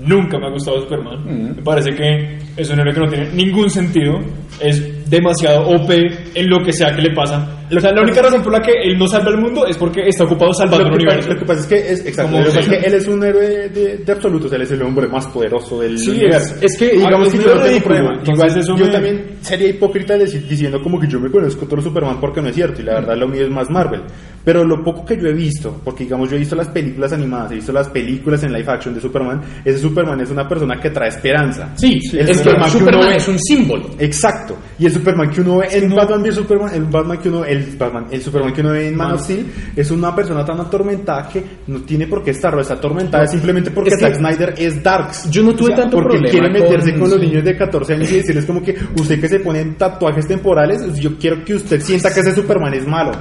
nunca 0.05 0.37
me 0.37 0.47
ha 0.49 0.51
gustado 0.51 0.81
Superman. 0.81 1.55
Me 1.57 1.63
parece 1.63 1.95
que 1.95 2.39
es 2.57 2.69
un 2.69 2.81
héroe 2.81 2.93
que 2.95 3.01
no 3.01 3.09
tiene 3.09 3.31
ningún 3.33 3.71
sentido, 3.71 4.19
es 4.61 4.83
demasiado 5.09 5.67
OP 5.69 5.91
en 6.35 6.49
lo 6.51 6.63
que 6.65 6.73
sea 6.73 6.95
que 6.95 7.03
le 7.03 7.15
pasa. 7.15 7.49
O 7.75 7.81
sea, 7.81 7.91
la 7.93 8.03
única 8.03 8.23
razón 8.23 8.43
por 8.43 8.53
la 8.53 8.61
que 8.61 8.71
él 8.73 8.97
no 8.97 9.09
salva 9.09 9.31
el 9.31 9.39
mundo 9.39 9.67
es 9.67 9.77
porque 9.77 10.03
está 10.07 10.23
ocupado 10.25 10.53
salvando 10.55 10.87
el 10.87 10.95
universo. 10.95 11.31
lo 11.31 11.39
que 11.39 11.45
pasa 11.45 11.61
es 11.63 11.67
que 11.67 11.93
es, 11.93 12.07
exacto, 12.07 12.39
lo 12.39 12.45
que 12.45 12.51
pasa 12.51 12.63
sí. 12.63 12.71
es 12.75 12.79
que 12.81 12.87
él 12.89 12.95
es 12.95 13.09
un 13.09 13.25
héroe 13.25 13.69
de, 13.71 13.99
de 13.99 14.13
absolutos, 14.13 14.53
él 14.53 14.63
es 14.63 14.71
el 14.71 14.83
hombre 14.83 15.09
más 15.09 15.27
poderoso 15.27 15.81
del 15.81 15.99
Sí, 15.99 16.11
universo. 16.11 16.55
es- 16.61 16.63
es 16.63 16.79
que- 16.79 16.97
digamos 16.97 17.29
que 17.31 17.39
es 17.39 17.45
yo 17.45 17.55
no 17.57 17.63
tengo 17.63 17.81
problema. 17.81 18.11
entonces 18.19 18.35
Igual 18.35 18.59
eso 18.61 18.77
yo 18.77 18.87
me- 18.87 18.93
también 18.93 19.25
sería 19.41 19.69
hipócrita 19.69 20.17
deci- 20.17 20.43
diciendo 20.47 20.81
como 20.81 21.01
que 21.01 21.09
yo 21.09 21.19
me 21.19 21.29
conozco 21.31 21.67
todo 21.67 21.81
Superman 21.83 22.21
porque 22.21 22.41
no 22.41 22.49
es 22.51 22.55
cierto 22.55 22.81
y 22.83 22.85
la 22.85 22.95
verdad 22.95 23.17
lo 23.17 23.27
mío 23.27 23.43
es 23.45 23.51
más 23.51 23.69
Marvel. 23.69 24.03
Pero 24.45 24.63
lo 24.65 24.81
poco 24.85 25.05
que 25.05 25.17
yo 25.21 25.27
he 25.27 25.33
visto, 25.35 25.81
porque 25.85 26.05
digamos 26.05 26.31
yo 26.31 26.37
he 26.37 26.39
visto 26.39 26.55
las 26.55 26.69
películas 26.69 27.13
animadas, 27.13 27.51
he 27.51 27.57
visto 27.57 27.73
las 27.73 27.89
películas 27.89 28.45
en 28.45 28.53
live 28.53 28.71
action 28.71 28.95
de 28.95 29.01
Superman, 29.01 29.41
ese 29.65 29.79
Superman 29.79 30.21
es 30.21 30.31
una 30.31 30.47
persona 30.49 30.79
que 30.81 30.91
trae 30.91 31.09
esperanza. 31.09 31.73
Sí, 31.75 31.99
El 32.13 32.29
es 32.31 32.39
Superman 32.39 32.65
que 32.71 32.79
Superman 32.79 33.13
es 33.15 33.27
un 33.27 33.39
símbolo. 33.41 33.91
Exacto. 33.99 34.57
Y 34.79 34.87
el 34.87 34.93
Superman 34.99 35.31
que 35.31 35.41
uno 35.41 35.59
ve 35.59 35.69
en 35.73 35.95
Batman 35.95 36.23
v 36.23 36.33
Superman, 36.33 36.75
el 36.75 36.85
Batman 36.85 37.19
que 37.19 37.29
uno 37.29 37.45
el 37.45 37.77
Batman, 37.77 38.07
el 38.11 38.23
Superman 38.23 38.53
que 38.53 38.61
uno 38.61 38.71
ve 38.71 38.89
en 38.89 38.97
Man 38.97 39.13
of 39.13 39.23
Steel 39.23 39.47
es 39.77 39.91
una 39.91 40.15
persona 40.15 40.45
tan 40.45 40.61
atormentada 40.61 41.29
que 41.29 41.45
no 41.67 41.81
tiene 41.83 42.07
por 42.07 42.23
qué 42.23 42.31
estarlo, 42.31 42.61
está 42.61 42.75
atormentada 42.75 43.27
simplemente 43.27 43.71
porque 43.71 43.91
Es 43.91 43.97
que- 43.97 44.05
Zack 44.07 44.17
Snyder 44.17 44.55
es 44.57 44.83
darks. 44.83 45.31
Yo 45.31 45.43
no 45.43 45.55
tuve 45.55 45.75
tanto 45.75 45.97
porque 45.99 46.19
problema 46.19 46.31
quiere 46.31 46.51
meterse 46.51 46.91
con- 46.93 47.01
con, 47.01 47.11
los 47.11 47.21
niños 47.21 47.45
de 47.45 47.57
14 47.57 47.95
años 47.95 48.11
y 48.13 48.17
decirles 48.17 48.45
como 48.47 48.63
que 48.63 48.77
usted 48.99 49.21
que 49.21 49.29
se 49.29 49.41
ponen 49.41 49.77
tatuajes 49.77 50.27
temporales, 50.27 50.95
yo 50.99 51.17
quiero 51.19 51.45
que 51.45 51.55
usted 51.55 51.81
sienta 51.81 52.13
que 52.13 52.21
ese 52.21 52.35
Superman 52.35 52.75
es 52.75 52.87
malo. 52.87 53.13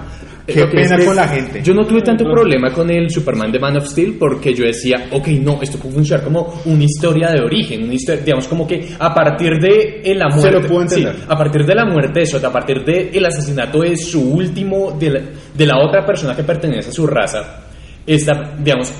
Qué 0.45 0.65
pena 0.67 1.03
con 1.03 1.15
la 1.15 1.27
gente. 1.27 1.61
Yo 1.63 1.73
no 1.73 1.85
tuve 1.85 2.01
tanto 2.01 2.23
problema 2.25 2.71
con 2.71 2.89
el 2.89 3.09
Superman 3.09 3.51
de 3.51 3.59
Man 3.59 3.77
of 3.77 3.87
Steel 3.87 4.15
porque 4.19 4.53
yo 4.53 4.65
decía, 4.65 5.07
ok, 5.11 5.27
no, 5.41 5.59
esto 5.61 5.77
puede 5.79 5.95
funcionar 5.95 6.23
como 6.23 6.61
una 6.65 6.83
historia 6.83 7.31
de 7.31 7.41
origen, 7.41 7.83
una 7.83 7.93
historia, 7.93 8.21
digamos 8.23 8.47
como 8.47 8.67
que 8.67 8.89
a 8.99 9.13
partir 9.13 9.59
de 9.59 10.01
la 10.15 10.29
Se 10.29 10.37
muerte, 10.37 10.61
lo 10.61 10.67
puedo 10.67 10.81
entender. 10.83 11.15
sí, 11.15 11.21
a 11.27 11.37
partir 11.37 11.65
de 11.65 11.75
la 11.75 11.85
muerte 11.85 12.19
de 12.19 12.25
Zod, 12.27 12.45
a 12.45 12.51
partir 12.51 12.83
de 12.83 13.09
el 13.13 13.25
asesinato 13.25 13.79
de 13.79 13.97
su 13.97 14.21
último, 14.21 14.95
de 14.99 15.09
la, 15.09 15.21
de 15.53 15.65
la 15.65 15.79
otra 15.83 16.05
persona 16.05 16.35
que 16.35 16.43
pertenece 16.43 16.89
a 16.89 16.93
su 16.93 17.07
raza, 17.07 17.65
esta, 18.05 18.53
digamos, 18.59 18.93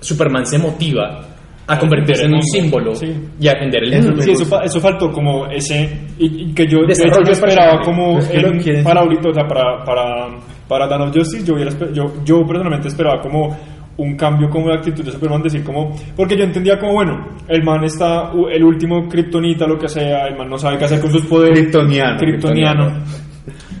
Superman 0.00 0.46
se 0.46 0.58
motiva 0.58 1.35
a 1.68 1.78
convertirse 1.78 2.24
en 2.26 2.34
un 2.34 2.42
símbolo 2.42 2.94
sí. 2.94 3.12
y 3.40 3.48
a 3.48 3.52
defender 3.54 3.82
el 3.84 3.92
Eso 3.94 4.08
mundo. 4.08 4.22
Sí, 4.22 4.30
eso, 4.32 4.62
eso 4.62 4.80
faltó 4.80 5.10
como 5.10 5.46
ese 5.46 5.98
y, 6.18 6.42
y 6.50 6.54
que 6.54 6.66
yo 6.66 6.78
de 6.86 6.92
hecho, 6.92 7.22
yo 7.24 7.32
esperaba 7.32 7.80
como 7.84 8.18
Es 8.18 8.28
que 8.28 8.78
en- 8.78 8.84
para 8.84 9.00
ahorita, 9.00 9.28
o 9.30 9.34
sea, 9.34 9.46
para 9.48 9.84
para 9.84 10.28
para 10.68 10.86
Dawn 10.86 11.08
of 11.08 11.16
Justice 11.16 11.44
yo 11.44 11.54
hubiera 11.54 11.70
yo 11.92 12.04
yo 12.24 12.44
personalmente 12.46 12.88
esperaba 12.88 13.20
como 13.20 13.56
un 13.98 14.14
cambio 14.14 14.48
como 14.50 14.68
de 14.68 14.74
actitud 14.74 15.02
de 15.04 15.10
Superman 15.10 15.42
decir 15.42 15.64
como 15.64 15.90
porque 16.14 16.36
yo 16.36 16.44
entendía 16.44 16.78
como 16.78 16.92
bueno 16.92 17.26
el 17.48 17.62
man 17.64 17.82
está 17.84 18.30
el 18.52 18.62
último 18.62 19.08
kriptonita 19.08 19.66
lo 19.66 19.78
que 19.78 19.88
sea 19.88 20.26
el 20.28 20.36
man 20.36 20.48
no 20.50 20.58
sabe 20.58 20.76
qué 20.78 20.84
hacer 20.84 21.00
con 21.00 21.10
sus 21.10 21.22
poderes. 21.26 21.58
Kryptoniano. 21.60 22.18
Kryptoniano. 22.18 22.92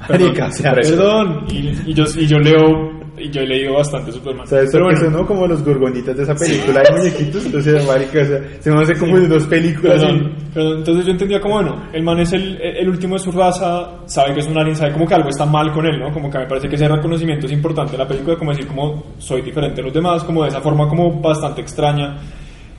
Marica, 0.08 0.46
o 0.46 0.50
sea, 0.52 0.72
perdón. 0.72 1.44
Y, 1.50 1.90
y 1.90 1.94
yo 1.94 2.04
y 2.16 2.26
yo 2.26 2.38
leo 2.38 2.95
y 3.26 3.30
yo 3.30 3.40
he 3.40 3.46
leído 3.46 3.74
bastante 3.74 4.12
Superman 4.12 4.46
¿Sabes 4.46 4.70
pero 4.72 4.84
bueno 4.84 5.00
sonó 5.00 5.26
como 5.26 5.46
los 5.46 5.64
gorgonitas 5.64 6.16
de 6.16 6.22
esa 6.22 6.34
película 6.34 6.82
de 6.82 6.96
muñequitos? 6.96 7.46
Entonces, 7.46 7.86
marica, 7.86 8.22
o 8.22 8.24
sea, 8.24 8.40
se 8.60 8.70
me 8.70 8.82
hace 8.82 8.96
como 8.96 9.18
de 9.18 9.28
dos 9.28 9.46
películas. 9.46 10.00
Perdón, 10.00 10.32
perdón, 10.52 10.78
entonces 10.78 11.06
yo 11.06 11.12
entendía 11.12 11.40
como, 11.40 11.54
bueno, 11.56 11.82
el 11.92 12.02
man 12.02 12.20
es 12.20 12.32
el, 12.32 12.60
el 12.60 12.88
último 12.88 13.14
de 13.14 13.20
su 13.20 13.32
raza, 13.32 14.02
sabe 14.06 14.34
que 14.34 14.40
es 14.40 14.46
un 14.46 14.58
alien, 14.58 14.76
sabe 14.76 14.92
como 14.92 15.06
que 15.06 15.14
algo 15.14 15.28
está 15.28 15.46
mal 15.46 15.72
con 15.72 15.86
él, 15.86 15.98
¿no? 15.98 16.12
Como 16.12 16.30
que 16.30 16.38
me 16.38 16.46
parece 16.46 16.68
que 16.68 16.76
ese 16.76 16.88
reconocimiento 16.88 17.46
es 17.46 17.52
importante 17.52 17.92
en 17.92 17.98
la 17.98 18.08
película, 18.08 18.36
como 18.36 18.50
decir, 18.52 18.66
como 18.66 19.14
soy 19.18 19.42
diferente 19.42 19.80
a 19.80 19.84
los 19.84 19.92
demás, 19.92 20.24
como 20.24 20.42
de 20.42 20.48
esa 20.48 20.60
forma 20.60 20.88
como 20.88 21.20
bastante 21.20 21.60
extraña. 21.60 22.16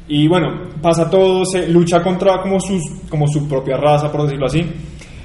Y 0.08 0.28
bueno, 0.28 0.70
pasa 0.82 1.10
todo, 1.10 1.44
se 1.46 1.68
lucha 1.68 2.02
contra 2.02 2.42
como, 2.42 2.60
sus, 2.60 2.82
como 3.10 3.28
su 3.28 3.48
propia 3.48 3.76
raza, 3.78 4.12
por 4.12 4.24
decirlo 4.24 4.46
así. 4.46 4.66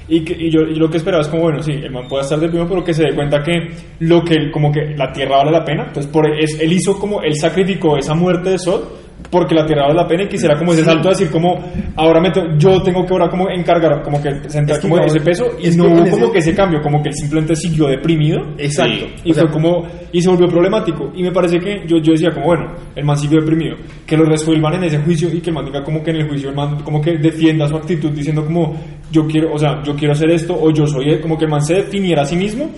Y, 0.07 0.23
que, 0.23 0.33
y, 0.33 0.51
yo, 0.51 0.61
lo 0.61 0.89
que 0.89 0.97
esperaba 0.97 1.21
es 1.21 1.29
como, 1.29 1.43
bueno, 1.43 1.61
sí, 1.61 1.71
el 1.71 1.91
man 1.91 2.07
puede 2.07 2.23
estar 2.23 2.39
mismo, 2.39 2.67
pero 2.67 2.83
que 2.83 2.93
se 2.93 3.03
dé 3.03 3.15
cuenta 3.15 3.41
que 3.41 3.69
lo 3.99 4.23
que, 4.23 4.51
como 4.51 4.71
que 4.71 4.95
la 4.95 5.11
tierra 5.11 5.37
vale 5.37 5.51
la 5.51 5.63
pena. 5.63 5.85
Entonces, 5.87 6.11
por, 6.11 6.27
es, 6.27 6.59
él 6.59 6.73
hizo 6.73 6.99
como, 6.99 7.21
él 7.21 7.35
sacrificó 7.35 7.97
esa 7.97 8.13
muerte 8.13 8.51
de 8.51 8.59
Sol 8.59 8.83
porque 9.29 9.55
la 9.55 9.65
tierra 9.65 9.83
vale 9.83 9.95
la 9.95 10.07
pena 10.07 10.23
y 10.23 10.27
quisiera 10.27 10.57
como 10.57 10.73
ese 10.73 10.83
salto 10.83 11.07
a 11.07 11.11
decir 11.11 11.29
como, 11.29 11.59
ahora 11.95 12.19
me 12.19 12.31
yo 12.57 12.81
tengo 12.81 13.05
que 13.05 13.13
ahora 13.13 13.29
como 13.29 13.49
encargar, 13.49 14.01
como 14.03 14.21
que 14.21 14.29
sentar 14.49 14.77
Es 14.77 14.81
que 14.81 14.89
como 14.89 15.03
ese 15.03 15.19
peso 15.19 15.45
y 15.59 15.67
es 15.67 15.77
no 15.77 15.85
hubo 15.85 16.09
como 16.09 16.31
que 16.31 16.39
ese 16.39 16.53
cambio, 16.53 16.81
como 16.81 17.01
que 17.01 17.09
él 17.09 17.15
simplemente 17.15 17.55
siguió 17.55 17.87
deprimido. 17.87 18.41
Exacto. 18.57 19.05
Y 19.23 19.33
sea, 19.33 19.43
fue 19.43 19.53
como, 19.53 19.87
y 20.11 20.21
se 20.21 20.29
volvió 20.29 20.47
problemático. 20.47 21.11
Y 21.15 21.23
me 21.23 21.31
parece 21.31 21.59
que 21.59 21.83
yo, 21.87 21.97
yo 21.97 22.13
decía 22.13 22.31
como, 22.31 22.47
bueno, 22.47 22.73
el 22.95 23.05
man 23.05 23.17
siguió 23.17 23.39
deprimido. 23.39 23.75
Que 24.05 24.17
lo 24.17 24.25
resuelvan 24.25 24.75
en 24.75 24.85
ese 24.85 24.99
juicio 24.99 25.29
y 25.33 25.41
que 25.41 25.49
el 25.49 25.55
man 25.55 25.65
diga 25.65 25.83
como 25.83 26.03
que 26.03 26.11
en 26.11 26.17
el 26.17 26.27
juicio 26.27 26.49
el 26.49 26.55
man 26.55 26.81
como 26.83 27.01
que 27.01 27.17
defienda 27.17 27.67
su 27.67 27.75
actitud 27.75 28.11
diciendo 28.11 28.45
como, 28.45 28.75
yo 29.11 29.25
quiero, 29.27 29.53
o 29.53 29.57
sea, 29.57 29.81
yo 29.83 29.95
quiero 29.95 30.13
hacer 30.13 30.29
esto 30.31 30.55
o 30.59 30.71
yo 30.71 30.85
soy, 30.87 31.19
como 31.21 31.37
que 31.37 31.45
el 31.45 31.51
man 31.51 31.61
se 31.61 31.75
definiera 31.75 32.23
a 32.23 32.25
sí 32.25 32.35
mismo. 32.35 32.69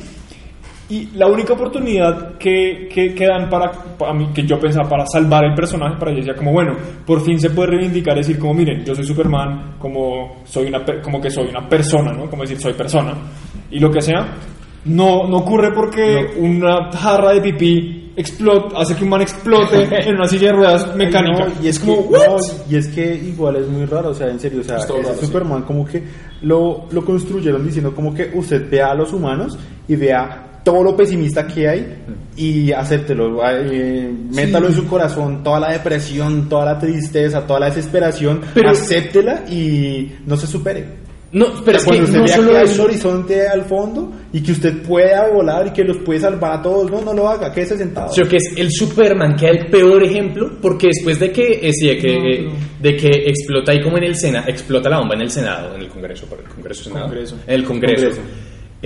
Y 0.88 1.08
la 1.16 1.26
única 1.26 1.54
oportunidad 1.54 2.38
que, 2.38 2.88
que, 2.94 3.16
que 3.16 3.26
dan 3.26 3.50
para, 3.50 3.72
para 3.72 4.14
mí, 4.14 4.30
que 4.34 4.46
yo 4.46 4.60
pensaba 4.60 4.88
para 4.88 5.06
salvar 5.08 5.44
el 5.46 5.56
personaje, 5.56 5.98
para 5.98 6.12
decía 6.12 6.36
como, 6.36 6.52
bueno, 6.52 6.76
por 7.06 7.22
fin 7.22 7.40
se 7.40 7.50
puede 7.50 7.72
reivindicar, 7.72 8.16
decir 8.16 8.38
como, 8.38 8.54
miren, 8.54 8.86
yo 8.86 8.94
soy 8.94 9.04
Superman, 9.04 9.78
como, 9.80 10.44
soy 10.46 10.68
una, 10.68 10.86
como 11.02 11.20
que 11.20 11.32
soy 11.32 11.48
una 11.48 11.68
persona, 11.68 12.14
¿no? 12.14 12.30
Como 12.30 12.44
decir, 12.44 12.60
soy 12.60 12.74
persona. 12.74 13.16
Y 13.72 13.80
lo 13.80 13.90
que 13.90 14.00
sea, 14.00 14.28
no, 14.86 15.28
no 15.28 15.38
ocurre 15.38 15.72
porque 15.74 16.36
una 16.38 16.92
jarra 16.92 17.34
de 17.34 17.42
pipí 17.42 18.12
explota, 18.16 18.80
hace 18.80 18.96
que 18.96 19.04
un 19.04 19.10
man 19.10 19.22
explote 19.22 19.88
en 20.08 20.16
una 20.16 20.28
silla 20.28 20.50
de 20.50 20.54
ruedas 20.54 20.96
mecánica. 20.96 21.48
No, 21.48 21.64
y 21.64 21.68
es 21.68 21.80
como, 21.80 22.12
que, 22.12 22.18
no, 22.18 22.36
y 22.70 22.76
es 22.76 22.88
que 22.90 23.16
igual 23.16 23.56
es 23.56 23.68
muy 23.68 23.86
raro, 23.86 24.10
o 24.10 24.14
sea, 24.14 24.30
en 24.30 24.40
serio, 24.40 24.62
o 24.62 24.64
sea, 24.64 24.78
Es 24.78 24.88
raro, 24.88 25.16
sí. 25.16 25.26
Superman 25.26 25.64
como 25.64 25.84
que 25.84 26.04
lo, 26.44 26.86
lo 26.92 27.04
construyeron 27.04 27.66
diciendo 27.66 27.96
como 27.96 28.14
que 28.14 28.32
usted 28.36 28.70
vea 28.70 28.92
a 28.92 28.96
los 28.96 29.12
humanos 29.12 29.58
y 29.88 29.96
vea 29.96 30.55
todo 30.66 30.84
lo 30.84 30.98
pesimista 30.98 31.46
que 31.48 31.70
hay 31.70 31.96
y 32.36 32.72
acéptelo, 32.72 33.40
eh, 33.48 34.12
métalo 34.34 34.68
en 34.68 34.74
su 34.74 34.86
corazón, 34.88 35.44
toda 35.44 35.60
la 35.60 35.72
depresión, 35.72 36.50
toda 36.50 36.66
la 36.66 36.80
tristeza, 36.80 37.46
toda 37.46 37.60
la 37.62 37.66
desesperación, 37.68 38.42
Pero- 38.54 38.72
acéptela 38.72 39.46
y 39.50 40.12
no 40.26 40.36
se 40.36 40.48
supere. 40.48 41.06
No, 41.32 41.48
pero 41.66 41.78
O 41.78 41.82
sea, 41.82 41.94
es 41.94 42.00
que 42.02 42.06
cuando 42.06 42.06
usted 42.06 42.18
no 42.20 42.24
vea 42.24 42.36
solo 42.36 42.52
que 42.52 42.58
hay 42.58 42.74
un 42.76 42.80
horizonte 42.82 43.48
al 43.48 43.66
fondo 43.66 44.12
y 44.32 44.42
que 44.42 44.54
usted 44.54 44.82
pueda 44.84 45.28
volar 45.34 45.68
y 45.68 45.72
que 45.72 45.84
los 45.84 45.98
puede 45.98 46.20
salvar 46.22 46.60
a 46.60 46.62
todos, 46.62 46.90
no, 46.90 47.02
no 47.02 47.14
lo 47.14 47.28
haga, 47.28 47.52
quédese 47.52 47.78
sentado. 47.78 48.12
Creo 48.16 48.28
que 48.30 48.38
es 48.38 48.54
el 48.56 48.72
Superman 48.72 49.36
que 49.36 49.50
es 49.50 49.58
el 49.60 49.68
peor 49.68 50.02
ejemplo 50.04 50.50
porque 50.62 50.88
después 50.88 51.20
de 51.20 51.32
que 51.32 51.60
eh, 51.62 51.74
sí, 51.74 51.88
de 51.88 51.98
que, 51.98 52.16
eh, 52.16 52.50
de 52.80 52.96
que 52.96 53.10
explota 53.28 53.74
ahí 53.74 53.82
como 53.82 53.98
en 53.98 54.06
el 54.06 54.16
Senado, 54.16 54.46
explota 54.48 54.90
la 54.90 55.00
bomba 55.00 55.16
en 55.16 55.22
el 55.22 55.30
Senado, 55.30 55.76
en 55.76 55.82
el 55.82 55.90
Congreso, 55.90 56.26
por 56.26 56.40
el 56.40 56.46
Congreso, 56.46 56.84
Senado, 56.86 57.06
Congreso. 57.08 57.36
en 57.46 57.54
el 57.54 57.64
Congreso. 57.66 57.96
Congreso. 58.08 58.22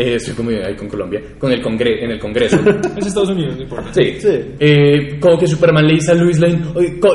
Eh, 0.01 0.15
estoy 0.15 0.33
como 0.33 0.49
ahí 0.49 0.75
con 0.75 0.87
Colombia, 0.87 1.21
con 1.37 1.51
el 1.51 1.61
congre 1.61 2.03
en 2.03 2.11
el 2.11 2.19
Congreso. 2.19 2.57
Es 2.97 3.07
Estados 3.07 3.29
Unidos, 3.29 3.55
no 3.57 3.63
importa. 3.63 3.93
Sí. 3.93 4.13
Sí. 4.19 4.29
Eh, 4.59 5.19
como 5.19 5.37
que 5.37 5.45
Superman 5.47 5.85
le 5.85 5.95
dice 5.95 6.11
a 6.11 6.15
Luis 6.15 6.39
Lane, 6.39 6.61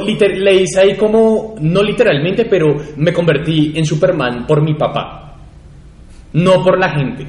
liter- 0.05 0.37
le 0.39 0.59
dice 0.59 0.81
ahí 0.81 0.95
como, 0.97 1.55
no 1.61 1.83
literalmente, 1.83 2.45
pero 2.45 2.77
me 2.97 3.13
convertí 3.13 3.73
en 3.75 3.87
Superman 3.87 4.47
por 4.47 4.63
mi 4.63 4.75
papá, 4.75 5.39
no 6.35 6.63
por 6.63 6.79
la 6.79 6.91
gente. 6.91 7.27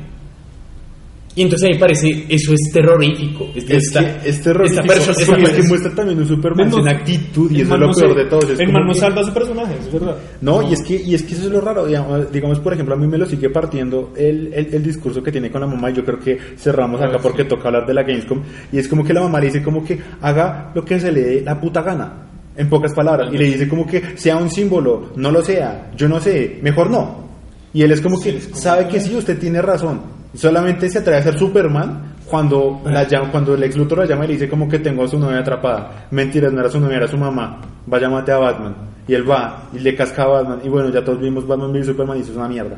Y 1.38 1.41
entonces 1.41 1.65
a 1.65 1.67
mí 1.67 1.74
me 1.74 1.80
parece, 1.82 2.26
eso 2.30 2.54
es 2.54 2.62
terrorífico. 2.71 3.50
Es, 3.54 3.65
Es, 3.65 3.88
esta- 3.88 4.21
que 4.24 4.30
es 4.30 4.41
terrorífico. 4.41 4.82
esta 4.82 4.93
persona- 4.93 5.13
Sí, 5.15 5.21
esta 5.21 5.34
es 5.34 5.39
que 5.39 5.45
persona- 5.48 5.67
muestra 5.67 5.95
también 5.95 6.19
un 6.19 6.28
Superman 6.28 6.69
No, 6.69 6.76
sin 6.78 6.86
no, 6.86 6.91
actitud 6.91 7.52
y 7.52 7.62
eso 7.62 7.74
es 7.74 7.80
lo 7.82 7.91
peor 7.91 7.95
se- 8.13 8.24
de 8.24 8.26
todo. 8.30 8.54
Es 8.54 8.60
El 8.62 8.71
man 8.71 8.88
no 8.88 8.93
salva 8.93 9.21
a 9.21 9.24
su 9.26 9.34
personaje, 9.34 9.76
es 9.82 9.91
verdad. 9.91 10.17
No, 10.39 10.62
y 10.69 10.74
es 10.74 10.82
que 10.84 10.95
y 10.95 11.13
es 11.13 11.24
que 11.24 11.34
eso 11.34 11.43
es 11.48 11.52
lo 11.52 11.60
raro. 11.60 11.86
Digamos, 11.86 12.32
digamos, 12.32 12.60
por 12.60 12.71
ejemplo, 12.74 12.95
a 12.95 12.98
mí 12.98 13.06
me 13.06 13.17
lo 13.17 13.26
sigue 13.26 13.50
partiendo 13.50 14.13
el, 14.15 14.54
el, 14.54 14.74
el 14.76 14.84
discurso 14.84 15.21
que 15.21 15.32
tiene 15.32 15.52
con 15.52 15.60
la 15.60 15.67
mamá. 15.67 15.91
Y 15.91 15.95
yo 15.95 16.06
creo 16.06 16.19
que 16.19 16.38
cerramos 16.58 17.02
acá 17.02 17.17
porque 17.21 17.43
toca 17.43 17.67
hablar 17.67 17.86
de 17.86 17.93
la 17.93 18.04
Gamescom. 18.04 18.41
Y 18.71 18.78
es 18.78 18.88
como 18.88 19.04
que 19.04 19.13
la 19.13 19.21
mamá 19.21 19.39
le 19.41 19.48
dice 19.48 19.62
como 19.62 19.84
que 19.84 20.00
haga 20.21 20.71
lo 20.74 20.86
que 20.86 20.98
se 21.02 21.12
le 21.12 21.21
dé 21.21 21.41
la 21.41 21.60
puta 21.60 21.82
gana. 21.82 22.21
En 22.56 22.69
pocas 22.69 22.93
palabras. 22.93 23.34
Y 23.34 23.38
le 23.38 23.45
dice 23.48 23.67
como 23.67 23.86
que 23.86 24.02
sea 24.15 24.38
un 24.38 24.50
símbolo, 24.50 25.12
no 25.17 25.30
lo 25.32 25.41
sea, 25.41 25.91
yo 25.98 26.08
no 26.08 26.21
sé, 26.21 26.60
mejor 26.62 26.89
no. 26.89 27.26
Y 27.74 27.82
él 27.82 27.91
es 27.91 28.00
como 28.00 28.21
que 28.21 28.39
sabe 28.54 28.88
que 28.88 29.02
sí, 29.02 29.13
usted 29.13 29.38
tiene 29.38 29.62
razón. 29.62 30.14
Solamente 30.36 30.89
se 30.89 31.00
atreve 31.00 31.19
a 31.19 31.24
ser 31.24 31.38
Superman 31.39 32.15
cuando, 32.26 32.82
la 32.86 33.08
llama, 33.08 33.32
cuando 33.32 33.54
el 33.54 33.63
ex 33.63 33.78
Luthor 33.78 34.00
la 34.00 34.06
llama 34.06 34.26
y 34.26 34.28
le 34.30 34.34
dice 34.34 34.50
como 34.50 34.67
que 34.67 34.80
tengo 34.80 35.04
a 35.04 35.08
su 35.08 35.17
novia 35.17 35.39
atrapada. 35.39 36.08
Mentiras, 36.12 36.52
no 36.52 36.60
era 36.60 36.69
su 36.69 36.80
novia, 36.80 36.98
era 36.98 37.08
su 37.08 37.18
mamá. 37.18 37.62
Vaya 37.86 38.09
mate 38.09 38.32
a 38.32 38.38
Batman. 38.38 38.76
Y 39.07 39.14
él 39.14 39.30
va 39.30 39.70
y 39.74 39.80
le 39.80 39.95
casca 39.95 40.24
a 40.24 40.28
Batman. 40.28 40.59
Y 40.64 40.70
bueno, 40.70 40.89
ya 40.89 41.03
todos 41.03 41.20
vimos 41.20 41.47
Batman 41.47 41.72
v 41.72 41.84
Superman 41.84 42.18
y 42.18 42.22
eso 42.22 42.32
es 42.32 42.38
una 42.38 42.47
mierda. 42.47 42.78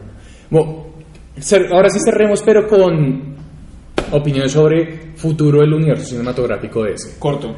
Bueno, 0.50 0.86
ahora 1.72 1.90
sí 1.90 2.00
cerremos, 2.04 2.42
pero 2.42 2.68
con 2.68 3.36
opiniones 4.12 4.52
sobre 4.52 5.14
futuro 5.16 5.62
del 5.62 5.74
universo 5.74 6.06
cinematográfico 6.06 6.84
de 6.84 6.94
ese. 6.94 7.18
Corto. 7.18 7.56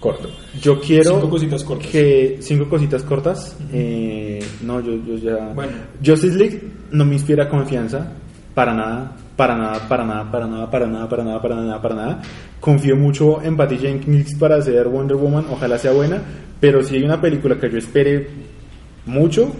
Corto. 0.00 0.28
Yo 0.60 0.78
quiero 0.78 1.14
Cinco 1.14 1.30
cositas 1.30 1.64
cortas. 1.64 1.90
que 1.90 2.36
cinco 2.40 2.68
cositas 2.68 3.02
cortas. 3.04 3.56
Eh, 3.72 4.38
no, 4.62 4.80
yo, 4.80 4.92
yo 5.02 5.16
ya. 5.16 5.52
Bueno. 5.54 5.72
Justice 6.04 6.36
League 6.36 6.60
no 6.90 7.06
me 7.06 7.14
inspira 7.14 7.48
confianza 7.48 8.12
para 8.54 8.72
nada, 8.74 9.12
para 9.36 9.56
nada, 9.56 9.88
para 9.88 10.04
nada, 10.04 10.30
para 10.30 10.46
nada, 10.46 10.70
para 10.70 10.86
nada, 10.86 11.08
para 11.08 11.24
nada, 11.24 11.42
para 11.42 11.54
nada, 11.56 11.82
para 11.82 11.94
nada. 11.94 12.22
Confío 12.60 12.96
mucho 12.96 13.42
en 13.42 13.56
Patty 13.56 13.76
Jenkins 13.78 14.34
para 14.38 14.56
hacer 14.56 14.88
Wonder 14.88 15.16
Woman, 15.16 15.46
ojalá 15.50 15.76
sea 15.78 15.92
buena, 15.92 16.22
pero 16.60 16.82
si 16.82 16.96
hay 16.96 17.02
una 17.02 17.20
película 17.20 17.58
que 17.58 17.70
yo 17.70 17.78
espere 17.78 18.28
mucho 19.06 19.52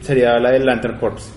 sería 0.00 0.38
la 0.38 0.50
de 0.52 0.60
Lantern 0.60 0.98
Corps. 0.98 1.32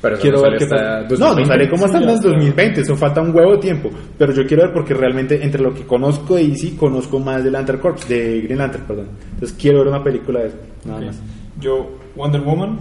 Pero 0.00 0.14
eso 0.14 0.22
Quiero 0.22 0.36
no 0.38 0.42
ver 0.44 0.52
sale 0.52 0.58
qué 0.58 0.64
hasta 0.76 1.08
pasa. 1.08 1.18
No, 1.18 1.34
no 1.34 1.34
2020. 1.34 1.48
sale 1.48 1.68
como 1.70 1.84
hasta 1.86 1.98
Sí, 1.98 2.04
está. 2.04 2.28
2020, 2.28 2.80
eso 2.82 2.96
falta 2.96 3.20
un 3.20 3.34
huevo 3.34 3.52
de 3.52 3.58
tiempo. 3.58 3.90
Pero 4.16 4.32
yo 4.32 4.46
quiero 4.46 4.62
ver 4.62 4.72
porque 4.72 4.94
realmente 4.94 5.42
entre 5.44 5.60
lo 5.60 5.74
que 5.74 5.82
conozco 5.84 6.36
de 6.36 6.46
DC, 6.46 6.76
conozco 6.76 7.18
más 7.18 7.42
de 7.42 7.50
Lantern 7.50 7.80
Corps, 7.80 8.08
de 8.08 8.40
Green 8.42 8.58
Lantern, 8.58 8.84
perdón. 8.84 9.08
Entonces 9.34 9.56
quiero 9.60 9.78
ver 9.80 9.88
una 9.88 10.02
película 10.04 10.40
de 10.40 10.46
eso, 10.48 10.56
nada 10.84 10.98
Ok. 11.00 11.06
más. 11.06 11.20
Yo, 11.60 11.90
Wonder 12.14 12.40
Woman 12.42 12.78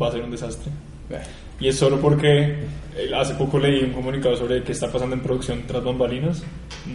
va 0.00 0.08
a 0.08 0.12
ser 0.12 0.22
un 0.22 0.30
desastre. 0.30 0.72
Y 1.60 1.68
es 1.68 1.76
solo 1.76 1.98
porque 1.98 2.28
eh, 2.96 3.10
hace 3.16 3.34
poco 3.34 3.58
leí 3.58 3.82
un 3.82 3.92
comunicado 3.92 4.36
sobre 4.36 4.62
qué 4.62 4.72
está 4.72 4.90
pasando 4.92 5.14
en 5.16 5.22
producción 5.22 5.62
tras 5.66 5.82
bambalinas 5.82 6.44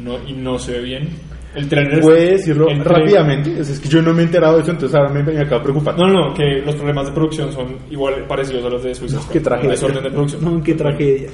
no, 0.04 0.18
y 0.28 0.34
no 0.34 0.60
se 0.60 0.74
ve 0.74 0.82
bien. 0.82 1.10
El 1.54 1.68
trailer 1.68 2.00
¿Puede 2.00 2.32
decirlo 2.32 2.70
el 2.70 2.80
rápidamente? 2.86 3.60
Es 3.60 3.78
que 3.80 3.90
yo 3.90 4.02
no 4.02 4.14
me 4.14 4.22
he 4.22 4.26
enterado 4.26 4.56
de 4.56 4.62
eso, 4.64 4.72
entonces 4.72 4.96
ahora 4.98 5.10
me, 5.12 5.22
me 5.22 5.38
acabo 5.40 5.64
preocupando. 5.64 6.08
No, 6.08 6.30
no, 6.30 6.34
que 6.34 6.62
los 6.66 6.76
problemas 6.76 7.08
de 7.08 7.12
producción 7.12 7.52
son 7.52 7.76
igual 7.90 8.24
parecidos 8.26 8.64
a 8.66 8.70
los 8.70 8.84
de 8.84 8.96
Suicide 8.96 9.20
Squad. 9.20 9.34
qué 9.34 9.40
tragedia. 9.42 9.72
Desorden 9.72 10.04
de 10.04 10.12
producción. 10.12 10.44
No, 10.46 10.64
qué 10.64 10.74
tragedia. 10.76 11.30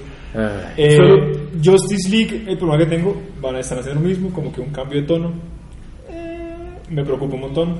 Eh, 0.76 0.96
Solo- 0.96 1.34
Justice 1.64 2.10
League, 2.10 2.46
el 2.48 2.58
problema 2.58 2.84
que 2.84 2.90
tengo, 2.96 3.22
van 3.40 3.56
a 3.58 3.60
estar 3.60 3.78
haciendo 3.78 4.02
lo 4.02 4.08
mismo, 4.08 4.32
como 4.32 4.52
que 4.52 4.60
un 4.62 4.70
cambio 4.72 5.02
de 5.02 5.06
tono. 5.08 5.34
Eh, 6.10 6.56
me 6.90 7.04
preocupa 7.04 7.36
un 7.36 7.42
montón. 7.42 7.76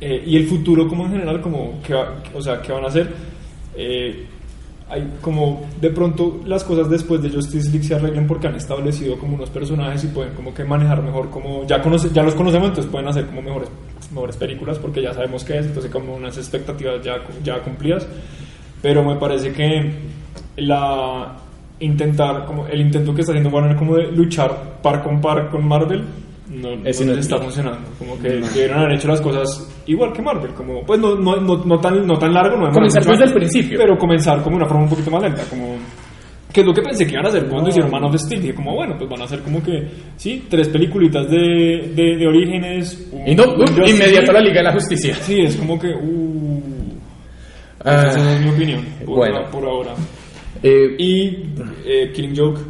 Eh, 0.00 0.22
y 0.26 0.36
el 0.36 0.46
futuro, 0.46 0.86
como 0.86 1.06
en 1.06 1.12
general, 1.12 1.40
como 1.40 1.80
que, 1.82 1.94
o 1.94 2.42
sea, 2.42 2.60
¿qué 2.60 2.70
van 2.72 2.84
a 2.84 2.88
hacer? 2.88 3.08
Eh, 3.76 4.26
hay 4.88 5.14
como 5.20 5.62
de 5.80 5.90
pronto 5.90 6.40
las 6.44 6.62
cosas 6.62 6.90
después 6.90 7.22
de 7.22 7.30
Justice 7.30 7.70
League 7.70 7.84
se 7.84 7.94
arreglan 7.94 8.26
porque 8.26 8.48
han 8.48 8.54
establecido 8.54 9.18
como 9.18 9.34
unos 9.36 9.48
personajes 9.48 10.04
y 10.04 10.08
pueden 10.08 10.34
como 10.34 10.52
que 10.52 10.62
manejar 10.64 11.02
mejor 11.02 11.30
como 11.30 11.66
ya 11.66 11.80
conoce, 11.80 12.10
ya 12.12 12.22
los 12.22 12.34
conocemos 12.34 12.68
entonces 12.68 12.92
pueden 12.92 13.08
hacer 13.08 13.26
como 13.26 13.40
mejores 13.40 13.70
mejores 14.12 14.36
películas 14.36 14.78
porque 14.78 15.02
ya 15.02 15.14
sabemos 15.14 15.42
qué 15.42 15.58
es 15.58 15.66
entonces 15.66 15.90
como 15.90 16.14
unas 16.14 16.36
expectativas 16.36 17.02
ya 17.02 17.16
ya 17.42 17.60
cumplidas. 17.62 18.06
Pero 18.82 19.02
me 19.02 19.16
parece 19.16 19.52
que 19.52 19.92
la 20.56 21.36
intentar 21.80 22.44
como 22.44 22.66
el 22.66 22.80
intento 22.80 23.14
que 23.14 23.22
está 23.22 23.32
haciendo 23.32 23.50
Warner 23.50 23.76
como 23.76 23.96
de 23.96 24.12
luchar 24.12 24.80
par 24.82 25.02
con 25.02 25.20
par 25.20 25.50
con 25.50 25.66
Marvel 25.66 26.04
no, 26.54 26.70
no 26.70 26.76
no 26.76 26.82
les 26.84 27.00
es 27.00 27.06
está 27.18 27.38
funcionando 27.38 27.88
como 27.98 28.18
que 28.20 28.28
debieron 28.28 28.78
haber 28.80 28.92
hecho 28.96 29.08
las 29.08 29.20
cosas 29.20 29.68
igual 29.86 30.12
que 30.12 30.22
Marvel 30.22 30.52
como 30.54 30.82
pues 30.84 30.98
no, 31.00 31.14
no, 31.16 31.36
no, 31.36 31.64
no 31.64 31.80
tan 31.80 32.06
no 32.06 32.18
tan 32.18 32.32
largo 32.32 32.56
no 32.56 32.70
Comenzar 32.70 33.02
mucho 33.02 33.12
desde 33.12 33.24
el 33.26 33.32
principio. 33.34 33.78
pero 33.78 33.96
comenzar 33.98 34.42
como 34.42 34.56
una 34.56 34.66
forma 34.66 34.84
un 34.84 34.88
poquito 34.90 35.10
más 35.10 35.22
lenta 35.22 35.42
como 35.50 35.76
que 36.52 36.60
es 36.60 36.66
lo 36.66 36.72
que 36.72 36.82
pensé 36.82 37.04
que 37.04 37.12
iban 37.14 37.26
a 37.26 37.28
hacer 37.30 37.46
cuando 37.48 37.68
hicieron 37.70 37.90
Man 37.90 38.04
of 38.04 38.14
Steel 38.16 38.40
dije 38.40 38.54
como 38.54 38.74
bueno 38.74 38.94
pues 38.96 39.10
van 39.10 39.22
a 39.22 39.24
hacer 39.24 39.40
como 39.40 39.60
que 39.62 39.88
sí 40.16 40.44
tres 40.48 40.68
peliculitas 40.68 41.28
de, 41.28 41.92
de, 41.94 42.16
de 42.16 42.26
orígenes 42.28 43.08
un- 43.10 43.26
Y 43.26 43.34
no, 43.34 43.42
uh, 43.44 43.64
inmediato 43.88 44.30
a 44.30 44.34
la. 44.34 44.40
Liga 44.40 44.56
de 44.58 44.62
la 44.64 44.72
Justicia. 44.72 45.14
sí 45.16 45.40
es 45.40 45.56
como 45.56 45.78
que 45.78 45.88
uh, 45.88 46.62
Ah, 47.86 48.04
esa 48.08 48.34
es 48.36 48.40
mi 48.40 48.48
opinión 48.50 48.82
por, 49.04 49.16
bueno. 49.16 49.42
por 49.50 49.62
ahora 49.64 49.94
eh, 50.62 50.94
y 50.98 51.26
eh, 51.84 52.10
Killing 52.14 52.34
Joke 52.34 52.60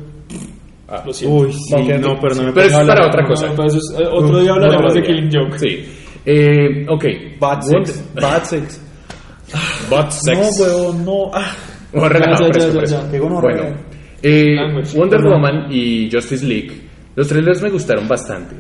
lo 1.05 1.13
siento 1.13 1.37
Uy, 1.37 1.53
sí, 1.53 1.75
no, 2.01 2.19
pero 2.21 2.35
no 2.35 2.43
me 2.45 2.53
pero 2.53 2.67
eso 2.67 2.81
es 2.81 2.87
para 2.89 3.07
otra 3.07 3.27
cosa. 3.27 3.47
pero 3.57 3.67
eso 3.69 3.79
es- 3.79 3.95
eh, 4.01 4.07
otro 4.11 4.41
día 4.41 4.53
hablaremos 4.53 4.95
de. 4.95 5.03
Killing 5.03 5.31
Joke 5.33 5.59
Sí. 5.59 5.85
Eh, 6.27 6.87
ok. 6.89 7.05
Bad 7.41 7.61
Wonder- 7.63 7.87
Sex. 7.87 8.15
Bad 8.15 8.43
Sex. 8.45 8.81
Bad 9.91 10.11
Sex. 10.11 10.39
No, 10.39 10.65
huevón, 10.65 11.05
no. 11.05 11.31
Ah, 11.33 11.53
relajado, 12.09 12.47
Ya, 12.47 12.47
ya, 12.47 12.53
fresco, 12.53 12.73
ya, 12.73 12.79
fresco. 12.81 13.03
ya. 13.05 13.11
Qué 13.11 13.19
gonorrea. 13.19 13.57
Bueno, 13.63 13.77
eh, 14.23 14.55
Language. 14.57 14.99
Wonder. 14.99 15.21
Woman 15.23 15.67
y 15.71 16.11
Justice 16.11 16.45
League, 16.47 16.73
los 17.15 17.29
trailers 17.29 17.63
me 17.63 17.71
gustaron 17.71 18.09
bastante. 18.09 18.57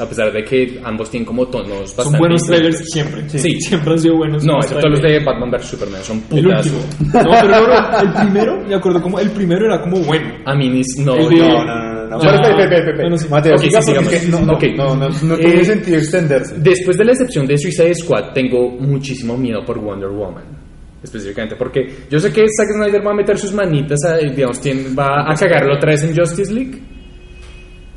A 0.00 0.08
pesar 0.08 0.32
de 0.32 0.42
que 0.44 0.80
ambos 0.84 1.10
tienen 1.10 1.24
como 1.26 1.46
tonos 1.46 1.80
bastante 1.96 2.10
son 2.10 2.18
buenos 2.18 2.42
trailers 2.44 2.90
siempre 2.90 3.28
Sí. 3.28 3.60
siempre 3.60 3.92
han 3.92 3.98
sido 4.00 4.16
buenos 4.16 4.44
No, 4.44 4.58
excepto 4.58 4.88
los 4.88 5.00
de 5.00 5.22
Batman 5.24 5.50
vs 5.52 5.64
Superman, 5.66 6.02
son 6.02 6.16
el 6.32 6.42
putas. 6.42 6.66
último 6.66 6.80
no 7.24 7.30
pero 7.40 7.48
no, 7.48 7.68
no, 7.68 8.00
el 8.00 8.12
primero 8.12 8.60
me 8.66 8.74
acuerdo 8.74 9.00
como 9.02 9.18
el 9.20 9.30
primero 9.30 9.66
era 9.66 9.80
como 9.80 9.98
bueno 10.00 10.28
A 10.44 10.54
mí 10.54 10.68
ni- 10.68 11.04
no, 11.04 11.14
El 11.14 11.28
de- 11.28 11.36
No, 11.38 11.64
no, 11.64 11.64
no, 11.64 12.08
no. 12.10 12.18
Pero, 12.20 13.16
sí. 13.18 13.26
Mateo, 13.28 13.58
sí, 13.58 13.68
porque 13.94 14.20
no, 14.30 14.40
no, 14.40 14.58
no, 14.76 14.94
no, 14.96 15.08
no 15.22 15.34
Eh, 15.34 15.38
tiene 15.38 15.64
sentido 15.64 15.98
extenderse. 15.98 16.54
Después 16.58 16.96
de 16.96 17.04
la 17.04 17.12
excepción 17.12 17.46
de 17.46 17.58
Suicide 17.58 17.94
Squad, 17.94 18.32
tengo 18.32 18.70
muchísimo 18.80 19.36
miedo 19.36 19.62
por 19.64 19.78
Wonder 19.78 20.08
Woman. 20.08 20.44
Específicamente 21.02 21.54
porque 21.56 21.86
yo 22.10 22.18
sé 22.18 22.32
que 22.32 22.40
Zack 22.48 22.68
Snyder 22.74 23.06
va 23.06 23.12
a 23.12 23.14
meter 23.14 23.36
sus 23.38 23.52
manitas, 23.52 23.98
a, 24.04 24.16
digamos, 24.16 24.60
tiene- 24.60 24.94
va 24.98 25.30
a 25.30 25.34
cagarlo 25.34 25.74
otra 25.76 25.90
vez 25.92 26.02
en 26.02 26.16
Justice 26.16 26.52
League. 26.52 26.80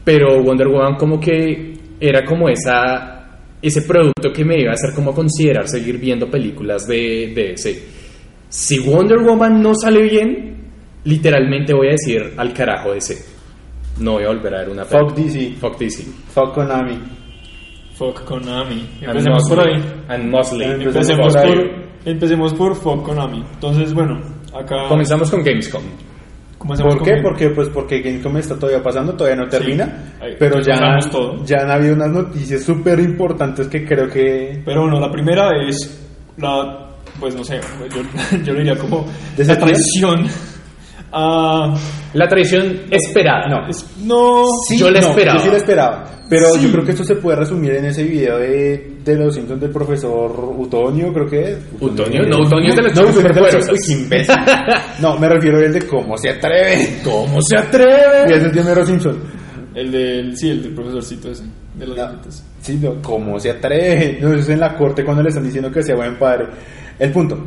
Pero 0.04 0.42
Wonder 0.44 0.68
Woman 0.68 0.96
como 0.96 1.20
que 1.20 1.74
era 2.00 2.24
como 2.26 2.50
esa 2.50 3.18
ese 3.62 3.84
producto 3.84 4.32
que 4.34 4.44
me 4.44 4.60
iba 4.60 4.72
a 4.72 4.74
hacer 4.74 4.94
como 4.96 5.14
considerar 5.14 5.68
seguir 5.68 6.00
viendo 6.00 6.30
películas 6.30 6.88
de, 6.88 7.32
de 7.36 7.54
ese. 7.54 7.84
Si 8.50 8.80
Wonder 8.80 9.20
Woman 9.20 9.62
no 9.62 9.74
sale 9.76 10.02
bien, 10.02 10.56
literalmente 11.04 11.74
voy 11.74 11.88
a 11.88 11.92
decir 11.92 12.34
al 12.38 12.54
carajo 12.54 12.94
ese. 12.94 13.24
No 14.00 14.14
voy 14.14 14.24
a 14.24 14.28
volver 14.30 14.56
a 14.56 14.60
ver 14.62 14.70
una 14.70 14.86
Fuck 14.86 15.14
peli- 15.14 15.28
DC. 15.28 15.56
Fuck 15.60 15.78
DC. 15.78 16.04
Fuck 16.34 16.54
Konami. 16.56 16.98
fuck 17.96 18.24
Konami 18.24 18.88
And 19.02 19.10
empecemos 19.10 19.48
por 19.48 19.60
ahí 19.60 19.84
And 20.08 20.32
Mosley. 20.32 20.72
Empecemos 20.72 21.36
empecemos 21.36 21.36
por 21.36 21.82
empecemos 22.06 22.54
por 22.56 22.76
fuck 22.76 23.04
Konami 23.06 23.44
entonces 23.54 23.94
bueno 23.94 24.20
acá 24.56 24.88
Comenzamos 24.90 25.30
con 25.30 25.44
Gamescom. 25.44 25.84
¿Por 26.68 27.04
qué? 27.04 27.18
Porque 27.22 27.50
pues 27.50 27.70
porque 27.70 28.02
Gamescom 28.02 28.38
está 28.38 28.56
todavía 28.58 28.84
pasando, 28.84 29.14
todavía 29.14 29.44
no 29.44 29.50
termina, 29.50 30.14
ahí 30.22 30.36
pero 30.38 30.60
ya 30.62 30.74
pasamos 30.76 31.10
todo. 31.10 31.46
ya 31.46 31.58
han 31.64 31.72
habido 31.72 31.96
unas 31.96 32.10
noticias 32.10 32.64
súper 32.64 33.00
importantes 33.00 33.68
que 33.68 33.86
creo 33.86 34.08
que 34.10 34.62
Pero 34.66 34.82
bueno, 34.84 35.00
la 35.00 35.12
primera 35.12 35.50
es 35.68 36.00
la, 36.38 36.90
pues 37.20 37.36
no 37.36 37.44
sé, 37.44 37.60
yo, 37.94 38.38
yo 38.44 38.54
diría 38.54 38.76
como 38.78 39.06
¿De 39.36 39.44
la 39.46 39.54
ese 39.54 39.56
traición 39.62 40.28
a... 41.12 41.74
La 42.14 42.28
traición 42.28 42.82
esperada. 42.90 43.48
No. 43.50 43.68
es- 43.68 43.86
no, 44.04 44.44
Yo 44.78 44.90
la 44.90 45.02
no, 45.02 45.08
esperaba. 45.10 45.38
Yo 45.40 45.44
sí 45.46 45.52
la 45.52 45.58
esperaba. 45.58 46.06
Pero 46.32 46.46
Sí. 46.56 46.64
yo 46.64 46.72
creo 46.72 46.86
que 46.86 46.92
esto 46.92 47.04
se 47.04 47.16
puede 47.16 47.36
resumir 47.40 47.74
en 47.74 47.86
ese 47.86 48.04
video 48.06 48.40
de, 48.40 48.94
de 49.04 49.16
los 49.18 49.36
Simpsons 49.36 49.60
del 49.60 49.70
profesor 49.70 50.32
Utonio, 50.58 51.12
creo 51.14 51.28
que 51.30 51.52
es. 51.52 51.58
¿Utonio? 51.80 52.24
No, 52.26 52.40
Utonio 52.44 52.70
es 52.70 52.76
de 52.78 52.82
los 52.84 52.96
No, 52.96 53.02
Utonio 53.02 53.30
es 53.30 53.36
de 53.36 53.42
los-. 53.42 53.88
Uy. 53.90 54.08
No, 55.02 55.20
me 55.20 55.28
refiero 55.28 55.58
al 55.58 55.74
de 55.74 55.82
cómo 55.86 56.18
se 56.18 56.30
atreve. 56.30 57.00
¿Cómo 57.04 57.42
se 57.42 57.56
Y 57.56 57.60
atreve? 57.60 58.38
ese 58.38 58.46
es 58.48 58.54
de 58.54 58.62
Homero 58.62 58.86
Simpson. 58.86 59.18
el 59.76 59.92
del, 59.92 60.38
sí, 60.38 60.50
el 60.52 60.64
del 60.64 60.74
profesorcito 60.74 61.30
ese, 61.32 61.44
de 61.76 61.86
los 61.88 61.98
No. 61.98 62.10
Sí, 62.62 62.80
no, 62.82 63.02
¿cómo 63.02 63.38
se 63.40 63.50
atreve? 63.52 64.18
No, 64.22 64.30
eso 64.32 64.40
es 64.40 64.50
en 64.50 64.60
la 64.62 64.76
corte 64.78 65.04
cuando 65.04 65.22
le 65.24 65.30
están 65.30 65.44
diciendo 65.44 65.70
que 65.72 65.84
sea 65.84 65.96
buen 65.96 66.18
padre. 66.18 66.46
El 66.98 67.12
punto, 67.12 67.38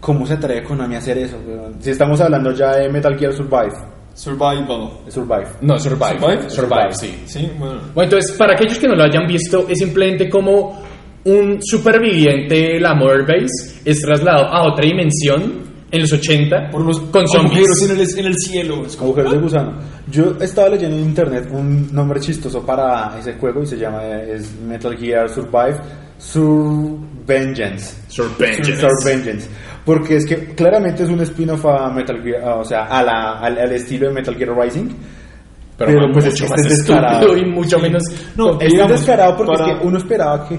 ¿cómo 0.00 0.24
se 0.26 0.34
atreve 0.34 0.62
Konami 0.62 0.94
a 0.94 0.98
hacer 0.98 1.18
eso? 1.18 1.36
Si 1.80 1.90
estamos 1.90 2.20
hablando 2.20 2.52
ya 2.52 2.76
de 2.76 2.88
Metal 2.90 3.18
Gear 3.18 3.32
Survive. 3.32 3.72
Survival. 4.14 4.90
Survive. 5.08 5.46
No, 5.60 5.78
Survive. 5.78 6.18
Survive? 6.18 6.50
Survive, 6.50 6.92
sí. 6.94 7.22
Sí, 7.26 7.50
bueno. 7.58 7.80
Bueno, 7.94 8.04
entonces, 8.04 8.32
para 8.32 8.54
aquellos 8.54 8.78
que 8.78 8.86
no 8.88 8.94
lo 8.94 9.02
hayan 9.04 9.26
visto, 9.26 9.66
es 9.68 9.78
simplemente 9.78 10.28
como 10.30 10.82
un 11.24 11.58
superviviente 11.62 12.54
de 12.54 12.80
la 12.80 12.94
Mother 12.94 13.22
Base 13.22 13.80
es 13.84 14.00
trasladado 14.00 14.44
a 14.46 14.70
otra 14.70 14.84
dimensión 14.84 15.64
en 15.90 16.00
los 16.00 16.12
80 16.12 16.70
Por 16.70 16.82
unos 16.82 17.00
con 17.00 17.26
zombies. 17.28 17.82
en 17.82 17.98
el, 17.98 18.18
en 18.18 18.26
el 18.26 18.34
cielo. 18.36 18.84
Es 18.84 18.96
como, 18.96 19.10
Agujeros 19.10 19.32
de 19.32 19.38
gusano. 19.38 19.72
Yo 20.10 20.36
estaba 20.40 20.68
leyendo 20.68 20.96
en 20.96 21.04
internet 21.04 21.48
un 21.50 21.92
nombre 21.94 22.20
chistoso 22.20 22.64
para 22.64 23.16
ese 23.18 23.34
juego 23.34 23.62
y 23.62 23.66
se 23.66 23.76
llama 23.78 24.04
es 24.04 24.54
Metal 24.60 24.96
Gear 24.96 25.28
Survive 25.28 25.76
Survengeance. 26.18 27.94
Survengeance. 28.08 28.80
Survengeance. 28.88 29.48
Porque 29.84 30.16
es 30.16 30.26
que 30.26 30.36
claramente 30.54 31.02
es 31.02 31.10
un 31.10 31.20
spin-off 31.20 31.64
a 31.66 31.90
Metal 31.90 32.22
Gear, 32.22 32.58
o 32.58 32.64
sea, 32.64 32.84
a 32.84 33.02
la- 33.02 33.38
al, 33.40 33.58
al 33.58 33.72
estilo 33.72 34.08
de 34.08 34.14
Metal 34.14 34.34
Gear 34.34 34.56
Rising. 34.56 34.88
Pero, 35.76 35.90
Pero, 35.90 36.12
pues, 36.12 36.24
mucho 36.26 36.28
es 36.28 36.40
que 36.40 36.46
este 36.46 36.60
es 36.68 36.78
descarado. 36.78 37.20
estúpido 37.20 37.36
y 37.46 37.50
mucho 37.50 37.78
menos... 37.80 38.02
No, 38.36 38.60
es 38.60 38.70
digamos, 38.70 38.92
descarado 38.92 39.36
porque 39.36 39.52
para- 39.56 39.72
es 39.72 39.78
que 39.80 39.86
uno 39.86 39.98
esperaba 39.98 40.48
que, 40.48 40.58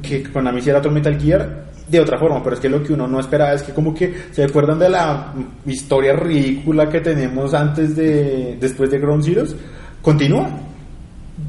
que 0.00 0.22
Konami 0.32 0.60
hiciera 0.60 0.78
otro 0.78 0.90
Metal 0.92 1.20
Gear 1.20 1.64
de 1.88 2.00
otra 2.00 2.16
forma, 2.18 2.40
pero 2.42 2.54
es 2.54 2.60
que 2.60 2.68
lo 2.68 2.80
que 2.82 2.92
uno 2.92 3.08
no 3.08 3.18
esperaba 3.18 3.52
es 3.54 3.62
que 3.64 3.72
como 3.72 3.92
que 3.92 4.14
se 4.30 4.44
acuerdan 4.44 4.78
de 4.78 4.88
la 4.88 5.34
historia 5.66 6.14
ridícula 6.14 6.88
que 6.88 7.00
tenemos 7.00 7.52
antes 7.54 7.96
de 7.96 8.56
después 8.60 8.88
de 8.90 8.98
Ground 9.00 9.24
Zeroes, 9.24 9.54
continúa. 10.00 10.48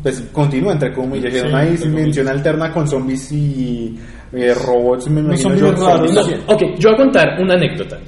Pues 0.01 0.21
continúa 0.31 0.73
entre 0.73 0.93
comillas, 0.93 1.33
Sí, 1.33 1.39
una 1.39 1.63
dimensión 1.65 2.27
alterna 2.27 2.71
con 2.71 2.87
zombies 2.87 3.31
y 3.31 3.97
eh, 4.33 4.53
robots, 4.53 5.09
me 5.09 5.21
imagino 5.21 5.49
zombies 5.49 5.61
yo, 5.61 5.71
raros. 5.85 6.13
zombies. 6.13 6.39
No, 6.47 6.53
ok, 6.53 6.61
yo 6.79 6.89
voy 6.89 6.93
a 6.93 6.97
contar 7.03 7.27
una 7.41 7.53
anécdota. 7.55 7.99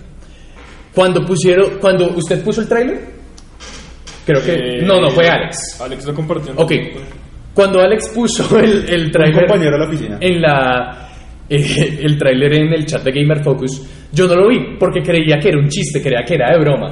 Cuando 0.94 1.26
pusieron, 1.26 1.78
cuando 1.82 2.10
usted 2.16 2.42
puso 2.44 2.62
el 2.62 2.68
tráiler, 2.70 3.00
creo 4.26 4.42
que, 4.44 4.54
Eh, 4.54 4.82
no, 4.84 5.02
no, 5.02 5.10
fue 5.10 5.28
Alex. 5.28 5.80
Alex 5.82 6.06
lo 6.06 6.14
compartió. 6.14 6.54
Ok, 6.56 6.72
cuando 7.54 7.80
Alex 7.82 8.10
puso 8.10 8.58
el, 8.60 8.88
el 8.90 9.06
Un 9.08 9.12
tráiler 9.12 9.46
compañero 9.46 9.72
de 9.74 9.78
la 9.80 9.86
oficina. 9.88 10.18
en 10.22 10.42
la, 10.42 11.10
eh, 11.50 12.00
el 12.02 12.18
tráiler 12.18 12.54
en 12.54 12.74
el 12.74 12.86
chat 12.86 13.04
de 13.04 13.12
Gamer 13.12 13.44
Focus, 13.44 13.82
yo 14.14 14.28
no 14.28 14.36
lo 14.36 14.48
vi 14.48 14.78
porque 14.80 15.02
creía 15.02 15.38
que 15.40 15.50
era 15.50 15.60
un 15.60 15.68
chiste, 15.68 16.02
creía 16.02 16.24
que 16.26 16.36
era 16.36 16.52
de 16.54 16.60
broma. 16.60 16.92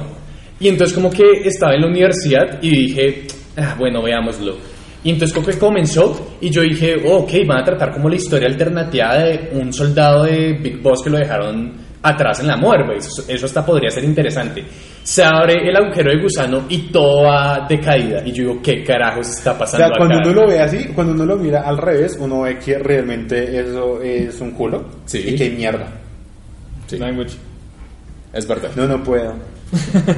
Y 0.60 0.68
entonces 0.68 0.94
como 0.94 1.10
que 1.10 1.24
estaba 1.44 1.74
en 1.74 1.80
la 1.80 1.86
universidad 1.88 2.58
y 2.62 2.70
dije, 2.70 3.26
ah, 3.56 3.74
bueno, 3.78 4.02
veámoslo. 4.02 4.56
Y 5.04 5.10
entonces 5.10 5.34
como 5.34 5.46
que 5.46 5.58
comenzó 5.58 6.36
y 6.40 6.50
yo 6.50 6.62
dije, 6.62 6.96
oh, 7.06 7.18
ok, 7.18 7.30
van 7.46 7.60
a 7.60 7.64
tratar 7.64 7.92
como 7.92 8.08
la 8.08 8.16
historia 8.16 8.48
alternativa 8.48 9.14
de 9.18 9.50
un 9.52 9.72
soldado 9.72 10.24
de 10.24 10.54
Big 10.54 10.80
Boss 10.80 11.02
que 11.04 11.10
lo 11.10 11.18
dejaron 11.18 11.72
atrás 12.02 12.40
en 12.40 12.46
la 12.48 12.56
muerte. 12.56 12.94
Eso, 12.96 13.22
eso 13.28 13.46
hasta 13.46 13.64
podría 13.64 13.90
ser 13.90 14.02
interesante. 14.04 14.64
Se 15.02 15.22
abre 15.22 15.68
el 15.68 15.76
agujero 15.76 16.10
de 16.10 16.22
gusano 16.22 16.64
y 16.70 16.90
todo 16.90 17.24
va 17.24 17.66
de 17.68 17.78
caída. 17.80 18.22
Y 18.24 18.32
yo 18.32 18.44
digo, 18.48 18.62
¿qué 18.62 18.82
carajos 18.82 19.28
está 19.28 19.52
O 19.52 19.58
pasando 19.58 19.86
sea, 19.88 19.96
cuando 19.96 20.14
acá? 20.16 20.30
uno 20.30 20.40
lo 20.40 20.48
ve 20.48 20.60
así, 20.60 20.84
cuando 20.94 21.12
uno 21.12 21.26
lo 21.26 21.36
mira 21.36 21.60
al 21.62 21.76
revés, 21.76 22.16
uno 22.18 22.40
ve 22.42 22.58
que 22.58 22.78
realmente 22.78 23.60
eso 23.60 24.00
es 24.02 24.40
un 24.40 24.52
culo 24.52 24.84
Sí. 25.04 25.22
y 25.26 25.34
que 25.36 25.50
mierda. 25.50 25.86
Sí, 26.86 26.96
Language. 26.98 27.36
es 28.32 28.46
verdad. 28.48 28.70
No, 28.76 28.86
no 28.86 29.02
puedo. 29.02 29.34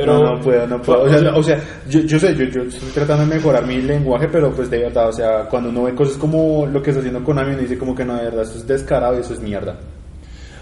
Pero, 0.00 0.18
no, 0.18 0.34
no 0.36 0.40
puedo, 0.42 0.66
no 0.66 0.82
puedo. 0.82 1.02
O 1.02 1.08
sea, 1.08 1.34
o 1.34 1.42
sea, 1.42 1.60
yo, 1.88 2.00
yo 2.00 2.18
sé, 2.18 2.34
yo, 2.34 2.44
yo 2.44 2.62
estoy 2.62 2.88
tratando 2.94 3.26
de 3.26 3.34
mejorar 3.36 3.66
mi 3.66 3.80
lenguaje, 3.80 4.28
pero 4.28 4.50
pues 4.52 4.68
de 4.70 4.78
verdad, 4.80 5.08
o 5.08 5.12
sea, 5.12 5.44
cuando 5.48 5.68
uno 5.70 5.84
ve 5.84 5.94
cosas 5.94 6.16
como 6.16 6.66
lo 6.66 6.82
que 6.82 6.90
está 6.90 7.00
haciendo 7.00 7.22
Konami, 7.24 7.52
uno 7.52 7.62
dice 7.62 7.78
como 7.78 7.94
que 7.94 8.04
no, 8.04 8.16
de 8.16 8.24
verdad, 8.24 8.42
eso 8.42 8.58
es 8.58 8.66
descarado 8.66 9.16
y 9.16 9.20
eso 9.20 9.34
es 9.34 9.40
mierda. 9.40 9.76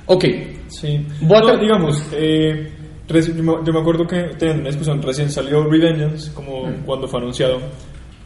Ok, 0.07 0.25
Sí. 0.69 1.07
No, 1.23 1.57
digamos, 1.59 2.03
eh, 2.13 2.71
reci- 3.09 3.35
yo, 3.35 3.43
me, 3.43 3.65
yo 3.65 3.73
me 3.73 3.81
acuerdo 3.81 4.07
que 4.07 4.31
teniendo 4.39 4.61
una 4.61 4.69
discusión 4.71 5.01
recién 5.03 5.31
salió 5.31 5.65
Revengeance, 5.65 6.31
como 6.35 6.67
Mm. 6.67 6.85
cuando 6.85 7.09
fue 7.09 7.21
anunciado. 7.21 7.59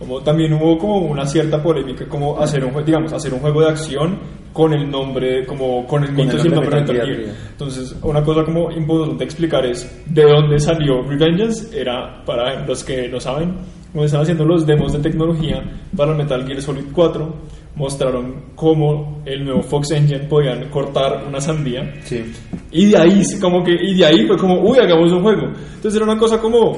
Como 0.03 0.21
también 0.21 0.53
hubo 0.53 0.77
como 0.79 0.97
una 0.99 1.25
cierta 1.25 1.63
polémica 1.63 2.05
como 2.09 2.39
hacer 2.41 2.65
un 2.65 2.85
digamos 2.85 3.13
hacer 3.13 3.33
un 3.33 3.39
juego 3.39 3.61
de 3.61 3.69
acción 3.69 4.19
con 4.53 4.73
el 4.75 4.91
nombre 4.91 5.47
como 5.47 5.87
con 5.87 6.03
el 6.03 6.09
Con 6.15 6.27
mito 6.27 6.37
el 6.37 6.45
y 6.45 6.49
el 6.49 6.55
nombre 6.55 6.71
nombre 6.81 6.95
de 6.95 7.03
Metal 7.03 7.25
Gear. 7.25 7.37
Entonces, 7.53 7.97
una 8.03 8.23
cosa 8.25 8.45
como 8.45 8.71
importante 8.73 9.23
explicar 9.25 9.65
es 9.65 10.03
de 10.07 10.23
dónde 10.25 10.59
salió 10.59 11.03
Revengeance 11.03 11.79
era 11.81 12.23
para 12.25 12.67
los 12.67 12.83
que 12.83 13.09
no 13.09 13.21
saben, 13.21 13.55
cuando 13.93 14.07
estaban 14.07 14.25
haciendo 14.25 14.45
los 14.45 14.67
demos 14.67 14.93
de 14.93 14.99
tecnología 14.99 15.63
para 15.97 16.15
Metal 16.15 16.45
Gear 16.47 16.61
Solid 16.61 16.87
4 16.93 17.35
mostraron 17.77 18.47
cómo 18.55 19.23
el 19.25 19.45
nuevo 19.45 19.63
Fox 19.63 19.93
Engine 19.93 20.25
podían 20.25 20.69
cortar 20.69 21.25
una 21.27 21.41
sandía 21.41 21.95
Sí. 22.03 22.23
y 22.71 22.87
de 22.87 22.99
ahí, 22.99 23.23
como 23.41 23.63
que, 23.65 23.73
y 23.73 23.95
de 23.97 24.05
ahí 24.05 24.27
fue 24.27 24.37
como, 24.37 24.61
uy, 24.61 24.79
hagamos 24.79 25.11
un 25.13 25.23
juego. 25.23 25.47
Entonces 25.47 25.95
era 25.95 26.05
una 26.05 26.19
cosa 26.19 26.39
como, 26.39 26.77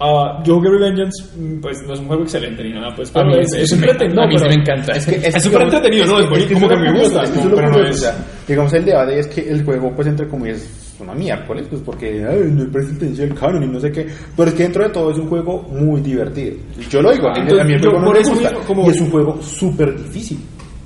ah, 0.00 0.42
yo 0.44 0.56
jugué 0.56 0.70
Revengeance, 0.70 1.24
mm, 1.38 1.60
pues 1.60 1.82
no 1.86 1.94
es 1.94 2.00
un 2.00 2.06
juego 2.06 2.22
excelente 2.22 2.62
ni 2.64 2.72
nada, 2.72 2.94
pues, 2.94 3.10
pero 3.10 3.26
mí, 3.26 3.38
es, 3.40 3.52
es 3.54 3.72
entretenido. 3.72 4.22
a 4.22 4.26
mí 4.26 4.36
me 4.36 4.54
encanta. 4.54 4.92
Es 4.92 5.06
que 5.06 5.16
Es 5.16 5.42
súper 5.42 5.62
entretenido, 5.62 6.06
¿no? 6.06 6.18
Es 6.20 6.28
bonito, 6.30 6.54
como 6.54 6.68
que 6.68 6.76
me 6.76 7.00
gusta, 7.00 7.24
como- 7.32 7.54
pero 7.56 7.70
no 7.70 7.82
es- 7.86 7.96
o 7.96 7.98
sea, 8.00 8.16
digamos, 8.46 8.72
el 8.74 8.84
debate 8.84 9.18
es 9.18 9.26
que 9.28 9.40
el 9.50 9.64
juego, 9.64 9.92
pues, 9.94 10.08
entre 10.08 10.28
comillas, 10.28 10.58
es 10.58 11.00
una 11.00 11.14
miércoles, 11.14 11.66
pues, 11.68 11.82
porque 11.82 12.24
ay, 12.28 12.50
no 12.52 12.62
hay 12.62 12.68
presencia 12.68 13.24
del 13.26 13.34
canon 13.34 13.62
y 13.62 13.66
no 13.68 13.80
sé 13.80 13.90
qué, 13.92 14.06
pero 14.36 14.48
es 14.48 14.54
que 14.54 14.62
dentro 14.62 14.82
de 14.84 14.90
todo 14.90 15.10
es 15.10 15.18
un 15.18 15.28
juego 15.28 15.62
muy 15.70 16.00
divertido. 16.00 16.56
Yo 16.90 17.02
lo 17.02 17.12
digo, 17.12 17.28
a 17.28 17.32
mí, 17.32 17.40
Entonces, 17.40 17.60
a 17.60 17.64
mí 17.64 17.72
el 17.74 17.80
juego 17.80 17.98
no 18.00 18.12
me 18.12 18.18
gusta, 18.18 18.50
mismo, 18.50 18.64
como- 18.66 18.86
y 18.86 18.90
es 18.90 19.00
un 19.00 19.10
juego 19.10 19.42
súper 19.42 19.96
difícil. 19.96 20.38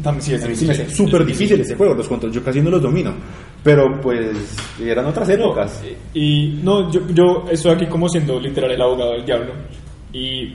También 0.03 0.23
sí, 0.23 0.35
es 0.35 0.45
A 0.45 0.49
mí 0.49 0.55
sí 0.57 0.67
me 0.67 0.73
hace 0.73 0.91
súper 0.91 1.25
difícil 1.25 1.61
ese 1.61 1.75
juego, 1.77 1.95
los 1.95 2.09
controles 2.09 2.35
yo 2.37 2.43
casi 2.45 2.61
no 2.61 2.71
los 2.71 2.81
domino, 2.83 3.13
pero 3.63 4.01
pues 4.01 4.57
eran 4.83 5.07
otras 5.07 5.29
épocas. 5.29 5.83
Y 6.15 6.61
no, 6.63 6.91
yo, 6.91 7.01
yo 7.15 7.45
estoy 7.51 7.73
aquí 7.73 7.87
como 7.87 8.09
siendo 8.09 8.39
literal 8.41 8.71
el 8.71 8.81
abogado 8.83 9.13
del 9.13 9.25
diablo. 9.25 9.53
Y 10.13 10.55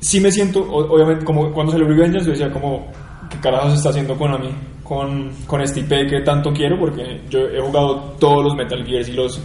sí 0.00 0.20
me 0.20 0.30
siento, 0.30 0.60
obviamente, 0.70 1.24
como 1.24 1.52
cuando 1.52 1.72
salió 1.72 1.86
Revengeance, 1.88 2.26
yo 2.26 2.32
decía 2.32 2.50
como, 2.52 2.86
¿qué 3.30 3.38
carajos 3.38 3.74
está 3.74 3.88
haciendo 3.90 4.16
Konami 4.16 4.50
con, 4.84 5.30
con 5.46 5.60
este 5.62 5.80
IP 5.80 5.88
que 6.08 6.20
tanto 6.24 6.52
quiero? 6.52 6.78
Porque 6.78 7.20
yo 7.30 7.40
he 7.40 7.60
jugado 7.60 8.14
todos 8.20 8.44
los 8.44 8.54
Metal 8.56 8.84
Gears 8.84 9.08
y 9.08 9.12
los... 9.12 9.40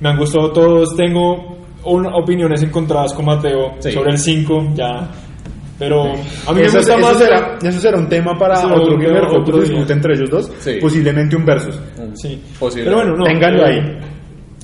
Me 0.00 0.08
han 0.10 0.18
gustado 0.18 0.50
todos, 0.52 0.94
tengo 0.96 1.56
una- 1.84 2.14
opiniones 2.16 2.62
encontradas 2.62 3.14
con 3.14 3.24
Mateo 3.26 3.74
Sí. 3.80 3.92
sobre 3.92 4.10
el 4.12 4.18
5, 4.18 4.72
ya... 4.74 5.10
Pero 5.78 6.04
a 6.46 6.52
mí 6.52 6.60
me 6.60 6.66
eso, 6.66 6.78
gusta 6.78 6.94
eso 6.94 6.98
más... 7.06 7.18
será, 7.18 7.58
eso 7.62 7.80
será 7.80 7.98
un 7.98 8.08
tema 8.08 8.32
para 8.38 8.54
Eso 8.54 8.68
otro 8.74 8.96
lo- 8.96 8.98
Gamer 8.98 9.24
otro 9.24 9.58
día. 9.58 9.68
discute 9.70 9.92
entre 9.92 10.14
ellos 10.14 10.30
dos, 10.30 10.52
Sí. 10.58 10.78
posiblemente 10.80 11.36
un 11.36 11.44
versus. 11.44 11.78
Sí. 12.14 12.42
Posible. 12.58 12.84
Pero 12.84 12.96
bueno, 12.96 13.16
no. 13.16 13.24
Ténganlo 13.24 13.66
eh, 13.66 13.68
ahí. 13.70 13.98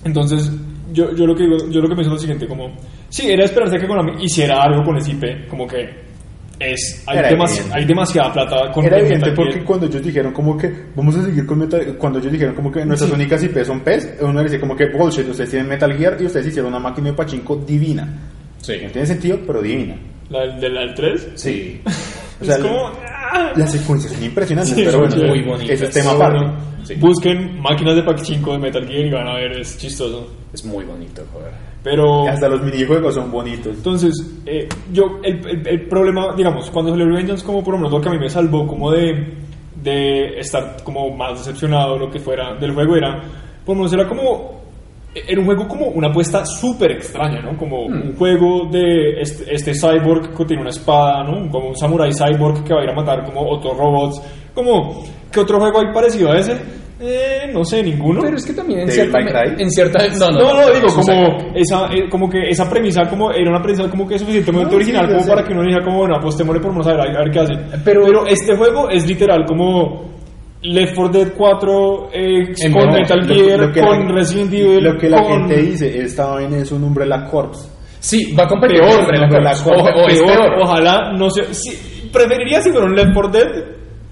Entonces, 0.04 0.50
yo, 0.92 1.14
yo 1.14 1.26
lo 1.26 1.34
que 1.34 1.44
digo, 1.44 1.56
yo 1.70 1.80
lo 1.80 1.88
que 1.88 1.94
pienso 1.94 2.10
es 2.10 2.14
lo 2.14 2.18
siguiente, 2.18 2.46
como, 2.48 2.72
sí, 3.08 3.30
era 3.30 3.44
esperarse 3.44 3.78
que 3.78 3.86
Konami 3.86 4.24
hiciera 4.24 4.62
algo 4.62 4.82
con 4.84 4.96
ese 4.96 5.12
IP, 5.12 5.48
como 5.48 5.66
que 5.66 5.88
es, 6.58 7.02
hay, 7.06 7.18
demasi- 7.18 7.56
evidente. 7.58 7.74
hay 7.78 7.84
demasiada 7.84 8.32
plata 8.32 8.70
con 8.72 8.84
Era 8.84 8.98
evidente 8.98 9.18
Metal 9.30 9.34
porque 9.34 9.52
Gear. 9.54 9.64
cuando 9.64 9.86
ellos 9.86 10.02
dijeron 10.02 10.32
como 10.32 10.56
que 10.56 10.72
vamos 10.94 11.16
a 11.16 11.24
seguir 11.24 11.44
con 11.46 11.58
Metal 11.58 11.96
cuando 11.98 12.18
ellos 12.20 12.30
dijeron 12.32 12.54
como 12.54 12.70
que 12.70 12.84
nuestras 12.84 13.10
Sí. 13.10 13.16
únicas 13.16 13.42
IP 13.42 13.64
son 13.64 13.80
PES, 13.80 14.14
uno 14.20 14.42
dice 14.42 14.60
como 14.60 14.76
que 14.76 14.86
bullshit, 14.90 15.28
ustedes 15.28 15.50
tienen 15.50 15.68
Metal 15.68 15.92
Gear 15.96 16.16
y 16.20 16.26
ustedes 16.26 16.46
hicieron 16.46 16.70
una 16.72 16.78
máquina 16.80 17.08
de 17.10 17.14
pachinko 17.16 17.56
divina. 17.56 18.08
Sí. 18.58 18.74
No 18.82 18.90
tiene 18.90 19.06
sentido, 19.06 19.38
pero 19.46 19.60
divina. 19.60 19.96
La 20.32 20.40
del 20.56 20.74
del 20.74 20.94
3. 20.94 21.28
Sí. 21.34 21.80
O 22.40 22.44
Es 22.44 22.48
sea, 22.56 22.58
como... 22.58 22.90
ah. 23.32 23.52
las 23.54 23.70
secuencias 23.70 24.12
son 24.14 24.24
impresionantes, 24.24 24.74
Sí, 24.74 24.82
pero 24.84 24.98
bueno, 24.98 25.16
muy 25.28 25.42
bonitas. 25.42 25.70
ese 25.76 25.84
es 25.84 25.90
tema 25.92 26.10
aparte. 26.10 26.44
Sí. 26.82 26.94
Busquen 26.96 27.60
máquinas 27.60 27.94
de 27.94 28.02
pachinko 28.02 28.50
de 28.54 28.58
Metal 28.58 28.84
Gear 28.84 29.06
y 29.06 29.10
van 29.12 29.28
a 29.28 29.34
ver, 29.34 29.60
es 29.60 29.78
chistoso. 29.78 30.26
Es 30.52 30.64
muy 30.64 30.84
bonito, 30.84 31.22
joder. 31.32 31.52
Pero... 31.84 32.26
Hasta 32.28 32.48
los 32.48 32.60
minijuegos 32.62 33.14
son 33.14 33.30
bonitos. 33.30 33.76
Entonces, 33.76 34.12
eh, 34.44 34.68
yo, 34.92 35.20
el, 35.22 35.36
el- 35.46 35.68
el 35.68 35.80
problema, 35.86 36.34
digamos, 36.36 36.68
cuando 36.72 36.90
salió 36.90 37.06
Revengeance, 37.06 37.44
como 37.46 37.62
por 37.62 37.74
lo 37.74 37.78
menos 37.78 37.92
lo 37.92 38.00
que 38.00 38.08
a 38.08 38.12
mí 38.12 38.18
me 38.18 38.28
salvó, 38.28 38.66
como 38.66 38.90
de, 38.90 39.34
de 39.80 40.40
estar 40.40 40.78
como 40.82 41.14
más 41.16 41.38
decepcionado, 41.38 41.96
lo 41.96 42.10
que 42.10 42.18
fuera 42.18 42.54
del 42.56 42.72
juego, 42.72 42.96
era, 42.96 43.20
por 43.64 43.76
lo 43.76 43.82
menos 43.84 43.92
era 43.92 44.08
como, 44.08 44.61
era 45.14 45.38
un 45.40 45.46
juego 45.46 45.68
como 45.68 45.86
una 45.88 46.08
apuesta 46.08 46.44
súper 46.46 46.92
extraña, 46.92 47.40
¿no? 47.42 47.56
Como 47.58 47.84
un 47.86 48.14
juego 48.16 48.68
de 48.70 49.20
este, 49.20 49.54
este 49.54 49.74
cyborg 49.74 50.34
que 50.36 50.44
tiene 50.46 50.62
una 50.62 50.70
espada, 50.70 51.22
¿no? 51.24 51.50
Como 51.50 51.68
un 51.68 51.76
samurai 51.76 52.10
cyborg 52.12 52.64
que 52.64 52.72
va 52.74 52.80
a 52.80 52.84
ir 52.84 52.90
a 52.90 52.94
matar 52.94 53.24
como 53.24 53.42
otros 53.48 53.76
robots. 53.76 54.22
Como, 54.54 55.04
¿qué 55.30 55.40
otro 55.40 55.58
juego 55.60 55.80
hay 55.80 55.92
parecido 55.92 56.30
a 56.32 56.38
ese? 56.38 56.56
Eh, 57.04 57.50
no 57.52 57.64
sé, 57.64 57.82
ninguno. 57.82 58.20
Pero 58.22 58.36
es 58.36 58.46
que 58.46 58.52
también 58.52 58.80
en 58.80 58.90
cierta, 58.90 59.18
en 59.58 59.70
cierta 59.70 59.98
no 60.18 60.30
no, 60.30 60.38
No, 60.54 60.60
no, 60.62 60.70
digo, 60.72 60.86
como 60.94 61.36
esa, 61.54 61.86
eh, 61.92 62.08
como 62.08 62.30
que 62.30 62.48
esa 62.48 62.70
premisa 62.70 63.02
como 63.10 63.32
era 63.32 63.50
una 63.50 63.60
premisa 63.60 63.90
como 63.90 64.06
que 64.06 64.18
suficientemente 64.18 64.70
No, 64.70 64.76
original 64.76 65.06
sí, 65.06 65.12
como 65.12 65.24
sé. 65.24 65.28
para 65.30 65.42
que 65.44 65.52
uno 65.52 65.62
dijera 65.62 65.84
como, 65.84 65.98
bueno, 65.98 66.14
apostémosle 66.16 66.60
por 66.60 66.70
vamos 66.70 66.86
a 66.86 66.92
ver, 66.92 67.00
a 67.00 67.18
ver 67.24 67.30
qué 67.32 67.40
hace. 67.40 67.54
Pero- 67.84 68.02
Pero, 68.04 68.26
este 68.26 68.54
juego 68.56 68.88
es 68.88 69.04
literal 69.06 69.44
como 69.46 70.04
Left 70.62 70.94
4 70.94 71.08
Dead 71.12 71.32
4 71.36 72.08
eh, 72.12 72.52
con 72.72 72.72
modo- 72.72 72.92
Metal 72.98 73.18
Lo- 73.26 73.34
Gear, 73.34 73.58
lo 73.60 73.72
que 73.72 73.80
la- 73.80 73.86
con 73.86 74.08
Resident 74.08 74.52
Evil, 74.52 74.84
Lo 74.84 74.96
que 74.98 75.10
la 75.10 75.22
con... 75.22 75.30
gente 75.48 75.56
dice, 75.62 75.98
esta 76.02 76.26
vaina 76.26 76.56
es 76.58 76.70
un 76.72 76.84
Umbrella 76.84 77.24
Corps. 77.30 77.68
Sí, 77.98 78.34
va 78.38 78.44
a 78.44 78.48
competir 78.48 78.78
Peor, 78.80 78.90
con 79.06 79.22
Umbrella 79.24 79.28
Corps. 79.28 79.62
Corps. 79.62 79.78
O, 79.96 80.00
o 80.04 80.08
es 80.08 80.20
peor, 80.22 80.36
peor. 80.36 80.58
ojalá, 80.62 81.12
no 81.12 81.30
sé, 81.30 81.52
sí, 81.54 82.08
preferiría 82.12 82.60
si 82.60 82.70
fuera 82.70 82.86
un 82.86 82.94
Left 82.94 83.12
4 83.14 83.30
Dead 83.32 83.46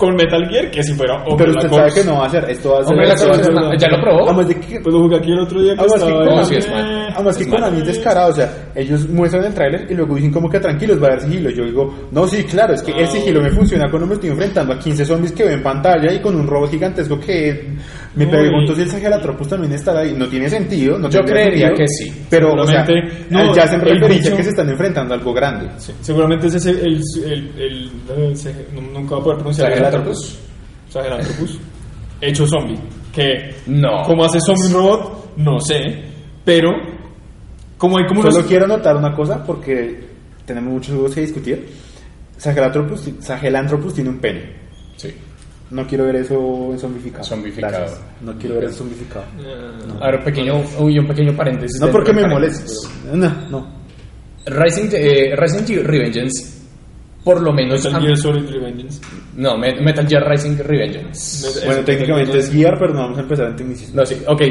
con 0.01 0.15
Metal 0.17 0.49
Gear 0.49 0.71
que 0.71 0.83
si 0.83 0.95
fuera 0.95 1.19
Pero 1.23 1.33
Umbrella 1.33 1.59
usted 1.59 1.71
sabe 1.71 1.93
que 1.93 2.05
no 2.05 2.15
va 2.17 2.25
a 2.25 2.27
hacer, 2.27 2.45
esto 2.49 2.73
va 2.73 2.81
a 2.81 2.85
ser... 2.85 3.79
¿ya 3.79 3.89
lo 3.89 4.01
probó? 4.01 4.25
Además 4.29 4.49
de 4.49 4.55
que 4.59 4.81
Pues 4.81 4.95
lo 4.95 5.01
jugué 5.03 5.17
aquí 5.19 5.31
el 5.31 5.41
otro 5.41 5.61
día 5.61 5.75
que 5.75 5.81
Además 5.81 6.03
que 6.03 6.09
estaba... 6.11 6.25
Konami- 6.25 6.41
eh, 6.41 6.45
sí, 6.47 6.55
es 6.57 6.71
mal. 6.71 7.09
Además 7.15 7.37
que 7.37 7.43
Es 7.45 7.49
Konami 7.51 7.79
es 7.79 7.87
descarado, 7.87 8.31
o 8.31 8.35
sea, 8.35 8.71
ellos 8.75 9.09
muestran 9.09 9.45
el 9.45 9.53
tráiler 9.55 9.87
y 9.91 9.95
luego 9.95 10.15
dicen 10.15 10.33
como 10.33 10.49
que 10.49 10.59
tranquilos, 10.59 10.99
va 11.03 11.09
a 11.09 11.11
haber 11.11 11.21
sigilo. 11.23 11.51
Yo 11.51 11.65
digo, 11.65 11.95
no, 12.13 12.27
sí, 12.27 12.45
claro, 12.45 12.73
es 12.75 12.83
que 12.83 12.93
el 12.93 13.07
sigilo 13.09 13.43
me 13.43 13.51
funciona 13.51 13.91
cuando 13.91 14.07
me 14.07 14.15
estoy 14.15 14.31
enfrentando 14.31 14.73
a 14.73 14.79
15 14.79 15.05
zombies 15.05 15.33
que 15.33 15.45
veo 15.45 15.53
en 15.55 15.63
pantalla 15.63 16.13
y 16.13 16.21
con 16.21 16.35
un 16.35 16.47
robot 16.47 16.71
gigantesco 16.71 17.21
que 17.21 17.75
me 18.15 18.27
pregunto 18.27 18.75
si 18.75 18.83
el 18.83 18.89
Sahelatropus 18.89 19.49
también 19.49 19.73
estará 19.75 20.01
ahí. 20.01 20.15
No 20.17 20.27
tiene 20.29 20.49
sentido, 20.49 20.99
no 20.99 21.09
Yo 21.11 21.21
creería 21.21 21.69
sentido, 21.69 21.77
que 21.77 21.87
sí. 21.89 22.27
Pero, 22.31 22.55
o 22.55 22.67
sea. 22.67 22.87
No, 23.29 23.55
ya 23.55 23.65
el 23.65 23.81
referencia 23.81 24.35
que 24.37 24.43
se 24.43 24.51
están 24.51 24.69
enfrentando 24.71 25.15
a 25.15 25.17
algo 25.19 25.33
grande. 25.35 25.69
Sí, 25.77 25.93
seguramente 26.01 26.47
ese 26.47 26.57
es 26.59 26.67
el, 26.67 26.79
el, 26.79 27.03
el, 27.59 27.91
el- 28.17 28.37
se- 28.37 28.55
no- 28.75 28.81
nunca 28.81 29.11
voy 29.17 29.21
a 29.21 29.25
poder 29.25 29.37
pronunciar 29.39 29.73
Sahelanthropus. 29.91 30.39
Sahelanthropus 30.91 31.59
hecho 32.21 32.47
zombie 32.47 32.79
que 33.15 33.55
No. 33.67 34.03
cómo 34.07 34.25
hace 34.25 34.39
zombie 34.41 34.67
un 34.69 34.73
robot 34.75 35.37
no 35.37 35.59
sé 35.61 36.05
pero 36.45 36.71
como 37.79 37.99
hay 37.99 38.07
como 38.07 38.23
Solo 38.23 38.35
unos 38.37 38.47
quiero 38.47 38.65
anotar 38.67 38.97
una 38.97 39.15
cosa 39.15 39.43
porque 39.45 40.05
tenemos 40.45 40.73
muchos 40.73 40.93
juegos 40.95 41.15
que 41.15 41.21
discutir. 41.23 41.69
Sahelanthropus, 42.37 43.09
Sahelanthropus 43.21 43.95
tiene 43.95 44.11
un 44.11 44.19
pene. 44.19 44.55
Sí. 44.97 45.15
No 45.71 45.87
quiero 45.87 46.05
ver 46.05 46.17
eso 46.17 46.75
zombificado. 46.79 47.25
Zombificado. 47.25 47.73
Gracias. 47.79 48.01
No 48.21 48.37
quiero 48.37 48.57
ver 48.57 48.65
eso 48.65 48.79
zombificado. 48.79 49.25
Ahora, 50.01 50.23
pequeño, 50.25 50.63
uy, 50.79 50.99
un 50.99 51.07
pequeño 51.07 51.35
paréntesis. 51.37 51.81
No 51.81 51.91
porque 51.91 52.13
me 52.13 52.23
paréntesis. 52.23 52.65
moleste. 52.65 52.99
pero- 53.05 53.17
No, 53.17 53.49
no. 53.51 53.81
Rising, 54.47 54.89
eh, 54.93 55.35
Evil 55.37 55.85
Revengeance 55.85 56.60
por 57.25 57.41
lo 57.43 57.53
menos... 57.53 57.85
Metal 57.85 57.97
a- 57.97 58.01
Gear 58.05 58.17
Solid 58.17 58.51
Revengeance. 58.51 59.01
No, 59.37 59.57
Me- 59.59 59.81
Metal 59.81 60.07
Gear 60.09 60.29
Rising 60.29 60.57
Revengeance. 60.59 61.47
Met- 61.47 61.67
Bueno, 61.67 61.85
técnicamente 61.85 62.33
Metal 62.33 62.41
es 62.41 62.53
Gear, 62.53 62.77
pero 62.79 62.95
no 62.95 63.01
vamos 63.03 63.19
a 63.19 63.21
empezar 63.23 63.47
en 63.49 63.57
tecnicismo. 63.57 63.97
No, 63.97 64.07
sí, 64.07 64.17
ok. 64.27 64.43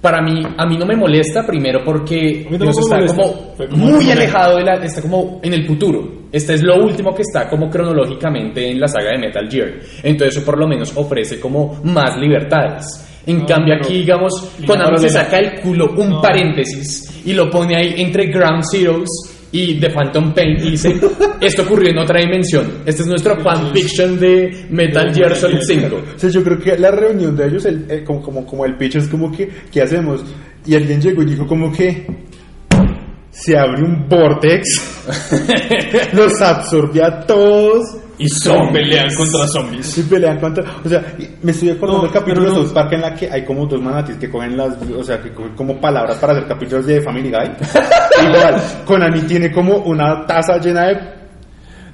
Para 0.00 0.22
mí, 0.22 0.40
a 0.56 0.66
mí 0.66 0.76
no 0.76 0.86
me 0.86 0.94
molesta, 0.94 1.44
primero 1.44 1.80
porque 1.84 2.46
Dios 2.48 2.78
está 2.78 2.96
molesta. 2.96 3.16
como, 3.16 3.54
como 3.70 3.86
muy 3.86 4.10
alejado 4.10 4.58
de 4.58 4.64
la, 4.64 4.74
está 4.74 5.02
como 5.02 5.40
en 5.42 5.52
el 5.54 5.66
futuro. 5.66 6.26
Este 6.30 6.54
es 6.54 6.62
lo 6.62 6.76
último 6.84 7.14
que 7.14 7.22
está 7.22 7.48
como 7.48 7.68
cronológicamente 7.70 8.70
en 8.70 8.78
la 8.78 8.86
saga 8.86 9.12
de 9.12 9.18
Metal 9.18 9.48
Gear. 9.50 9.72
Entonces 10.02 10.36
eso 10.36 10.44
por 10.46 10.58
lo 10.58 10.68
menos 10.68 10.92
ofrece 10.96 11.40
como 11.40 11.80
más 11.82 12.16
libertades. 12.18 12.84
En 13.26 13.38
No, 13.38 13.46
cambio 13.46 13.74
pero- 13.74 13.84
aquí, 13.84 13.94
digamos, 13.98 14.32
Konami 14.64 14.98
se 14.98 15.08
saca 15.08 15.38
el 15.38 15.60
culo 15.60 15.92
un 15.96 16.10
No. 16.10 16.20
paréntesis 16.20 17.22
y 17.24 17.32
lo 17.32 17.50
pone 17.50 17.74
ahí 17.76 17.94
entre 17.96 18.26
Ground 18.26 18.62
Zeroes 18.70 19.08
y 19.52 19.78
The 19.80 19.90
Phantom 19.90 20.34
Pain 20.34 20.56
y 20.62 20.70
dice, 20.72 20.94
esto 21.40 21.62
ocurrió 21.62 21.90
en 21.90 21.98
otra 21.98 22.20
dimensión. 22.20 22.78
Este 22.84 23.02
es 23.02 23.08
nuestro 23.08 23.40
fanfiction 23.40 24.18
de 24.18 24.66
Metal 24.70 25.14
Gear 25.14 25.34
Solid 25.36 25.60
5. 25.62 25.96
O 26.16 26.18
sea, 26.18 26.30
yo 26.30 26.42
creo 26.42 26.58
que 26.58 26.76
la 26.78 26.90
reunión 26.90 27.36
de 27.36 27.46
ellos, 27.46 27.64
el- 27.64 27.86
eh, 27.90 28.02
como, 28.04 28.20
como, 28.22 28.46
como 28.46 28.64
el 28.66 28.76
pitch 28.76 28.96
es 28.96 29.08
como 29.08 29.30
que, 29.30 29.48
¿qué 29.72 29.82
hacemos? 29.82 30.24
Y 30.66 30.74
alguien 30.74 31.00
llegó 31.00 31.22
y 31.22 31.26
dijo 31.26 31.46
como 31.46 31.72
que 31.72 32.06
se 33.30 33.56
abre 33.56 33.82
un 33.82 34.08
vortex, 34.08 34.64
los 36.12 36.40
absorbe 36.40 37.02
a 37.02 37.20
todos 37.20 37.82
Y 38.18 38.28
son 38.28 38.72
pelean 38.72 39.08
contra 39.14 39.46
zombies. 39.48 39.98
y 39.98 40.02
pelean 40.04 40.38
contra... 40.40 40.64
O 40.84 40.88
sea, 40.88 41.04
me 41.42 41.50
estoy 41.50 41.70
acordando 41.70 41.98
No, 41.98 42.02
del 42.04 42.12
capítulo 42.12 42.40
pero 42.46 42.54
de 42.54 42.60
no. 42.60 42.64
South 42.66 42.74
Park 42.74 42.92
en 42.94 43.00
la 43.02 43.14
que 43.14 43.30
hay 43.30 43.44
como 43.44 43.66
dos 43.66 43.80
manatis 43.82 44.16
que 44.16 44.30
cogen 44.30 44.56
las... 44.56 44.74
O 44.82 45.04
sea, 45.04 45.20
que 45.22 45.32
cogen 45.32 45.54
como 45.54 45.78
palabras 45.80 46.16
para 46.18 46.32
hacer 46.32 46.46
capítulos 46.48 46.86
de 46.86 47.02
Family 47.02 47.30
Guy. 47.30 47.50
Igual, 48.26 48.62
Konami 48.86 49.20
tiene 49.22 49.52
como 49.52 49.76
una 49.78 50.24
taza 50.26 50.58
llena 50.58 50.86
de... 50.88 51.16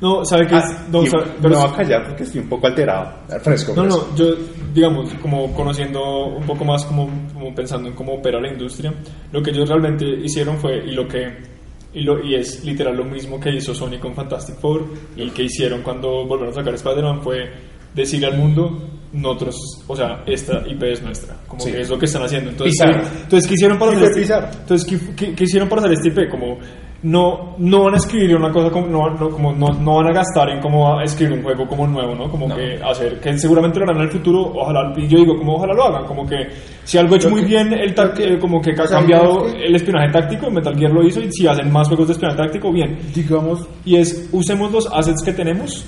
No, 0.00 0.24
¿sabe 0.24 0.46
qué? 0.48 0.56
Ah, 0.56 0.62
no, 0.90 1.06
sabe- 1.06 1.26
me 1.40 1.48
voy 1.48 1.64
a 1.64 1.72
callar 1.76 2.04
porque 2.08 2.24
estoy 2.24 2.40
un 2.40 2.48
poco 2.48 2.66
alterado. 2.66 3.08
Fresco, 3.40 3.72
No, 3.76 3.82
fresco. 3.84 4.08
no, 4.10 4.16
yo, 4.16 4.34
digamos, 4.74 5.12
como 5.22 5.52
conociendo 5.54 6.26
un 6.26 6.44
poco 6.44 6.64
más, 6.64 6.84
como, 6.84 7.08
como 7.32 7.54
pensando 7.54 7.88
en 7.88 7.94
cómo 7.94 8.14
opera 8.14 8.40
la 8.40 8.48
industria, 8.52 8.92
lo 9.30 9.40
que 9.40 9.50
ellos 9.50 9.68
realmente 9.68 10.04
hicieron 10.04 10.58
fue, 10.58 10.78
y 10.86 10.90
lo 10.90 11.06
que, 11.06 11.51
y, 11.94 12.02
lo, 12.02 12.24
y 12.24 12.34
es 12.34 12.64
literal 12.64 12.96
lo 12.96 13.04
mismo 13.04 13.38
que 13.40 13.50
hizo 13.50 13.74
Sony 13.74 13.98
con 14.00 14.14
Fantastic 14.14 14.56
Four, 14.56 14.84
y 15.16 15.28
que 15.30 15.44
hicieron 15.44 15.82
cuando 15.82 16.26
volvieron 16.26 16.48
a 16.50 16.56
sacar 16.56 16.74
Spider-Man 16.74 17.22
fue 17.22 17.50
decirle 17.94 18.26
al 18.28 18.38
mundo, 18.38 18.88
nosotros, 19.12 19.56
o 19.86 19.94
sea, 19.94 20.22
esta 20.26 20.62
IP 20.66 20.82
es 20.84 21.02
nuestra, 21.02 21.36
como 21.46 21.60
Sí. 21.60 21.70
que 21.70 21.82
es 21.82 21.90
lo 21.90 21.98
que 21.98 22.06
están 22.06 22.22
haciendo. 22.22 22.50
Entonces. 22.50 22.78
¿qué- 22.82 23.20
entonces 23.22 23.46
¿qué 23.48 23.54
hicieron 23.54 23.78
para 23.78 23.92
hacer 23.92 24.10
este-. 24.10 24.34
Entonces, 24.62 24.86
¿qué, 24.88 25.14
qué, 25.14 25.34
qué 25.34 25.44
hicieron 25.44 25.68
para 25.68 25.82
hacer 25.82 25.92
este 25.92 26.08
IP? 26.08 26.30
Como, 26.30 26.58
no, 27.04 27.54
no 27.58 27.84
van 27.84 27.94
a 27.94 27.96
escribir 27.96 28.36
una 28.36 28.52
cosa 28.52 28.70
como, 28.70 28.86
no, 28.86 29.10
no, 29.10 29.28
como 29.30 29.52
no, 29.52 29.68
no 29.72 29.96
van 29.96 30.06
a 30.06 30.12
gastar 30.12 30.50
en 30.50 30.60
cómo 30.60 31.00
escribir 31.00 31.38
un 31.38 31.42
juego 31.42 31.66
como 31.66 31.86
nuevo, 31.86 32.14
¿no? 32.14 32.30
Como 32.30 32.54
que 32.54 32.80
hacer, 32.82 33.18
que 33.20 33.36
seguramente 33.38 33.78
lo 33.80 33.86
harán 33.86 33.96
en 33.96 34.02
el 34.04 34.10
futuro, 34.10 34.52
ojalá, 34.54 34.92
y 34.96 35.08
yo 35.08 35.18
digo, 35.18 35.36
como 35.36 35.54
ojalá 35.56 35.74
lo 35.74 35.82
hagan, 35.84 36.04
como 36.06 36.24
que 36.26 36.36
si 36.84 36.98
algo 36.98 37.16
hecho 37.16 37.28
muy 37.28 37.40
que- 37.40 37.46
bien, 37.48 37.72
el 37.72 37.94
tac- 37.94 38.18
eh, 38.20 38.38
como 38.38 38.60
que 38.60 38.70
ha 38.70 38.84
cambiado 38.86 39.46
que- 39.46 39.64
el 39.66 39.74
espionaje 39.74 40.12
táctico, 40.12 40.50
Metal 40.50 40.76
Gear 40.78 40.92
lo 40.92 41.02
hizo, 41.04 41.20
y 41.20 41.32
si 41.32 41.46
hacen 41.46 41.72
más 41.72 41.88
juegos 41.88 42.06
de 42.06 42.12
espionaje 42.12 42.40
táctico, 42.40 42.70
bien. 42.72 42.96
Digamos, 43.14 43.66
Y 43.84 43.96
es, 43.96 44.28
usemos 44.32 44.70
los 44.70 44.86
assets 44.92 45.22
que 45.24 45.32
tenemos 45.32 45.84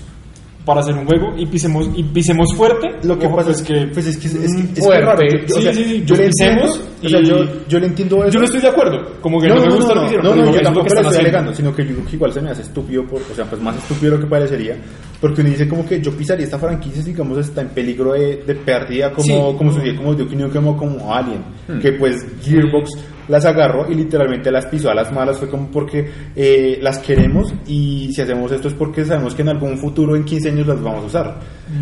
para 0.64 0.80
hacer 0.80 0.94
un 0.94 1.04
juego 1.04 1.34
y 1.36 1.44
pisemos, 1.46 1.88
y 1.94 2.02
pisemos 2.04 2.54
fuerte. 2.56 2.88
Lo 3.02 3.18
que 3.18 3.26
Ojo, 3.26 3.36
pasa 3.36 3.48
pues 3.48 3.60
es 3.60 3.66
que, 3.66 3.86
pues 3.92 4.06
es 4.06 4.16
que 4.16 4.26
es, 4.28 4.34
es, 4.34 4.50
es 4.52 4.66
que 4.74 4.80
fuerte. 4.80 5.04
raro. 5.04 5.20
Yo, 5.22 5.38
yo- 5.38 5.44
o 5.44 5.58
Sí, 5.58 5.62
sea, 5.62 5.74
sí, 5.74 5.84
sí, 5.84 6.02
yo 6.06 6.16
le 6.16 6.26
pisemos 6.28 6.62
entiendo, 6.62 6.64
o 7.04 7.08
sea, 7.08 7.20
y- 7.20 7.24
yo, 7.26 7.66
yo 7.68 7.78
le 7.80 7.86
entiendo 7.86 8.16
eso. 8.24 8.30
Yo 8.32 8.38
no 8.38 8.44
estoy 8.46 8.60
de 8.60 8.68
acuerdo, 8.68 9.10
como 9.20 9.40
que 9.40 9.48
no, 9.48 9.54
no, 9.56 9.60
me 9.60 9.66
no, 9.68 9.76
gusta 9.76 9.94
no, 9.94 10.00
lo 10.02 10.06
que 10.08 10.16
no, 10.16 10.20
hicieron, 10.20 10.38
no, 10.38 10.44
no, 10.46 10.56
yo 10.56 10.62
tampoco 10.62 10.86
que 10.86 10.94
lo 10.94 11.00
están 11.00 11.12
estoy 11.12 11.26
haciendo. 11.26 11.38
alegando, 11.38 11.54
sino 11.54 11.74
que 11.74 12.14
igual 12.16 12.32
se 12.32 12.40
me 12.40 12.50
hace 12.50 12.62
estúpido, 12.62 13.04
por, 13.06 13.20
o 13.20 13.34
sea, 13.34 13.44
pues 13.44 13.60
más 13.60 13.76
estúpido 13.76 14.12
de 14.12 14.16
lo 14.18 14.24
que 14.24 14.30
parecería, 14.30 14.76
porque 15.24 15.40
uno 15.40 15.48
dice 15.48 15.66
como 15.66 15.86
que 15.86 16.02
yo 16.02 16.12
pisaría 16.12 16.44
esta 16.44 16.58
franquicia, 16.58 17.02
digamos, 17.02 17.38
está 17.38 17.62
en 17.62 17.68
peligro 17.68 18.12
de, 18.12 18.42
de 18.46 18.54
pérdida, 18.56 19.10
como, 19.10 19.24
Sí. 19.24 19.54
como 19.56 19.72
sucedió 19.72 19.96
como 19.96 20.14
Duke 20.14 20.36
Nukem 20.36 20.68
o 20.68 20.76
como 20.76 21.14
Alien, 21.14 21.42
que 21.80 21.92
pues 21.92 22.26
Gearbox 22.42 22.90
las 23.28 23.46
agarró 23.46 23.90
y 23.90 23.94
literalmente 23.94 24.50
las 24.52 24.66
pisó 24.66 24.90
a 24.90 24.94
las 24.94 25.10
malas, 25.10 25.38
fue 25.38 25.48
como 25.48 25.68
porque 25.70 26.10
eh, 26.36 26.78
las 26.82 26.98
queremos 26.98 27.54
y 27.66 28.12
si 28.12 28.20
hacemos 28.20 28.52
esto 28.52 28.68
es 28.68 28.74
porque 28.74 29.02
sabemos 29.06 29.34
que 29.34 29.40
en 29.40 29.48
algún 29.48 29.78
futuro, 29.78 30.14
en 30.14 30.24
15 30.24 30.50
años, 30.50 30.66
las 30.66 30.82
vamos 30.82 31.04
a 31.04 31.06
usar. 31.06 31.40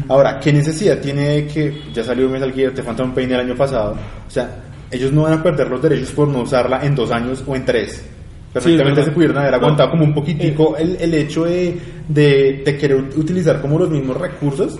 Ahora, 0.08 0.38
¿qué 0.38 0.52
necesidad 0.52 1.00
tiene 1.00 1.28
de 1.30 1.46
que 1.48 1.82
ya 1.92 2.04
salió 2.04 2.28
Metal 2.28 2.52
Gear, 2.52 2.72
The 2.72 2.84
Phantom 2.84 3.12
Pain 3.12 3.32
el 3.32 3.40
año 3.40 3.56
pasado? 3.56 3.96
O 4.24 4.30
sea, 4.30 4.62
ellos 4.88 5.10
no 5.10 5.22
van 5.22 5.32
a 5.40 5.42
perder 5.42 5.68
los 5.68 5.82
derechos 5.82 6.12
por 6.12 6.28
no 6.28 6.42
usarla 6.42 6.78
en 6.86 6.94
dos 6.94 7.10
años 7.10 7.42
o 7.44 7.56
en 7.56 7.64
tres. 7.64 8.04
Perfectamente 8.52 8.90
verdad. 9.00 9.04
se 9.04 9.10
pudieron 9.12 9.38
haber 9.38 9.54
aguantado 9.54 9.90
como 9.90 10.04
un 10.04 10.12
poquitico 10.14 10.76
el, 10.76 10.96
el 11.00 11.14
hecho 11.14 11.44
de, 11.44 11.78
de, 12.08 12.62
de 12.64 12.76
querer 12.76 12.98
ut- 12.98 13.16
utilizar 13.16 13.60
como 13.60 13.78
los 13.78 13.88
mismos 13.90 14.16
recursos 14.16 14.78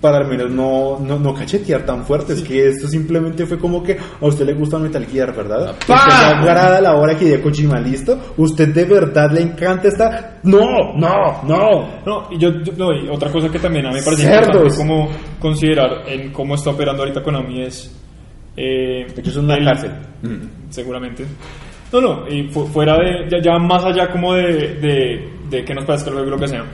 para 0.00 0.18
al 0.18 0.28
menos 0.28 0.48
no, 0.52 0.96
no, 1.00 1.18
no 1.18 1.34
cachetear 1.34 1.84
tan 1.84 2.04
fuerte. 2.04 2.34
Es 2.34 2.42
que 2.42 2.68
esto 2.68 2.86
simplemente 2.86 3.44
fue 3.46 3.58
como 3.58 3.82
que 3.82 3.94
a 4.20 4.24
usted 4.26 4.46
le 4.46 4.54
gusta 4.54 4.78
Metal 4.78 5.04
Gear, 5.06 5.34
¿verdad? 5.34 5.70
Usted 5.72 5.88
le 5.88 6.24
agrada 6.36 6.80
la 6.80 6.94
hora 6.94 7.18
que 7.18 7.24
de 7.24 7.40
Kojima, 7.40 7.80
¿listo? 7.80 8.16
¿Usted 8.36 8.68
de 8.68 8.84
verdad 8.84 9.32
le 9.32 9.40
encanta 9.42 9.88
esta...? 9.88 10.38
¡No! 10.44 10.94
¡No! 10.96 11.42
¡No! 11.42 11.88
No, 12.06 12.28
y 12.30 12.38
yo, 12.38 12.62
yo- 12.62 12.74
no, 12.76 12.92
y 12.94 13.08
otra 13.08 13.28
cosa 13.32 13.48
que 13.48 13.58
también 13.58 13.86
a 13.86 13.88
mí 13.88 13.96
me 13.96 14.02
parece 14.04 14.22
Cerdos. 14.22 14.46
importante 14.54 14.76
como 14.76 15.08
considerar 15.40 15.90
en 16.06 16.30
cómo 16.32 16.54
está 16.54 16.70
operando 16.70 17.02
ahorita 17.02 17.20
Konami 17.24 17.62
es... 17.64 17.92
Eh, 18.56 19.04
Ellos 19.16 19.34
son 19.34 19.46
una 19.46 19.54
el- 19.56 19.64
cárcel. 19.64 19.90
Seguramente. 20.70 21.24
No, 21.92 22.00
no, 22.00 22.28
y 22.28 22.44
fu- 22.48 22.66
fuera 22.66 22.96
de... 22.98 23.28
Ya, 23.30 23.38
ya 23.42 23.58
más 23.58 23.84
allá 23.84 24.10
como 24.10 24.34
de, 24.34 24.74
de, 24.74 25.28
de 25.48 25.64
que 25.64 25.74
nos 25.74 25.84
parezca 25.84 26.10
el 26.10 26.16
juego 26.16 26.30
lo 26.32 26.38
que 26.38 26.48
sea. 26.48 26.64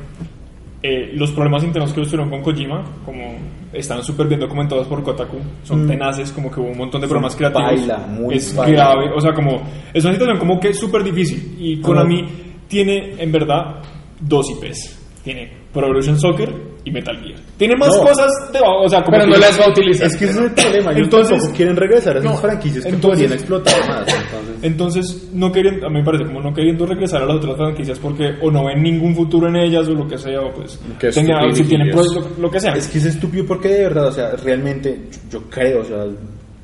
eh, 0.83 1.13
los 1.15 1.31
problemas 1.33 1.65
internos 1.65 1.93
que 1.93 2.03
tuvieron 2.03 2.29
con 2.29 2.43
Kojima, 2.43 2.85
como 3.07 3.37
están 3.73 4.03
súper 4.05 4.27
viendo 4.27 4.47
comentados 4.49 4.87
por 4.87 5.03
Kotaku, 5.03 5.39
son 5.63 5.85
Mm. 5.85 5.89
tenaces, 5.89 6.31
como 6.33 6.51
que 6.51 6.61
hubo 6.61 6.69
un 6.69 6.77
montón 6.79 7.01
de 7.01 7.07
Son 7.07 7.13
problemas 7.15 7.37
creativos. 7.37 7.65
baila, 7.89 7.99
muy 8.07 8.35
es 8.37 8.55
baila. 8.55 8.77
grave, 8.95 9.11
o 9.17 9.21
sea, 9.21 9.33
como 9.33 9.63
es 9.95 10.05
una 10.05 10.13
situación 10.13 10.39
como 10.39 10.61
que 10.61 10.75
súper 10.75 11.03
difícil. 11.03 11.57
Y 11.59 11.81
Konami 11.81 12.25
tiene 12.69 13.15
en 13.19 13.33
verdad 13.33 13.77
dos 14.21 14.47
IPs. 14.51 15.01
Tiene 15.25 15.51
Pro 15.75 15.85
Evolution 15.85 16.19
Soccer 16.19 16.49
y 16.85 16.91
Metal 16.91 17.17
Gear. 17.19 17.39
Tiene 17.59 17.77
más 17.77 17.89
No. 17.97 18.03
cosas, 18.05 18.31
de, 18.53 18.61
o 18.63 18.89
sea, 18.89 19.03
como 19.03 19.19
Pero 19.19 19.25
que- 19.25 19.31
no 19.33 19.37
las 19.39 19.61
va 19.61 19.65
a 19.65 19.71
utilizar. 19.71 20.07
Es 20.07 20.17
que 20.17 20.25
ese 20.27 20.33
es 20.35 20.39
el 20.47 20.53
problema. 20.53 20.93
Ellos 20.93 21.05
Entonces- 21.05 21.49
quieren 21.57 21.77
regresar 21.77 22.17
a 22.17 22.21
esas 22.21 22.33
No, 22.33 22.39
franquicias 22.39 22.85
que 22.85 22.91
entonces- 22.91 23.11
podrían 23.27 23.33
explotar 23.33 23.89
más. 23.89 24.07
Entonces, 24.09 24.55
Entonces, 24.63 25.29
no 25.35 25.53
queriendo, 25.53 25.87
a 25.87 25.91
mí 25.91 25.99
me 25.99 26.05
parece 26.05 26.25
como 26.25 26.41
no 26.41 26.55
queriendo 26.55 26.87
regresar 26.87 27.23
a 27.23 27.27
las 27.27 27.37
otras 27.37 27.57
franquicias 27.57 27.99
porque 27.99 28.35
o 28.41 28.51
no 28.51 28.65
ven 28.67 28.83
ningún 28.83 29.15
futuro 29.15 29.49
en 29.49 29.57
ellas 29.57 29.87
o 29.89 29.93
lo 29.95 30.07
que 30.07 30.17
sea, 30.17 30.41
o 30.41 30.53
pues 30.53 30.79
tengan- 31.13 31.55
si 31.55 31.65
tienen 31.65 31.91
pro- 31.91 32.03
lo, 32.05 32.29
lo 32.39 32.51
que 32.51 32.61
sea. 32.61 32.73
Es 32.75 32.89
que 32.89 32.99
es 32.99 33.05
estúpido 33.07 33.45
porque 33.47 33.69
de 33.69 33.83
verdad, 33.85 34.07
o 34.09 34.13
sea, 34.13 34.31
realmente 34.43 35.01
yo, 35.31 35.41
yo 35.41 35.51
creo, 35.51 35.81
o 35.81 35.85
sea, 35.85 36.05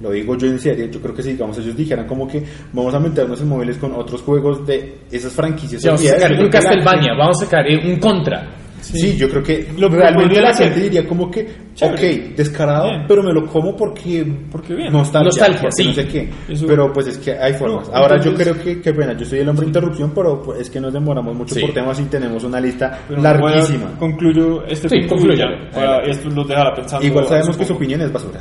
lo 0.00 0.10
digo 0.12 0.34
yo 0.36 0.46
en 0.46 0.58
serio, 0.58 0.86
yo 0.90 1.00
creo 1.00 1.14
que 1.14 1.22
si 1.22 1.32
digamos 1.32 1.58
ellos 1.58 1.76
dijeran 1.76 2.06
como 2.06 2.26
que 2.26 2.42
vamos 2.72 2.94
a 2.94 3.00
meternos 3.00 3.38
en 3.42 3.48
móviles 3.48 3.76
con 3.76 3.92
otros 3.94 4.22
juegos 4.22 4.66
de 4.66 4.94
esas 5.10 5.32
franquicias. 5.32 5.84
Vamos 5.84 6.02
a 6.04 6.08
sacar 6.08 6.32
un 6.32 6.38
que 6.44 6.50
Castlevania, 6.50 7.12
vamos 7.18 7.42
a 7.42 7.44
sacar 7.44 7.64
un 7.84 7.96
Contra. 7.96 8.48
Sí, 8.80 9.16
yo 9.16 9.28
creo 9.28 9.42
que 9.42 9.68
Lo 9.78 9.88
realmente 9.88 10.40
la 10.40 10.54
gente 10.54 10.80
diría 10.80 11.06
como 11.06 11.30
que, 11.30 11.46
Chévere. 11.74 12.28
ok, 12.30 12.36
descarado, 12.36 12.88
Bien. 12.88 13.04
pero 13.06 13.22
me 13.22 13.32
lo 13.32 13.46
como 13.46 13.76
porque, 13.76 14.26
Porque 14.50 14.74
bien. 14.74 14.92
nostalgia, 14.92 15.26
Nostalgia, 15.26 15.60
porque 15.62 15.76
sí. 15.82 15.88
no 15.88 15.92
sé 15.94 16.06
qué. 16.08 16.30
Eso- 16.48 16.66
Pero 16.66 16.92
pues 16.92 17.06
es 17.08 17.18
que 17.18 17.32
hay 17.32 17.52
formas. 17.54 17.88
No, 17.88 17.94
Ahora 17.94 18.20
yo 18.20 18.34
creo 18.34 18.58
que, 18.58 18.80
que 18.80 18.92
pena, 18.92 19.12
yo 19.16 19.24
soy 19.24 19.40
el 19.40 19.48
hombre 19.48 19.62
de 19.64 19.68
interrupción, 19.68 20.12
pero 20.14 20.42
pues, 20.42 20.60
es 20.62 20.70
que 20.70 20.80
nos 20.80 20.92
demoramos 20.92 21.34
mucho 21.36 21.54
por 21.60 21.72
temas 21.72 22.00
y 22.00 22.04
tenemos 22.04 22.42
una 22.44 22.60
lista 22.60 22.98
Pero 23.08 23.22
larguísima. 23.22 23.92
concluyo 23.98 24.64
este 24.66 24.88
Sí, 24.88 25.06
conclúyalo. 25.08 25.56
ya, 25.64 25.70
para 25.70 26.04
esto 26.06 26.28
los 26.30 26.48
dejará 26.48 26.74
pensando. 26.74 27.06
Igual 27.06 27.26
sabemos 27.26 27.56
que 27.56 27.64
su 27.64 27.72
opinión 27.74 28.00
es 28.00 28.12
basura. 28.12 28.40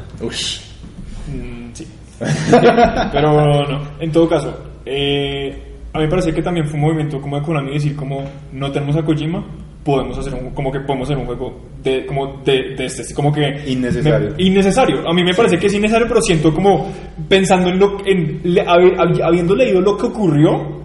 Mm, 1.27 1.69
sí. 1.73 1.87
Pero 3.11 3.31
no, 3.67 3.81
en 3.99 4.11
todo 4.11 4.27
caso, 4.27 4.53
eh, 4.85 5.77
a 5.93 5.97
mí 5.99 6.03
me 6.05 6.09
parece 6.09 6.33
que 6.33 6.41
también 6.41 6.65
fue 6.67 6.75
un 6.75 6.85
movimiento 6.85 7.21
como 7.21 7.37
de 7.37 7.43
Konami 7.43 7.73
decir 7.73 7.95
como 7.95 8.23
no 8.51 8.71
tenemos 8.71 8.95
a 8.97 9.03
Kojima, 9.03 9.45
podemos 9.91 10.17
hacer 10.17 10.33
un, 10.33 10.51
como 10.51 10.71
que 10.71 10.79
podemos 10.81 11.07
hacer 11.07 11.17
un 11.17 11.25
juego 11.25 11.53
de 11.83 12.05
como 12.05 12.41
de, 12.45 12.75
de 12.75 12.85
este 12.85 13.13
como 13.13 13.31
que 13.33 13.41
Innecesario. 13.67 14.31
me- 14.37 14.43
innecesario. 14.43 15.09
A 15.09 15.13
mí 15.13 15.23
me 15.23 15.33
parece 15.33 15.57
que 15.57 15.67
es 15.67 15.73
innecesario, 15.73 16.07
pero 16.07 16.21
siento 16.21 16.53
como 16.53 16.91
pensando 17.27 17.69
en 17.69 17.79
lo 17.79 17.97
en 18.05 18.39
le- 18.43 18.65
habi- 18.65 18.95
habi- 18.97 19.21
habiendo 19.23 19.55
leído 19.55 19.81
lo 19.81 19.97
que 19.97 20.05
ocurrió 20.07 20.78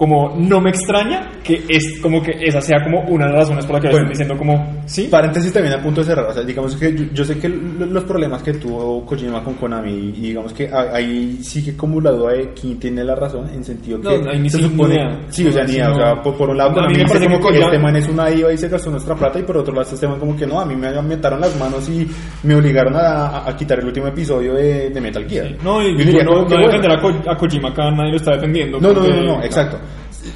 como 0.00 0.34
no 0.34 0.62
me 0.62 0.70
extraña 0.70 1.28
que 1.44 1.62
es 1.68 2.00
como 2.00 2.22
que 2.22 2.30
esa 2.40 2.62
sea 2.62 2.82
como 2.82 3.02
una 3.02 3.26
de 3.26 3.32
las 3.32 3.40
razones 3.42 3.66
por 3.66 3.74
la 3.74 3.80
que 3.82 3.88
Bueno. 3.88 4.06
estoy 4.06 4.12
diciendo 4.24 4.38
como 4.38 4.80
sí 4.86 5.08
Paréntesis 5.10 5.52
también 5.52 5.74
a 5.74 5.82
punto 5.82 6.00
de 6.00 6.06
cerrar. 6.06 6.24
O 6.24 6.32
sea, 6.32 6.42
digamos 6.42 6.74
que 6.74 6.96
yo, 6.96 7.04
yo 7.12 7.22
sé 7.22 7.38
que 7.38 7.50
lo- 7.50 7.84
los 7.84 8.04
problemas 8.04 8.42
que 8.42 8.54
tuvo 8.54 9.04
Kojima 9.04 9.44
con 9.44 9.54
Konami, 9.54 9.92
y 9.92 10.12
digamos 10.12 10.54
que 10.54 10.70
ahí 10.72 11.38
sí 11.42 11.62
que 11.62 11.76
como 11.76 12.00
la 12.00 12.12
duda 12.12 12.32
de 12.32 12.50
quién 12.58 12.78
tiene 12.80 13.04
la 13.04 13.14
razón, 13.14 13.46
en 13.54 13.62
sentido 13.62 14.00
que 14.00 14.18
No, 14.18 14.30
ahí 14.30 14.38
ni 14.38 14.48
se 14.48 14.56
ni 14.56 14.62
supone. 14.64 15.18
sí, 15.28 15.46
o 15.46 15.52
sea, 15.52 15.64
ni. 15.64 15.76
No, 15.76 15.92
O 15.92 15.94
sea, 15.96 16.14
no. 16.14 16.22
por, 16.22 16.34
por 16.38 16.48
un 16.48 16.56
lado, 16.56 16.72
No, 16.72 16.80
a 16.86 16.88
mí 16.88 16.94
me 16.96 17.04
parece 17.04 17.26
como 17.26 17.38
que 17.48 17.52
que 17.52 17.60
este 17.60 17.78
man 17.78 17.96
es 17.96 18.08
una 18.08 18.30
IVA 18.30 18.52
y 18.54 18.56
se 18.56 18.68
gastó 18.68 18.90
nuestra 18.90 19.14
plata, 19.14 19.38
y 19.38 19.42
por 19.42 19.58
otro 19.58 19.74
lado, 19.74 19.86
este 19.92 20.08
man 20.08 20.18
como 20.18 20.34
que 20.34 20.46
no, 20.46 20.58
a 20.60 20.64
mí 20.64 20.74
me 20.76 20.90
metaron 21.02 21.40
las 21.42 21.54
manos 21.58 21.86
y 21.90 22.08
me 22.44 22.54
obligaron 22.54 22.94
a, 22.96 23.44
quitar 23.58 23.78
el 23.80 23.86
último 23.86 24.06
episodio 24.06 24.54
de, 24.54 24.88
de 24.88 25.00
Metal 25.00 25.26
Gear. 25.28 25.56
no 25.62 25.82
y 25.82 25.92
Yo 25.92 26.04
diría 26.06 26.24
no, 26.24 26.36
no 26.36 26.44
bueno, 26.46 26.66
defender 26.68 26.92
a, 26.92 27.00
Ko- 27.02 27.30
a 27.30 27.36
Kojima 27.36 27.68
acá 27.68 27.90
nadie 27.90 28.12
lo 28.12 28.16
está 28.16 28.32
defendiendo 28.32 28.80
no, 28.80 28.92
no, 28.94 29.06
no, 29.06 29.22
no, 29.22 29.42
exacto. 29.42 29.76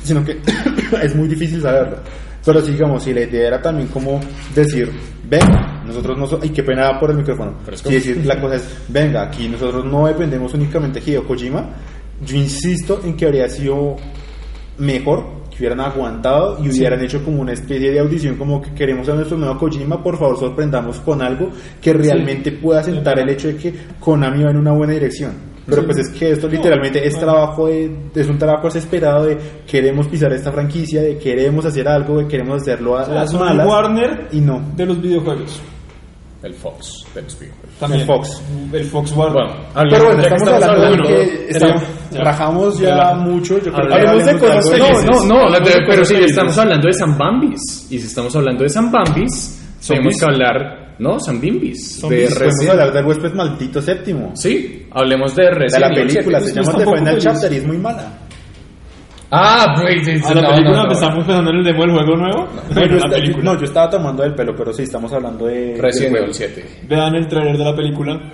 Sino 0.03 0.24
que 0.24 0.41
es 1.03 1.14
muy 1.14 1.28
difícil 1.28 1.61
saberlo. 1.61 1.99
Pero 2.45 2.61
sí, 2.61 2.72
digamos, 2.72 3.03
si 3.03 3.14
la 3.14 3.22
idea 3.22 3.49
era 3.49 3.62
también 3.62 3.89
como 3.89 4.20
decir, 4.55 4.91
venga, 5.28 5.82
nosotros 5.87 6.18
no 6.18 6.26
somos, 6.26 6.45
y 6.45 6.51
qué 6.51 6.62
pena 6.62 6.99
por 7.01 7.11
el 7.11 7.16
micrófono, 7.16 7.55
y 7.87 7.93
decir, 7.93 8.24
la 8.26 8.39
cosa 8.39 8.57
es, 8.57 8.68
venga, 8.89 9.22
aquí 9.22 9.49
nosotros 9.49 9.85
no 9.85 10.07
dependemos 10.07 10.53
únicamente 10.53 11.01
de 11.01 11.11
Hideo 11.11 11.26
Kojima, 11.26 11.70
yo 12.22 12.37
insisto 12.37 13.01
en 13.03 13.16
que 13.16 13.24
habría 13.24 13.49
sido 13.49 13.97
mejor 14.76 15.45
que 15.51 15.57
hubieran 15.59 15.80
aguantado 15.80 16.59
y 16.62 16.68
hubieran 16.68 17.03
hecho 17.03 17.24
como 17.24 17.41
una 17.41 17.53
especie 17.53 17.93
de 17.93 18.01
audición 18.01 18.37
como 18.37 18.61
que 18.61 18.74
queremos 18.74 19.09
a 19.09 19.14
nuestro 19.14 19.39
nuevo 19.39 19.59
Kojima, 19.59 20.03
por 20.03 20.18
favor 20.18 20.39
sorprendamos 20.39 21.01
con 21.01 21.22
algo 21.22 21.49
que 21.80 21.95
realmente 21.95 22.53
pueda 22.53 22.82
sentar 22.82 23.18
el 23.20 23.30
hecho 23.30 23.49
de 23.49 23.57
que 23.57 23.74
Konami 24.01 24.43
va 24.45 24.51
en 24.51 24.59
una 24.59 24.72
buena 24.72 24.93
dirección. 24.93 25.54
Pero 25.67 25.85
pues 25.87 25.97
es 25.99 26.11
que 26.11 26.31
esto 26.33 26.47
literalmente 26.47 27.07
es 27.07 27.19
trabajo 27.19 27.69
de, 27.69 27.91
es 28.15 28.29
un 28.29 28.39
trabajo 28.39 28.65
desesperado 28.67 29.25
de 29.25 29.39
queremos 29.67 30.07
pisar 30.09 30.31
esta 30.33 30.53
franquicia, 30.53 31.01
de 31.01 31.17
queremos 31.19 31.65
hacer 31.65 31.89
algo, 31.89 32.19
de 32.19 32.29
queremos 32.29 32.61
hacerlo 32.62 32.99
a 32.99 33.09
las 33.09 33.31
Son 33.31 33.41
malas 33.41 33.67
Warner 33.67 34.29
y 34.33 34.41
no. 34.41 34.61
de 34.77 34.85
los 34.87 35.01
videojuegos. 35.01 35.61
El 36.43 36.53
Fox 36.53 37.07
de 37.15 37.23
los 37.23 37.41
videojuegos. 37.41 37.75
También. 37.81 38.01
El 38.03 38.07
Fox. 38.07 38.43
El 38.75 38.85
Fox 38.85 39.12
Warner. 39.12 39.43
Bueno, 39.47 39.89
Pero 39.91 40.05
bueno, 40.05 40.21
que 40.21 40.35
estamos 40.35 40.62
hablando 40.65 40.83
de 40.85 41.09
que 41.09 41.15
¿no? 41.15 41.49
estamos- 41.49 41.83
Ya. 42.11 42.21
rajamos 42.23 42.79
ya 42.79 42.97
Ya. 42.97 43.15
mucho, 43.15 43.59
yo 43.59 43.73
creo 43.73 43.95
Hablemos 43.95 44.27
de 44.27 44.39
cosas 44.39 44.71
felices. 44.71 45.05
No, 45.07 45.25
no, 45.25 45.49
no, 45.49 45.57
pero 45.89 46.05
si 46.05 46.12
felices. 46.15 46.33
estamos 46.33 46.59
hablando 46.59 46.87
de 46.87 46.93
San 46.93 47.17
Bambis, 47.17 47.87
y 47.91 47.99
si 47.99 48.07
estamos 48.07 48.37
hablando 48.37 48.62
de 48.62 48.69
San 48.69 48.93
Bambis, 48.93 49.59
tenemos 49.89 50.19
que 50.19 50.25
hablar, 50.27 50.84
no, 50.99 51.18
San 51.20 51.40
Bimbis, 51.40 51.95
de 51.97 52.01
Zombies, 52.01 52.34
podemos 52.34 52.68
hablar 52.68 52.92
del 52.92 53.05
huésped 53.07 53.32
maldito 53.34 53.82
séptimo. 53.82 54.32
Sí, 54.34 54.86
hablemos 54.92 55.34
de 55.34 55.42
De 55.45 55.51
Resident 55.51 55.80
la 55.80 55.86
Evil 56.01 56.07
película, 56.14 56.40
7. 56.40 56.53
se 56.55 56.61
llama 56.72 56.78
The 56.84 56.97
Final. 56.99 57.18
Chapter 57.18 57.53
y 57.53 57.57
es 57.57 57.66
muy 57.66 57.78
mala. 57.78 58.18
Ah, 59.36 59.74
pues, 59.80 60.24
¿A 60.30 60.34
la 60.34 60.42
no, 60.42 60.49
película 60.51 60.76
no, 60.76 60.86
no. 60.86 60.92
estamos 60.92 61.24
pensando 61.26 61.51
en 61.51 61.57
el 61.57 61.64
demo 61.64 61.82
del 61.82 61.90
juego 61.92 62.16
nuevo? 62.16 62.45
No, 62.45 62.62
Bueno, 62.74 62.97
la 62.99 63.09
película. 63.09 63.45
no, 63.45 63.59
yo 63.59 63.64
estaba 63.64 63.90
tomando 63.90 64.22
del 64.22 64.34
pelo, 64.34 64.55
pero 64.57 64.72
sí, 64.72 64.82
estamos 64.84 65.12
hablando 65.12 65.47
de... 65.47 65.76
Resident 65.80 66.16
Evil 66.16 66.32
juego. 66.32 66.32
7. 66.34 66.64
Vean 66.88 67.14
el 67.16 67.26
trailer 67.26 67.59
de 67.59 67.64
la 67.64 67.74
película. 67.74 68.32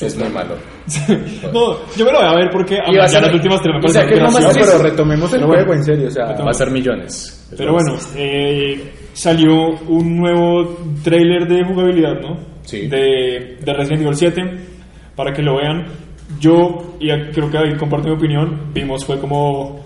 Es 0.00 0.16
muy 0.18 0.28
malo. 0.30 0.56
no, 1.52 1.78
yo 1.96 2.04
me 2.04 2.10
lo 2.12 2.18
voy 2.18 2.26
a 2.28 2.34
ver 2.34 2.48
porque 2.50 2.74
a 2.80 2.88
Y 2.88 2.90
mí 2.92 2.96
va 2.98 3.04
a 3.04 3.06
ya 3.06 3.12
ser- 3.12 3.22
las 3.22 3.34
últimas 3.34 3.60
tres 3.62 3.74
me 3.80 3.88
o 3.88 3.92
sea, 3.92 4.04
que 4.04 4.14
es 4.14 4.20
No, 4.20 4.28
pero 4.52 4.78
retomemos 4.82 5.32
el 5.32 5.44
juego, 5.44 5.74
en 5.74 5.84
serio, 5.84 6.08
o 6.08 6.10
sea... 6.10 6.24
Va 6.44 6.50
a 6.50 6.54
ser 6.54 6.70
millones. 6.72 7.46
Pero 7.56 7.72
bueno, 7.74 7.96
eh, 8.16 8.92
salió 9.16 9.70
un 9.88 10.18
nuevo 10.18 10.76
trailer 11.02 11.48
de 11.48 11.64
jugabilidad, 11.64 12.20
¿no? 12.20 12.36
Sí. 12.62 12.86
De, 12.86 13.56
de 13.64 13.72
Resident 13.72 14.02
Evil 14.02 14.14
7, 14.14 14.42
para 15.16 15.32
que 15.32 15.42
lo 15.42 15.56
vean. 15.56 15.86
Yo, 16.38 16.96
y 17.00 17.08
creo 17.32 17.50
que 17.50 17.56
David 17.56 17.78
comparte 17.78 18.10
mi 18.10 18.14
opinión, 18.14 18.72
vimos 18.74 19.04
fue 19.06 19.18
como 19.18 19.80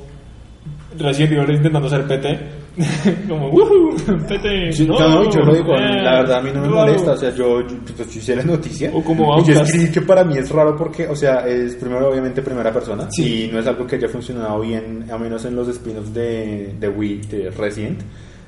Resident 0.98 1.32
Evil 1.32 1.56
intentando 1.56 1.86
hacer 1.86 2.06
PT. 2.08 2.38
como, 3.28 3.50
¡Woohoo! 3.50 3.94
PT. 4.26 4.72
Sí, 4.72 4.86
no, 4.86 4.98
no, 4.98 5.30
yo 5.30 5.40
lo 5.42 5.54
digo, 5.54 5.74
eh, 5.76 6.02
la 6.02 6.22
verdad 6.22 6.38
a 6.38 6.42
mí 6.42 6.50
no 6.52 6.62
me 6.62 6.68
molesta, 6.68 7.12
o 7.12 7.16
sea, 7.16 7.30
yo, 7.30 7.60
yo, 7.60 7.68
yo, 7.68 8.04
yo 8.04 8.04
hice 8.04 8.36
la 8.36 8.44
noticia 8.44 8.90
O 8.94 9.02
como 9.02 9.38
y 9.40 9.44
yo 9.44 9.60
escribí 9.60 9.90
que 9.90 10.00
para 10.00 10.24
mí 10.24 10.38
es 10.38 10.50
raro 10.50 10.76
porque, 10.76 11.06
o 11.06 11.14
sea, 11.14 11.46
es 11.46 11.76
primero 11.76 12.08
obviamente 12.08 12.42
primera 12.42 12.72
persona 12.72 13.08
Sí. 13.10 13.44
y 13.44 13.52
no 13.52 13.58
es 13.60 13.66
algo 13.66 13.86
que 13.86 13.96
haya 13.96 14.08
funcionado 14.08 14.60
bien, 14.60 15.04
a 15.10 15.18
menos 15.18 15.44
en 15.44 15.54
los 15.54 15.68
spin-offs 15.68 16.14
de, 16.14 16.74
de 16.80 16.88
Wii, 16.88 17.20
de 17.28 17.50
Resident, 17.50 18.00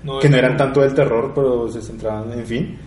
No, 0.05 0.19
que 0.19 0.29
no 0.29 0.37
eran 0.37 0.57
tanto 0.57 0.81
del 0.81 0.95
terror, 0.95 1.33
pero 1.35 1.69
se 1.69 1.81
centraban, 1.81 2.33
en 2.33 2.47
fin. 2.47 2.79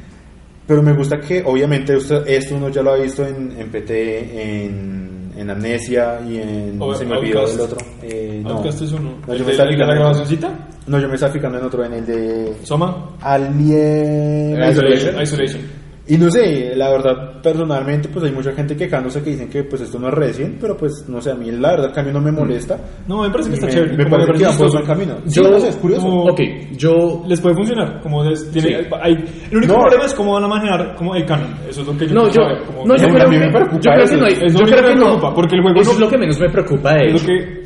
Pero 0.68 0.82
me 0.82 0.94
gusta 0.94 1.20
que, 1.20 1.44
obviamente, 1.46 1.96
usted- 1.96 2.28
esto 2.28 2.56
uno 2.56 2.70
ya 2.70 2.82
lo 2.82 2.92
ha 2.92 2.96
visto 2.98 3.26
en, 3.26 3.54
en 3.58 3.70
PT, 3.70 4.64
en, 4.66 5.32
en 5.38 5.50
Amnesia 5.50 6.20
y 6.28 6.38
en... 6.38 6.78
O- 6.82 6.94
se 6.96 7.06
me 7.06 7.16
olvidó 7.18 7.48
del 7.48 7.60
otro. 7.62 7.78
Eh, 8.02 8.42
no. 8.44 8.50
Outcast 8.52 8.82
es 8.82 8.92
uno. 8.92 9.12
No, 9.28 9.34
¿El 9.34 9.40
yo 9.40 9.46
me 9.46 9.52
estaba 9.52 9.70
el 9.70 9.78
la 9.78 9.86
fijando 9.86 9.94
en- 9.94 10.00
grabacióncita? 10.00 10.60
No, 10.88 11.00
yo 11.00 11.08
me 11.08 11.14
estaba 11.16 11.34
fijando 11.34 11.58
en 11.60 11.66
otro, 11.66 11.86
en 11.86 11.94
el 11.94 12.06
de... 12.06 12.54
Soma. 12.64 13.10
Alien 13.22 14.72
Isolation. 14.72 15.22
Isolation. 15.22 15.62
Y 16.08 16.18
no 16.18 16.30
sé, 16.30 16.76
la 16.76 16.92
verdad, 16.92 17.42
personalmente, 17.42 18.10
pues 18.10 18.26
hay 18.26 18.32
mucha 18.32 18.52
gente 18.52 18.76
quejándose 18.76 19.24
que 19.24 19.32
dicen 19.32 19.50
que 19.50 19.64
pues 19.64 19.82
esto 19.82 19.98
no 19.98 20.08
es 20.10 20.14
recién, 20.14 20.56
pero 20.62 20.78
pues 20.78 21.04
no 21.08 21.20
sé, 21.20 21.32
a 21.32 21.34
mí 21.36 21.50
la 21.50 21.72
verdad 21.72 21.88
el 21.88 21.94
cambio 21.94 22.14
no 22.14 22.22
me 22.22 22.32
molesta. 22.32 22.78
No, 23.08 23.24
me 23.24 23.32
parece 23.32 23.50
que 23.50 23.56
está 23.56 23.66
me, 23.66 23.72
chévere. 23.74 23.98
me 23.98 24.04
como 24.04 24.16
parece 24.18 24.32
que 24.34 24.46
chistoso. 24.50 24.74
buen 24.74 24.86
camino. 24.86 25.16
Yo- 25.26 25.32
Sí, 25.32 25.42
no 25.50 25.60
sé, 25.60 25.70
es 25.70 25.76
curioso. 25.78 26.04
como- 26.06 26.24
Ok, 26.26 26.40
yo... 26.78 27.24
les 27.28 27.42
puede 27.42 27.56
funcionar. 27.56 28.02
Como 28.02 28.24
des- 28.24 28.52
tiene- 28.52 28.84
Sí. 28.84 28.90
hay, 29.02 29.14
el 29.50 29.58
único 29.58 29.74
No. 29.74 29.80
problema 29.80 30.06
es 30.06 30.14
cómo 30.14 30.34
van 30.34 30.44
a 30.44 30.48
manejar 30.48 30.96
como 30.96 31.16
el 31.16 31.26
canon. 31.26 31.56
Eso 31.68 31.82
es 31.82 31.88
lo 31.88 31.98
que 31.98 32.08
yo 32.08 32.14
No, 32.14 32.28
yo, 32.28 32.34
saber, 32.34 32.64
como- 32.68 32.86
no, 32.86 32.96
yo 32.98 33.04
a 33.08 33.10
creo, 33.10 33.30
mí 33.30 33.38
me 33.40 33.46
que, 33.48 33.52
preocupa 33.52 33.82
yo 33.82 33.92
creo 33.92 34.04
eso. 34.04 34.14
que 34.14 34.20
no 34.22 34.26
hay, 34.28 34.34
Es 34.34 34.54
lo 34.54 34.60
yo 34.60 34.66
creo 34.68 34.82
que 34.82 34.88
que 34.90 34.96
no, 34.96 35.06
preocupa, 35.06 35.34
porque 35.34 35.56
el 35.56 35.62
juego 35.64 35.82
eso 35.82 35.90
no- 35.90 35.96
es 35.96 36.00
lo 36.02 36.10
que 36.10 36.18
menos 36.20 36.40
me 36.40 36.50
preocupa 36.50 36.94
de 36.94 37.06
es 37.08 37.12
lo 37.14 37.18
hecho. 37.18 37.26
que 37.28 37.66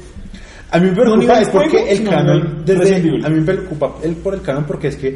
A 0.71 0.79
mí 0.79 0.85
me 0.87 0.93
preocupa 0.95 1.41
es 1.41 1.49
porque 1.49 1.91
el 1.91 2.03
canon, 2.07 2.61
desde, 2.63 2.95
a 3.25 3.29
mí 3.29 3.39
me 3.39 3.41
preocupa 3.41 3.95
el, 4.01 4.15
por 4.15 4.33
el 4.33 4.41
canon 4.41 4.63
porque 4.63 4.87
es 4.87 4.95
que 4.95 5.09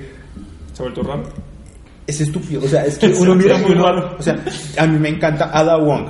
se 0.74 0.82
ha 0.82 0.86
vuelto 0.88 1.04
raro. 1.04 1.24
Es 2.08 2.22
estúpido, 2.22 2.62
o 2.64 2.68
sea, 2.68 2.86
es 2.86 2.98
que 2.98 3.08
uno 3.20 3.36
mira 3.36 3.58
muy 3.58 3.74
raro. 3.74 4.16
o 4.18 4.22
sea, 4.22 4.44
a 4.78 4.86
mí 4.88 4.98
me 5.00 5.10
encanta 5.10 5.50
Ada 5.54 5.78
Wong, 5.78 6.06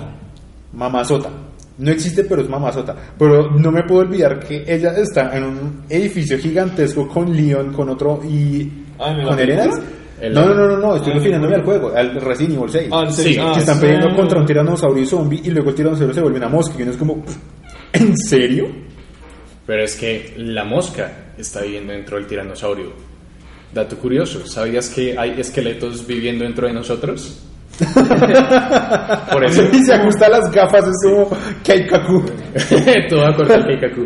mamazota. 0.73 1.29
No 1.77 1.89
existe, 1.91 2.23
pero 2.25 2.41
es 2.43 2.49
mamazota. 2.49 2.95
Pero 3.17 3.49
no 3.51 3.71
me 3.71 3.81
puedo 3.83 4.01
olvidar 4.01 4.39
que 4.39 4.63
ella 4.67 4.93
está 4.95 5.35
en 5.35 5.43
un 5.43 5.81
edificio 5.89 6.37
gigantesco 6.37 7.07
con 7.07 7.35
Leon, 7.35 7.73
con 7.73 7.89
otro 7.89 8.21
y 8.23 8.71
Ah, 8.99 9.09
¿en 9.11 9.17
la 9.19 9.23
con 9.27 9.35
película? 9.37 9.63
Elenas. 9.63 9.81
El- 10.21 10.33
No, 10.35 10.45
no, 10.45 10.53
no, 10.53 10.67
no, 10.67 10.77
no, 10.77 10.95
estoy 10.95 11.11
Ah, 11.13 11.15
refiriéndome 11.15 11.55
¿en 11.55 11.59
al 11.61 11.65
juego, 11.65 11.91
al 11.95 12.21
Resident 12.21 12.55
Evil 12.57 12.69
6. 12.69 12.89
Ah, 12.91 13.03
el 13.07 13.11
Sí. 13.11 13.37
Ah, 13.41 13.51
que 13.53 13.59
están 13.61 13.75
sí. 13.75 13.81
peleando 13.81 14.15
contra 14.15 14.39
un 14.39 14.45
tiranosaurio 14.45 15.05
zombie 15.05 15.41
y 15.43 15.49
luego 15.49 15.69
el 15.71 15.75
tiranosaurio 15.75 16.13
se 16.13 16.21
vuelve 16.21 16.37
una 16.37 16.47
mosca 16.49 16.75
y 16.77 16.83
uno 16.83 16.91
es 16.91 16.97
como, 16.97 17.23
¿en 17.91 18.17
serio? 18.17 18.67
Pero 19.65 19.83
es 19.83 19.95
que 19.95 20.33
la 20.37 20.63
mosca 20.63 21.11
está 21.37 21.61
viviendo 21.61 21.91
dentro 21.93 22.17
del 22.17 22.27
tiranosaurio. 22.27 22.91
Dato 23.73 23.97
curioso, 23.97 24.45
¿sabías 24.45 24.89
que 24.89 25.17
hay 25.17 25.35
esqueletos 25.39 26.05
viviendo 26.05 26.43
dentro 26.43 26.67
de 26.67 26.73
nosotros? 26.73 27.41
Por 29.31 29.43
eso 29.45 29.63
Y 29.73 29.83
se 29.83 29.93
ajusta 29.93 30.29
las 30.29 30.51
gafas, 30.51 30.85
es 30.87 30.93
como 31.11 31.29
Kaikaku. 31.65 32.23
todo 33.09 33.25
acorde 33.25 33.53
al 33.55 33.65
Keikaku. 33.65 34.01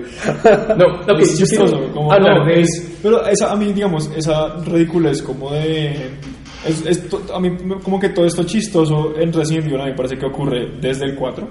No, 0.77 0.85
ok, 1.01 1.19
es 1.19 1.31
quiero 1.31 1.37
chistoso, 1.37 1.91
como- 1.93 2.13
hablar 2.13 2.39
no, 2.39 2.45
de 2.45 2.61
es- 2.61 2.97
pero 3.03 3.25
esa 3.27 3.51
a 3.51 3.55
mí 3.55 3.73
digamos 3.73 4.09
esa 4.15 4.55
ridiculez 4.65 5.21
como 5.21 5.51
de 5.51 6.11
es, 6.65 6.85
es 6.85 7.09
to- 7.09 7.23
a 7.33 7.39
mí 7.39 7.49
como 7.83 7.99
que 7.99 8.09
todo 8.09 8.25
esto 8.25 8.43
chistoso 8.43 9.13
en 9.19 9.31
Resident 9.33 9.65
Evil 9.67 9.81
a 9.81 9.83
mí 9.85 9.91
me 9.91 9.97
parece 9.97 10.17
que 10.17 10.25
ocurre 10.25 10.71
desde 10.79 11.05
el 11.05 11.15
4 11.15 11.47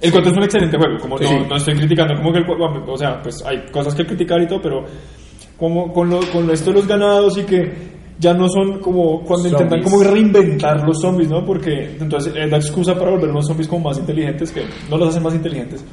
el 0.00 0.12
4 0.12 0.30
es 0.30 0.36
un 0.36 0.42
excelente 0.44 0.76
juego 0.78 0.96
como 1.00 1.18
Sí. 1.18 1.24
no, 1.32 1.46
no 1.48 1.56
estoy 1.56 1.74
criticando 1.74 2.14
como 2.16 2.32
que 2.32 2.38
el 2.38 2.44
juego 2.46 2.66
o 2.86 2.96
sea 2.96 3.20
pues 3.22 3.44
hay 3.46 3.66
cosas 3.70 3.94
que 3.94 4.04
criticar 4.06 4.40
y 4.42 4.46
todo 4.48 4.60
pero 4.62 4.84
como 5.58 5.92
con 5.92 6.08
lo, 6.08 6.20
con 6.30 6.50
esto 6.50 6.70
de 6.70 6.76
los 6.76 6.86
ganados 6.86 7.36
y 7.36 7.42
que 7.42 7.98
ya 8.18 8.34
no 8.34 8.48
son 8.48 8.80
como 8.80 9.22
cuando 9.22 9.48
intentan 9.48 9.82
como 9.82 10.02
reinventar 10.02 10.86
los 10.86 11.00
zombies, 11.00 11.28
¿no? 11.28 11.44
Porque 11.44 11.96
entonces 12.00 12.34
es 12.36 12.50
la 12.50 12.56
excusa 12.56 12.94
para 12.94 13.10
volver 13.10 13.30
los 13.30 13.46
zombies 13.46 13.68
como 13.68 13.88
más 13.88 13.98
inteligentes, 13.98 14.50
que 14.50 14.62
no 14.90 14.96
los 14.96 15.10
hacen 15.10 15.22
más 15.22 15.34
inteligentes. 15.34 15.84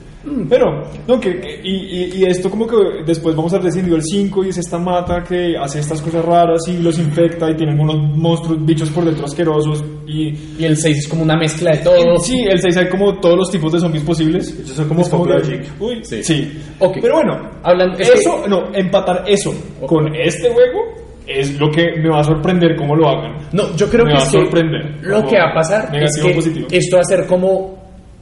Pero, 0.49 0.83
no, 1.07 1.19
que, 1.19 1.39
que- 1.39 1.61
y, 1.63 1.75
y, 1.75 2.11
y 2.17 2.23
esto 2.25 2.49
como 2.49 2.65
que 2.65 2.75
después 3.05 3.35
vamos 3.35 3.53
a 3.53 3.59
Resident 3.59 3.89
Evil 3.89 4.01
5 4.03 4.43
y 4.45 4.49
es 4.49 4.57
esta 4.57 4.79
mata 4.79 5.23
que 5.23 5.55
hace 5.55 5.79
estas 5.79 6.01
cosas 6.01 6.25
raras 6.25 6.61
y 6.67 6.77
los 6.79 6.97
infecta 6.97 7.49
y 7.51 7.55
tienen 7.55 7.79
unos 7.79 7.95
monstruos, 8.17 8.65
bichos 8.65 8.89
por 8.89 9.05
dentro 9.05 9.25
asquerosos 9.25 9.83
y... 10.07 10.33
Y 10.57 10.65
el 10.65 10.77
6 10.77 10.97
es 10.97 11.07
como 11.07 11.23
una 11.23 11.35
mezcla 11.37 11.71
de 11.71 11.77
todo. 11.77 12.17
Sí, 12.19 12.39
el 12.49 12.59
6 12.59 12.77
hay 12.77 12.89
como 12.89 13.19
todos 13.19 13.37
los 13.37 13.51
tipos 13.51 13.71
de 13.73 13.79
zombies 13.79 14.03
posibles. 14.03 14.51
Ellos 14.59 14.71
son 14.71 14.87
como 14.87 15.01
Es 15.01 15.09
que- 15.09 15.15
Logic. 15.17 15.61
Uy, 15.79 15.99
Sí. 16.03 16.23
sí. 16.23 16.51
Ok. 16.79 16.97
Pero 17.01 17.15
bueno, 17.15 17.49
Hablan- 17.63 17.93
es 17.99 18.09
eso, 18.09 18.47
no, 18.47 18.73
empatar 18.73 19.23
eso 19.27 19.53
con 19.85 20.13
este 20.15 20.49
juego 20.49 20.79
es 21.27 21.59
lo 21.59 21.69
que 21.71 21.83
me 22.01 22.09
va 22.09 22.19
a 22.21 22.23
sorprender 22.23 22.75
cómo 22.75 22.95
lo 22.95 23.07
hagan. 23.09 23.35
No, 23.51 23.75
yo 23.75 23.87
creo 23.89 24.05
Me 24.05 24.11
que 24.13 24.17
va 24.17 24.23
a 24.23 24.25
que 24.25 24.37
sorprender. 24.37 24.97
lo 25.03 25.17
Como 25.17 25.29
que 25.29 25.37
va 25.37 25.49
a 25.51 25.53
pasar 25.53 25.85
es 25.85 25.91
negativo 25.91 26.25
que 26.27 26.31
o 26.31 26.35
positivo. 26.35 26.67
esto 26.71 26.95
va 26.97 27.01
a 27.01 27.05
ser 27.05 27.25
como 27.27 27.75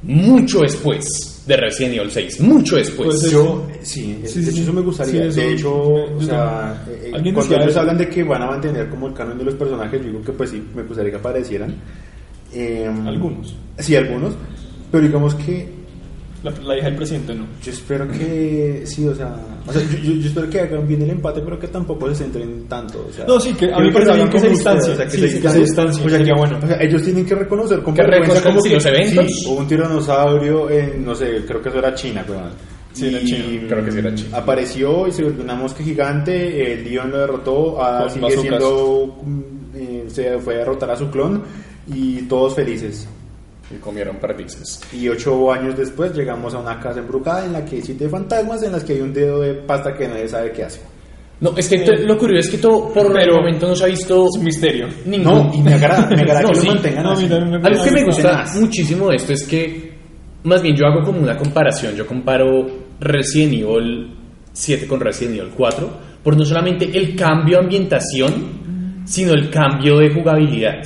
mucho 0.03 0.59
después 0.61 1.05
de 1.45 1.57
Resident 1.57 1.95
Evil 1.95 2.09
6, 2.11 2.39
mucho 2.41 2.75
después. 2.77 3.19
Pues 3.19 3.31
Yo, 3.31 3.65
sí, 3.81 4.01
Sí, 4.01 4.13
de 4.21 4.27
sí, 4.27 4.39
hecho 4.41 4.51
sí. 4.51 4.61
eso 4.61 4.73
me 4.73 4.81
gustaría. 4.81 5.11
Sí, 5.23 5.27
eso- 5.27 5.39
de 5.41 5.53
hecho, 5.53 5.75
o 6.15 6.21
sea, 6.21 6.85
eh, 6.89 7.09
cuando 7.11 7.31
decía 7.41 7.57
ellos 7.57 7.69
eso. 7.71 7.79
hablan 7.81 7.97
de 7.97 8.09
que 8.09 8.23
van 8.23 8.41
a 8.43 8.45
mantener 8.47 8.89
como 8.89 9.07
el 9.07 9.13
canon 9.13 9.37
de 9.37 9.43
los 9.43 9.55
personajes, 9.55 9.99
yo 10.01 10.07
digo 10.07 10.21
que 10.21 10.31
pues 10.31 10.49
sí, 10.51 10.63
me 10.75 10.83
gustaría 10.83 11.11
que 11.11 11.17
aparecieran. 11.17 11.75
Eh, 12.53 12.89
Algunos. 13.05 13.55
Sí, 13.79 13.95
algunos. 13.95 14.35
Pero 14.91 15.03
digamos 15.05 15.33
que 15.35 15.67
La, 16.43 16.51
la 16.51 16.77
hija 16.77 16.87
del 16.87 16.95
presidente 16.97 17.33
no. 17.33 17.45
yo 17.63 17.71
espero 17.71 18.05
que, 18.09 18.83
sí, 18.85 19.07
o 19.07 19.15
sea, 19.15 19.33
o 19.65 19.71
sea 19.71 19.81
yo, 19.81 19.97
yo- 19.97 20.13
yo 20.19 20.27
espero 20.27 20.49
que 20.49 20.59
hagan 20.59 20.85
bien 20.85 21.01
el 21.03 21.11
empate, 21.11 21.39
pero 21.41 21.57
que 21.57 21.67
tampoco 21.69 22.09
se 22.09 22.15
centren 22.15 22.65
tanto. 22.67 23.05
O 23.09 23.13
sea, 23.13 23.25
No, 23.25 23.39
sí, 23.39 23.53
que 23.53 23.71
a 23.73 23.77
mí 23.79 23.87
me 23.87 23.93
parece 23.93 24.13
bien 24.13 24.29
que 24.29 24.39
se 24.39 24.47
hagan 24.47 24.49
como 24.49 24.49
distancie. 24.55 24.91
ustedes, 24.91 24.93
o 24.93 24.97
sea, 24.97 25.05
que 25.05 25.11
Sí, 25.11 25.17
se 25.17 25.41
que 25.41 25.49
se 25.49 25.81
O 26.05 26.09
sea, 26.09 26.23
que- 26.25 26.33
bueno. 26.33 26.59
o 26.61 26.67
sea, 26.67 26.81
ellos 26.81 27.03
tienen 27.03 27.25
que 27.25 27.35
reconocer 27.35 27.81
con 27.81 27.93
Que 27.93 28.03
reconozcan 28.03 28.43
como 28.43 28.61
si 28.61 28.69
que 28.69 28.75
los 28.75 28.85
eventos- 28.85 29.25
sí, 29.27 29.45
hubo 29.47 29.59
un 29.59 29.67
tiranosaurio 29.67 30.69
en, 30.69 31.05
no 31.05 31.15
sé, 31.15 31.43
creo 31.47 31.61
que 31.61 31.69
eso 31.69 31.77
era 31.79 31.95
China, 31.95 32.25
weón. 32.27 32.49
Sí, 32.91 33.07
era 33.07 33.21
Y, 33.21 33.25
China. 33.25 33.65
Creo 33.69 33.85
que 33.85 33.91
sí 33.91 33.97
era 33.99 34.13
China. 34.15 34.37
Apareció 34.37 35.07
y 35.07 35.11
se 35.13 35.23
volvió 35.23 35.43
una 35.43 35.55
mosca 35.55 35.81
gigante, 35.83 36.73
el 36.73 36.83
Leon 36.83 37.09
lo 37.09 37.17
derrotó, 37.19 37.81
ahora 37.81 38.01
Con 38.01 38.09
sigue 38.29 38.41
siendo, 38.41 39.15
mm, 39.23 39.41
eh, 39.75 40.03
se 40.07 40.37
fue 40.39 40.55
a 40.55 40.57
derrotar 40.59 40.91
a 40.91 40.95
su 40.97 41.09
clon 41.09 41.41
y 41.87 42.21
todos 42.23 42.53
felices. 42.53 43.07
Y 43.71 43.75
comieron 43.77 44.17
perdices. 44.17 44.81
Y 44.93 45.07
ocho 45.09 45.51
años 45.51 45.75
después 45.77 46.13
llegamos 46.15 46.53
a 46.53 46.59
una 46.59 46.79
casa 46.79 46.99
embrujada 46.99 47.45
en 47.45 47.53
la 47.53 47.63
que 47.65 47.77
hay 47.77 47.81
siete 47.81 48.07
fantasmas, 48.09 48.61
en 48.63 48.71
las 48.73 48.83
que 48.83 48.93
hay 48.93 49.01
un 49.01 49.13
dedo 49.13 49.39
de 49.41 49.53
pasta 49.53 49.93
que 49.93 50.07
nadie 50.07 50.27
sabe 50.27 50.51
qué 50.51 50.63
hace. 50.65 50.81
No, 51.39 51.55
es 51.57 51.67
que 51.67 51.79
to- 51.79 51.93
lo 51.93 52.17
curioso 52.17 52.47
es 52.47 52.49
que 52.51 52.57
todo, 52.57 52.93
por 52.93 53.19
el 53.19 53.31
momento 53.31 53.67
no 53.67 53.75
se 53.75 53.83
ha 53.83 53.87
visto 53.87 54.25
Es 54.27 54.37
un 54.37 54.43
misterio. 54.45 54.87
ningún... 55.05 55.33
No, 55.33 55.51
y 55.53 55.61
me 55.61 55.73
agrada, 55.73 56.07
me 56.09 56.15
agrada 56.21 56.41
No, 56.43 56.49
que 56.49 56.55
sí. 56.55 56.67
lo 56.67 56.73
mantengan 56.73 57.03
No, 57.03 57.11
así. 57.13 57.25
Algo 57.25 57.83
que 57.83 57.91
me 57.91 58.03
gusta 58.03 58.45
muchísimo 58.59 59.09
de 59.09 59.15
esto 59.15 59.33
es 59.33 59.43
que, 59.43 59.93
más 60.43 60.61
bien 60.61 60.75
yo 60.75 60.85
hago 60.85 61.01
como 61.03 61.19
una 61.19 61.35
comparación, 61.35 61.95
yo 61.95 62.05
comparo 62.05 62.67
Resident 62.99 63.53
Evil 63.53 64.15
7 64.53 64.87
con 64.87 64.99
Resident 64.99 65.37
Evil 65.39 65.51
4, 65.57 65.89
por 66.23 66.37
no 66.37 66.45
solamente 66.45 66.85
el 66.95 67.15
cambio 67.15 67.57
de 67.57 67.63
ambientación, 67.63 69.03
sino 69.05 69.33
el 69.33 69.49
cambio 69.49 69.97
de 69.97 70.13
jugabilidad. 70.13 70.81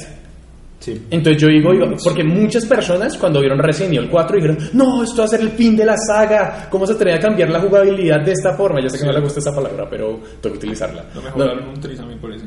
Sí. 0.87 1.05
Entonces 1.11 1.41
yo 1.41 1.49
digo, 1.49 1.73
digo, 1.73 1.85
porque 2.01 2.23
muchas 2.23 2.65
personas 2.65 3.17
cuando 3.17 3.41
vieron 3.41 3.59
Resident 3.59 3.95
Evil 3.95 4.09
4 4.09 4.35
dijeron, 4.37 4.57
no, 4.71 5.03
esto 5.03 5.17
va 5.17 5.25
a 5.25 5.27
ser 5.27 5.41
el 5.41 5.49
fin 5.49 5.75
de 5.75 5.83
la 5.83 5.97
saga, 5.97 6.69
¿cómo 6.69 6.87
se 6.87 6.93
atreve 6.93 7.17
a 7.17 7.19
cambiar 7.19 7.49
la 7.49 7.59
jugabilidad 7.59 8.21
de 8.23 8.31
esta 8.31 8.55
forma? 8.55 8.79
Ya 8.81 8.87
sé 8.87 8.99
que 8.99 9.05
no 9.05 9.11
le 9.11 9.19
gusta 9.19 9.41
esa 9.41 9.53
palabra, 9.53 9.85
pero 9.89 10.17
tengo 10.39 10.53
que 10.53 10.59
utilizarla. 10.59 11.03
No 11.13 11.19
No, 11.19 11.25
mejoraron 11.27 11.67
un 11.67 11.79
tris 11.81 11.99
a 11.99 12.05
mí 12.05 12.15
por 12.15 12.31
eso. 12.31 12.45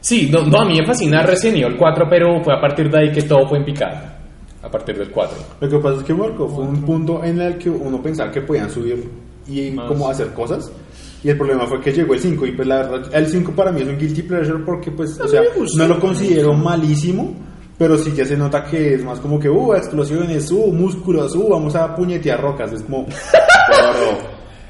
Sí, 0.00 0.30
no, 0.32 0.46
no, 0.46 0.62
a 0.62 0.64
mí 0.64 0.80
me 0.80 0.86
fascina 0.86 1.22
Resident 1.22 1.58
Evil 1.64 1.76
4, 1.76 2.06
pero 2.08 2.42
fue 2.42 2.54
a 2.54 2.60
partir 2.62 2.90
de 2.90 2.98
ahí 2.98 3.12
que 3.12 3.22
todo 3.24 3.46
fue 3.46 3.58
en 3.58 3.66
picada. 3.66 4.20
A 4.62 4.70
partir 4.70 4.96
del 4.96 5.10
4. 5.10 5.36
Lo 5.60 5.68
que 5.68 5.78
pasa 5.78 5.98
es 5.98 6.04
que 6.04 6.14
marcó 6.14 6.48
fue 6.48 6.64
un 6.64 6.80
punto 6.82 7.22
en 7.22 7.42
el 7.42 7.58
que 7.58 7.68
uno 7.68 8.00
pensaba 8.02 8.30
que 8.30 8.40
podían 8.40 8.70
subir 8.70 9.04
y 9.46 9.70
Más. 9.72 9.86
como 9.86 10.08
hacer 10.08 10.28
cosas. 10.28 10.72
Y 11.22 11.28
el 11.28 11.36
problema 11.36 11.66
fue 11.66 11.80
que 11.80 11.92
llegó 11.92 12.14
el 12.14 12.20
5 12.20 12.46
y 12.46 12.52
pues 12.52 12.66
la 12.66 12.76
verdad, 12.78 13.14
el 13.14 13.26
5 13.26 13.52
para 13.52 13.70
mí 13.70 13.82
es 13.82 13.88
un 13.88 13.98
guilty 13.98 14.22
pleasure 14.22 14.64
porque 14.64 14.90
pues, 14.90 15.20
o 15.20 15.28
sea, 15.28 15.42
me 15.42 15.48
no 15.76 15.86
lo 15.86 16.00
considero 16.00 16.52
malísimo, 16.54 17.32
pero 17.82 17.98
sí 17.98 18.12
que 18.12 18.24
se 18.24 18.36
nota 18.36 18.62
que 18.62 18.94
es 18.94 19.04
más 19.04 19.18
como 19.18 19.40
que, 19.40 19.48
uh, 19.50 19.74
explosiones, 19.74 20.52
uh, 20.52 20.72
músculos, 20.72 21.34
uh, 21.34 21.48
vamos 21.48 21.74
a 21.74 21.92
puñetear 21.96 22.40
rocas, 22.40 22.72
es 22.72 22.82
como, 22.84 23.06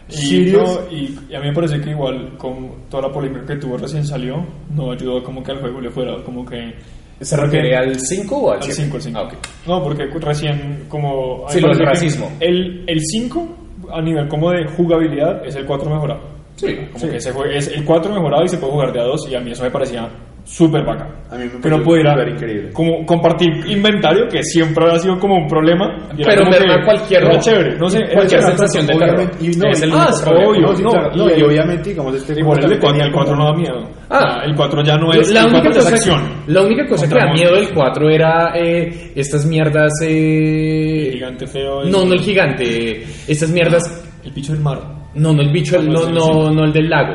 Y, 0.08 0.46
no, 0.52 0.64
y, 0.90 1.14
y 1.30 1.34
a 1.34 1.40
mí 1.40 1.48
me 1.48 1.52
parece 1.54 1.78
que 1.80 1.90
igual 1.90 2.36
con 2.38 2.86
toda 2.90 3.08
la 3.08 3.12
polémica 3.12 3.46
que 3.46 3.56
tuvo 3.56 3.76
recién 3.76 4.04
salió, 4.04 4.44
no 4.74 4.92
ayudó 4.92 5.22
como 5.22 5.42
que 5.42 5.52
al 5.52 5.60
juego 5.60 5.80
le 5.80 5.90
fuera 5.90 6.22
como 6.24 6.44
que... 6.44 6.74
¿Se 7.20 7.36
refiere 7.36 7.76
al 7.76 7.98
5 8.00 8.34
o 8.36 8.50
al 8.50 8.56
Al 8.56 8.62
7? 8.62 8.82
5, 8.84 8.96
al 8.96 9.02
5. 9.02 9.18
Ah, 9.18 9.22
ok. 9.24 9.32
No, 9.66 9.82
porque 9.82 10.04
recién 10.20 10.84
como... 10.88 11.44
Sí, 11.48 11.60
lo 11.60 11.68
del 11.68 11.86
racismo. 11.86 12.30
El, 12.40 12.82
el 12.86 13.00
5, 13.00 13.48
a 13.92 14.00
nivel 14.02 14.26
como 14.28 14.50
de 14.50 14.66
jugabilidad, 14.76 15.46
es 15.46 15.54
el 15.54 15.64
4 15.66 15.88
mejorado. 15.90 16.20
Sí, 16.56 16.74
Como 16.92 17.04
sí. 17.06 17.10
que 17.10 17.20
se 17.20 17.32
jue- 17.32 17.54
es 17.54 17.68
el 17.68 17.84
4 17.84 18.12
mejorado 18.12 18.44
y 18.44 18.48
se 18.48 18.58
puede 18.58 18.72
jugar 18.72 18.92
de 18.92 19.00
a 19.00 19.04
2 19.04 19.28
y 19.30 19.34
a 19.34 19.40
mí 19.40 19.52
eso 19.52 19.62
me 19.62 19.70
parecía 19.70 20.08
súper 20.44 20.84
bacán. 20.84 21.08
A 21.30 21.36
mí 21.36 21.44
me 21.44 21.60
que 21.60 21.70
no 21.70 21.82
pudiera 21.82 22.12
súper 22.12 22.28
increíble. 22.28 22.72
como 22.72 23.06
compartir 23.06 23.48
inventario, 23.68 24.28
que 24.28 24.42
siempre 24.42 24.84
ha 24.92 24.98
sido 24.98 25.18
como 25.18 25.36
un 25.36 25.46
problema. 25.48 26.08
y 26.16 26.22
Pero 26.24 26.44
da 26.44 26.84
cualquier- 26.84 27.22
era 27.24 27.38
chévere, 27.38 27.78
no 27.78 27.88
sé, 27.88 27.98
cualquier 28.12 28.40
chévere. 28.40 28.48
sensación 28.58 28.86
de 28.86 28.94
terror. 28.96 29.30
y 29.40 29.48
no, 29.56 29.68
Es 29.70 29.82
el 29.82 29.88
y- 29.88 29.92
ah, 29.92 29.96
único 29.96 30.12
sí, 30.12 30.24
problema. 30.24 30.48
obvio. 30.50 30.60
no, 30.62 30.76
sí, 30.76 30.82
no, 30.82 30.90
claro, 30.90 31.10
y 31.14 31.16
no, 31.18 31.28
y, 31.28 31.32
el- 31.32 31.44
obviamente, 31.44 31.90
digamos, 31.90 32.14
este 32.16 32.32
Igual 32.38 32.58
el, 32.58 32.70
de 32.70 32.76
juego 32.76 32.80
cuatro, 32.82 33.06
el 33.06 33.12
4 33.12 33.36
no 33.36 33.44
da 33.44 33.54
miedo. 33.54 33.90
Ah. 34.10 34.42
El 34.44 34.54
4 34.54 34.82
ya 34.84 34.96
no 34.98 35.12
es, 35.12 35.30
la, 35.30 35.40
el 35.40 35.46
única 35.46 35.62
4 35.62 35.72
ya 35.72 35.78
es 35.78 35.84
cosa, 35.84 35.96
acción. 35.96 36.32
la 36.48 36.60
única 36.62 36.86
cosa 36.86 37.08
que 37.08 37.14
da 37.14 37.32
miedo 37.32 37.50
del 37.52 37.60
monstruos. 37.62 37.84
4 37.88 38.10
era 38.10 38.52
eh, 38.56 39.12
estas 39.14 39.46
mierdas. 39.46 39.92
Eh, 40.02 41.06
El 41.08 41.12
gigante 41.14 41.46
feo. 41.46 41.84
no, 41.84 42.04
no 42.04 42.12
el 42.12 42.20
gigante. 42.20 43.02
Estas 43.28 43.48
mierdas. 43.50 43.82
El 44.24 44.32
bicho 44.32 44.52
del 44.52 44.60
mar. 44.62 44.78
No, 45.14 45.32
no 45.32 45.40
el 45.42 45.50
bicho, 45.50 45.76
el- 45.78 45.88
no, 45.88 46.08
no, 46.10 46.10
no, 46.10 46.50
no 46.50 46.64
el 46.64 46.72
del 46.72 46.88
lago. 46.90 47.14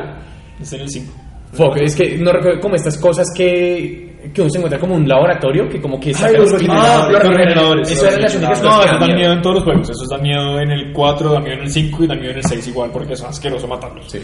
Está 0.60 0.76
en 0.76 0.82
el 0.82 0.88
5. 0.88 1.12
Fuck, 1.52 1.76
es 1.78 1.96
que 1.96 2.16
no 2.18 2.30
recuerdo 2.32 2.60
como 2.60 2.74
estas 2.76 2.98
cosas 2.98 3.26
que, 3.34 4.30
que 4.34 4.40
uno 4.42 4.50
se 4.50 4.58
encuentra 4.58 4.78
como 4.78 4.94
un 4.96 5.08
laboratorio 5.08 5.68
que 5.68 5.80
como 5.80 5.98
que 5.98 6.12
saca 6.12 6.32
los 6.38 6.52
los 6.52 6.60
regeneradores. 6.60 7.12
los 7.12 7.22
regeneradores. 7.22 7.90
Eso 7.90 8.06
eran 8.06 8.20
las 8.22 8.34
únicas 8.36 8.62
No, 8.62 8.84
eso 8.84 8.98
da 8.98 9.06
miedo 9.06 9.32
en 9.32 9.42
todos 9.42 9.54
los 9.56 9.64
juegos. 9.64 9.90
Eso 9.90 10.04
da 10.10 10.18
miedo 10.18 10.60
en 10.60 10.70
el 10.70 10.92
4, 10.92 11.32
da 11.32 11.40
miedo 11.40 11.54
en 11.54 11.62
el 11.62 11.70
5 11.70 12.04
y 12.04 12.06
da 12.06 12.14
miedo 12.14 12.30
en 12.30 12.36
el 12.36 12.44
6 12.44 12.68
igual 12.68 12.90
porque 12.92 13.14
es 13.14 13.22
asqueroso 13.22 13.66
matarlos. 13.66 14.10
Sí. 14.10 14.18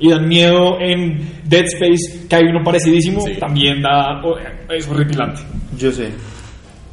Y 0.00 0.10
dan 0.10 0.26
miedo 0.26 0.80
en 0.80 1.40
Dead 1.44 1.64
Space, 1.66 2.26
que 2.28 2.36
hay 2.36 2.44
uno 2.44 2.64
parecidísimo, 2.64 3.20
Sí. 3.20 3.34
también 3.38 3.80
da... 3.80 4.20
oh, 4.24 4.34
es 4.72 4.88
horripilante. 4.88 5.42
Yo 5.78 5.92
sé. 5.92 6.10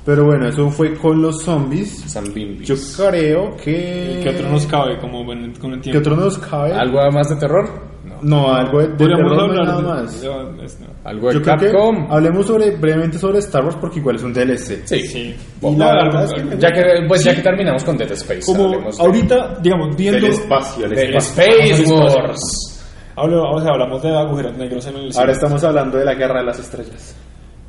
Pero 0.05 0.25
bueno, 0.25 0.47
eso 0.47 0.69
fue 0.69 0.93
con 0.95 1.21
los 1.21 1.43
zombies. 1.43 2.03
San 2.07 2.33
Bimbis. 2.33 2.67
Yo 2.67 2.75
creo 2.97 3.55
que. 3.55 4.19
¿Qué 4.23 4.29
otro 4.29 4.49
nos 4.49 4.65
cabe 4.65 4.97
como 4.99 5.23
bueno, 5.23 5.51
con 5.59 5.71
el 5.73 5.77
¿Qué 5.77 5.91
tiempo? 5.91 5.99
otro 5.99 6.15
nos 6.15 6.37
cabe? 6.39 6.73
¿Algo 6.73 6.99
más 7.11 7.29
de 7.29 7.35
terror? 7.35 7.90
No. 8.23 8.53
Algo 8.53 8.79
de, 8.79 8.87
de 8.89 8.93
Podríamos 8.95 9.31
terror, 9.31 9.35
no 9.47 9.53
hay 9.53 9.59
hablar 9.59 9.67
nada 9.83 10.01
más. 10.03 10.21
de- 10.21 10.65
es- 10.65 10.79
no. 10.79 10.87
¿Algo 11.03 11.27
de 11.27 11.33
Yo 11.33 11.41
creo 11.41 11.57
que 11.57 11.65
Capcom? 11.71 12.07
hablemos 12.11 12.45
sobre, 12.45 12.71
brevemente 12.71 13.17
sobre 13.17 13.39
Star 13.39 13.63
Wars 13.63 13.77
porque 13.81 13.99
igual 13.99 14.15
es 14.17 14.23
un 14.23 14.33
DLC. 14.33 14.81
Sí. 14.85 14.99
Sí. 15.07 15.35
Y 15.61 15.71
No, 15.71 15.77
la 15.85 15.91
algo- 15.91 16.03
verdad 16.05 16.23
es 16.25 16.33
que 16.33 16.41
algo- 16.41 16.57
Ya 16.59 16.71
que, 16.71 16.83
pues 17.07 17.23
ya 17.23 17.35
que 17.35 17.41
terminamos 17.41 17.83
con 17.83 17.97
Dead 17.97 18.11
Space. 18.11 18.41
Como 18.45 18.69
de- 18.69 18.89
ahorita, 18.99 19.57
digamos, 19.61 19.95
viendo... 19.95 20.19
Del 20.21 20.31
espacio, 20.31 20.85
el 20.85 20.91
del 20.91 21.15
espacio. 21.15 21.53
Space. 21.53 21.93
Wars. 21.93 22.83
Hablo- 23.15 23.43
o 23.51 23.59
sea, 23.59 23.69
hablamos 23.73 24.01
de 24.01 24.09
agujeros 24.17 24.57
negros 24.57 24.85
en 24.87 24.95
el 24.97 25.11
Ahora 25.17 25.31
estamos 25.33 25.63
hablando 25.63 25.97
de 25.97 26.05
la 26.05 26.13
guerra 26.15 26.39
de 26.39 26.45
las 26.45 26.59
estrellas. 26.59 27.15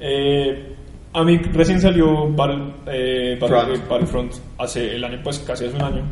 Eh, 0.01 0.75
a 1.15 1.25
mí 1.25 1.37
recién 1.53 1.81
salió 1.81 2.29
Battle, 2.35 2.75
eh, 2.87 3.39
Battle- 3.41 3.49
Front. 3.49 3.77
eh, 3.77 3.81
Battlefront 3.89 4.33
hace 4.59 4.95
el 4.97 5.05
año, 5.05 5.21
pues 5.23 5.39
casi 5.41 5.67
hace 5.67 5.77
un 5.77 5.83
año. 5.83 6.03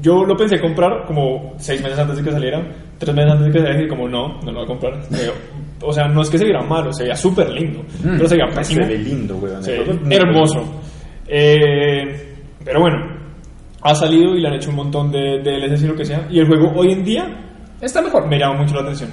Yo 0.00 0.24
lo 0.24 0.36
pensé 0.36 0.58
comprar 0.60 1.04
como 1.06 1.54
seis 1.58 1.82
meses 1.82 1.98
antes 1.98 2.16
de 2.16 2.22
que 2.24 2.32
saliera, 2.32 2.60
tres 2.98 3.14
meses 3.14 3.30
antes 3.32 3.46
de 3.46 3.52
que 3.52 3.58
saliera, 3.58 3.74
y 3.78 3.82
dije 3.82 3.88
como 3.88 4.08
no, 4.08 4.40
no 4.40 4.52
lo 4.52 4.54
voy 4.60 4.64
a 4.64 4.66
comprar. 4.66 5.00
O 5.84 5.92
sea, 5.92 6.06
no 6.06 6.22
es 6.22 6.30
que 6.30 6.38
se 6.38 6.44
viera 6.44 6.62
malo, 6.62 6.92
se 6.92 7.02
veía 7.02 7.16
súper 7.16 7.50
lindo, 7.50 7.80
pero 8.04 8.28
se 8.28 8.36
veía 8.36 8.48
Se 8.50 8.56
pésimo. 8.56 8.86
ve 8.86 8.98
lindo, 8.98 9.34
weón. 9.36 9.64
Sí, 9.64 9.72
hermoso. 10.10 10.62
Eh, 11.26 12.34
pero 12.64 12.80
bueno, 12.80 12.98
ha 13.82 13.94
salido 13.94 14.36
y 14.36 14.40
le 14.40 14.46
han 14.48 14.54
hecho 14.54 14.70
un 14.70 14.76
montón 14.76 15.10
de, 15.10 15.40
de 15.42 15.58
DLCs 15.66 15.82
y 15.82 15.86
lo 15.88 15.96
que 15.96 16.04
sea. 16.04 16.26
Y 16.30 16.38
el 16.38 16.46
juego 16.46 16.70
hoy 16.76 16.92
en 16.92 17.02
día 17.02 17.26
Está 17.80 18.00
mejor. 18.00 18.28
me 18.28 18.38
llama 18.38 18.60
mucho 18.60 18.76
la 18.76 18.82
atención. 18.82 19.10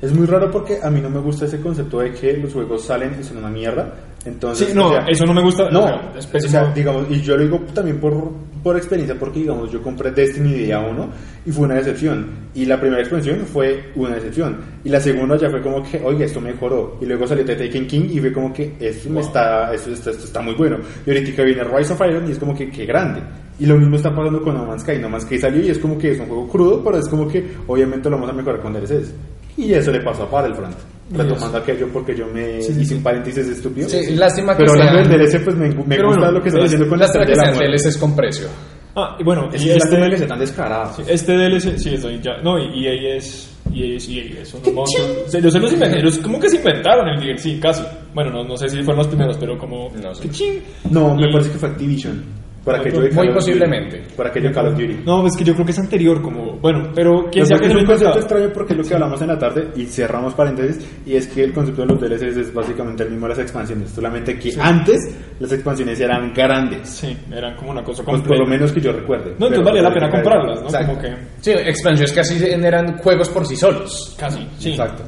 Es 0.00 0.12
muy 0.12 0.24
raro 0.26 0.48
porque 0.52 0.78
a 0.80 0.88
mí 0.88 1.00
no 1.00 1.10
me 1.10 1.18
gusta 1.18 1.46
ese 1.46 1.60
concepto 1.60 1.98
de 1.98 2.12
que 2.12 2.36
los 2.36 2.52
juegos 2.52 2.84
salen 2.84 3.16
y 3.18 3.24
son 3.24 3.38
una 3.38 3.48
mierda. 3.50 3.92
Entonces, 4.24 4.68
Sí, 4.68 4.74
no, 4.74 4.88
o 4.88 4.90
sea, 4.90 5.06
eso 5.06 5.24
no 5.26 5.34
me 5.34 5.42
gusta. 5.42 5.70
No, 5.70 5.84
o 5.84 6.20
sea, 6.20 6.30
o 6.34 6.40
sea, 6.40 6.72
digamos, 6.72 7.06
y 7.10 7.20
yo 7.20 7.36
lo 7.36 7.42
digo 7.42 7.60
también 7.74 8.00
por, 8.00 8.32
por 8.62 8.76
experiencia, 8.76 9.18
porque 9.18 9.40
digamos, 9.40 9.70
yo 9.70 9.82
compré 9.82 10.10
Destiny 10.10 10.54
día 10.54 10.80
1 10.80 11.08
y 11.44 11.50
fue 11.52 11.66
una 11.66 11.74
decepción. 11.74 12.26
Y 12.54 12.64
la 12.64 12.80
primera 12.80 13.02
expansión 13.02 13.40
fue 13.40 13.90
una 13.94 14.14
decepción. 14.14 14.56
Y 14.82 14.88
la 14.88 15.00
segunda 15.00 15.36
ya 15.36 15.50
fue 15.50 15.60
como 15.60 15.82
que, 15.82 16.00
oye, 16.02 16.24
esto 16.24 16.40
mejoró. 16.40 16.96
Y 17.00 17.04
luego 17.04 17.26
salió 17.26 17.44
The 17.44 17.56
Taken 17.56 17.86
King 17.86 18.08
y 18.10 18.20
fue 18.20 18.32
como 18.32 18.52
que, 18.52 18.74
esto, 18.80 19.10
me 19.10 19.20
está, 19.20 19.74
esto, 19.74 19.90
esto, 19.90 20.10
esto 20.10 20.24
está 20.24 20.40
muy 20.40 20.54
bueno. 20.54 20.78
Y 21.04 21.10
ahorita 21.10 21.42
viene 21.42 21.64
Rise 21.64 21.92
of 21.92 22.00
Iron 22.08 22.26
y 22.26 22.32
es 22.32 22.38
como 22.38 22.54
que, 22.54 22.70
qué 22.70 22.86
grande. 22.86 23.20
Y 23.58 23.66
lo 23.66 23.76
mismo 23.76 23.96
está 23.96 24.14
pasando 24.14 24.42
con 24.42 24.54
No 24.54 24.64
Man's 24.64 24.82
Sky. 24.82 24.98
No 24.98 25.10
Man's 25.10 25.24
Sky 25.24 25.38
salió 25.38 25.62
y 25.62 25.68
es 25.68 25.78
como 25.78 25.98
que 25.98 26.12
es 26.12 26.20
un 26.20 26.26
juego 26.26 26.48
crudo, 26.48 26.82
pero 26.82 26.96
es 26.96 27.08
como 27.08 27.28
que, 27.28 27.44
obviamente, 27.66 28.08
lo 28.08 28.16
vamos 28.16 28.30
a 28.30 28.32
mejorar 28.32 28.60
con 28.60 28.72
DLCs. 28.72 29.12
Y 29.58 29.72
eso 29.74 29.92
le 29.92 30.00
pasó 30.00 30.22
a 30.22 30.26
Battlefront. 30.26 30.93
Retomando 31.10 31.58
aquello 31.58 31.88
porque 31.92 32.16
yo 32.16 32.26
me 32.26 32.62
Sí, 32.62 32.72
sí, 32.72 32.80
hice 32.80 32.84
sí. 32.90 32.94
un 32.94 33.02
paréntesis 33.02 33.46
estúpido. 33.46 33.88
Sí, 33.88 34.14
lástima 34.16 34.56
que 34.56 34.64
Pero 34.64 34.72
hablando 34.72 35.08
del 35.08 35.20
DLC, 35.20 35.44
pues 35.44 35.56
me, 35.56 35.68
me 35.68 35.74
gusta 35.74 36.04
bueno, 36.20 36.30
lo 36.32 36.42
que 36.42 36.48
están 36.48 36.62
es- 36.62 36.66
haciendo 36.68 36.88
con 36.88 36.98
la 36.98 37.04
lástima 37.04 37.26
que 37.26 37.34
sean. 37.36 37.58
DLCs 37.58 37.96
con 37.98 38.16
precio. 38.16 38.48
Ah, 38.96 39.16
y 39.18 39.24
bueno, 39.24 39.48
Es 39.52 39.60
y 39.62 39.66
que 39.66 39.74
este, 39.74 39.96
DLC 39.96 40.26
tan 40.26 40.38
descarada. 40.38 40.92
este 41.08 41.32
DLC, 41.32 41.76
sí, 41.78 41.94
estoy 41.94 42.20
ya. 42.22 42.36
No, 42.42 42.58
y 42.58 42.86
EA 42.86 43.16
es. 43.16 43.50
EA 43.74 43.96
es 43.96 44.08
EA, 44.08 44.40
es 44.42 44.54
unos 44.54 44.72
monstruos. 44.72 45.32
Yo 45.32 45.50
sé 45.50 45.58
los 45.58 45.72
ellos 45.72 46.18
como 46.18 46.38
que 46.38 46.48
se 46.48 46.56
inventaron 46.56 47.08
el 47.08 47.20
DLC, 47.20 47.58
casi. 47.60 47.82
Bueno, 48.14 48.30
no, 48.30 48.44
no 48.44 48.56
sé 48.56 48.68
si 48.68 48.76
fueron 48.82 48.98
los 48.98 49.08
primeros, 49.08 49.36
pero 49.36 49.58
como. 49.58 49.90
No 50.00 50.14
sé. 50.14 50.22
¡Qué 50.22 50.30
ching! 50.30 50.60
No, 50.90 51.14
me 51.16 51.28
Y- 51.28 51.32
parece 51.32 51.50
que 51.50 51.58
fue 51.58 51.68
Activision. 51.70 52.22
Por 52.64 52.74
aquello 52.76 53.00
de 53.00 53.08
Muy 53.08 53.14
Call 53.14 53.28
of 53.28 53.34
Duty. 53.34 53.34
posiblemente. 53.34 54.02
Por 54.16 54.26
aquello 54.26 54.48
de 54.48 54.54
Call 54.54 54.66
of 54.68 54.72
Duty. 54.74 55.02
No, 55.04 55.26
es 55.26 55.36
que 55.36 55.44
yo 55.44 55.52
creo 55.54 55.66
que 55.66 55.72
es 55.72 55.78
anterior, 55.78 56.22
como. 56.22 56.52
Bueno, 56.58 56.90
pero 56.94 57.26
quién 57.30 57.42
Lo 57.42 57.46
sabe 57.46 57.60
que 57.60 57.66
es 57.68 57.74
un 57.74 57.84
concepto 57.86 58.18
extraño 58.18 58.50
porque 58.54 58.72
es 58.72 58.78
lo 58.78 58.84
que 58.84 58.94
hablamos 58.94 59.20
en 59.22 59.28
la 59.28 59.38
tarde 59.38 59.68
y 59.76 59.84
cerramos 59.84 60.34
paréntesis 60.34 60.86
y 61.04 61.14
es 61.16 61.28
que 61.28 61.44
el 61.44 61.52
concepto 61.52 61.82
de 61.82 61.88
los 61.88 62.00
DLCs 62.00 62.36
es 62.38 62.54
básicamente 62.54 63.02
el 63.02 63.10
mismo 63.10 63.26
de 63.26 63.30
las 63.34 63.38
expansiones, 63.40 63.90
solamente 63.90 64.38
que 64.38 64.52
antes 64.60 64.98
las 65.38 65.52
expansiones 65.52 66.00
eran 66.00 66.32
grandes, 66.32 66.88
Sí, 66.88 67.16
eran 67.30 67.56
como 67.56 67.72
una 67.72 67.82
cosa 67.82 68.02
pues 68.02 68.22
por 68.22 68.38
lo 68.38 68.46
menos 68.46 68.72
que 68.72 68.80
yo 68.80 68.92
recuerde. 68.92 69.34
No, 69.38 69.46
entonces 69.46 69.64
valía 69.64 69.82
la 69.82 69.92
pena 69.92 70.10
comprarlas, 70.10 70.60
¿no? 70.60 70.66
Exacto. 70.66 70.88
Como 70.88 71.02
que. 71.02 71.14
Sí, 71.40 71.50
expansiones 71.50 72.12
que 72.12 72.20
así 72.20 72.44
eran 72.44 72.96
juegos 72.98 73.28
por 73.28 73.46
sí 73.46 73.56
solos. 73.56 74.16
Casi, 74.18 74.46
sí. 74.58 74.70
Exacto. 74.70 75.02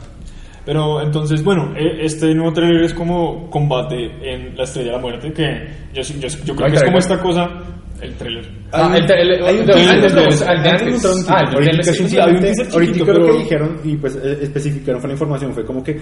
Pero 0.67 1.01
entonces, 1.01 1.45
bueno, 1.45 1.73
eh, 1.77 2.01
este 2.03 2.35
nuevo 2.35 2.53
trailer 2.53 2.83
es 2.83 2.93
como 2.93 3.49
combate 3.49 4.11
en 4.21 4.57
la 4.57 4.65
Estrella 4.65 4.89
de 4.89 4.97
la 4.97 4.99
Muerte, 4.99 5.33
que 5.33 5.69
yo, 5.95 6.03
yo, 6.03 6.29
yo 6.45 6.57
creo 6.57 6.67
¿Hay 6.67 6.73
que 6.73 6.79
es 6.79 6.83
como 6.83 6.99
esta 6.99 7.21
cosa, 7.21 7.49
el 8.01 8.15
trailer. 8.15 8.45
Ah, 8.73 8.91
ah 8.91 8.97
el 8.97 9.07
trailer. 9.07 9.43
Hay 9.43 9.59
un 9.59 9.67
teaser. 9.67 10.17
Ahorita 12.73 13.05
creo 13.05 13.27
que 13.27 13.39
dijeron 13.39 13.81
y 13.85 13.97
pues 13.97 14.17
e-, 14.17 14.45
especificaron 14.45 15.01
fue 15.01 15.09
la 15.09 15.15
información. 15.15 15.55
Fue 15.55 15.65
como 15.65 15.83
que, 15.83 15.99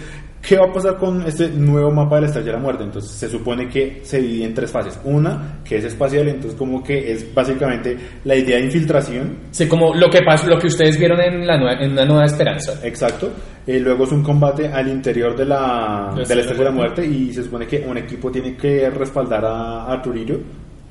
¿qué 0.46 0.56
va 0.56 0.66
a 0.66 0.72
pasar 0.72 0.96
con 0.96 1.22
este 1.26 1.48
nuevo 1.50 1.90
mapa 1.90 2.16
de 2.16 2.22
la 2.22 2.26
Estrella 2.28 2.46
de 2.46 2.52
la 2.52 2.58
Muerte? 2.58 2.84
Entonces 2.84 3.10
se 3.10 3.28
supone 3.28 3.68
que 3.68 4.00
se 4.02 4.20
divide 4.20 4.44
en 4.44 4.54
tres 4.54 4.70
fases. 4.70 4.98
Una, 5.04 5.60
que 5.64 5.76
es 5.76 5.84
espacial, 5.84 6.28
entonces 6.28 6.58
como 6.58 6.82
que 6.82 7.12
es 7.12 7.32
básicamente 7.34 7.96
la 8.24 8.34
idea 8.34 8.56
de 8.56 8.64
infiltración. 8.64 9.38
Sí, 9.50 9.68
como 9.68 9.94
lo 9.94 10.08
que 10.10 10.20
pasó, 10.22 10.48
lo 10.48 10.58
que 10.58 10.66
ustedes 10.66 10.98
vieron 10.98 11.20
en 11.20 11.46
la 11.46 11.58
nueva, 11.58 11.80
en 11.80 11.92
una 11.92 12.04
nueva 12.04 12.24
esperanza. 12.24 12.80
Exacto. 12.82 13.30
Eh, 13.66 13.80
luego 13.80 14.04
es 14.04 14.12
un 14.12 14.22
combate 14.22 14.68
al 14.68 14.88
interior 14.88 15.34
de 15.34 15.46
la, 15.46 16.12
de 16.14 16.34
la 16.34 16.40
Estrella 16.42 16.58
de 16.58 16.64
la 16.64 16.70
Muerte 16.70 17.06
y 17.06 17.32
se 17.32 17.42
supone 17.42 17.66
que 17.66 17.78
un 17.86 17.96
equipo 17.96 18.30
tiene 18.30 18.56
que 18.56 18.90
respaldar 18.90 19.44
a, 19.44 19.90
a 19.90 20.02
Turillo 20.02 20.38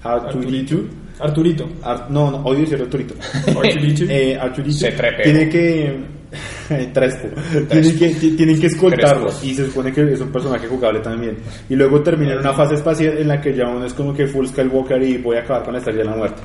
R2D2. 0.04 0.88
Arturito. 1.20 1.70
No, 2.10 2.32
no, 2.32 2.38
odio 2.38 2.62
decir 2.62 2.82
Arturito. 2.82 3.14
Arturito. 3.48 4.06
eh, 4.10 4.38
Arturito 4.40 4.78
se 4.78 4.92
trepea. 4.92 5.24
Tiene 5.24 5.50
que. 5.50 6.24
Trespo. 6.94 7.28
Tienen 7.70 7.98
que, 7.98 8.10
tienen 8.36 8.60
que 8.60 8.68
escoltarlo. 8.68 9.28
Trespo. 9.28 9.46
Y 9.46 9.54
se 9.54 9.68
supone 9.68 9.92
que 9.92 10.14
es 10.14 10.20
un 10.20 10.32
personaje 10.32 10.68
jugable 10.68 11.00
también. 11.02 11.38
Y 11.70 11.76
luego 11.76 12.02
termina 12.02 12.34
en 12.34 12.40
una 12.40 12.54
fase 12.54 12.74
espacial 12.76 13.18
en 13.20 13.28
la 13.28 13.40
que 13.40 13.54
ya 13.54 13.68
uno 13.68 13.86
es 13.86 13.94
como 13.94 14.14
que 14.14 14.26
full 14.28 14.48
Skywalker 14.48 15.02
y 15.04 15.18
voy 15.18 15.38
a 15.38 15.42
acabar 15.42 15.64
con 15.64 15.74
la 15.74 15.80
estrella 15.80 16.00
de 16.00 16.06
la 16.06 16.16
muerte. 16.16 16.42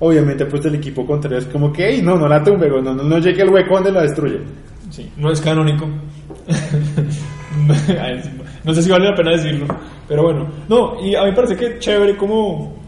Obviamente, 0.00 0.46
pues 0.46 0.64
el 0.64 0.74
equipo 0.74 1.06
contrario 1.06 1.38
es 1.38 1.46
como 1.46 1.72
que, 1.72 1.90
hey, 1.90 2.00
no, 2.02 2.16
no 2.16 2.26
la 2.26 2.42
tumbe, 2.42 2.68
no, 2.68 2.82
no, 2.82 2.94
no 2.94 3.18
llegue 3.18 3.42
el 3.42 3.50
hueco 3.50 3.76
donde 3.76 3.92
la 3.92 4.02
destruye. 4.02 4.40
Sí, 4.90 5.08
no 5.16 5.30
es 5.30 5.40
canónico. 5.40 5.86
no 8.64 8.74
sé 8.74 8.82
si 8.82 8.90
vale 8.90 9.10
la 9.10 9.14
pena 9.14 9.30
decirlo. 9.30 9.66
Pero 10.08 10.24
bueno, 10.24 10.48
no, 10.68 10.96
y 11.00 11.14
a 11.14 11.22
mí 11.22 11.30
me 11.30 11.36
parece 11.36 11.54
que 11.56 11.78
chévere 11.78 12.16
como 12.16 12.81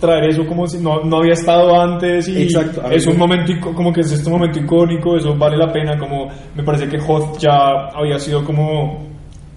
traer 0.00 0.30
eso 0.30 0.46
como 0.46 0.66
si 0.66 0.78
no, 0.78 1.02
no 1.04 1.18
había 1.18 1.32
estado 1.32 1.80
antes 1.80 2.28
y 2.28 2.42
Exacto, 2.44 2.82
es 2.90 3.06
un 3.06 3.14
me- 3.14 3.18
momento 3.20 3.52
ico- 3.52 3.74
como 3.74 3.92
que 3.92 4.00
es 4.02 4.12
este 4.12 4.28
momento 4.30 4.58
icónico, 4.58 5.16
eso 5.16 5.34
vale 5.36 5.56
la 5.56 5.72
pena, 5.72 5.98
como 5.98 6.28
me 6.54 6.62
parece 6.62 6.88
que 6.88 6.98
Hoth 6.98 7.38
ya 7.38 7.88
había 7.94 8.18
sido 8.18 8.44
como 8.44 9.10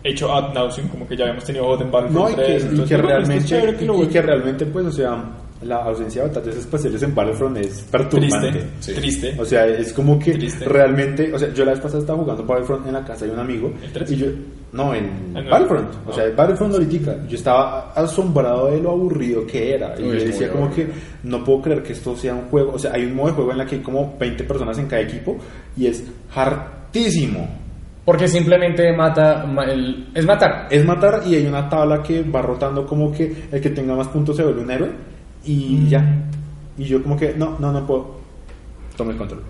hecho 0.04 0.32
ad 0.34 0.54
nauseum, 0.54 0.88
como 0.90 1.08
que 1.08 1.18
ya 1.18 1.24
habíamos 1.24 1.44
tenido 1.46 1.66
Hoth 1.68 1.82
en 1.82 1.92
Battlefront 1.92 2.26
No, 2.28 2.32
y 2.32 2.36
que, 2.36 2.42
3, 2.44 2.64
y 2.64 2.68
entonces, 2.68 2.90
que 2.90 2.96
bueno, 3.02 3.10
esto 3.10 3.22
es 3.22 3.28
realmente, 3.28 3.46
chévere 3.50 3.78
que 3.78 3.86
lo 3.86 3.94
y 3.94 3.96
vuelvan. 3.98 4.14
que 4.14 4.22
realmente, 4.22 4.66
pues, 4.68 4.86
o 4.86 4.92
sea, 4.92 5.24
la 5.64 5.76
ausencia 5.78 6.22
de 6.22 6.28
batallas 6.28 6.56
espaciales 6.58 7.02
en 7.02 7.16
Battlefront 7.16 7.58
es 7.58 7.82
perturbante. 7.90 8.52
triste, 8.52 8.68
Sí. 8.80 8.94
triste. 8.94 9.36
O 9.40 9.46
sea, 9.46 9.66
es 9.66 9.94
como 9.94 10.20
que 10.20 10.34
Triste. 10.34 10.66
realmente, 10.66 11.34
o 11.34 11.40
sea, 11.40 11.52
yo 11.54 11.66
la 11.66 11.72
vez 11.72 11.80
pasada 11.80 12.02
estaba 12.02 12.20
jugando 12.20 12.44
Battlefront 12.46 12.86
en 12.86 12.94
la 12.94 13.04
casa 13.04 13.26
de 13.26 13.32
un 13.32 13.40
amigo 13.40 13.74
¿El 13.84 13.92
tres? 13.92 14.12
y 14.12 14.16
yo 14.18 14.28
no 14.74 14.94
en 14.94 15.10
Ah, 15.36 15.42
no. 15.42 15.50
Battlefront, 15.50 15.90
o 16.08 16.12
Ah. 16.12 16.14
sea, 16.14 16.26
Battlefront 16.36 16.74
ahorita, 16.74 17.28
yo 17.28 17.36
estaba 17.36 17.92
asombrado 17.94 18.72
de 18.72 18.82
lo 18.82 18.92
aburrido 18.92 19.46
que 19.48 19.74
era 19.74 19.96
y 20.00 20.04
Uy, 20.04 20.20
yo 20.20 20.26
decía 20.26 20.50
como 20.52 20.66
aburrido. 20.66 20.90
que 20.90 20.94
no 21.24 21.44
puedo 21.44 21.62
creer 21.62 21.84
que 21.84 21.94
esto 21.94 22.16
sea 22.16 22.34
un 22.34 22.50
juego, 22.50 22.74
o 22.74 22.80
sea, 22.80 22.92
hay 22.94 23.06
un 23.06 23.16
modo 23.16 23.28
de 23.28 23.34
juego 23.34 23.52
en 23.52 23.58
la 23.60 23.66
que 23.66 23.76
hay 23.76 23.82
como 23.82 24.16
20 24.20 24.44
personas 24.44 24.78
en 24.78 24.88
cada 24.88 25.02
equipo 25.02 25.38
y 25.78 25.88
es 25.88 26.04
hartísimo. 26.36 27.48
Porque 28.04 28.28
simplemente 28.28 28.92
mata, 28.96 29.46
ma- 29.48 29.64
el- 29.66 30.10
es 30.14 30.26
matar. 30.26 30.68
Es 30.70 30.86
matar 30.86 31.24
y 31.26 31.36
hay 31.36 31.48
una 31.48 31.68
tabla 31.68 32.04
que 32.04 32.22
va 32.22 32.42
rotando 32.42 32.86
como 32.86 33.12
que 33.12 33.48
el 33.52 33.60
que 33.62 33.70
tenga 33.72 33.96
más 33.96 34.08
puntos 34.10 34.36
se 34.38 34.44
vuelve 34.44 34.62
un 34.62 34.70
héroe 34.72 34.92
y 35.44 35.78
Mm. 35.82 35.88
ya. 35.88 36.24
Y 36.78 36.84
yo 36.84 37.02
como 37.02 37.18
que 37.18 37.34
no, 37.34 37.58
no, 37.60 37.72
no 37.72 37.86
puedo. 37.88 38.16
Tome 38.96 39.14
el 39.14 39.18
control. 39.18 39.42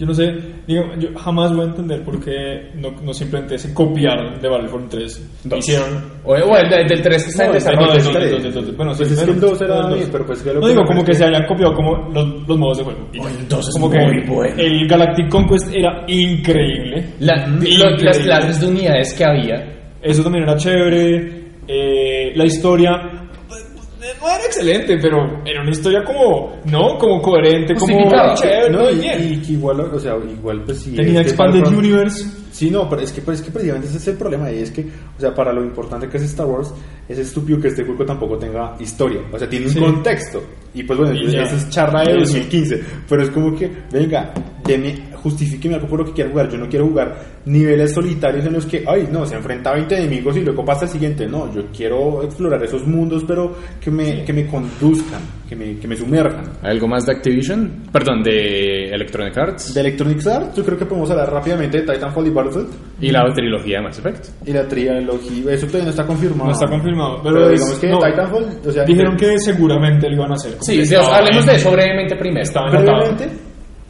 Yo 0.00 0.06
no 0.06 0.14
sé, 0.14 0.24
digo, 0.66 0.82
yo 0.98 1.10
jamás 1.18 1.54
voy 1.54 1.66
a 1.66 1.68
entender 1.68 2.02
por 2.02 2.18
qué 2.24 2.70
no, 2.74 2.90
no 3.02 3.12
simplemente 3.12 3.58
se 3.58 3.74
copiaron 3.74 4.40
de 4.40 4.48
Battlefront 4.48 4.90
3. 4.90 5.40
Dos. 5.44 5.58
Hicieron 5.58 6.02
O, 6.24 6.32
o 6.32 6.56
el 6.56 6.70
de- 6.70 6.84
del 6.88 7.02
3 7.02 7.22
que 7.24 7.30
está 7.30 7.44
en 7.44 7.52
desarrollo. 7.52 7.92
Bueno, 8.76 8.92
Pues 8.96 9.08
sí, 9.08 9.14
es 9.14 9.20
que 9.20 9.26
bueno, 9.26 9.32
el 9.34 9.40
dos 9.40 9.60
era 9.60 9.76
el 9.76 9.82
dos. 9.82 9.94
bien, 9.98 10.08
pero 10.10 10.26
pues 10.26 10.42
que 10.42 10.52
lo 10.54 10.60
No 10.60 10.68
digo 10.68 10.84
como 10.86 11.00
que 11.04 11.10
que- 11.12 11.18
se 11.18 11.24
hayan 11.26 11.44
copiado 11.46 11.74
como 11.74 11.96
los, 12.14 12.48
los 12.48 12.58
modos 12.58 12.78
de 12.78 12.84
juego. 12.84 13.08
El 13.12 13.58
es 13.58 13.70
como 13.74 13.88
muy 13.88 13.98
que 13.98 14.30
bueno. 14.30 14.54
el 14.56 14.88
Galactic 14.88 15.28
Conquest 15.28 15.68
era 15.74 16.04
increíble. 16.08 17.04
La- 17.20 17.46
Increíble. 17.46 17.96
las 18.04 18.18
clases 18.18 18.60
de 18.60 18.66
unidades 18.68 19.12
que 19.14 19.24
había. 19.24 19.80
Eso 20.02 20.22
también 20.22 20.44
era 20.44 20.56
chévere. 20.56 21.40
eh, 21.72 22.32
la 22.34 22.44
historia 22.46 22.90
pues, 23.10 23.19
no 24.20 24.28
era 24.28 24.44
excelente, 24.44 24.98
pero 25.00 25.18
era 25.44 25.62
una 25.62 25.70
historia 25.70 26.02
como, 26.04 26.56
¿no? 26.66 26.98
Como 26.98 27.20
coherente, 27.22 27.74
como 27.74 27.94
Justificada. 27.94 28.34
chévere, 28.34 28.70
No, 28.70 28.90
y, 28.90 29.06
y 29.06 29.40
que 29.40 29.52
igual, 29.52 29.80
o 29.80 29.98
sea, 29.98 30.14
igual 30.16 30.62
pues 30.64 30.80
sí. 30.80 30.94
Tenía 30.94 31.20
Expanded 31.22 31.66
Universe. 31.66 32.39
Sí, 32.60 32.70
no, 32.70 32.86
pero 32.90 33.00
es 33.00 33.10
que, 33.10 33.22
pero 33.22 33.32
es 33.32 33.40
que 33.40 33.50
precisamente 33.50 33.88
ese 33.88 33.96
es 33.96 34.08
el 34.08 34.16
problema 34.16 34.52
y 34.52 34.58
es 34.58 34.70
que, 34.70 34.82
o 34.82 35.18
sea, 35.18 35.34
para 35.34 35.50
lo 35.50 35.64
importante 35.64 36.06
que 36.10 36.18
es 36.18 36.24
Star 36.24 36.44
Wars, 36.46 36.74
es 37.08 37.18
estúpido 37.18 37.58
que 37.58 37.68
este 37.68 37.84
juego 37.86 38.04
tampoco 38.04 38.36
tenga 38.36 38.76
historia, 38.78 39.22
o 39.32 39.38
sea, 39.38 39.48
tiene 39.48 39.64
un 39.64 39.72
Sí. 39.72 39.80
contexto. 39.80 40.42
Y 40.74 40.82
pues 40.82 40.98
bueno, 40.98 41.14
pues, 41.18 41.32
esa 41.34 41.56
es 41.56 41.70
charla 41.70 42.02
de 42.02 42.10
Y 42.10 42.22
eso. 42.22 42.32
2015, 42.34 42.80
pero 43.08 43.22
es 43.22 43.30
como 43.30 43.56
que, 43.56 43.70
venga, 43.90 44.30
deme, 44.62 45.08
justifíqueme 45.14 45.74
algo 45.76 45.88
por 45.88 46.00
lo 46.00 46.04
que 46.04 46.12
quiero 46.12 46.30
jugar. 46.30 46.48
Yo 46.50 46.58
no 46.58 46.68
quiero 46.68 46.86
jugar 46.86 47.40
niveles 47.46 47.92
solitarios 47.92 48.44
en 48.46 48.52
los 48.52 48.66
que, 48.66 48.84
ay, 48.86 49.08
no, 49.10 49.24
se 49.26 49.34
enfrenta 49.36 49.70
a 49.70 49.74
20 49.74 49.96
enemigos 49.96 50.36
y 50.36 50.40
luego 50.42 50.64
pasa 50.64 50.84
el 50.84 50.90
siguiente. 50.92 51.26
No, 51.26 51.52
yo 51.52 51.64
quiero 51.76 52.22
explorar 52.22 52.62
esos 52.62 52.86
mundos, 52.86 53.24
pero 53.26 53.54
que 53.80 53.90
me, 53.90 54.04
Sí. 54.18 54.22
que 54.26 54.32
me 54.32 54.46
conduzcan, 54.46 55.20
que 55.48 55.56
me, 55.56 55.76
que 55.76 55.88
me 55.88 55.96
sumerjan. 55.96 56.44
¿Algo 56.62 56.86
más 56.86 57.04
de 57.04 57.12
Activision? 57.14 57.82
Perdón, 57.92 58.22
de 58.22 58.90
Electronic 58.90 59.36
Arts. 59.36 59.74
De 59.74 59.80
Electronic 59.80 60.24
Arts, 60.26 60.56
yo 60.56 60.64
creo 60.64 60.78
que 60.78 60.86
podemos 60.86 61.10
hablar 61.10 61.32
rápidamente 61.32 61.82
de 61.82 61.92
Titanfall 61.92 62.28
y 62.28 62.30
Battlefield. 62.54 62.90
Y 63.00 63.10
la 63.10 63.32
trilogía 63.32 63.76
de 63.78 63.82
Mass 63.84 63.98
Effect. 63.98 64.26
Y 64.46 64.52
la 64.52 64.68
trilogía, 64.68 65.52
eso 65.54 65.66
todavía 65.66 65.84
no 65.84 65.90
está 65.90 66.06
confirmado. 66.06 66.46
No 66.46 66.52
está 66.52 66.66
confirmado, 66.66 67.20
pero, 67.22 67.34
Pero, 67.34 67.50
es- 67.50 67.60
digamos 67.60 67.78
que 67.78 67.88
no, 67.88 67.98
Titanfall, 67.98 68.46
o 68.66 68.70
sea, 68.72 68.84
dijeron 68.84 69.16
que 69.16 69.38
seguramente 69.38 70.08
lo 70.08 70.14
iban 70.16 70.30
a 70.32 70.34
hacer. 70.34 70.56
Sí, 70.60 70.94
hablemos 70.94 71.46
de 71.46 71.54
eso 71.56 71.70
brevemente 71.70 72.16
primero. 72.16 72.50
Previamente 72.70 73.30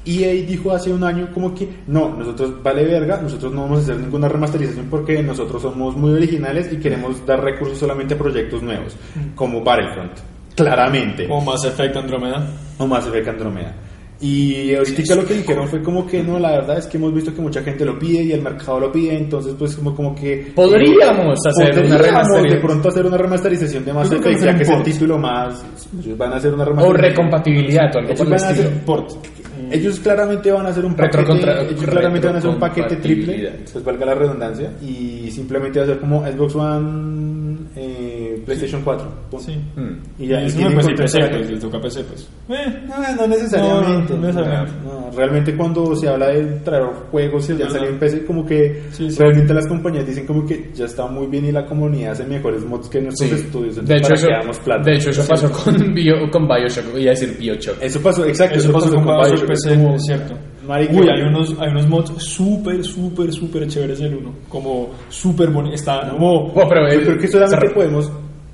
EA 0.06 0.32
dijo 0.46 0.72
hace 0.72 0.90
un 0.92 1.04
año 1.04 1.28
como 1.34 1.54
que 1.54 1.68
no, 1.86 2.16
nosotros 2.16 2.54
vale 2.62 2.84
verga, 2.86 3.20
nosotros 3.20 3.52
no 3.52 3.62
vamos 3.62 3.80
a 3.80 3.82
hacer 3.82 3.96
ninguna 3.98 4.28
remasterización 4.28 4.86
porque 4.88 5.22
nosotros 5.22 5.61
somos 5.61 5.94
muy 5.94 6.12
originales 6.14 6.72
y 6.72 6.78
queremos 6.78 7.24
dar 7.26 7.42
recursos 7.44 7.76
solamente 7.78 8.14
a 8.14 8.18
proyectos 8.18 8.62
nuevos, 8.62 8.96
como 9.34 9.62
Battlefront, 9.62 10.12
claramente, 10.56 11.26
O 11.30 11.40
Mass 11.42 11.64
Effect 11.66 11.96
Andromeda. 11.96 12.46
o 12.78 12.86
Mass 12.86 13.06
Effect 13.08 13.28
Andromeda. 13.28 13.74
Y 14.23 14.75
ahorita 14.75 15.14
lo 15.14 15.25
que 15.25 15.33
dijeron 15.35 15.66
fue 15.66 15.83
como 15.83 16.07
que 16.07 16.23
no, 16.23 16.39
la 16.39 16.51
verdad 16.53 16.77
es 16.79 16.87
que 16.87 16.99
hemos 16.99 17.14
visto 17.14 17.35
que 17.35 17.41
mucha 17.41 17.62
gente 17.62 17.87
lo 17.87 17.99
pide 17.99 18.23
y 18.23 18.33
el 18.33 18.43
mercado 18.43 18.79
lo 18.79 18.93
pide, 18.93 19.16
entonces 19.16 19.55
pues 19.59 19.75
como, 19.77 19.95
como 19.95 20.14
que... 20.14 20.53
Podríamos 20.55 21.39
hacer 21.47 21.71
una 21.73 21.97
Podríamos 21.97 22.07
remasterización. 22.07 22.49
de 22.51 22.57
pronto 22.66 22.89
hacer 22.91 23.07
una 23.07 23.16
remasterización 23.16 23.85
de 23.87 23.93
Mass 23.95 24.12
Effect, 24.12 24.43
ya 24.45 24.55
que 24.57 24.62
es 24.64 24.68
el 24.68 24.83
título 24.83 25.16
más... 25.18 25.64
Ellos 26.05 26.18
van 26.18 26.33
a 26.35 26.37
hacer 26.37 26.53
una 26.53 26.64
O 26.64 26.66
remasterización. 26.66 27.11
recompatibilidad 27.11 27.95
o 27.95 27.99
algo 27.99 28.11
Ellos 28.11 28.18
por 28.18 28.27
el 28.27 28.33
van 28.33 28.43
a 28.45 28.49
hacer 28.51 28.66
estilo. 28.66 28.85
Port. 28.85 29.11
ellos 29.73 30.01
claramente 30.01 30.51
van 30.53 30.66
a 30.66 30.68
hacer 30.68 30.85
un 30.85 30.95
paquete, 30.95 31.18
Retrocontra- 31.18 31.62
ellos 31.66 31.85
claramente 31.85 32.27
van 32.27 32.37
a 32.37 32.39
hacer 32.41 32.51
un 32.51 32.59
paquete 32.59 32.97
triple, 32.97 33.53
pues 33.73 33.85
valga 33.85 34.05
la 34.07 34.14
redundancia, 34.14 34.71
y 34.83 35.31
simplemente 35.31 35.79
va 35.79 35.85
a 35.85 35.89
ser 35.89 35.99
como 35.99 36.27
Xbox 36.27 36.55
One, 36.57 37.57
eh, 37.77 38.09
PlayStation 38.45 38.82
4. 38.82 39.09
punto. 39.30 39.45
Sí. 39.47 39.57
Mm. 39.76 40.22
Y 40.22 40.26
ya, 40.28 40.43
y 40.43 40.47
es 40.47 40.55
tienen 40.55 40.74
pues, 40.74 40.86
contexto 40.86 41.18
PC, 41.18 41.28
pues, 41.30 41.51
le 41.51 41.59
toca 41.59 41.80
PC, 41.80 42.05
pues. 42.05 42.28
Eh, 42.49 42.82
No, 42.88 43.16
no 43.16 43.26
necesariamente. 43.26 44.12
No, 44.14 44.18
no 44.20 44.26
necesariamente. 44.26 44.72
No, 44.84 45.11
realmente 45.16 45.57
cuando 45.57 45.97
se 45.97 46.09
habla 46.09 46.28
de 46.28 46.45
traer 46.61 46.84
juegos 47.11 47.47
que 47.47 47.57
ya 47.57 47.70
salió 47.70 47.88
en 47.88 47.99
PC, 47.99 48.24
como 48.24 48.45
que 48.47 48.82
Sí, 48.91 49.11
sí. 49.11 49.18
realmente 49.18 49.55
las 49.55 49.66
compañías 49.66 50.07
dicen 50.07 50.26
como 50.26 50.45
que 50.47 50.70
ya 50.74 50.84
está 50.84 51.07
muy 51.07 51.26
bien 51.26 51.45
y 51.47 51.53
la 51.53 51.64
comunidad 51.66 52.12
hace 52.12 52.24
mejores 52.24 52.64
mods 52.64 52.88
que 52.88 53.01
nuestros 53.01 53.28
Sí. 53.30 53.36
estudios. 53.36 53.76
De 53.76 53.80
entonces, 53.97 54.22
hecho, 54.24 54.28
¿para 54.28 54.51
eso, 54.51 54.61
plata? 54.62 54.82
de 54.91 54.97
hecho, 54.97 55.11
eso 55.11 55.24
pasó 55.28 55.51
con, 55.53 55.74
Bio, 55.95 56.14
con 56.30 56.47
Bioshock. 56.49 56.93
Voy 56.93 57.07
a 57.07 57.11
decir 57.11 57.36
Bioshock. 57.38 57.76
Eso 57.82 58.01
pasó, 58.01 58.24
exacto. 58.24 58.59
Eso 58.59 58.72
pasó 58.72 58.95
con 58.95 59.05
Bioshock 59.05 59.47
PC, 59.49 59.74
como- 59.76 59.95
es 59.97 60.03
cierto. 60.05 60.34
Uy, 60.93 61.09
hay 61.09 61.22
unos, 61.22 61.57
hay 61.59 61.68
unos 61.70 61.88
mods 61.88 62.12
súper, 62.22 62.84
súper, 62.84 63.32
súper 63.32 63.66
chéveres 63.66 63.99
del 63.99 64.14
uno. 64.14 64.32
Como 64.49 64.91
súper 65.09 65.51
bonitos. 65.51 65.80
Está 65.80 66.09
como. 66.11 66.47
Oh, 66.55 66.68
pero, 66.68 66.86
eh, 66.86 66.95
Yo 67.01 67.07
creo 67.07 67.18
que 67.18 67.26
solamente 67.28 67.70
podemos 67.70 68.12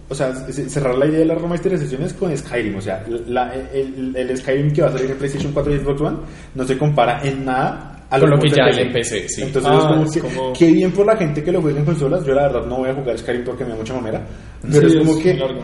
o 0.08 0.14
sea, 0.14 0.32
cerrar 0.34 0.96
la 0.96 1.06
idea 1.06 1.18
de 1.20 1.24
las 1.26 1.40
remasterizaciones 1.40 2.12
con 2.14 2.36
Skyrim. 2.36 2.76
O 2.76 2.80
sea, 2.80 3.04
la- 3.26 3.52
el, 3.54 4.14
el 4.16 4.36
Skyrim 4.38 4.72
que 4.72 4.82
va 4.82 4.88
a 4.88 4.92
salir 4.92 5.10
en 5.10 5.16
PlayStation 5.18 5.52
4 5.52 5.74
y 5.74 5.78
Xbox 5.78 6.00
One 6.00 6.18
no 6.54 6.64
se 6.64 6.78
compara 6.78 7.20
en 7.24 7.44
nada 7.44 8.04
a 8.08 8.20
Con 8.20 8.30
los 8.30 8.38
lo 8.38 8.42
que 8.44 8.50
ya 8.56 8.80
en 8.82 8.92
PC, 8.92 9.28
sí. 9.28 9.42
Entonces, 9.42 9.68
Ah, 9.74 9.78
es 9.78 9.84
como 9.88 10.02
es 10.04 10.12
que, 10.12 10.20
como- 10.20 10.52
qué 10.52 10.70
bien 10.70 10.92
por 10.92 11.06
la 11.06 11.16
gente 11.16 11.42
que 11.42 11.50
lo 11.50 11.60
juega 11.60 11.80
en 11.80 11.84
consolas. 11.84 12.24
Yo, 12.24 12.34
la 12.34 12.42
verdad, 12.42 12.64
no 12.66 12.76
voy 12.78 12.88
a 12.90 12.94
jugar 12.94 13.18
Skyrim 13.18 13.44
porque 13.44 13.64
me 13.64 13.70
da 13.70 13.76
mucha 13.76 13.94
mamera. 13.94 14.24
Pero 14.62 14.88
Sí, 14.88 14.96
es 14.96 15.00
como 15.04 15.18
es 15.18 15.22
que, 15.24 15.34
largo. 15.34 15.60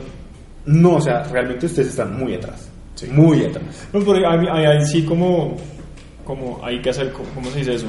no, 0.67 0.95
o 0.97 1.01
sea, 1.01 1.23
realmente 1.25 1.67
ustedes 1.67 1.89
están 1.89 2.17
muy 2.19 2.35
atrás. 2.35 2.69
Muy 3.11 3.45
atrás. 3.45 3.89
No, 3.93 4.01
pero 4.01 4.29
hay, 4.29 4.47
hay, 4.51 4.65
hay 4.65 4.87
sí 4.87 5.03
como, 5.05 5.57
como 6.25 6.61
hay 6.65 6.81
que 6.83 6.91
hacer, 6.91 7.13
¿cómo 7.13 7.49
se 7.51 7.59
dice 7.61 7.75
eso? 7.75 7.87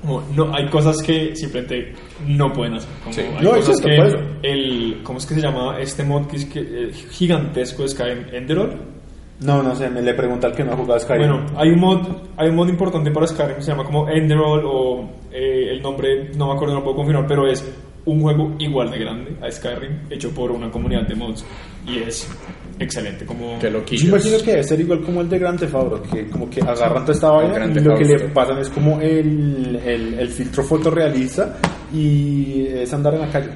Como, 0.00 0.22
no, 0.34 0.54
hay 0.54 0.68
cosas 0.68 1.02
que 1.02 1.34
simplemente 1.34 1.92
no 2.26 2.52
pueden 2.52 2.74
hacer. 2.74 2.88
Como 3.02 3.12
Sí. 3.14 3.20
hay 3.22 3.44
No, 3.44 3.50
cosas 3.50 3.68
exacto, 3.80 3.88
que 3.88 3.96
por 3.96 4.06
eso. 4.06 4.18
el, 4.42 5.00
¿cómo 5.02 5.18
es 5.18 5.26
que 5.26 5.34
se 5.34 5.40
llama 5.40 5.78
este 5.80 6.04
mod 6.04 6.26
que 6.26 6.36
es 6.36 6.44
que, 6.46 6.60
eh, 6.60 6.92
gigantesco 7.10 7.82
de 7.82 7.88
Skyrim? 7.88 8.24
Enderall. 8.32 8.76
No, 9.40 9.62
no 9.62 9.74
sé, 9.76 9.88
me 9.88 10.02
le 10.02 10.14
pregunta 10.14 10.48
al 10.48 10.54
que 10.54 10.64
no 10.64 10.72
ha 10.72 10.76
jugado 10.76 10.98
Skyrim. 11.00 11.28
Bueno, 11.28 11.46
hay 11.56 11.70
un 11.70 11.80
mod, 11.80 12.06
hay 12.36 12.48
un 12.48 12.56
mod 12.56 12.68
importante 12.68 13.10
para 13.10 13.26
Skyrim 13.26 13.56
que 13.56 13.62
se 13.62 13.70
llama 13.70 13.84
como 13.84 14.08
Enderall 14.08 14.62
o 14.64 15.10
eh, 15.32 15.68
el 15.70 15.82
nombre 15.82 16.30
no 16.36 16.46
me 16.48 16.52
acuerdo, 16.54 16.74
no 16.74 16.80
lo 16.80 16.84
puedo 16.84 16.96
confirmar, 16.96 17.26
pero 17.26 17.46
es 17.48 17.64
un 18.04 18.20
juego 18.22 18.54
igual 18.58 18.90
de 18.90 18.98
grande 18.98 19.36
a 19.42 19.50
Skyrim 19.50 20.00
hecho 20.10 20.30
por 20.30 20.50
una 20.50 20.70
comunidad 20.70 21.06
de 21.06 21.14
mods 21.14 21.44
y 21.86 21.98
es 21.98 22.28
excelente 22.78 23.24
como 23.26 23.58
Yo 23.60 23.70
loquillos. 23.70 24.04
imagino 24.04 24.38
que 24.38 24.50
debe 24.52 24.62
ser 24.64 24.80
igual 24.80 25.00
como 25.02 25.20
el 25.20 25.28
de 25.28 25.38
Grand 25.38 25.58
Theft 25.58 25.74
Auto, 25.74 26.02
que 26.02 26.28
como 26.28 26.48
que 26.48 26.60
agarran 26.60 27.02
toda 27.04 27.12
esta 27.12 27.30
vaina 27.30 27.66
y 27.66 27.80
lo 27.80 27.96
que 27.96 28.04
le 28.04 28.18
pasan 28.28 28.58
es 28.58 28.68
como 28.68 29.00
el, 29.00 29.80
el, 29.84 30.14
el 30.18 30.28
filtro 30.28 30.62
fotorrealista 30.62 31.56
y 31.92 32.66
es 32.68 32.92
andar 32.92 33.14
en 33.14 33.20
la 33.20 33.28
calle. 33.30 33.50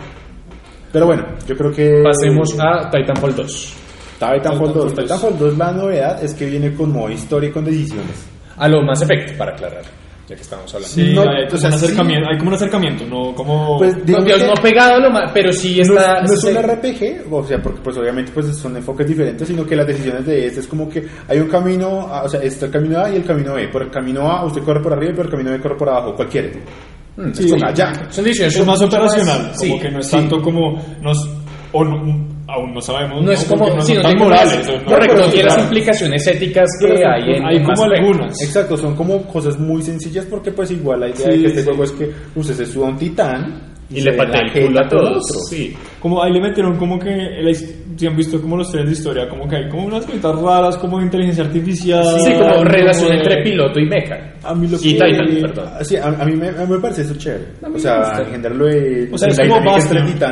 Pero 0.92 1.06
bueno, 1.06 1.24
yo 1.46 1.56
creo 1.56 1.72
que... 1.72 2.02
Pasemos 2.04 2.54
a 2.60 2.90
Titanfall 2.90 3.34
2. 3.34 3.76
Titanfall 4.18 4.72
2. 4.74 4.74
Titanfall 4.74 4.74
2. 4.74 4.94
Titanfall 4.94 5.38
2 5.38 5.58
la 5.58 5.72
novedad 5.72 6.22
es 6.22 6.34
que 6.34 6.46
viene 6.46 6.74
con 6.74 6.92
modo 6.92 7.10
historia 7.10 7.48
y 7.48 7.52
con 7.52 7.64
decisiones. 7.64 8.26
A 8.58 8.68
lo 8.68 8.82
Mass 8.82 9.02
Effect, 9.02 9.36
para 9.38 9.52
aclarar. 9.52 10.01
Ya 10.32 10.36
que 10.36 10.42
estamos 10.42 10.74
hablando. 10.74 10.94
Sí, 10.94 11.12
No, 11.14 11.22
hay, 11.22 11.44
o 11.44 11.46
como 11.48 11.58
sea, 11.60 11.70
un 11.70 11.78
sí. 11.78 11.84
acercamiento, 11.84 12.28
hay 12.30 12.38
como 12.38 12.48
un 12.48 12.54
acercamiento, 12.54 13.06
no 13.06 13.34
como... 13.34 13.78
Pues, 13.78 13.96
No, 13.96 14.04
digamos 14.04 14.24
Dios, 14.26 14.40
que- 14.42 14.46
no 14.48 14.54
pegado 14.54 15.00
lo 15.00 15.10
más, 15.10 15.30
pero 15.32 15.52
sí 15.52 15.80
está... 15.80 16.18
es, 16.20 16.30
no 16.30 16.34
es 16.36 16.44
un 16.44 16.62
RPG, 16.62 17.32
o 17.32 17.44
sea, 17.44 17.62
porque 17.62 17.80
pues 17.82 17.96
obviamente 17.96 18.32
pues 18.32 18.46
son 18.56 18.76
enfoques 18.76 19.06
diferentes, 19.06 19.46
sino 19.46 19.66
que 19.66 19.76
las 19.76 19.86
decisiones 19.86 20.24
de 20.26 20.46
este 20.46 20.60
es 20.60 20.66
como 20.66 20.88
que 20.88 21.06
hay 21.28 21.38
un 21.38 21.48
camino, 21.48 22.06
o 22.06 22.28
sea, 22.28 22.40
está 22.42 22.66
el 22.66 22.72
camino 22.72 22.98
A 23.00 23.10
y 23.10 23.16
el 23.16 23.24
camino 23.24 23.54
B. 23.54 23.68
Por 23.68 23.82
el 23.82 23.90
camino 23.90 24.22
A 24.30 24.44
usted 24.46 24.62
corre 24.62 24.80
por 24.80 24.92
arriba 24.92 25.12
y 25.12 25.14
por 25.16 25.24
el 25.26 25.30
camino 25.30 25.50
B 25.50 25.60
corre 25.60 25.76
por 25.76 25.88
abajo, 25.88 26.14
cualquiera. 26.14 26.48
Mm, 27.16 27.28
Es 27.30 27.40
como. 27.52 27.76
Son 28.10 28.24
decisiones 28.24 28.56
es 28.56 28.66
más 28.66 28.80
operacional, 28.80 29.50
sí, 29.54 29.68
como 29.68 29.82
que 29.82 29.90
no 29.90 29.98
es 30.00 30.06
sí. 30.06 30.12
tanto 30.16 30.40
como 30.40 30.82
nos 31.02 31.28
o 31.72 31.84
no- 31.84 32.31
aún 32.52 32.74
no 32.74 32.80
sabemos, 32.80 33.22
No 33.24 33.32
es 33.32 33.44
como, 33.44 33.68
no 33.68 33.80
sí, 33.82 33.94
son 33.94 34.02
no 34.02 34.08
tan 34.10 34.18
morales, 34.18 34.68
o 34.68 34.78
no- 34.78 34.84
correcto, 34.84 35.24
tiene 35.30 35.44
las 35.48 35.58
implicaciones 35.58 36.26
éticas 36.26 36.68
que 36.80 36.88
Pero 36.88 37.10
hay 37.10 37.22
en 37.36 37.44
hay 37.46 37.56
en 37.56 37.64
como 37.64 37.84
algunas. 37.84 38.42
Exacto, 38.42 38.76
son 38.76 38.94
como 38.94 39.22
cosas 39.24 39.58
muy 39.58 39.82
sencillas 39.82 40.26
porque 40.26 40.52
pues 40.52 40.70
igual 40.70 41.00
la 41.00 41.08
idea 41.08 41.16
Sí, 41.26 41.30
de 41.30 41.38
que 41.40 41.46
este 41.48 41.60
sí. 41.60 41.66
juego 41.66 41.84
es 41.84 41.92
que 41.92 42.10
usted 42.36 42.54
se 42.54 42.66
suba 42.66 42.88
a 42.88 42.90
un 42.90 42.98
titán 42.98 43.71
Y 43.94 44.00
le 44.00 44.12
patea 44.14 44.42
la 44.42 44.52
el 44.52 44.66
culo 44.66 44.80
a 44.80 44.88
todos. 44.88 45.24
otro. 45.30 45.40
Sí, 45.48 45.74
como 46.00 46.22
ahí 46.22 46.32
le 46.32 46.40
metieron 46.40 46.76
como 46.76 46.98
que, 46.98 47.10
si 47.96 48.06
han 48.06 48.16
visto 48.16 48.40
como 48.40 48.56
los 48.56 48.70
trenes 48.70 48.88
de 48.88 48.92
historia, 48.94 49.28
como 49.28 49.46
que 49.48 49.56
hay 49.56 49.68
como 49.68 49.86
unas 49.86 50.04
cositas 50.06 50.34
raras, 50.40 50.76
como 50.78 50.98
de 50.98 51.04
inteligencia 51.04 51.44
artificial. 51.44 52.04
Sí, 52.24 52.32
como 52.32 52.64
relación 52.64 53.10
de- 53.10 53.16
entre 53.18 53.42
piloto 53.42 53.78
y 53.80 53.86
mecha. 53.86 54.32
A 54.42 54.54
mí 54.54 54.66
lo 54.66 54.76
Y 54.78 54.96
que... 54.98 55.04
Titan, 55.04 55.26
perdón. 55.40 55.68
Sí, 55.82 55.96
a, 55.96 56.06
a 56.06 56.24
mí 56.24 56.34
me, 56.36 56.48
a 56.48 56.52
mí 56.52 56.72
me 56.72 56.78
parece 56.78 57.02
eso 57.02 57.14
chévere. 57.16 57.44
O 57.62 57.78
sea, 57.78 57.98
gusta. 57.98 58.22
en 58.22 58.30
general 58.30 58.58
lo 58.58 58.64
de... 58.66 59.08
O 59.12 59.18
sea, 59.18 59.28
es 59.28 59.38
como 59.38 59.60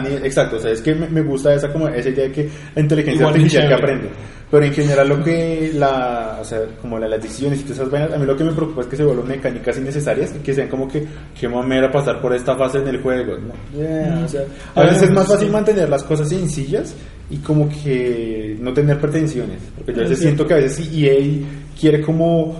y... 0.09 0.27
Exacto, 0.27 0.57
o 0.57 0.59
sea, 0.59 0.71
es 0.73 0.81
que 0.81 0.95
me, 0.95 1.07
me 1.09 1.21
gusta 1.23 1.55
esa, 1.55 1.73
como, 1.73 1.87
esa 1.89 2.09
idea 2.09 2.25
de 2.25 2.33
que 2.33 2.49
la 2.75 2.83
inteligencia 2.83 3.21
Igual 3.21 3.35
artificial 3.35 3.69
que 3.69 3.75
aprende. 3.75 4.09
Pero 4.51 4.65
en 4.65 4.73
general 4.73 5.09
lo 5.09 5.23
que 5.23 5.71
la... 5.75 6.39
O 6.41 6.45
sea, 6.45 6.61
como 6.83 6.99
la- 6.99 7.07
las 7.07 7.23
decisiones 7.23 7.61
y 7.61 7.63
todas 7.63 7.79
esas 7.79 7.91
vainas, 7.91 8.13
a 8.13 8.19
mí 8.19 8.27
lo 8.27 8.37
que 8.37 8.43
me 8.43 8.53
preocupa 8.53 8.81
es 8.81 8.89
que 8.89 8.97
se 8.97 9.05
vuelvan 9.05 9.29
mecánicas 9.29 9.79
innecesarias 9.79 10.35
y 10.35 10.41
que 10.41 10.53
sean 10.53 10.67
como 10.69 10.89
que... 10.89 11.07
Qué 11.39 11.49
mamera 11.49 11.89
pasar 11.91 12.21
por 12.21 12.35
esta 12.35 12.57
fase 12.57 12.79
en 12.79 12.89
el 12.89 13.01
juego, 13.01 13.35
¿no? 13.39 13.53
Yeah, 13.79 14.23
o 14.25 14.29
sea, 14.29 14.43
a 14.75 14.83
veces 14.83 15.03
es 15.05 15.11
más 15.11 15.27
Sí. 15.27 15.33
fácil 15.35 15.51
mantener 15.51 15.89
las 15.89 16.03
cosas 16.03 16.29
sencillas 16.31 16.95
y 17.31 17.37
como 17.37 17.69
que 17.69 18.57
no 18.61 18.73
tener 18.73 18.99
pretensiones. 19.01 19.61
Porque 19.77 19.93
yo 19.93 19.99
a 19.99 20.03
veces 20.03 20.19
Es 20.19 20.23
siento 20.25 20.45
que 20.47 20.55
a 20.55 20.57
veces 20.57 20.85
sí 20.85 21.07
EA 21.07 21.47
quiere 21.79 22.01
como 22.03 22.57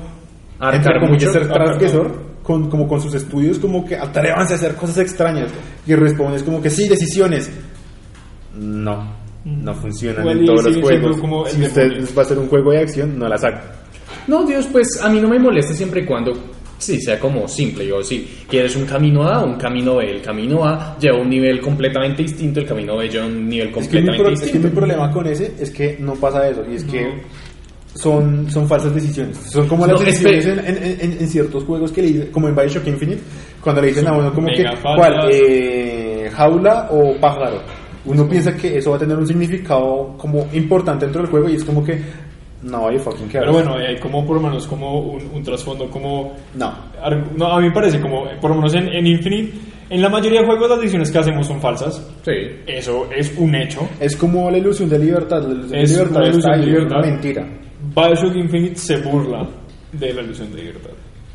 entre 0.61 1.01
comillas, 1.01 1.29
mucho. 1.29 1.33
ser 1.33 1.49
transgresor 1.49 2.31
con, 2.45 2.71
como 2.71 2.87
con 2.87 3.01
sus 3.01 3.15
estudios, 3.15 3.59
como 3.59 3.85
que 3.85 3.97
atrévanse 3.97 4.53
a 4.53 4.57
hacer 4.57 4.75
cosas 4.77 4.99
extrañas. 4.99 5.51
Y 5.87 5.95
respondes 5.97 6.43
como 6.45 6.63
que 6.63 6.71
sí, 6.71 6.89
decisiones. 6.89 7.51
No, 8.55 9.05
no 9.45 9.75
funcionan 9.75 10.29
en 10.29 10.45
todos 10.45 10.65
los 10.65 10.77
juegos. 10.79 11.17
como 11.19 11.47
si 11.47 11.63
usted 11.63 11.83
demonio. 11.91 12.09
va 12.17 12.23
a 12.23 12.25
hacer 12.25 12.39
un 12.39 12.49
juego 12.49 12.73
de 12.73 12.79
acción, 12.79 13.19
no 13.19 13.29
la 13.29 13.39
saca. 13.39 13.63
No, 14.27 14.45
Dios, 14.45 14.67
pues 14.71 15.01
a 15.03 15.09
mí 15.09 15.21
no 15.21 15.29
me 15.29 15.39
molesta 15.39 15.73
siempre 15.73 16.03
y 16.03 16.05
cuando 16.07 16.33
sí 16.79 17.01
sea 17.01 17.19
como 17.19 17.47
simple. 17.49 17.87
Yo, 17.87 18.03
si 18.03 18.29
quieres 18.49 18.75
un 18.77 18.85
camino 18.87 19.23
A, 19.27 19.43
un 19.45 19.57
camino 19.57 19.97
B. 19.97 20.11
El 20.11 20.23
camino 20.23 20.65
A 20.65 20.97
lleva 20.99 21.19
un 21.19 21.29
nivel 21.29 21.61
completamente 21.61 22.23
distinto, 22.23 22.61
el 22.61 22.67
camino 22.67 22.97
B 22.97 23.09
lleva 23.09 23.27
un 23.27 23.49
nivel 23.49 23.69
Es 23.69 23.75
que, 23.75 23.81
mi 23.81 23.87
completamente 24.07 24.23
pro- 24.23 24.33
es 24.33 24.39
que 24.41 24.45
distinto. 24.47 24.69
mi 24.69 24.75
problema 24.75 25.11
con 25.11 25.27
ese 25.27 25.53
es 25.59 25.71
que 25.71 25.97
no 26.01 26.15
pasa 26.15 26.49
eso. 26.49 26.63
Y 26.71 26.77
es 26.77 26.85
que 26.85 27.23
son, 27.95 28.51
son 28.51 28.69
falsas 28.69 28.95
decisiones. 28.95 29.37
Son 29.37 29.67
como 29.67 29.87
las 29.87 29.99
No, 29.99 30.07
decisiones 30.07 30.47
en, 30.47 30.59
en- 30.61 31.01
en- 31.01 31.17
en 31.21 31.29
ciertos 31.29 31.65
juegos 31.65 31.91
que 31.93 32.03
le 32.03 32.09
dicen, 32.09 32.29
como 32.31 32.49
en 32.49 32.55
Bioshock 32.55 32.87
Infinite, 32.87 33.21
cuando 33.61 33.81
le 33.83 33.89
dicen 33.89 34.07
a 34.07 34.13
uno 34.13 34.33
como 34.33 34.47
que, 34.49 34.65
¿cuál? 34.83 35.29
Eh, 35.31 36.31
¿Jaula 36.33 36.89
o 36.91 37.19
pájaro? 37.21 37.63
Uno 38.05 38.29
piensa 38.29 38.57
que 38.57 38.79
eso 38.79 38.91
va 38.91 38.97
a 38.97 39.01
tener 39.01 39.17
un 39.17 39.27
significado 39.27 40.15
como 40.17 40.47
importante 40.53 41.05
dentro 41.07 41.23
del 41.23 41.31
juego 41.31 41.49
y 41.49 41.57
es 41.57 41.65
como 41.65 41.85
que, 41.85 42.01
no, 42.63 42.91
you 42.91 42.99
fucking 42.99 43.29
care. 43.29 43.41
Pero 43.41 43.53
bueno, 43.53 43.75
hay 43.75 43.99
como 43.99 44.27
por 44.27 44.37
lo 44.37 44.43
menos 44.43 44.67
como 44.67 45.01
un, 45.01 45.23
un 45.35 45.43
trasfondo 45.43 45.89
como... 45.91 46.35
No. 46.55 46.73
No, 47.37 47.47
a 47.47 47.61
mí 47.61 47.69
me 47.69 47.75
parece 47.75 48.01
como, 48.01 48.25
por 48.41 48.51
lo 48.51 48.57
menos 48.57 48.75
en, 48.75 48.89
en 48.89 49.07
Infinite, 49.07 49.53
en 49.91 50.03
la 50.03 50.09
mayoría 50.09 50.41
de 50.41 50.47
juegos 50.47 50.69
las 50.71 50.79
decisiones 50.79 51.11
que 51.11 51.19
hacemos 51.19 51.47
son 51.47 51.61
falsas. 51.61 52.07
Sí. 52.25 52.33
Eso 52.67 53.09
es 53.15 53.35
un 53.37 53.55
hecho. 53.55 53.89
Es 53.99 54.17
como 54.17 54.51
la 54.51 54.59
ilusión 54.59 54.89
de 54.89 54.99
libertad. 54.99 55.43
La 55.43 55.53
ilusión 55.53 55.81
Es 55.81 55.91
de 55.91 55.97
libertad 55.97 56.21
una 56.21 56.29
ilusión 56.29 56.61
de 56.61 56.67
libertad. 56.67 57.01
mentira. 57.01 57.49
Bioshock 57.95 58.37
Infinite 58.37 58.77
se 58.77 58.97
burla 58.99 59.47
de 59.93 60.13
la 60.15 60.23
ilusión 60.23 60.51
de 60.53 60.59
libertad. 60.63 60.90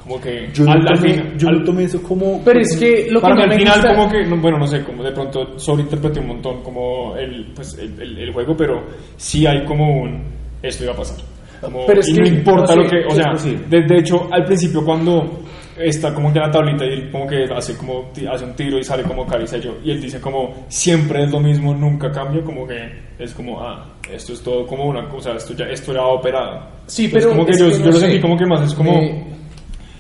Como 0.08 0.22
que 0.22 0.50
Yo, 0.54 0.70
al, 0.70 0.84
no 0.84 0.90
al 0.92 0.96
tomé, 1.00 1.10
final- 1.14 1.38
yo 1.38 1.48
al- 1.50 1.58
no 1.60 1.64
tomé 1.66 1.84
eso 1.86 2.04
como... 2.04 2.42
Pero 2.46 2.60
es 2.60 2.78
que 2.78 3.08
lo 3.10 3.20
que 3.20 3.22
para 3.24 3.34
mí 3.36 3.40
no 3.40 3.44
al 3.44 3.50
me 3.50 3.58
final 3.58 3.74
gusta... 3.76 3.96
como 3.96 4.12
que, 4.12 4.24
no, 4.26 4.38
bueno, 4.42 4.58
no 4.60 4.68
sé, 4.68 4.84
como 4.84 5.04
de 5.04 5.12
pronto 5.12 5.58
sobreinterpreté 5.60 6.20
un 6.20 6.28
montón 6.28 6.62
como 6.62 7.16
el, 7.18 7.48
pues, 7.56 7.76
el, 7.80 8.00
el- 8.00 8.18
el 8.20 8.32
juego, 8.32 8.56
pero 8.56 8.84
sí 9.18 9.48
hay 9.48 9.66
como 9.66 10.02
un, 10.04 10.24
esto 10.62 10.84
iba 10.84 10.94
a 10.94 10.98
pasar. 10.98 11.18
Como, 11.60 11.86
Pero 11.88 12.00
es 12.02 12.10
y 12.10 12.14
que- 12.14 12.22
no 12.22 12.28
importa 12.28 12.76
no 12.76 12.84
lo 12.84 12.90
sé, 12.90 12.96
que, 12.98 13.06
o 13.08 13.12
sea, 13.16 13.26
pues 13.32 13.42
sí. 13.42 13.58
de, 13.68 13.82
de 13.82 13.98
hecho 13.98 14.28
al 14.32 14.44
principio 14.46 14.86
cuando 14.86 15.40
está 15.78 16.14
como 16.14 16.32
que 16.32 16.38
en 16.40 16.46
la 16.46 16.52
tablita 16.52 16.86
y 16.86 16.90
él 16.90 17.12
como 17.12 17.26
que 17.28 17.44
hace 17.54 17.76
como 17.76 18.12
hace 18.32 18.46
un 18.46 18.54
tiro 18.56 18.78
y 18.78 18.84
sale 18.84 19.04
como 19.04 19.26
caricello 19.26 19.76
y 19.84 19.92
él 19.92 20.00
dice 20.02 20.22
como 20.22 20.66
siempre 20.70 21.24
es 21.24 21.32
lo 21.32 21.40
mismo, 21.40 21.74
nunca 21.74 22.12
cambia, 22.12 22.44
como 22.44 22.68
que 22.68 22.78
es 23.18 23.34
como, 23.34 23.60
ah, 23.62 23.86
esto 24.12 24.34
es 24.34 24.42
todo 24.44 24.68
como 24.68 24.86
una 24.86 25.08
cosa, 25.10 25.32
esto 25.34 25.54
ya, 25.54 25.66
esto 25.66 25.94
va 25.94 26.08
operado. 26.08 26.68
Sí, 26.86 27.06
Entonces, 27.06 27.26
pero 27.26 27.36
como 27.36 27.46
que 27.46 27.52
es 27.54 27.60
yo, 27.60 27.66
que 27.68 27.72
yo 27.74 27.80
no 27.80 27.86
lo 27.88 27.92
sé. 27.94 28.00
sentí 28.02 28.22
como 28.22 28.38
que 28.38 28.46
más 28.46 28.62
es 28.62 28.74
como... 28.76 28.92
Me- 28.92 29.36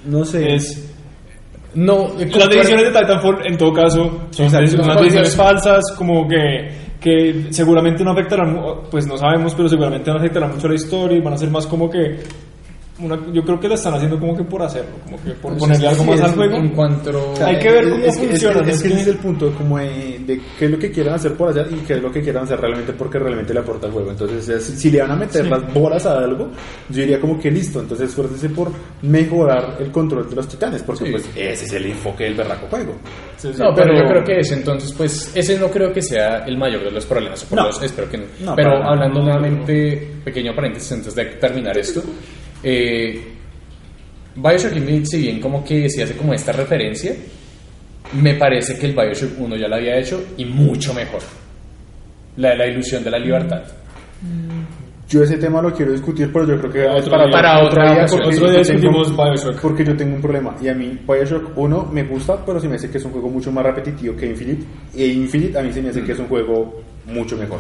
No 0.05 0.23
sé. 0.25 0.55
es, 0.55 0.91
No, 1.73 2.13
las 2.17 2.49
decisiones 2.49 2.93
de 2.93 2.99
Titanfall, 2.99 3.45
en 3.45 3.57
todo 3.57 3.73
caso, 3.73 4.27
son 4.31 4.45
Exacto. 4.45 4.81
unas 4.83 4.97
decisiones 4.97 5.35
falsas, 5.35 5.83
como 5.97 6.27
que, 6.27 6.69
que 7.01 7.47
seguramente 7.49 8.03
no 8.03 8.11
afectarán, 8.11 8.57
pues 8.89 9.05
no 9.07 9.17
sabemos, 9.17 9.53
pero 9.55 9.67
seguramente 9.67 10.09
no 10.09 10.17
afectarán 10.17 10.53
mucho 10.53 10.67
a 10.67 10.69
la 10.69 10.75
historia 10.75 11.17
y 11.17 11.21
van 11.21 11.33
a 11.33 11.37
ser 11.37 11.49
más 11.49 11.67
como 11.67 11.89
que. 11.89 12.19
Una, 12.97 13.19
yo 13.33 13.43
creo 13.43 13.59
que 13.59 13.67
la 13.67 13.75
están 13.75 13.93
haciendo 13.93 14.17
como 14.17 14.37
que 14.37 14.43
por 14.45 14.61
hacerlo, 14.63 14.95
como 15.03 15.21
que 15.21 15.31
por 15.31 15.57
ponerle 15.57 15.87
algo 15.89 16.03
sí, 16.03 16.09
más 16.11 16.19
es 16.19 16.25
al 16.25 16.31
juego. 16.35 16.55
En 16.55 16.69
cuanto... 16.69 17.31
O 17.31 17.35
sea, 17.35 17.47
Hay 17.47 17.59
que 17.59 17.69
ver 17.69 17.89
cómo 17.89 18.05
es 18.05 18.17
funciona, 18.17 18.33
Es, 18.33 18.39
que- 18.39 18.47
¿no? 18.53 18.59
es 18.71 18.81
que 18.81 18.87
Es 18.87 18.93
ese 18.93 19.01
es 19.01 19.07
el 19.07 19.17
punto, 19.17 19.51
como 19.53 19.77
de, 19.79 20.19
de 20.25 20.41
qué 20.57 20.65
es 20.65 20.71
lo 20.71 20.79
que 20.79 20.91
quieren 20.91 21.13
hacer 21.13 21.33
por 21.33 21.49
hacer 21.49 21.67
y 21.71 21.75
qué 21.85 21.93
es 21.95 22.01
lo 22.01 22.09
que 22.09 22.21
quieren 22.21 22.43
hacer 22.43 22.57
realmente 22.57 22.93
porque 22.93 23.19
realmente 23.19 23.53
le 23.53 23.59
aporta 23.59 23.87
al 23.87 23.91
juego. 23.91 24.11
Entonces, 24.11 24.63
si, 24.63 24.77
si 24.77 24.91
le 24.91 25.01
van 25.01 25.11
a 25.11 25.15
meter 25.17 25.43
Sí. 25.43 25.49
las 25.49 25.73
bolas 25.73 26.05
a 26.05 26.19
algo, 26.19 26.49
yo 26.87 27.01
diría 27.01 27.19
como 27.19 27.37
que 27.37 27.51
listo. 27.51 27.81
Entonces, 27.81 28.07
esfuércese 28.09 28.47
por 28.49 28.71
mejorar 29.01 29.75
el 29.79 29.91
control 29.91 30.29
de 30.29 30.35
los 30.37 30.47
titanes, 30.47 30.81
porque 30.83 31.05
Sí. 31.05 31.11
pues 31.11 31.29
ese 31.35 31.65
es 31.65 31.73
el 31.73 31.85
enfoque 31.87 32.23
del 32.23 32.35
berraco 32.35 32.67
juego. 32.69 32.93
Sí, 33.37 33.49
sí. 33.53 33.61
No, 33.61 33.73
pero, 33.75 33.93
yo 33.93 34.05
creo 34.07 34.23
que 34.23 34.39
ese 34.39 34.53
entonces, 34.55 34.93
pues, 34.93 35.31
ese 35.35 35.59
no 35.59 35.67
creo 35.69 35.91
que 35.91 36.01
sea 36.01 36.45
el 36.45 36.57
mayor 36.57 36.83
de 36.83 36.91
los 36.91 37.05
problemas. 37.05 37.43
por 37.43 37.59
No. 37.59 37.65
los- 37.65 37.81
espero 37.83 38.09
que 38.09 38.17
no. 38.19 38.23
No, 38.39 38.55
pero 38.55 38.71
hablando 38.83 39.21
nuevamente, 39.21 40.11
pequeño 40.23 40.55
paréntesis 40.55 40.91
antes 40.93 41.13
de 41.13 41.25
terminar 41.25 41.77
esto, 41.77 42.01
eh, 42.65 43.21
Bioshock 44.35 44.75
Infinite, 44.75 45.05
si 45.05 45.17
bien 45.19 45.39
como 45.39 45.63
que 45.63 45.89
si 45.89 46.01
hace 46.01 46.15
como 46.17 46.33
esta 46.33 46.51
referencia, 46.51 47.15
me 48.21 48.33
parece 48.35 48.77
que 48.77 48.87
el 48.87 48.93
Bioshock 48.93 49.39
1 49.39 49.55
ya 49.55 49.67
lo 49.67 49.75
había 49.75 49.97
hecho 49.97 50.21
y 50.37 50.43
mucho 50.45 50.93
mejor. 50.93 51.21
La 52.37 52.49
de 52.49 52.57
la 52.57 52.67
ilusión 52.67 53.01
de 53.03 53.11
la 53.11 53.17
libertad. 53.19 53.61
Yo 55.07 55.21
ese 55.23 55.37
tema 55.37 55.61
lo 55.61 55.71
quiero 55.71 55.91
discutir, 55.91 56.31
pero 56.33 56.47
yo 56.47 56.57
creo 56.59 56.71
que 56.71 56.83
Otro 56.85 56.97
es 56.97 57.09
para, 57.09 57.23
día. 57.27 57.31
Para 57.31 57.63
otra 57.63 57.83
día, 57.83 57.93
ocasión. 57.99 58.21
porque 58.23 58.35
Otro 58.37 58.49
día 58.49 58.61
yo 58.61 58.67
tengo- 58.67 58.79
discutimos 58.81 59.15
Bioshock. 59.15 59.61
Porque 59.61 59.85
yo 59.85 59.95
tengo 59.95 60.15
un 60.15 60.21
problema. 60.21 60.55
Y 60.61 60.67
a 60.67 60.73
mí, 60.73 60.99
Bioshock 61.07 61.55
1 61.57 61.89
me 61.93 62.03
gusta, 62.03 62.43
pero 62.43 62.59
se 62.59 62.67
me 62.67 62.75
hace 62.75 62.89
que 62.89 62.97
es 62.97 63.05
un 63.05 63.11
juego 63.11 63.29
mucho 63.29 63.51
más 63.51 63.63
repetitivo 63.63 64.15
que 64.17 64.25
Infinite. 64.25 64.65
E 64.97 65.05
Infinite 65.07 65.57
a 65.59 65.61
mí 65.61 65.71
se 65.71 65.81
me 65.81 65.89
hace 65.89 66.03
que 66.03 66.11
es 66.13 66.19
un 66.19 66.27
juego 66.27 66.81
mucho 67.05 67.37
mejor. 67.37 67.59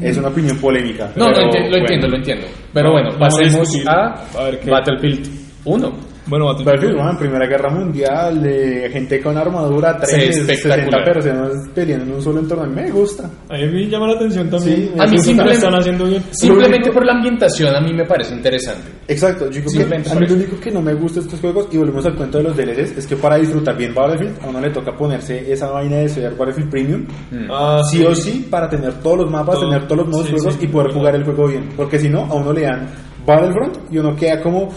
Es 0.00 0.16
una 0.16 0.28
opinión 0.28 0.56
polémica. 0.58 1.12
No, 1.16 1.26
pero 1.26 1.46
lo, 1.46 1.52
enti- 1.52 1.70
lo 1.70 1.76
entiendo, 1.78 2.08
lo 2.08 2.16
entiendo. 2.16 2.46
Pero 2.72 2.86
No, 2.88 2.92
bueno, 2.92 3.18
pasemos 3.18 3.68
a, 3.88 4.14
A 4.38 4.44
ver 4.44 4.60
qué- 4.60 4.70
Battlefield 4.70 5.28
1. 5.64 5.92
Bueno, 6.24 6.46
Battlefield, 6.54 6.96
man, 6.96 7.18
Primera 7.18 7.46
Guerra 7.46 7.68
Mundial, 7.70 8.40
de 8.42 8.88
gente 8.92 9.20
con 9.20 9.36
armadura, 9.36 9.98
Sí, 10.04 10.14
trenes, 10.14 10.36
espectacular. 10.38 11.04
60 11.04 11.04
personas 11.04 11.68
peleando 11.74 12.04
en 12.06 12.12
un 12.12 12.22
solo 12.22 12.38
entorno. 12.40 12.64
A 12.64 12.66
mí 12.68 12.74
me 12.76 12.90
gusta. 12.92 13.28
A 13.48 13.56
mí 13.56 13.66
me 13.66 13.88
llama 13.88 14.06
la 14.06 14.12
atención 14.14 14.48
también. 14.48 14.76
Sí, 14.76 14.90
A 14.98 15.06
mí 15.06 15.18
simplemente, 15.18 15.58
están 15.58 15.74
haciendo 15.74 16.04
bien. 16.06 16.22
simplemente 16.30 16.76
único- 16.88 16.94
por 16.94 17.06
la 17.06 17.12
ambientación 17.14 17.74
a 17.74 17.80
mí 17.80 17.92
me 17.92 18.04
parece 18.04 18.34
interesante. 18.34 18.82
Exacto, 19.08 19.50
yo 19.50 19.62
creo 19.64 19.88
que 19.88 19.94
a 20.10 20.14
mí 20.14 20.26
lo 20.26 20.34
único 20.34 20.60
que 20.60 20.70
no 20.70 20.80
me 20.80 20.94
gusta 20.94 21.18
de 21.20 21.26
estos 21.26 21.40
juegos, 21.40 21.66
y 21.72 21.76
volvemos 21.78 22.06
al 22.06 22.14
cuento 22.14 22.38
de 22.38 22.44
los 22.44 22.56
DLCs, 22.56 22.98
es 22.98 23.06
que 23.06 23.16
para 23.16 23.36
disfrutar 23.36 23.76
bien 23.76 23.92
Battlefield, 23.92 24.38
a 24.44 24.48
uno 24.48 24.60
le 24.60 24.70
toca 24.70 24.92
ponerse 24.96 25.52
esa 25.52 25.70
vaina 25.70 25.96
de 25.96 26.08
ser 26.08 26.34
Battlefield 26.36 26.70
Premium, 26.70 27.04
Ah, 27.50 27.80
sí 27.90 28.04
o 28.04 28.14
sí, 28.14 28.46
para 28.48 28.68
tener 28.70 28.92
todos 29.02 29.18
los 29.18 29.30
mapas, 29.30 29.56
Todo. 29.56 29.70
tener 29.70 29.84
todos 29.88 29.98
los 29.98 30.08
modos 30.08 30.26
Sí, 30.26 30.32
juegos 30.34 30.54
sí, 30.54 30.64
y 30.64 30.68
poder 30.68 30.86
verdad. 30.86 30.98
jugar 31.00 31.14
el 31.16 31.24
juego 31.24 31.48
bien. 31.48 31.68
Porque 31.76 31.98
si 31.98 32.08
no, 32.08 32.20
a 32.26 32.34
uno 32.34 32.52
le 32.52 32.62
dan 32.62 32.86
Battlefront 33.26 33.78
y 33.92 33.98
uno 33.98 34.14
queda 34.16 34.40
como, 34.42 34.68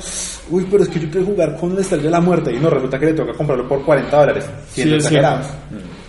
uy, 0.52 0.68
pero 0.69 0.84
es 0.84 0.90
que 0.90 0.99
yo 0.99 1.10
quiero 1.10 1.26
jugar 1.28 1.56
con 1.57 1.72
el 1.72 1.80
Estrella 1.80 2.03
de 2.03 2.10
la 2.11 2.22
Muerte, 2.22 2.53
y 2.53 2.60
no, 2.60 2.69
resulta 2.69 2.99
que 2.99 3.06
le 3.07 3.14
toca 3.14 3.34
comprarlo 3.34 3.68
por 3.68 3.84
40 3.84 4.18
dólares. 4.19 4.45
Sí, 4.69 4.82
es 4.82 4.88
cierto. 4.88 4.95
exagerados. 4.95 5.48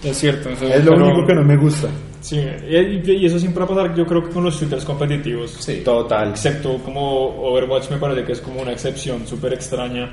Es 0.05 0.16
cierto. 0.19 0.48
eso- 0.51 0.65
Es 0.66 0.85
lo 0.85 0.93
pero- 0.93 1.06
único 1.06 1.27
que 1.27 1.35
no 1.35 1.43
me 1.44 1.56
gusta. 1.56 1.89
Sí, 2.20 2.36
y, 2.39 3.24
eso 3.27 3.39
siempre 3.39 3.60
va 3.65 3.66
a 3.66 3.74
pasar, 3.77 3.94
yo 3.94 4.05
creo 4.05 4.23
que 4.23 4.31
con 4.31 4.43
los 4.44 4.60
shooters 4.60 4.85
competitivos. 4.85 5.52
Sí. 5.60 5.82
Total. 5.85 6.31
Excepto 6.31 6.78
como 6.78 7.01
Overwatch 7.48 7.90
me 7.90 7.98
parece 7.98 8.24
que 8.24 8.32
es 8.32 8.40
como 8.40 8.62
una 8.62 8.73
excepción 8.73 9.27
súper 9.27 9.52
extraña. 9.52 10.10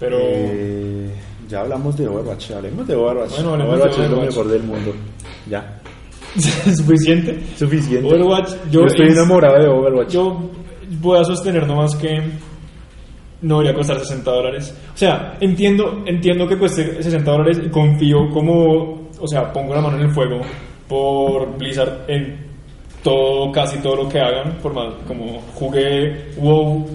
Pero 0.00 0.16
Eh, 0.20 1.10
ya 1.48 1.60
hablamos 1.60 1.96
de 1.96 2.08
Overwatch, 2.08 2.52
hablemos 2.52 2.88
de 2.88 2.96
Overwatch. 2.96 3.30
Bueno, 3.36 3.50
hablemos 3.52 3.74
Overwatch 3.74 3.96
de 3.98 4.04
es 4.04 4.10
lo 4.10 4.16
Overwatch. 4.16 4.36
mejor 4.36 4.48
del 4.52 4.62
mundo. 4.62 4.92
Ya. 5.48 5.78
¿es 6.36 6.44
suficiente. 6.78 7.38
Suficiente. 7.56 8.08
Overwatch, 8.08 8.50
yo, 8.70 8.80
Yo 8.80 8.86
estoy 8.86 9.08
enamorado 9.08 9.58
de 9.62 9.68
Overwatch. 9.68 10.08
Yo 10.10 10.50
voy 11.00 11.18
a 11.18 11.24
sostener 11.24 11.66
nomás 11.66 11.94
que 11.96 12.20
no 13.42 13.58
debería 13.58 13.76
costar 13.76 13.98
60 13.98 14.30
dólares. 14.30 14.74
O 14.94 14.96
sea, 14.96 15.36
entiendo, 15.40 16.02
entiendo 16.06 16.46
que 16.46 16.56
cueste 16.56 17.02
60 17.02 17.30
dólares. 17.30 17.60
Y 17.64 17.68
confío 17.70 18.28
como, 18.30 19.08
o 19.18 19.26
sea, 19.26 19.52
pongo 19.52 19.74
la 19.74 19.80
mano 19.80 19.96
en 19.96 20.04
el 20.04 20.10
fuego 20.10 20.40
por 20.88 21.56
Blizzard 21.58 22.04
en 22.08 22.46
todo, 23.02 23.50
casi 23.50 23.78
todo 23.78 23.96
lo 24.04 24.08
que 24.08 24.20
hagan, 24.20 24.58
por 24.62 24.72
más, 24.74 24.94
como 25.08 25.40
jugué 25.54 26.30
WoW 26.36 26.86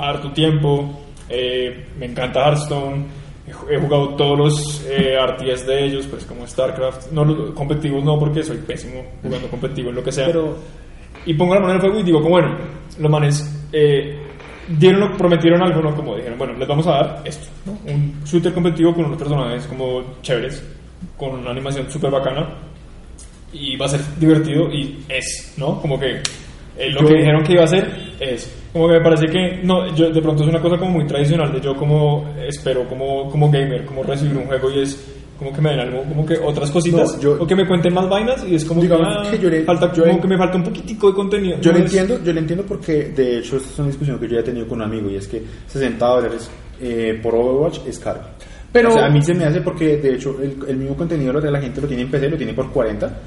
harto 0.00 0.32
tiempo, 0.32 0.88
eh, 1.28 1.86
me 1.98 2.06
encanta 2.06 2.40
Hearthstone, 2.44 3.04
he 3.46 3.52
ju- 3.52 3.66
he 3.70 3.78
jugado 3.78 4.08
todos 4.14 4.38
los 4.38 4.84
eh, 4.88 5.16
RTS 5.18 5.66
de 5.66 5.84
ellos, 5.84 6.06
pues 6.06 6.24
como 6.24 6.46
StarCraft, 6.46 7.12
no 7.12 7.52
competitivos 7.54 8.02
no 8.04 8.18
porque 8.18 8.42
soy 8.42 8.58
pésimo 8.58 9.02
jugando 9.22 9.48
competitivo 9.48 9.90
en 9.90 9.96
lo 9.96 10.02
que 10.04 10.12
sea, 10.12 10.26
Pero- 10.26 10.56
y 11.26 11.34
pongo 11.34 11.54
la 11.54 11.60
mano 11.60 11.72
en 11.72 11.76
el 11.76 11.80
fuego 11.80 12.00
y 12.00 12.02
digo 12.02 12.18
como 12.20 12.30
bueno, 12.34 12.56
los 12.98 13.10
manes 13.10 13.66
eh, 13.72 14.18
dieron, 14.78 15.16
prometieron 15.16 15.62
algo, 15.62 15.80
¿no? 15.82 15.94
Como 15.94 16.16
dijeron, 16.16 16.38
bueno, 16.38 16.54
les 16.54 16.68
vamos 16.68 16.86
a 16.86 16.90
dar 16.92 17.22
esto, 17.24 17.46
¿no? 17.66 17.72
Un 17.92 18.14
shooter 18.24 18.52
competitivo 18.52 18.94
con 18.94 19.04
unos 19.06 19.18
personajes 19.18 19.66
como 19.66 20.02
chéveres, 20.22 20.62
con 21.16 21.34
una 21.40 21.50
animación 21.50 21.90
súper 21.90 22.10
bacana 22.10 22.48
y 23.52 23.76
va 23.76 23.86
a 23.86 23.88
ser 23.88 24.00
divertido 24.18 24.70
y 24.72 24.98
es, 25.08 25.54
¿no? 25.56 25.80
Como 25.80 25.98
que 25.98 26.20
eh, 26.76 26.90
lo 26.90 27.02
Yo- 27.02 27.06
que 27.08 27.14
dijeron 27.14 27.42
que 27.44 27.52
iba 27.52 27.64
a 27.64 27.68
ser 27.68 28.14
es. 28.20 28.60
Como 28.72 28.88
que 28.88 28.94
me 28.94 29.00
parece 29.02 29.26
que, 29.26 29.60
no, 29.62 29.94
yo 29.94 30.10
de 30.10 30.20
pronto 30.20 30.42
es 30.42 30.48
una 30.48 30.60
cosa 30.60 30.76
como 30.76 30.90
muy 30.90 31.06
tradicional 31.06 31.52
de 31.52 31.60
yo 31.60 31.76
como 31.76 32.34
espero, 32.48 32.88
como, 32.88 33.30
como 33.30 33.48
gamer, 33.48 33.84
como 33.84 34.02
recibir 34.02 34.36
un 34.36 34.46
juego 34.46 34.68
y 34.72 34.80
es 34.80 35.23
como 35.38 35.52
que 35.52 35.60
me 35.60 35.70
den 35.70 35.80
algo, 35.80 36.02
como 36.04 36.24
que 36.24 36.38
otras 36.38 36.70
cositas, 36.70 37.14
No, 37.16 37.20
yo- 37.20 37.36
o 37.42 37.46
que 37.46 37.56
me 37.56 37.66
cuenten 37.66 37.92
más 37.92 38.08
vainas 38.08 38.44
y 38.48 38.54
es 38.54 38.64
como 38.64 38.80
Digamos 38.80 39.06
que, 39.22 39.28
ah, 39.28 39.30
que 39.32 39.38
yo 39.38 39.50
le- 39.50 39.64
falta, 39.64 39.92
yo 39.92 40.02
como 40.04 40.14
le- 40.14 40.20
que 40.20 40.28
me 40.28 40.38
falta 40.38 40.56
un 40.56 40.64
poquitico 40.64 41.08
de 41.08 41.14
contenido. 41.14 41.58
Yo 41.60 41.72
No 41.72 41.78
lo 41.78 41.84
es- 41.84 41.92
entiendo, 41.94 42.24
yo 42.24 42.32
lo 42.32 42.38
entiendo 42.38 42.64
porque 42.66 42.92
de 43.08 43.38
hecho 43.38 43.56
esta 43.56 43.68
es 43.70 43.78
una 43.78 43.88
discusión 43.88 44.18
que 44.18 44.28
yo 44.28 44.34
ya 44.34 44.40
he 44.40 44.44
tenido 44.44 44.66
con 44.68 44.78
un 44.78 44.84
amigo 44.84 45.10
y 45.10 45.16
es 45.16 45.26
que 45.28 45.42
60 45.66 46.06
dólares 46.06 46.48
eh, 46.80 47.18
por 47.22 47.34
Overwatch 47.34 47.80
es 47.86 47.98
caro. 47.98 48.20
Pero- 48.72 48.88
o 48.90 48.92
sea, 48.92 49.06
a 49.06 49.10
mí 49.10 49.22
se 49.22 49.32
me 49.34 49.44
hace 49.44 49.60
porque 49.60 49.96
de 49.98 50.14
hecho 50.14 50.36
el, 50.42 50.56
el 50.68 50.76
mismo 50.76 50.96
contenido 50.96 51.32
lo 51.32 51.40
de 51.40 51.50
la 51.50 51.60
gente 51.60 51.80
lo 51.80 51.86
tiene 51.86 52.02
en 52.02 52.10
PC, 52.10 52.28
lo 52.28 52.36
tiene 52.36 52.52
por 52.54 52.70
40. 52.70 53.20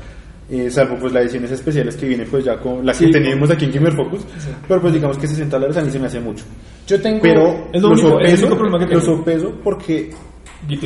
eh, 0.49 0.69
salvo 0.71 0.95
pues 0.97 1.11
las 1.11 1.23
ediciones 1.23 1.51
especiales 1.51 1.97
que 1.97 2.07
vienen 2.07 2.25
pues 2.31 2.45
ya 2.45 2.57
con 2.57 2.85
las 2.85 2.97
que 2.97 3.07
Sí. 3.07 3.11
tenemos 3.11 3.51
aquí 3.51 3.65
en 3.65 3.71
Gamer 3.73 3.91
Focus 3.93 4.21
pero 4.65 4.79
pues 4.79 4.93
digamos 4.93 5.17
que 5.17 5.27
60 5.27 5.57
dólares 5.57 5.75
a 5.75 5.81
mí 5.81 5.91
se 5.91 5.99
me 5.99 6.07
hace 6.07 6.21
mucho 6.21 6.45
Yo 6.87 7.01
tengo... 7.01 7.19
pero 7.21 7.67
Es 7.73 7.81
lo 7.81 7.89
único- 7.89 8.07
es 8.21 8.31
el 8.31 8.37
sopeso, 8.37 8.45
único 8.45 8.57
problema 8.61 8.79
que 8.87 8.95
lo 8.95 9.01
tengo. 9.01 9.17
sopeso 9.17 9.53
porque 9.61 10.09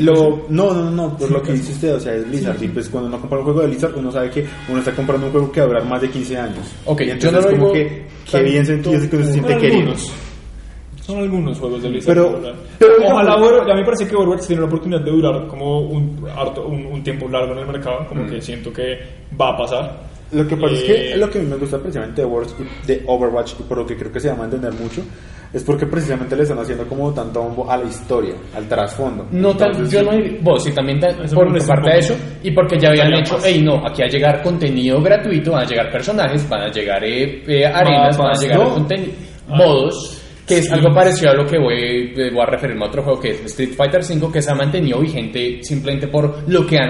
lo, 0.02 0.46
no, 0.50 0.74
no, 0.74 0.84
no, 0.84 0.92
no, 0.92 1.18
por 1.18 1.32
lo 1.32 1.42
que 1.42 1.54
dice 1.54 1.72
usted, 1.74 1.96
o 1.96 2.00
sea, 2.00 2.14
es 2.16 2.28
Blizzard. 2.30 2.62
Y 2.62 2.68
pues 2.68 2.88
cuando 2.90 3.10
uno 3.10 3.20
compra 3.20 3.40
un 3.40 3.44
juego 3.46 3.62
de 3.62 3.68
Blizzard, 3.68 3.94
uno 3.98 4.12
sabe 4.12 4.30
que 4.30 4.46
uno 4.70 4.80
está 4.80 4.92
comprando 4.94 5.26
un 5.28 5.32
juego 5.32 5.52
que 5.52 5.60
va 5.62 5.66
a 5.66 5.70
durar 5.70 5.86
más 5.86 6.02
de 6.02 6.10
15 6.10 6.38
años. 6.38 6.72
Ok, 6.86 7.02
y 7.02 7.06
yo 7.08 7.14
entonces 7.14 7.34
no 7.34 7.42
como 7.60 7.74
que, 7.74 8.06
que 8.30 8.44
bien 8.44 8.66
se, 8.66 8.82
que 8.82 9.00
se 9.00 9.10
Son 9.24 9.34
siente 9.34 9.58
querido. 9.58 9.94
Son 11.02 11.18
algunos 11.18 11.58
juegos 11.60 11.82
de 11.82 11.90
Blizzard. 11.90 12.14
Pero- 12.16 12.40
Ojalá 13.12 13.36
Overwatch, 13.36 13.70
a 13.70 13.74
mí 13.74 13.80
me 13.80 13.86
parece 13.86 14.08
que 14.08 14.16
Overwatch 14.16 14.46
tiene 14.48 14.62
la 14.62 14.68
oportunidad 14.68 15.02
de 15.02 15.12
durar 15.12 15.48
como 15.48 15.80
un, 15.82 16.24
harto- 16.36 16.66
un, 16.68 16.86
un 16.86 17.04
tiempo 17.04 17.28
largo 17.28 17.54
en 17.54 17.60
el 17.60 17.68
mercado, 17.68 18.06
como 18.08 18.26
que 18.28 18.40
siento 18.42 18.72
que 18.72 19.00
va 19.40 19.50
a 19.50 19.58
pasar. 19.58 20.11
Lo 20.32 20.48
que 20.48 20.56
pasa 20.56 20.74
es 20.76 20.82
Eh, 20.84 20.86
que 21.12 21.18
lo 21.18 21.30
que 21.30 21.40
a 21.40 21.42
mí 21.42 21.48
me 21.50 21.58
gusta 21.58 21.78
precisamente 21.78 22.22
de 22.22 22.28
Overwatch, 22.28 22.52
de 22.88 23.04
Overwatch 23.06 23.54
y 23.60 23.64
por 23.64 23.78
lo 23.80 23.86
que 23.86 23.98
creo 23.98 24.12
que 24.12 24.20
se 24.20 24.30
va 24.30 24.36
a 24.36 24.38
mantener 24.38 24.72
mucho, 24.74 25.02
es 25.54 25.64
porque 25.64 25.86
precisamente 25.86 26.36
le 26.38 26.44
están 26.44 26.60
haciendo 26.60 26.86
como 26.88 27.12
tanto 27.14 27.42
bombo 27.42 27.70
a 27.70 27.76
la 27.76 27.84
historia, 27.84 28.36
al 28.56 28.66
trasfondo. 28.70 29.28
No 29.32 29.54
tan, 29.58 29.72
Entonces, 29.72 29.92
yo 30.02 30.10
no 30.10 30.18
vos 30.42 30.64
sí 30.64 30.72
también 30.72 31.00
tan- 31.02 31.16
por 31.34 31.66
parte 31.68 31.90
de 31.92 32.00
eso 32.00 32.16
y 32.44 32.52
porque 32.52 32.80
ya 32.80 32.90
habían 32.90 33.14
hecho, 33.16 33.38
hey 33.44 33.62
no, 33.62 33.86
aquí 33.86 34.02
va 34.02 34.08
a 34.08 34.10
llegar 34.10 34.42
contenido 34.42 35.02
gratuito, 35.02 35.52
van 35.52 35.66
a 35.66 35.68
llegar 35.68 35.92
personajes, 35.92 36.48
van 36.48 36.62
a 36.62 36.72
llegar 36.72 37.04
eh, 37.04 37.44
eh, 37.48 37.66
arenas, 37.66 38.18
van 38.18 38.30
a 38.38 38.40
llegar 38.40 38.60
¿no? 38.60 38.74
contenido, 38.76 39.12
Ah, 39.50 39.56
modos, 39.58 40.22
que 40.48 40.60
es 40.60 40.66
sí. 40.66 40.72
algo 40.74 40.94
parecido 40.96 41.32
a 41.32 41.34
lo 41.34 41.46
que 41.46 41.58
voy, 41.60 42.14
eh, 42.16 42.32
voy 42.32 42.42
a 42.42 42.46
referirme 42.46 42.86
a 42.86 42.88
otro 42.88 43.04
juego 43.04 43.20
que 43.20 43.32
es 43.32 43.42
Street 43.48 43.72
Fighter 43.76 44.00
V 44.02 44.32
que 44.32 44.42
se 44.42 44.50
ha 44.52 44.56
mantenido 44.56 45.00
vigente 45.02 45.60
simplemente 45.62 46.08
por 46.08 46.48
lo 46.50 46.66
que 46.66 46.78
han 46.78 46.90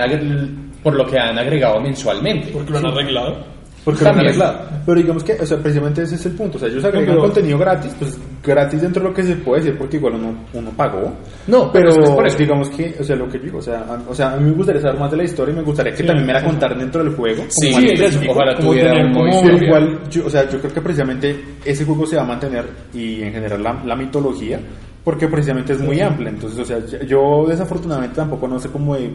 por 0.83 0.95
lo 0.95 1.05
que 1.05 1.17
han 1.19 1.37
agregado 1.37 1.79
mensualmente. 1.81 2.49
Porque 2.51 2.71
lo 2.71 2.77
han 2.79 2.85
arreglado. 2.87 3.51
Porque 3.83 4.03
lo 4.03 4.09
han 4.11 4.19
arreglado. 4.19 4.59
Pero 4.85 4.97
digamos 4.99 5.23
que, 5.23 5.33
o 5.33 5.45
sea, 5.45 5.57
precisamente 5.57 6.03
ese 6.03 6.15
es 6.15 6.25
el 6.27 6.33
punto. 6.33 6.57
O 6.57 6.59
sea, 6.59 6.69
ellos 6.69 6.83
agregan 6.83 7.07
pero- 7.09 7.21
contenido 7.21 7.57
gratis, 7.57 7.95
pues 7.97 8.19
gratis 8.43 8.81
dentro 8.81 9.01
de 9.03 9.09
lo 9.09 9.13
que 9.15 9.23
se 9.23 9.35
puede 9.35 9.61
decir, 9.63 9.77
porque 9.77 9.97
igual 9.97 10.15
uno, 10.15 10.35
uno 10.53 10.71
pagó. 10.75 11.11
No, 11.47 11.71
pero 11.71 11.85
pero 11.85 11.89
es 11.89 11.97
que 11.97 12.03
es 12.03 12.09
por 12.09 12.27
eso. 12.27 12.37
digamos 12.37 12.69
que, 12.71 12.95
o 12.99 13.03
sea, 13.03 13.15
lo 13.15 13.27
que 13.27 13.37
digo, 13.39 13.57
o 13.59 13.61
sea, 13.61 13.79
a, 13.81 14.09
o 14.09 14.13
sea, 14.15 14.33
a 14.33 14.37
mí 14.37 14.49
me 14.49 14.55
gustaría 14.55 14.81
saber 14.81 14.99
más 14.99 15.11
de 15.11 15.17
la 15.17 15.23
historia 15.23 15.53
y 15.53 15.57
me 15.57 15.63
gustaría 15.63 15.91
que 15.93 15.99
Sí, 15.99 16.05
también 16.05 16.25
me 16.27 16.33
la 16.33 16.43
contaran 16.43 16.77
dentro 16.79 17.03
del 17.03 17.13
juego. 17.15 17.43
Sí, 17.49 17.71
como 17.71 17.81
sí, 17.87 17.93
es 17.93 18.01
eso, 18.01 18.19
ojalá 18.29 18.55
como 18.55 18.69
tuviera 18.71 18.93
tener 18.93 19.13
como- 19.13 19.27
historia. 19.27 19.63
igual, 19.67 19.99
yo, 20.09 20.25
o 20.25 20.29
sea, 20.29 20.49
yo 20.49 20.59
creo 20.59 20.73
que 20.73 20.81
precisamente 20.81 21.43
ese 21.65 21.85
juego 21.85 22.05
se 22.07 22.15
va 22.17 22.21
a 22.23 22.25
mantener 22.25 22.65
y 22.93 23.21
en 23.23 23.31
general 23.33 23.63
la, 23.63 23.83
la 23.85 23.95
mitología, 23.95 24.59
porque 25.03 25.27
precisamente 25.27 25.73
es 25.73 25.79
muy 25.79 25.99
amplia. 25.99 26.29
Entonces, 26.29 26.59
o 26.59 26.65
sea, 26.65 26.79
yo 27.05 27.45
desafortunadamente 27.47 28.15
tampoco 28.15 28.47
no 28.47 28.59
sé 28.59 28.69
como 28.69 28.95
de 28.95 29.11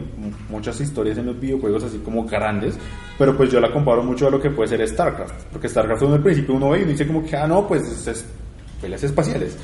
muchas 0.49 0.79
historias 0.81 1.17
en 1.17 1.27
los 1.27 1.39
videojuegos 1.39 1.83
así 1.83 1.99
como 1.99 2.25
grandes, 2.25 2.77
pero 3.17 3.35
pues 3.35 3.51
yo 3.51 3.59
la 3.59 3.71
comparo 3.71 4.03
mucho 4.03 4.27
a 4.27 4.31
lo 4.31 4.41
que 4.41 4.49
puede 4.49 4.69
ser 4.69 4.87
StarCraft, 4.87 5.45
porque 5.51 5.69
StarCraft 5.69 6.03
en 6.03 6.13
el 6.13 6.21
principio 6.21 6.55
uno 6.55 6.69
ve 6.71 6.79
y 6.79 6.81
uno 6.83 6.91
dice 6.91 7.07
como 7.07 7.23
que, 7.23 7.35
ah, 7.35 7.47
no, 7.47 7.67
pues 7.67 7.83
es, 7.83 8.07
es 8.07 8.25
peleas 8.81 9.03
espaciales. 9.03 9.57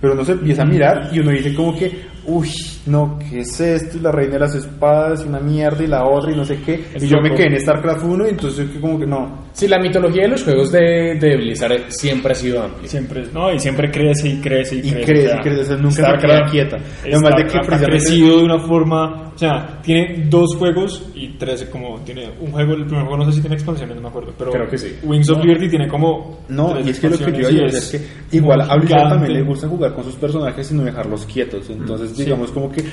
Pero 0.00 0.12
uno 0.14 0.24
se 0.24 0.32
empieza 0.32 0.62
a 0.62 0.66
mirar 0.66 1.10
y 1.12 1.18
uno 1.20 1.30
dice 1.32 1.54
como 1.54 1.76
que, 1.76 1.90
uy, 2.26 2.48
no, 2.86 3.18
¿qué 3.18 3.40
es 3.40 3.60
esto? 3.60 3.98
Y 3.98 4.00
la 4.00 4.12
reina 4.12 4.34
de 4.34 4.38
las 4.40 4.54
espadas 4.54 5.24
y 5.24 5.28
una 5.28 5.40
mierda 5.40 5.82
y 5.82 5.86
la 5.88 6.04
otra 6.04 6.30
y 6.32 6.36
no 6.36 6.44
sé 6.44 6.60
qué. 6.64 6.84
Es 6.94 7.02
y 7.02 7.08
yo 7.08 7.16
me 7.20 7.30
loco. 7.30 7.36
quedé 7.42 7.54
en 7.56 7.60
StarCraft 7.60 8.04
1 8.04 8.26
y 8.26 8.30
entonces 8.30 8.70
que 8.70 8.80
como 8.80 8.98
que 8.98 9.06
no, 9.06 9.48
Sí, 9.52 9.66
la 9.66 9.80
mitología 9.80 10.22
de 10.22 10.28
los 10.28 10.44
juegos 10.44 10.70
de, 10.70 11.16
de 11.20 11.36
Blizzard 11.36 11.86
siempre 11.88 12.30
ha 12.30 12.34
sido 12.36 12.62
amplia. 12.62 12.88
Siempre, 12.88 13.24
no, 13.34 13.52
y 13.52 13.58
siempre 13.58 13.90
crece 13.90 14.28
y 14.28 14.36
crece 14.40 14.76
y 14.76 14.78
Y 14.78 14.92
crece. 14.92 15.04
crece, 15.04 15.26
o 15.26 15.30
sea, 15.30 15.36
y 15.36 15.42
crece, 15.42 15.76
nunca 15.78 15.90
se 15.90 16.02
Starcraft- 16.02 16.20
queda 16.20 16.44
quieta. 16.48 16.76
Además 17.02 17.32
de 17.36 17.44
que 17.46 17.58
ha 17.74 17.78
crecido 17.80 18.36
de 18.38 18.44
una 18.44 18.58
forma, 18.60 19.32
o 19.34 19.38
sea, 19.38 19.80
tiene 19.82 20.26
dos 20.28 20.54
juegos 20.56 21.10
y 21.14 21.30
tres 21.38 21.64
como 21.64 21.98
tiene 22.02 22.30
un 22.40 22.52
juego, 22.52 22.74
el 22.74 22.84
primer 22.86 23.04
juego 23.06 23.16
no 23.16 23.24
sé 23.26 23.32
si 23.32 23.40
tiene 23.40 23.56
expansiones, 23.56 23.96
no 23.96 24.02
me 24.02 24.08
acuerdo, 24.08 24.32
pero 24.38 24.52
Creo 24.52 24.68
que 24.68 24.78
sí. 24.78 24.96
Wings 25.02 25.28
of 25.30 25.38
Liberty 25.44 25.68
tiene 25.70 25.88
como 25.88 26.38
No, 26.48 26.72
tres 26.74 26.86
y 26.86 26.90
es 26.90 27.00
que 27.00 27.08
lo 27.10 27.18
que 27.18 27.24
yo 27.42 27.48
digo 27.48 27.62
y 27.64 27.66
es 27.66 27.90
que 28.30 28.36
igual 28.36 28.60
a 28.60 28.76
Blizzard 28.76 29.08
también 29.08 29.32
le 29.32 29.42
gusta 29.42 29.66
jugar 29.66 29.87
con 29.94 30.04
sus 30.04 30.14
personajes 30.16 30.70
y 30.70 30.74
no 30.74 30.84
dejarlos 30.84 31.26
quietos. 31.26 31.68
Entonces, 31.70 32.10
Sí. 32.16 32.24
digamos 32.24 32.50
como 32.50 32.70
que 32.70 32.84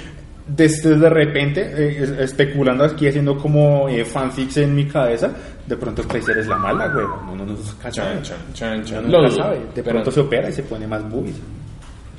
desde 0.47 0.95
de 0.97 1.09
repente, 1.09 1.61
eh, 1.61 2.03
es- 2.03 2.09
especulando 2.11 2.83
aquí, 2.83 3.07
haciendo 3.07 3.37
como 3.37 3.89
eh, 3.89 4.05
fanfics 4.05 4.57
en 4.57 4.75
mi 4.75 4.85
cabeza, 4.85 5.31
de 5.65 5.75
pronto 5.75 6.03
Tracer 6.03 6.37
es 6.37 6.47
la 6.47 6.57
mala, 6.57 6.87
güey. 6.87 7.05
No, 7.05 7.35
no, 7.35 7.45
no, 7.45 7.53
no, 7.53 7.89
Chan, 7.91 8.21
chan, 8.53 8.83
chan, 8.83 9.09
no, 9.11 9.21
Lo 9.23 9.31
sabe. 9.31 9.57
De 9.57 9.65
pero- 9.81 9.89
pronto 9.91 10.11
se 10.11 10.19
opera 10.19 10.49
y 10.49 10.53
se 10.53 10.63
pone 10.63 10.85
más 10.87 11.09
boobies. 11.09 11.35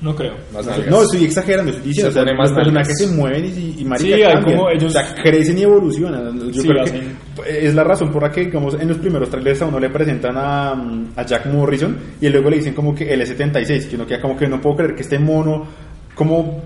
No 0.01 0.15
creo. 0.15 0.35
Más 0.53 0.67
nalgas. 0.67 0.89
No, 0.89 1.03
estoy 1.03 1.25
exagerando, 1.25 1.71
estoy 1.73 1.89
diciendo, 1.89 2.13
Se 2.13 2.21
o 2.21 2.25
sea, 2.25 2.35
más 2.35 2.51
los 2.51 2.59
personajes 2.59 2.99
se 2.99 3.07
mueven 3.09 3.45
y, 3.47 3.81
y 3.81 3.85
marica, 3.85 4.17
Sí, 4.17 4.23
cambian. 4.23 4.43
como 4.59 4.71
ellos- 4.71 4.85
o 4.85 4.91
sea, 4.91 5.15
crecen 5.15 5.59
y 5.59 5.63
evolucionan. 5.63 6.39
Yo 6.53 6.63
Sí, 6.63 6.69
creo 6.69 6.85
que 6.85 7.67
es 7.67 7.75
la 7.75 7.83
razón 7.85 8.11
por 8.13 8.23
la 8.23 8.31
que, 8.31 8.45
digamos, 8.45 8.75
en 8.81 8.89
los 8.89 8.99
primeros 8.99 9.31
trailers 9.31 9.63
a 9.63 9.67
uno 9.67 9.79
le 9.81 9.89
presentan 9.89 10.37
a, 10.37 10.73
a 11.17 11.23
Jack 11.25 11.47
Morrison 11.47 11.97
y 12.21 12.29
luego 12.29 12.51
le 12.51 12.57
dicen 12.57 12.75
como 12.75 12.95
que 12.95 13.13
es 13.13 13.29
76, 13.29 13.87
que 13.87 13.97
uno 13.97 14.07
queda 14.07 14.21
como 14.21 14.37
que 14.37 14.47
no 14.47 14.61
puedo 14.61 14.77
creer 14.77 14.95
que 14.95 15.03
este 15.03 15.19
mono, 15.19 15.67
como 16.15 16.63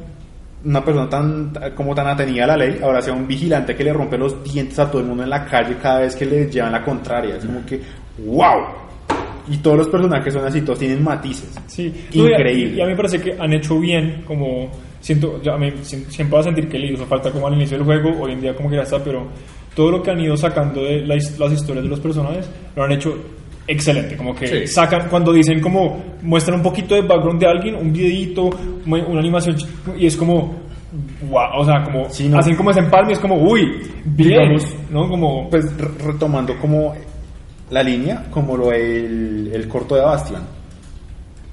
una 0.64 0.84
persona 0.84 1.08
tan 1.08 1.52
como 1.74 1.94
tan 1.94 2.06
atenida 2.08 2.44
a 2.44 2.48
la 2.48 2.56
ley, 2.56 2.80
ahora 2.82 3.00
sea 3.00 3.14
un 3.14 3.26
vigilante 3.26 3.74
que 3.76 3.84
le 3.84 3.92
rompe 3.92 4.18
los 4.18 4.42
dientes 4.44 4.78
a 4.78 4.90
todo 4.90 5.00
el 5.00 5.06
mundo 5.08 5.22
en 5.22 5.30
la 5.30 5.44
calle 5.46 5.76
cada 5.80 6.00
vez 6.00 6.14
que 6.16 6.26
le 6.26 6.50
llevan 6.50 6.72
la 6.72 6.82
contraria. 6.84 7.36
Es 7.36 7.44
como 7.46 7.64
que, 7.64 7.80
wow. 8.26 8.89
Y 9.50 9.56
todos 9.58 9.78
los 9.78 9.88
personajes 9.88 10.32
son 10.32 10.44
así, 10.44 10.60
todos 10.62 10.78
tienen 10.78 11.02
matices. 11.02 11.58
Sí, 11.66 11.92
No, 12.14 12.24
y 12.28 12.32
a- 12.32 12.38
Increíble. 12.38 12.76
Y 12.76 12.80
a 12.80 12.84
mí 12.84 12.90
me 12.92 12.96
parece 12.96 13.20
que 13.20 13.32
han 13.38 13.52
hecho 13.52 13.78
bien, 13.80 14.22
como 14.26 14.70
siento, 15.00 15.40
yo 15.42 15.52
a 15.54 15.58
mí 15.58 15.72
si- 15.82 16.04
siempre 16.04 16.34
va 16.36 16.40
a 16.40 16.44
sentir 16.44 16.68
que 16.68 16.78
le 16.78 16.92
hizo 16.92 17.04
falta 17.06 17.30
como 17.30 17.46
al 17.46 17.54
inicio 17.54 17.76
del 17.78 17.84
juego, 17.86 18.20
hoy 18.22 18.32
en 18.32 18.40
día 18.40 18.54
como 18.54 18.70
que 18.70 18.76
ya 18.76 18.82
está, 18.82 19.02
pero 19.02 19.26
todo 19.74 19.90
lo 19.90 20.02
que 20.02 20.10
han 20.10 20.20
ido 20.20 20.36
sacando 20.36 20.82
de 20.84 21.00
la 21.06 21.14
las 21.16 21.52
historias 21.52 21.82
de 21.84 21.88
los 21.90 22.00
personajes 22.00 22.48
lo 22.76 22.84
han 22.84 22.92
hecho 22.92 23.16
excelente, 23.66 24.16
como 24.16 24.34
que 24.34 24.46
Sí. 24.46 24.66
sacan 24.66 25.08
cuando 25.08 25.32
dicen 25.32 25.60
como 25.60 26.02
muestran 26.22 26.56
un 26.58 26.62
poquito 26.62 26.94
de 26.94 27.02
background 27.02 27.40
de 27.40 27.46
alguien, 27.46 27.74
un 27.76 27.92
videito, 27.92 28.50
una 28.86 29.18
animación 29.20 29.56
y 29.98 30.06
es 30.06 30.16
como 30.16 30.54
wow, 31.30 31.60
o 31.60 31.64
sea, 31.64 31.82
como 31.84 32.08
Sí, 32.10 32.28
no. 32.28 32.38
hacen 32.38 32.56
como 32.56 32.70
ese 32.72 32.80
empalme, 32.80 33.12
es 33.12 33.18
como 33.20 33.36
uy, 33.36 33.60
bien, 34.04 34.28
Digamos, 34.30 34.76
¿no? 34.90 35.08
Como 35.08 35.48
pues 35.48 35.64
re- 35.78 35.88
retomando 36.12 36.56
como 36.58 36.94
la 37.70 37.82
línea, 37.82 38.26
como 38.30 38.56
lo 38.56 38.72
el, 38.72 39.50
el 39.52 39.68
corto 39.68 39.94
de 39.94 40.02
Bastian, 40.02 40.42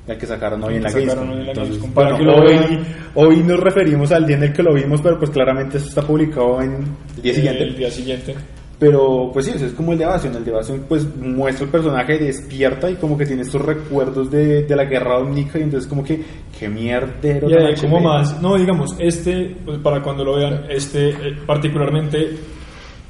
el 0.07 0.17
que 0.17 0.25
sacaron 0.25 0.63
hoy 0.63 0.75
en 0.75 0.83
la 0.83 0.89
que 0.93 1.01
sacaron 1.01 1.29
Gamescom. 1.29 1.31
hoy 1.31 1.39
en 1.39 1.45
la 1.45 1.51
Entonces, 1.51 1.75
Gamescom, 1.75 1.91
para 1.93 2.09
bueno, 2.11 2.17
que 2.17 2.23
lo 2.25 2.35
hoy, 2.37 2.57
vean. 2.57 2.87
hoy 3.15 3.43
nos 3.43 3.59
referimos 3.59 4.11
al 4.11 4.25
día 4.25 4.37
en 4.37 4.43
el 4.43 4.53
que 4.53 4.63
lo 4.63 4.73
vimos, 4.73 5.01
pero 5.01 5.17
pues 5.19 5.31
claramente 5.31 5.77
eso 5.77 5.87
está 5.87 6.01
publicado 6.01 6.61
en 6.61 6.73
el 7.17 7.21
día 7.21 7.33
siguiente. 7.33 7.63
el 7.63 7.75
día 7.75 7.91
siguiente. 7.91 8.35
Pero 8.79 9.31
pues 9.33 9.45
sí, 9.45 9.51
eso 9.55 9.65
es 9.65 9.73
como 9.73 9.93
el 9.93 9.97
de 9.97 10.05
Bastion. 10.05 10.35
El 10.35 10.45
de 10.45 10.51
Bastion 10.51 10.85
pues 10.87 11.03
muestra 11.15 11.65
el 11.65 11.71
personaje, 11.71 12.19
despierta 12.19 12.89
y 12.89 12.95
como 12.95 13.17
que 13.17 13.25
tiene 13.25 13.41
estos 13.41 13.61
recuerdos 13.61 14.29
de, 14.29 14.63
de 14.63 14.75
la 14.75 14.85
guerra 14.85 15.17
ómnica 15.17 15.57
y 15.57 15.63
entonces 15.63 15.89
como 15.89 16.03
que, 16.03 16.21
qué 16.57 16.69
mierdero. 16.69 17.47
Y 17.49 17.75
como 17.81 17.99
más, 17.99 18.39
no, 18.39 18.55
digamos, 18.55 18.95
este, 18.99 19.55
pues, 19.65 19.79
para 19.79 20.01
cuando 20.03 20.23
lo 20.23 20.35
vean, 20.37 20.65
este 20.69 21.09
eh, 21.09 21.35
particularmente 21.45 22.37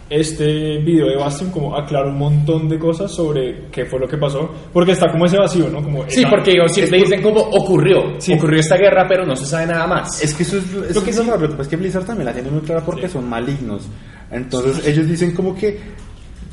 este 0.09 0.77
video 0.79 1.07
de 1.07 1.15
Bastion 1.17 1.51
como 1.51 1.75
aclara 1.75 2.07
un 2.07 2.17
montón 2.17 2.69
de 2.69 2.79
cosas 2.79 3.11
sobre 3.11 3.65
qué 3.71 3.85
fue 3.85 3.99
lo 3.99 4.07
que 4.07 4.17
pasó, 4.17 4.49
porque 4.71 4.93
está 4.93 5.11
como 5.11 5.25
ese 5.25 5.37
vacío, 5.37 5.69
¿no? 5.69 5.83
Como 5.83 6.09
Sí, 6.09 6.23
porque 6.29 6.51
digo, 6.51 6.67
siempre 6.69 6.99
dicen 6.99 7.21
como 7.21 7.41
ocurrió, 7.41 8.15
Sí. 8.19 8.33
ocurrió 8.33 8.59
esta 8.59 8.77
guerra, 8.77 9.05
pero 9.07 9.25
no 9.25 9.35
se 9.35 9.45
sabe 9.45 9.67
nada 9.67 9.85
más. 9.87 10.23
Es 10.23 10.33
que 10.33 10.43
eso 10.43 10.57
es, 10.57 10.63
eso 10.65 10.99
Lo 10.99 11.03
que 11.03 11.09
es 11.11 11.15
sí- 11.17 11.25
lo 11.25 11.31
raro, 11.35 11.47
pues 11.49 11.59
es 11.61 11.67
que 11.67 11.75
Blizzard 11.75 12.05
también 12.05 12.25
la 12.25 12.33
tiene 12.33 12.49
muy 12.49 12.61
clara 12.61 12.83
porque 12.85 13.07
son 13.09 13.27
malignos. 13.29 13.87
Entonces 14.31 14.85
ellos 14.87 15.07
dicen 15.07 15.33
como 15.33 15.55
que 15.55 15.79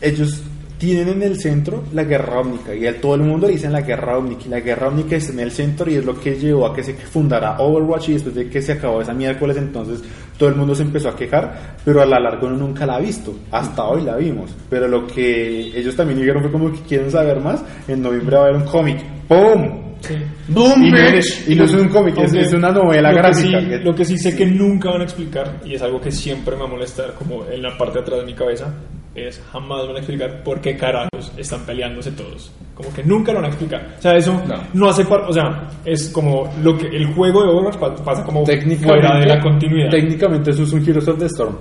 ellos 0.01 0.43
tienen 0.79 1.09
en 1.09 1.23
el 1.23 1.39
centro 1.41 1.85
la 1.93 2.05
guerra 2.05 2.41
ómnica 2.41 2.75
y 2.75 2.87
a 2.87 3.01
todo 3.01 3.15
el 3.15 3.23
mundo 3.23 3.47
le 3.47 3.53
dicen 3.55 3.73
la 3.73 3.81
guerra 3.83 4.19
ómnica 4.19 4.43
y 4.47 4.49
la 4.49 4.61
guerra 4.61 4.89
ómnica 4.89 5.17
está 5.17 5.33
en 5.33 5.41
el 5.41 5.51
centro 5.53 5.91
y 5.91 5.95
es 5.95 6.05
lo 6.05 6.19
que 6.19 6.35
llevó 6.35 6.67
a 6.67 6.75
que 6.75 6.83
se 6.83 6.95
fundara 6.95 7.57
Overwatch 7.59 8.09
y 8.09 8.13
después 8.15 8.35
de 8.35 8.49
que 8.49 8.61
se 8.61 8.73
acabó 8.73 9.01
esa 9.01 9.15
miércoles 9.15 9.57
entonces 9.57 10.03
todo 10.37 10.49
el 10.49 10.57
mundo 10.57 10.75
se 10.75 10.83
empezó 10.83 11.09
a 11.11 11.17
quejar 11.17 11.77
pero 11.85 12.03
a 12.03 12.07
la 12.07 12.19
larga 12.19 12.47
uno 12.49 12.57
nunca 12.57 12.85
la 12.87 12.97
ha 12.97 13.01
visto 13.01 13.35
hasta 13.53 13.85
hoy 13.85 14.03
la 14.03 14.17
vimos 14.17 14.51
pero 14.69 14.89
lo 14.89 15.07
que 15.07 15.79
ellos 15.79 15.95
también 15.95 16.19
dijeron 16.19 16.43
fue 16.43 16.51
como 16.53 16.73
que 16.73 16.81
quieren 16.81 17.11
saber 17.11 17.41
más 17.41 17.63
en 17.87 18.03
noviembre 18.03 18.37
va 18.37 18.43
a 18.43 18.49
haber 18.49 18.61
un 18.63 18.67
cómic 18.69 18.99
¡Pum! 19.29 19.85
Sí. 20.01 20.17
¡Boom, 20.49 20.85
Y 20.85 20.91
no, 20.91 20.99
es, 20.99 21.49
y 21.49 21.55
no 21.55 21.65
es 21.65 21.73
un 21.73 21.89
cómic, 21.89 22.15
es, 22.19 22.25
Aunque 22.25 22.41
es 22.43 22.53
una 22.53 22.71
novela 22.71 23.09
lo 23.11 23.17
que 23.17 23.23
gráfica. 23.23 23.61
sí- 23.61 23.67
que- 23.69 23.79
lo 23.79 23.95
que 23.95 24.05
sí 24.05 24.19
sé 24.19 24.37
que 24.37 24.45
nunca 24.45 24.91
van 24.91 25.01
a 25.01 25.05
explicar, 25.05 25.61
y 25.65 25.75
es 25.77 25.81
algo 25.81 25.99
que 25.99 26.11
siempre 26.11 26.55
me 26.57 26.61
va 26.63 26.69
a 26.69 26.73
molestar, 26.73 27.15
como 27.15 27.47
en 27.47 27.63
la 27.63 27.75
parte 27.79 27.95
de 27.95 28.01
atrás 28.01 28.21
de 28.21 28.27
mi 28.27 28.35
cabeza, 28.35 28.75
es 29.15 29.41
jamás 29.53 29.87
van 29.87 29.97
a 29.97 29.99
explicar 29.99 30.43
por 30.43 30.61
qué 30.61 30.77
carajos 30.77 31.33
están 31.37 31.65
peleándose 31.65 32.11
todos. 32.13 32.51
Como 32.75 32.93
que 32.93 33.05
nunca 33.05 33.33
lo 33.33 33.37
van 33.41 33.45
a 33.47 33.49
explicar. 33.49 33.95
O 33.99 34.03
sea, 34.03 34.17
eso 34.17 34.33
no, 34.47 34.55
No. 34.75 34.89
hace 34.89 35.05
parte, 35.05 35.27
o 35.31 35.33
sea, 35.33 35.69
es 35.85 36.09
como 36.09 36.53
lo 36.63 36.77
que 36.77 36.87
el 36.89 37.07
juego 37.15 37.43
de 37.43 37.49
Overwatch 37.51 37.77
pa- 37.77 37.95
pasa 38.05 38.25
como 38.25 38.43
técnicamente, 38.45 38.87
fuera 39.07 39.19
de 39.21 39.27
la 39.27 39.41
continuidad. 39.41 39.91
técnicamente 39.91 40.51
eso 40.51 40.65
es 40.65 40.73
un 40.73 40.83
Heroes 40.89 41.07
of 41.09 41.19
the 41.19 41.27
Storm. 41.27 41.57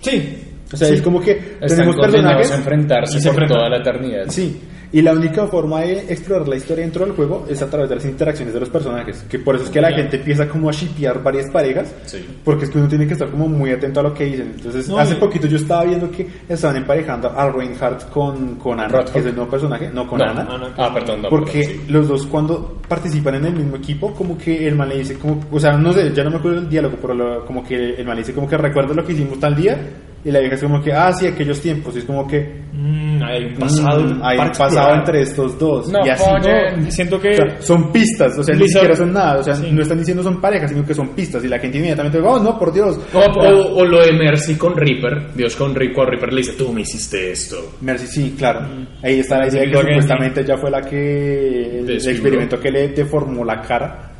Sí. 0.00 0.38
O 0.72 0.76
sea, 0.76 0.88
Sí. 0.88 0.94
es 0.94 1.02
como 1.02 1.20
que 1.20 1.32
Están 1.32 1.68
tenemos 1.68 1.96
personajes. 1.96 2.50
enfrentarse 2.50 3.18
y 3.18 3.20
se 3.20 3.28
por 3.28 3.34
enfrentan. 3.42 3.56
toda 3.58 3.68
la 3.70 3.76
eternidad. 3.78 4.24
Sí, 4.28 4.60
y 4.96 5.02
la 5.02 5.12
única 5.12 5.46
forma 5.48 5.80
de 5.80 5.98
explorar 6.12 6.46
la 6.46 6.54
historia 6.56 6.84
dentro 6.84 7.04
del 7.04 7.14
juego 7.14 7.46
es 7.50 7.60
a 7.62 7.68
través 7.68 7.88
de 7.90 7.96
las 7.96 8.04
interacciones 8.04 8.54
de 8.54 8.60
los 8.60 8.68
personajes. 8.68 9.24
Que 9.28 9.40
por 9.40 9.56
eso 9.56 9.64
es 9.64 9.70
que 9.70 9.80
la 9.80 9.90
gente 9.92 10.16
empieza 10.18 10.48
como 10.48 10.68
a 10.68 10.72
shipear 10.72 11.20
varias 11.22 11.50
parejas. 11.50 11.92
Sí. 12.06 12.24
Porque 12.44 12.64
es 12.66 12.70
que 12.70 12.78
uno 12.78 12.86
tiene 12.86 13.06
que 13.06 13.14
estar 13.14 13.28
como 13.28 13.48
muy 13.48 13.70
atento 13.72 13.98
a 14.00 14.04
lo 14.04 14.14
que 14.14 14.24
dicen. 14.26 14.52
Entonces, 14.56 14.88
No, 14.88 14.98
hace 14.98 15.14
y- 15.14 15.16
poquito 15.16 15.48
yo 15.48 15.56
estaba 15.56 15.82
viendo 15.84 16.08
que 16.12 16.26
estaban 16.48 16.76
emparejando 16.76 17.28
a 17.28 17.50
Reinhardt 17.50 18.08
con, 18.10 18.54
con 18.54 18.78
Ana, 18.78 18.88
Rothfuck. 18.88 19.12
que 19.14 19.18
es 19.18 19.26
el 19.26 19.34
nuevo 19.34 19.50
personaje. 19.50 19.90
No, 19.92 20.06
con 20.06 20.18
No, 20.20 20.24
Ana. 20.26 20.42
Ana. 20.48 20.74
Ah, 20.76 20.90
perdón, 20.94 21.22
no, 21.22 21.28
Porque 21.28 21.60
perdón, 21.64 21.82
sí. 21.86 21.92
los 21.92 22.08
dos 22.08 22.26
cuando 22.26 22.78
participan 22.88 23.34
en 23.34 23.46
el 23.46 23.54
mismo 23.54 23.76
equipo, 23.76 24.14
como 24.14 24.38
que 24.38 24.68
el 24.68 24.76
man 24.76 24.88
le 24.90 24.98
dice, 24.98 25.14
como, 25.18 25.40
o 25.50 25.58
sea, 25.58 25.72
no 25.76 25.92
sé, 25.92 26.12
ya 26.14 26.22
no 26.22 26.30
me 26.30 26.36
acuerdo 26.36 26.60
del 26.60 26.68
diálogo, 26.70 26.96
pero 27.02 27.14
lo- 27.14 27.44
como 27.44 27.64
que 27.64 27.94
el 27.96 28.06
man 28.06 28.14
le 28.14 28.22
dice 28.22 28.32
como 28.32 28.48
que 28.48 28.56
recuerda 28.56 28.94
lo 28.94 29.04
que 29.04 29.12
hicimos 29.12 29.40
tal 29.40 29.56
día, 29.56 29.76
y 30.24 30.30
la 30.30 30.40
vieja 30.40 30.54
es 30.54 30.62
como 30.62 30.80
que, 30.82 30.92
ah, 30.92 31.12
sí, 31.12 31.26
aquellos 31.26 31.60
tiempos, 31.60 31.94
y 31.94 31.98
es 31.98 32.04
como 32.04 32.26
que 32.26 32.64
Mm, 32.72 33.22
hay 33.22 33.44
un 33.44 33.54
pasado. 33.54 34.00
mm, 34.02 34.20
hay 34.24 34.38
un 34.38 34.50
pasado 34.50 34.94
entre 34.96 35.20
estos 35.22 35.56
dos, 35.58 35.88
No, 35.92 36.04
y 36.04 36.08
así. 36.08 36.24
No, 36.28 36.90
siento 36.90 37.20
que 37.20 37.30
O 37.30 37.36
sea, 37.36 37.60
son 37.62 37.92
pistas, 37.92 38.36
o 38.38 38.42
sea, 38.42 38.54
ni 38.56 38.66
siquiera 38.68 38.96
son 38.96 39.12
nada, 39.12 39.38
o 39.38 39.42
sea, 39.44 39.54
Sí. 39.54 39.68
no 39.70 39.82
están 39.82 39.98
diciendo 39.98 40.22
son 40.22 40.40
parejas, 40.40 40.70
sino 40.70 40.84
que 40.84 40.92
son 40.94 41.08
pistas, 41.10 41.44
y 41.44 41.48
la 41.48 41.58
gente 41.58 41.78
inmediatamente, 41.78 42.18
oh, 42.20 42.38
no, 42.42 42.58
por 42.58 42.72
Dios. 42.72 42.98
O, 43.12 43.18
o- 43.18 43.76
o 43.76 43.84
lo 43.84 44.00
de 44.04 44.12
Mercy 44.12 44.56
con 44.56 44.76
Reaper. 44.76 45.34
Dios 45.34 45.54
con 45.56 45.74
Rico, 45.74 46.02
a 46.02 46.06
Reaper 46.06 46.32
le 46.32 46.38
dice, 46.38 46.52
tú 46.58 46.72
me 46.72 46.80
hiciste 46.80 47.30
esto. 47.30 47.74
Mercy, 47.82 48.06
sí, 48.06 48.34
claro. 48.36 48.66
Ahí 49.02 49.20
está 49.20 49.38
la 49.38 49.48
idea 49.48 49.60
de 49.62 49.70
que 49.70 49.76
supuestamente 49.78 50.40
ella 50.40 50.56
fue 50.56 50.70
la 50.70 50.80
que, 50.80 51.78
el 51.80 51.86
Desfiguró. 51.86 52.10
experimento 52.12 52.58
que 52.60 52.70
le 52.70 52.88
deformó 52.88 53.44
la 53.44 53.60
cara. 53.60 54.10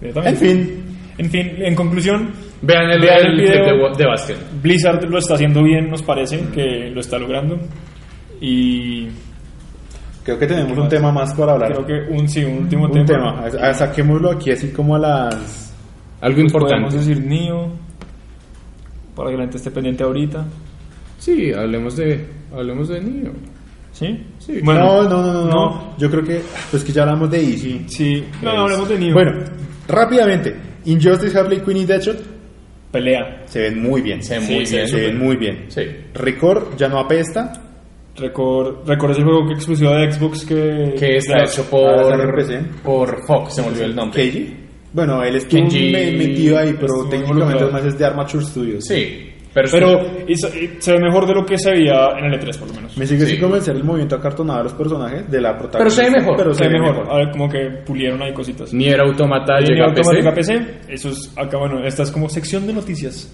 Yo 0.00 0.12
también. 0.12 0.34
En 0.34 0.40
fin. 0.40 0.84
En 1.18 1.30
fin, 1.30 1.52
en 1.58 1.74
conclusión, 1.74 2.30
Vean 2.62 2.90
el, 2.90 3.00
Vean 3.02 3.20
el 3.20 3.26
el 3.26 3.36
video. 3.40 3.90
de, 3.96 4.04
de. 4.04 4.36
Blizzard 4.62 5.04
lo 5.08 5.18
está 5.18 5.34
haciendo 5.34 5.62
bien, 5.62 5.90
nos 5.90 6.02
parece 6.02 6.40
que 6.54 6.90
lo 6.92 7.00
está 7.00 7.18
logrando. 7.18 7.58
Y 8.40 9.08
Creo 10.24 10.38
que 10.38 10.46
tenemos 10.46 10.68
¿Qué 10.68 10.74
un 10.74 10.80
más? 10.80 10.88
tema 10.88 11.12
más 11.12 11.34
para 11.34 11.52
hablar. 11.52 11.72
creo 11.72 11.86
que 11.86 12.12
un, 12.14 12.28
sí, 12.28 12.44
un 12.44 12.58
último 12.58 12.86
un 12.86 13.04
tema. 13.04 13.40
A- 13.40 13.70
a- 13.70 13.74
saquémoslo 13.74 14.30
aquí 14.30 14.52
así 14.52 14.68
como 14.68 14.94
a 14.96 14.98
las... 15.00 15.74
Algo 16.20 16.36
Pues 16.40 16.52
Podemos 16.52 16.94
importante. 16.94 16.96
decir 16.98 17.20
Nio, 17.26 17.72
para 19.16 19.30
que 19.30 19.36
la 19.36 19.42
gente 19.42 19.56
esté 19.56 19.70
pendiente 19.72 20.04
ahorita. 20.04 20.44
Sí, 21.18 21.52
hablemos 21.52 21.96
de, 21.96 22.24
hablemos 22.54 22.88
de 22.88 23.00
Neo. 23.00 23.32
¿Sí? 23.92 24.24
Sí. 24.38 24.60
no, 24.62 24.72
no, 25.02 25.08
no, 25.08 25.32
no, 25.32 25.44
no. 25.46 25.94
Yo 25.98 26.08
creo 26.10 26.22
que... 26.24 26.40
Pues 26.70 26.84
que 26.84 26.92
ya 26.92 27.02
hablamos 27.02 27.28
de 27.30 27.38
Easy. 27.44 27.84
Sí, 27.88 28.24
no, 28.42 28.54
no, 28.54 28.60
hablemos 28.62 28.88
de 28.88 28.98
Nio. 29.00 29.14
Bueno, 29.14 29.32
rápidamente. 29.88 30.56
Injustice, 30.84 31.38
Harley 31.38 31.60
Quinn 31.60 31.76
y 31.78 31.84
Deadshot 31.84 32.18
pelea. 32.90 33.42
se 33.46 33.60
ven 33.60 33.82
muy 33.82 34.02
bien. 34.02 34.22
Se 34.22 34.34
ven 34.34 34.42
Sí, 34.46 34.54
muy 34.54 34.66
sí, 34.66 34.76
bien. 34.76 34.88
Se 34.88 35.00
ven 35.00 35.18
muy 35.18 35.36
bien. 35.36 35.64
Sí. 35.68 35.82
Record 36.14 36.76
ya 36.76 36.88
no 36.88 36.98
apesta. 36.98 37.52
Record, 38.16 38.86
record 38.86 39.12
ese 39.12 39.22
juego 39.22 39.46
que 39.46 39.54
exclusivo 39.54 39.90
de 39.92 40.12
Xbox 40.12 40.44
que... 40.44 40.94
Que 40.98 41.16
está 41.16 41.34
Claro. 41.36 41.48
hecho 41.50 41.64
por, 41.70 42.82
por 42.82 43.26
Fox, 43.26 43.54
se 43.54 43.62
me 43.62 43.68
olvidó 43.68 43.84
el 43.86 43.94
nombre. 43.96 44.20
Keiji. 44.22 44.56
Bueno, 44.92 45.22
él 45.24 45.36
estuvo 45.36 45.60
Kenji 45.62 45.90
me- 45.92 46.12
metido 46.12 46.58
ahí, 46.58 46.76
pero 46.78 47.06
técnicamente 47.08 47.62
además 47.64 47.86
es 47.86 47.98
de 47.98 48.04
Armature 48.04 48.44
Studios. 48.44 48.84
Sí, 48.84 49.31
pero, 49.54 49.68
Pero 49.70 49.90
se, 50.80 50.92
ve 50.92 50.98
mejor 51.00 51.26
de 51.26 51.34
lo 51.34 51.44
que 51.44 51.58
se 51.58 51.70
veía 51.72 52.08
en 52.18 52.24
el 52.32 52.40
E3 52.40 52.58
por 52.58 52.68
lo 52.68 52.74
menos. 52.74 52.96
Me 52.96 53.06
sigue 53.06 53.26
Sí. 53.26 53.32
sin 53.32 53.40
convencer 53.40 53.76
el 53.76 53.84
movimiento 53.84 54.16
acartonado 54.16 54.58
de 54.58 54.64
los 54.64 54.72
personajes, 54.74 55.30
de 55.30 55.40
la 55.40 55.56
protagonista. 55.58 55.78
Pero 55.78 55.90
se 55.90 56.02
ve 56.04 56.10
mejor, 56.10 56.36
Pero 56.36 56.54
Se 56.54 56.68
ve 56.68 56.80
mejor. 56.80 57.10
A 57.10 57.16
ver, 57.16 57.30
como 57.30 57.48
que 57.48 57.58
pulieron 57.84 58.22
ahí 58.22 58.32
cositas. 58.32 58.72
Nier 58.72 59.00
Automata 59.00 59.58
llega 59.60 59.84
a 59.84 59.88
automática 59.88 60.32
PC. 60.34 60.58
PC, 60.58 60.92
eso 60.94 61.08
es 61.10 61.32
acá, 61.36 61.58
bueno, 61.58 61.84
esta 61.84 62.02
es 62.02 62.10
como 62.10 62.28
sección 62.28 62.66
de 62.66 62.72
noticias. 62.72 63.30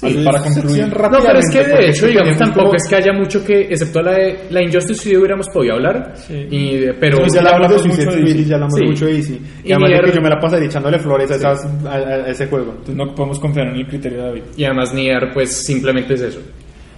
Sí, 0.00 0.22
para 0.24 0.40
concluir. 0.40 0.86
No, 0.88 1.18
pero 1.24 1.38
es 1.38 1.50
que 1.52 1.64
de 1.64 1.88
hecho, 1.88 2.06
digamos, 2.06 2.36
tampoco 2.36 2.66
como- 2.66 2.74
es 2.76 2.88
que 2.88 2.96
haya 2.96 3.12
mucho 3.12 3.44
que, 3.44 3.60
excepto 3.62 4.00
la 4.00 4.12
de 4.12 4.38
la 4.50 4.62
Injustice 4.62 4.94
sí 5.02 5.16
hubiéramos 5.16 5.48
podido 5.48 5.74
hablar. 5.74 6.12
Sí. 6.16 6.46
Y, 6.50 6.86
pero 7.00 7.18
ya 7.26 7.42
ya 7.42 7.50
hablamos 7.50 7.84
mucho 7.86 8.10
de 8.10 8.20
Easy. 8.22 8.44
ya 8.44 8.54
hablamos 8.56 8.78
Sí. 8.78 8.84
mucho 8.84 9.06
de 9.06 9.16
Easy. 9.16 9.40
Y, 9.64 9.68
Y 9.68 9.72
además 9.72 9.90
de 9.90 9.96
Nier- 9.96 10.04
que 10.04 10.12
yo 10.16 10.22
me 10.22 10.28
la 10.30 10.38
pasaría 10.40 10.68
echándole 10.68 10.98
flores 10.98 11.30
a, 11.30 11.34
esas- 11.36 11.64
a- 11.84 11.94
a- 11.96 12.28
ese 12.30 12.46
juego. 12.46 12.70
Entonces 12.70 12.94
no 12.96 13.14
podemos 13.14 13.40
confiar 13.40 13.66
en 13.68 13.76
el 13.76 13.86
criterio 13.88 14.18
de 14.18 14.24
David. 14.24 14.42
Y 14.56 14.64
además 14.64 14.94
Nier, 14.94 15.30
pues 15.34 15.64
simplemente 15.64 16.14
es 16.14 16.20
eso. 16.20 16.40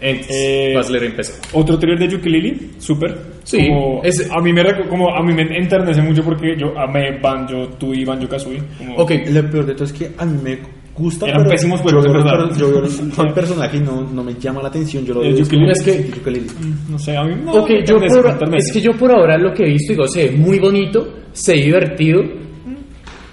En, 0.02 0.18
Eh, 0.30 0.72
vas 0.74 0.88
a 0.88 0.92
leer 0.92 1.04
en 1.04 1.16
PC. 1.16 1.34
Otro 1.52 1.78
trailer 1.78 1.98
de 2.08 2.16
Yooka-Laylee, 2.16 2.80
súper. 2.80 3.14
Sí, 3.44 3.68
Como- 3.68 4.02
es- 4.02 4.30
a 4.30 4.40
mí 4.40 4.50
me 4.50 4.62
como 4.88 5.14
a 5.14 5.22
mí 5.22 5.34
me 5.34 5.42
enternece 5.58 6.00
mucho 6.00 6.22
porque 6.22 6.56
yo 6.58 6.72
amé 6.78 7.18
Banjo, 7.20 7.68
tú 7.78 7.92
y 7.92 8.02
Banjo 8.04 8.26
Kazooie. 8.26 8.62
Como- 8.78 8.94
Ok, 8.96 9.10
Lo 9.30 9.50
peor 9.50 9.66
de 9.66 9.74
todo 9.74 9.84
es 9.84 9.92
que 9.92 10.10
a 10.16 10.24
mí 10.24 10.38
me 10.42 10.58
gusta. 11.00 11.26
Eran 11.26 11.38
pero 11.42 11.50
pésimos 11.50 11.80
yo 11.80 11.82
juegos, 11.84 12.04
el 12.06 12.12
verdad. 12.12 12.56
Yo 12.56 12.68
veo 12.70 12.84
el, 12.84 13.34
personaje 13.34 13.76
y 13.78 13.80
no, 13.80 14.02
no 14.02 14.22
me 14.22 14.34
llama 14.34 14.62
la 14.62 14.68
atención. 14.68 15.04
Yo 15.04 15.14
lo 15.14 15.22
El 15.22 15.32
veo 15.34 15.42
es 15.42 15.48
que- 15.48 15.56
Yooka-Laylee. 15.56 16.50
No 16.88 16.98
sé, 16.98 17.16
a 17.16 17.24
mí 17.24 17.34
no. 17.44 17.52
Ok, 17.52 17.70
me 17.70 17.84
yo 17.86 17.98
por, 17.98 18.54
es 18.56 18.72
que 18.72 18.80
yo 18.80 18.92
por 18.92 19.10
ahora 19.10 19.36
lo 19.38 19.52
que 19.52 19.64
he 19.64 19.68
visto, 19.70 19.92
digo, 19.94 20.06
se 20.06 20.28
ve 20.28 20.36
muy 20.36 20.58
bonito, 20.58 21.08
se 21.32 21.54
ve 21.54 21.62
divertido, 21.62 22.22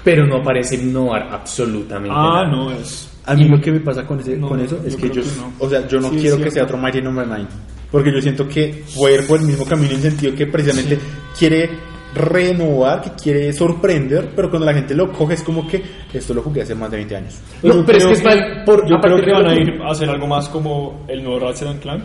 pero 0.03 0.25
no 0.25 0.41
parece 0.41 0.75
innovar 0.75 1.27
absolutamente 1.31 2.15
Ah, 2.17 2.43
nada. 2.45 2.51
no, 2.51 2.71
es. 2.71 3.09
A 3.25 3.35
mí 3.35 3.43
lo 3.45 3.59
que 3.59 3.73
me 3.73 3.81
pasa 3.81 4.05
con, 4.05 4.19
ese, 4.21 4.37
No, 4.37 4.47
con 4.47 4.59
eso 4.61 4.79
es 4.85 4.95
yo 4.95 5.01
que 5.01 5.07
yo, 5.15 5.21
que 5.21 5.27
no. 5.37 5.51
o 5.59 5.69
sea, 5.69 5.85
yo 5.85 5.99
no 5.99 6.09
Sí, 6.11 6.17
quiero 6.21 6.37
que 6.37 6.49
sea 6.49 6.63
otro 6.63 6.77
Mighty 6.77 7.01
Number 7.01 7.27
9. 7.27 7.45
Porque 7.91 8.11
yo 8.13 8.21
siento 8.21 8.47
que 8.47 8.83
puede 8.95 9.15
ir 9.21 9.27
por 9.27 9.39
el 9.39 9.45
mismo 9.45 9.65
camino 9.65 9.93
en 9.93 10.01
sentido 10.01 10.33
que 10.33 10.47
precisamente 10.47 10.97
quiere 11.37 11.69
renovar, 12.17 13.01
que 13.01 13.11
quiere 13.11 13.53
sorprender, 13.53 14.31
pero 14.35 14.49
cuando 14.49 14.65
la 14.65 14.73
gente 14.73 14.93
lo 14.95 15.11
coge 15.11 15.35
es 15.35 15.43
como 15.43 15.67
que 15.67 15.81
esto 16.13 16.33
lo 16.33 16.41
jugué 16.41 16.61
hace 16.63 16.75
más 16.75 16.89
de 16.91 16.97
20 16.97 17.15
años. 17.15 17.39
No, 17.63 17.73
Yo 17.75 17.85
pero 17.85 17.97
es 17.97 18.05
que 18.05 18.13
es 18.13 18.23
mal 18.23 18.63
por- 18.65 18.89
yo 18.89 18.97
creo 18.99 19.21
que 19.21 19.31
van 19.31 19.47
a 19.47 19.55
ir 19.55 19.81
a 19.81 19.91
hacer 19.91 20.09
algo 20.09 20.27
más 20.27 20.49
como 20.49 21.05
el 21.07 21.23
nuevo 21.23 21.39
Ratchet 21.39 21.67
and 21.67 21.79
Clank, 21.81 22.03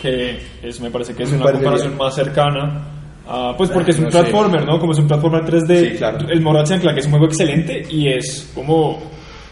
que 0.00 0.38
es, 0.62 0.80
me 0.80 0.90
parece 0.90 1.14
que 1.14 1.24
es 1.24 1.30
Me 1.32 1.38
una 1.38 1.52
comparación 1.52 1.96
más 1.96 2.14
cercana. 2.14 2.84
a- 3.26 3.54
pues 3.56 3.70
porque 3.70 3.90
es 3.90 3.98
un 3.98 4.04
no 4.04 4.10
sé. 4.10 4.18
platformer, 4.20 4.64
¿no? 4.66 4.78
Como 4.78 4.92
es 4.92 4.98
un 4.98 5.06
platformer 5.06 5.44
3D. 5.44 5.90
Sí, 5.92 5.96
claro. 5.98 6.18
El 6.28 6.42
Ratchet 6.44 6.80
Clank 6.80 6.98
es 6.98 7.04
un 7.06 7.10
juego 7.12 7.26
excelente 7.26 7.82
y 7.90 8.08
es 8.08 8.50
como, 8.54 8.98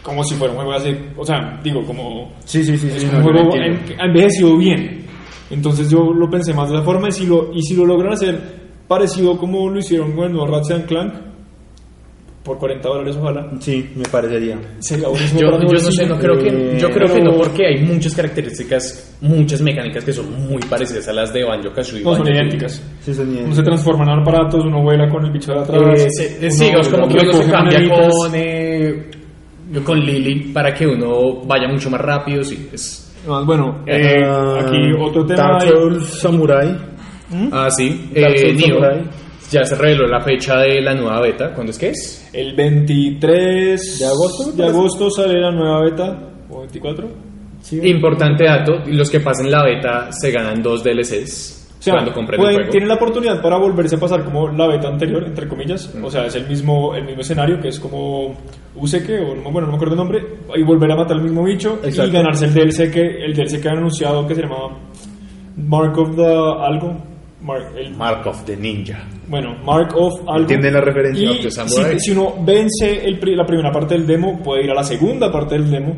como 0.01 0.23
si 0.23 0.35
fuera 0.35 0.53
un 0.53 0.57
juego 0.59 0.73
así. 0.73 0.95
O 1.15 1.23
sea, 1.25 1.59
digo, 1.63 1.85
como. 1.85 2.33
Sí, 2.45 2.63
sí, 2.63 2.77
sí. 2.77 2.87
Es 2.87 3.01
sí, 3.01 3.05
un 3.07 3.17
no, 3.19 3.23
juego 3.23 3.55
en- 3.55 3.79
envejecido 3.99 4.57
bien. 4.57 5.05
Entonces 5.49 5.89
yo 5.89 6.11
lo 6.13 6.29
pensé 6.29 6.53
más 6.53 6.69
de 6.69 6.75
esa 6.77 6.83
forma 6.83 7.07
y 7.09 7.11
si 7.11 7.25
lo, 7.25 7.51
y 7.53 7.61
si 7.61 7.75
lo 7.75 7.85
logran 7.85 8.13
hacer 8.13 8.66
parecido 8.87 9.37
como 9.37 9.69
lo 9.69 9.79
hicieron 9.79 10.13
con 10.13 10.25
el 10.25 10.31
nuevo 10.33 10.47
Ratchet 10.47 10.75
and 10.77 10.85
Clank, 10.85 11.13
por 12.43 12.57
40 12.59 12.87
dólares 12.87 13.17
ojalá. 13.19 13.49
Sí, 13.59 13.89
me 13.95 14.03
parecería. 14.05 14.57
Sería 14.79 15.09
buenísimo 15.09 15.41
Yo, 15.41 15.51
para 15.51 15.65
yo 15.67 15.73
no 15.73 15.91
sé, 15.91 16.05
no 16.05 16.17
creo 16.17 16.37
que, 16.37 16.47
Eh, 16.47 16.77
yo 16.79 16.89
creo 16.91 17.13
que 17.13 17.21
no, 17.21 17.33
porque 17.33 17.65
hay 17.67 17.83
muchas 17.83 18.15
características, 18.15 19.17
muchas 19.19 19.61
mecánicas 19.61 20.05
que 20.05 20.13
son 20.13 20.47
muy 20.47 20.61
parecidas 20.69 21.07
a 21.09 21.13
las 21.13 21.33
de 21.33 21.43
Banjo 21.43 21.73
Kazooie. 21.73 22.03
No, 22.05 22.15
son 22.15 22.27
idénticas. 22.29 22.81
Sí, 23.01 23.13
son 23.13 23.29
bien. 23.33 23.45
Uno 23.47 23.53
se 23.55 23.63
transforma 23.63 24.05
en 24.05 24.21
aparatos, 24.21 24.63
uno 24.63 24.81
vuela 24.81 25.09
con 25.09 25.25
el 25.25 25.31
bicho 25.33 25.51
de 25.51 25.59
atrás. 25.59 25.81
Eh, 26.05 26.09
sí, 26.09 26.23
eh, 26.45 26.49
sí, 26.51 26.65
es 26.79 26.87
como 26.87 27.07
que 27.09 27.17
uno 27.19 27.33
se 27.33 27.51
cambia 27.51 27.79
con, 27.89 28.31
eh, 28.33 29.11
con 29.83 29.99
Lily 29.99 30.53
para 30.53 30.73
que 30.73 30.87
uno 30.87 31.41
vaya 31.45 31.67
mucho 31.67 31.89
más 31.89 31.99
rápido. 31.99 32.43
Sí, 32.45 32.69
es, 32.71 33.03
Ah, 33.29 33.43
Bueno, 33.45 33.83
eh, 33.85 34.23
Ah, 34.25 34.59
aquí 34.61 34.77
otro 34.97 35.25
tema. 35.25 35.41
Dark 35.59 35.63
Souls 35.67 36.05
Samurai. 36.21 36.77
Ah, 37.51 37.69
sí. 37.69 38.09
Eh, 38.15 38.53
ya 39.49 39.63
se 39.63 39.75
reveló 39.75 40.07
la 40.07 40.19
fecha 40.21 40.57
de 40.57 40.81
la 40.81 40.93
nueva 40.93 41.21
beta. 41.21 41.53
¿Cuándo 41.53 41.71
es 41.71 41.77
que 41.77 41.89
es? 41.89 42.29
El 42.33 42.53
23 42.55 43.99
¿De 43.99 44.05
agosto, 44.05 44.51
de 44.51 44.65
agosto 44.65 45.09
sale 45.09 45.39
la 45.39 45.51
nueva 45.51 45.81
beta. 45.83 46.19
¿O 46.49 46.59
24? 46.61 47.07
Importante 47.83 48.45
dato, 48.45 48.73
los 48.87 49.09
que 49.09 49.19
pasen 49.19 49.51
la 49.51 49.63
beta 49.63 50.09
se 50.11 50.31
ganan 50.31 50.61
dos 50.61 50.83
DLCs 50.83 51.67
O 51.79 51.81
sea, 51.81 51.93
cuando 51.95 52.13
compren 52.13 52.39
pueden- 52.39 52.53
el 52.55 52.61
juego. 52.61 52.71
tienen 52.71 52.87
la 52.89 52.95
oportunidad 52.95 53.41
para 53.41 53.57
volverse 53.57 53.95
a 53.95 53.99
pasar 53.99 54.23
como 54.23 54.47
la 54.49 54.67
beta 54.67 54.87
anterior, 54.87 55.23
entre 55.25 55.47
comillas. 55.47 55.93
O 56.01 56.09
sea, 56.09 56.25
es 56.25 56.35
el 56.35 56.47
mismo, 56.47 56.95
el 56.95 57.03
mismo 57.05 57.21
escenario 57.21 57.59
que 57.59 57.69
es 57.69 57.79
como 57.79 58.35
Useke, 58.75 59.19
o 59.19 59.35
no, 59.35 59.51
bueno, 59.51 59.61
no 59.67 59.71
me 59.71 59.75
acuerdo 59.75 59.95
el 59.95 59.97
nombre, 59.99 60.19
y 60.55 60.63
volver 60.63 60.91
a 60.91 60.95
matar 60.95 61.17
al 61.17 61.23
mismo 61.23 61.43
bicho 61.43 61.79
y 62.07 62.11
ganarse 62.11 62.45
el 62.45 62.53
DLC 62.53 62.91
que, 62.91 63.01
el 63.25 63.33
DLC 63.33 63.59
que 63.61 63.69
han 63.69 63.77
anunciado 63.79 64.25
que 64.27 64.35
se 64.35 64.41
llamaba 64.43 64.77
Mark 65.57 65.97
of 65.97 66.15
the 66.15 66.23
algo. 66.25 66.95
Mark, 67.41 67.67
el, 67.77 67.95
Mark 67.95 68.25
of 68.27 68.43
the 68.45 68.57
Ninja. 68.57 69.05
bueno, 69.27 69.55
Mark 69.63 69.93
of 69.95 70.21
algo. 70.27 70.41
¿Entienden 70.41 70.73
la 70.73 70.81
referencia? 70.81 71.31
Y 71.31 71.49
si, 71.51 71.99
si 71.99 72.11
uno 72.11 72.33
vence 72.43 73.05
el 73.05 73.19
la 73.35 73.45
primera 73.45 73.71
parte 73.71 73.93
del 73.95 74.07
demo, 74.07 74.41
puede 74.43 74.63
ir 74.65 74.71
a 74.71 74.75
la 74.75 74.83
segunda 74.83 75.31
parte 75.31 75.55
del 75.55 75.69
demo, 75.69 75.95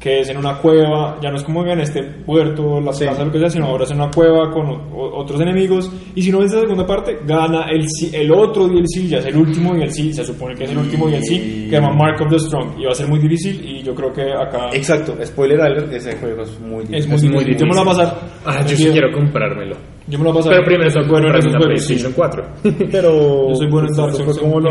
que 0.00 0.20
es 0.20 0.28
en 0.30 0.36
una 0.38 0.56
cueva, 0.58 1.18
ya 1.20 1.28
no 1.30 1.36
es 1.36 1.42
como 1.42 1.66
en 1.66 1.80
este 1.80 2.02
puerto, 2.04 2.80
las 2.80 2.96
Sí. 2.96 3.04
casas, 3.04 3.26
lo 3.26 3.32
que 3.32 3.38
sea, 3.40 3.50
sino 3.50 3.66
ahora 3.66 3.82
es 3.84 3.90
en 3.90 3.96
una 4.00 4.10
cueva 4.10 4.48
con 4.50 4.66
o- 4.66 4.88
o- 4.94 5.20
otros 5.20 5.40
enemigos. 5.40 5.90
Y 6.14 6.22
si 6.22 6.30
no 6.30 6.38
vence 6.38 6.54
la 6.54 6.62
segunda 6.62 6.86
parte, 6.86 7.18
gana 7.26 7.66
el, 7.68 7.86
si- 7.88 8.14
el 8.16 8.30
otro 8.32 8.68
DLC, 8.68 9.08
ya 9.08 9.18
es 9.18 9.26
el 9.26 9.36
último 9.36 9.74
DLC, 9.74 10.12
se 10.14 10.24
supone 10.24 10.54
que 10.54 10.64
es 10.64 10.70
el 10.70 10.78
último 10.78 11.08
DLC, 11.08 11.28
que 11.64 11.66
se 11.68 11.70
llama 11.70 11.92
Mark 11.94 12.22
of 12.22 12.30
the 12.30 12.38
Strong. 12.38 12.78
Y 12.80 12.84
va 12.84 12.92
a 12.92 12.94
ser 12.94 13.08
muy 13.08 13.18
difícil, 13.18 13.60
y 13.62 13.82
yo 13.82 13.92
creo 13.94 14.12
que 14.12 14.22
acá 14.32 14.70
Exacto, 14.72 15.14
spoiler 15.24 15.60
alert, 15.60 15.92
ese 15.92 16.16
juego 16.16 16.42
es 16.44 16.58
muy 16.60 16.84
es 16.84 16.88
difícil. 16.88 17.08
muy, 17.08 17.16
Es 17.16 17.24
muy 17.24 17.44
difícil. 17.44 17.58
Yo 17.58 17.66
me 17.66 17.74
lo 17.74 17.84
voy 17.84 17.92
a 17.94 17.96
pasar. 17.98 18.20
Ah, 18.46 18.64
yo 18.66 18.76
sí 18.76 18.88
quiero 18.90 19.10
comprármelo. 19.12 19.76
Yo 20.08 20.18
me 20.18 20.24
lo 20.24 20.32
voy 20.32 20.40
a 20.40 20.44
pasar. 20.44 20.52
Pero 20.52 20.64
primero 20.64 20.90
soy 20.90 21.08
bueno 21.08 21.28
en 21.28 21.36
esos 21.36 21.56
juegos, 21.56 21.82
sí. 21.82 21.94
PlayStation 21.94 22.12
4. 22.14 22.44
Pero 22.90 23.10
Yo 23.50 23.54
soy 23.54 23.68
bueno 23.70 23.88
en 23.88 23.96
Dark 23.96 24.10
eso 24.10 24.24
Souls. 24.24 24.38
como 24.38 24.60
lo. 24.60 24.70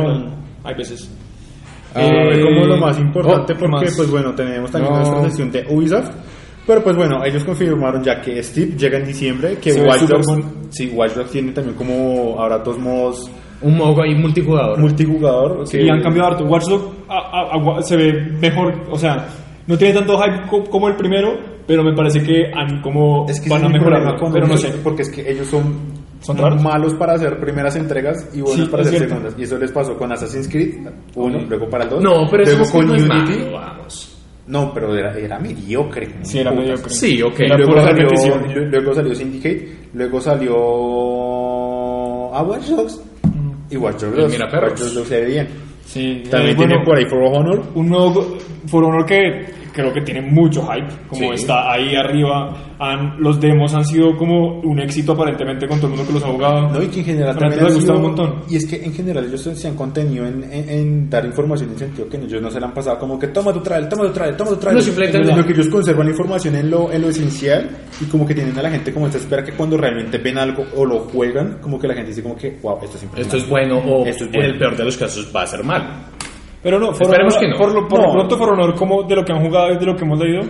Hay 0.64 0.76
veces. 0.76 1.12
Eh, 1.96 2.42
como 2.44 2.66
lo 2.66 2.78
más 2.78 3.00
importante 3.00 3.54
oh, 3.54 3.56
¿qué 3.56 3.56
porque 3.56 3.86
más? 3.86 3.96
pues 3.96 4.12
bueno 4.12 4.36
tenemos 4.36 4.70
también 4.70 4.94
No. 4.94 5.00
nuestra 5.00 5.24
sesión 5.32 5.52
de 5.52 5.66
Ubisoft 5.70 6.12
pero 6.68 6.84
pues 6.84 6.96
bueno 6.96 7.24
ellos 7.26 7.44
confirmaron 7.44 8.04
ya 8.04 8.20
que 8.22 8.44
Steve 8.44 8.74
llega 8.78 8.98
en 9.00 9.06
diciembre 9.06 9.58
que 9.60 9.72
Watch 9.82 10.02
Dogs 10.02 10.28
sí 10.70 10.92
Watch 10.94 11.14
Dogs 11.14 11.32
tiene 11.32 11.54
también 11.54 11.76
como 11.76 12.36
ahora 12.40 12.60
dos 12.60 12.78
modos 12.78 13.32
Un 13.62 13.78
modo 13.78 14.04
ahí 14.04 14.14
multijugador. 14.14 14.78
multijugador 14.78 15.68
que 15.68 15.82
Y 15.82 15.90
han 15.90 16.02
cambiado 16.02 16.28
harto. 16.32 16.44
Watch 16.44 16.66
Dogs 16.68 16.84
a- 17.08 17.16
a- 17.16 17.78
a- 17.80 17.82
se 17.82 17.96
ve 17.96 18.14
mejor, 18.42 18.76
o 18.92 18.98
sea, 18.98 19.26
no 19.68 19.78
tiene 19.78 19.94
tanto 19.94 20.18
hype 20.20 20.48
co- 20.50 20.64
como 20.66 20.88
el 20.88 20.96
primero, 20.96 21.38
pero 21.68 21.84
me 21.84 21.94
parece 21.94 22.24
que 22.24 22.52
han 22.56 22.82
como 22.82 23.26
es 23.30 23.40
que 23.40 23.50
van 23.50 23.66
a 23.66 23.70
mejorar, 23.70 24.16
pero 24.34 24.48
no 24.48 24.54
ellos, 24.56 24.62
sé. 24.62 24.74
porque 24.84 25.02
es 25.04 25.10
que 25.10 25.30
ellos 25.30 25.48
son 25.48 25.98
¿Son 26.22 26.36
raros? 26.38 26.62
malos 26.64 26.94
para 26.96 27.14
hacer 27.14 27.40
primeras 27.40 27.76
entregas 27.76 28.30
y 28.34 28.42
buenos 28.42 28.66
Sí, 28.66 28.72
para 28.72 28.82
hacer 28.82 28.96
cierto. 28.98 29.10
segundas 29.16 29.36
y 29.38 29.44
eso 29.44 29.58
les 29.60 29.72
pasó 29.72 29.96
con 29.98 30.12
Assassin's 30.12 30.48
Creed 30.50 30.76
uno 31.16 31.40
luego 31.48 31.70
para 31.70 31.84
el 31.84 31.90
2 31.92 32.02
No, 32.04 32.28
pero 32.32 32.42
eso 32.44 32.54
luego 32.54 32.64
es 32.66 32.72
que 32.72 32.78
con 32.78 32.88
no 32.88 32.96
es 32.96 33.02
Unity 33.04 33.40
malo, 33.40 33.52
vamos. 33.52 34.18
no 34.48 34.74
pero 34.74 34.96
era, 34.96 35.16
era 35.18 35.38
mediocre 35.40 36.08
Sí, 36.24 36.40
era 36.40 36.52
mediocre. 36.52 36.90
Sí, 36.90 37.22
ok. 37.22 37.40
Luego 37.56 37.82
salió, 37.82 38.08
luego 38.66 38.94
salió 38.96 39.14
Syndicate, 39.14 39.70
luego 39.94 40.20
salió 40.22 40.56
a 42.34 42.42
Watch 42.44 42.66
Dogs 42.68 43.02
y 43.70 43.78
Watch 43.78 44.02
Dogs 44.02 44.18
Y 44.18 44.22
2. 44.22 44.32
mira, 44.32 44.50
perros. 44.50 44.72
Watch 44.72 44.80
Dogs 44.82 44.94
2 44.96 45.08
se 45.08 45.20
ve 45.22 45.26
bien. 45.28 45.48
Sí, 45.86 46.24
También 46.30 46.54
eh, 46.54 46.56
tiene 46.58 46.74
bueno, 46.76 46.86
por 46.86 46.98
ahí 46.98 47.06
For 47.06 47.20
Honor. 47.22 47.64
un 47.76 47.90
nuevo 47.90 48.38
For 48.68 48.84
Honor 48.84 49.06
que 49.06 49.46
creo 49.78 49.94
que 49.94 50.02
tiene 50.02 50.22
mucho 50.22 50.62
hype, 50.64 50.88
como 51.08 51.22
Sí. 51.22 51.30
está 51.36 51.72
ahí 51.72 51.96
arriba. 51.96 52.74
Han, 52.80 53.16
los 53.20 53.40
demos 53.40 53.74
han 53.74 53.86
sido 53.86 54.16
como 54.18 54.60
un 54.62 54.80
éxito 54.80 55.14
aparentemente 55.14 55.68
con 55.68 55.78
todo 55.80 55.88
el 55.92 55.98
mundo 55.98 56.08
que 56.08 56.14
los 56.14 56.24
ha 56.24 56.28
jugado. 56.28 56.70
No, 56.70 56.82
y 56.84 56.88
que 56.88 57.00
en 57.00 57.06
general 57.06 57.36
también 57.38 57.52
gente 57.52 57.64
le 57.64 57.68
han 57.68 57.72
ha 57.72 57.76
gustado 57.76 57.98
sido- 58.00 58.10
un 58.10 58.16
montón. 58.16 58.44
Y 58.50 58.56
es 58.58 58.66
que 58.68 58.84
en 58.84 58.94
general 58.94 59.26
ellos 59.26 59.42
se 59.42 59.68
han 59.68 59.76
contenido 59.76 60.26
en, 60.28 60.44
en- 60.52 60.70
en 60.70 61.10
dar 61.10 61.26
información 61.26 61.70
en 61.70 61.74
el 61.76 61.80
sentido 61.80 62.10
que 62.10 62.18
ellos 62.18 62.42
no 62.42 62.50
se 62.52 62.60
la 62.60 62.68
han 62.68 62.74
pasado 62.74 62.98
como 63.00 63.18
que 63.18 63.28
toma 63.28 63.54
tu 63.54 63.62
trail, 63.62 63.88
toma 63.88 64.04
tu 64.06 64.12
trail, 64.12 64.36
toma 64.36 64.50
tu 64.52 64.58
trail. 64.58 64.76
No, 64.76 64.82
simplemente- 64.82 65.24
Sino 65.26 65.46
que 65.46 65.54
ellos 65.54 65.70
conservan 65.70 66.06
la 66.08 66.12
información 66.12 66.56
en 66.56 66.70
lo, 66.70 66.92
en 66.92 67.02
lo 67.02 67.10
esencial 67.10 67.70
y 68.02 68.06
como 68.06 68.26
que 68.26 68.34
tienen 68.36 68.58
a 68.58 68.62
la 68.62 68.70
gente 68.70 68.92
como 68.94 69.06
esta 69.08 69.18
espera 69.18 69.44
que 69.44 69.52
cuando 69.54 69.78
realmente 69.78 70.18
ven 70.18 70.38
algo 70.38 70.64
o 70.76 70.86
lo 70.86 71.00
juegan, 71.00 71.58
como 71.62 71.80
que 71.80 71.88
la 71.88 71.94
gente 71.94 72.10
dice 72.10 72.24
como 72.24 72.36
que, 72.36 72.58
wow, 72.62 72.78
esto 72.84 72.98
es 72.98 73.04
impresionante. 73.04 73.22
Esto 73.22 73.38
es 73.38 73.48
bueno 73.50 73.78
o 73.80 74.06
Esto 74.06 74.24
es 74.26 74.30
en 74.30 74.32
bueno. 74.34 74.54
el 74.54 74.58
peor 74.60 74.76
de 74.78 74.84
los 74.86 74.98
casos 74.98 75.32
va 75.36 75.44
a 75.44 75.48
ser 75.48 75.64
malo. 75.64 75.86
Pero 76.64 76.80
no, 76.80 76.92
For 76.94 77.04
Esperemos 77.04 77.36
Honor- 77.36 77.40
que 77.46 77.50
no. 77.52 77.58
Por, 77.58 77.74
lo, 77.74 77.88
por 77.88 78.00
lo 78.00 78.08
No. 78.08 78.14
pronto 78.14 78.38
For 78.38 78.50
Honor 78.50 78.76
como 78.76 79.04
de 79.04 79.16
lo 79.16 79.24
que 79.24 79.32
han 79.32 79.46
jugado 79.46 79.74
y 79.74 79.78
de 79.78 79.86
lo 79.86 79.96
que 79.96 80.04
hemos 80.06 80.20
leído, 80.20 80.42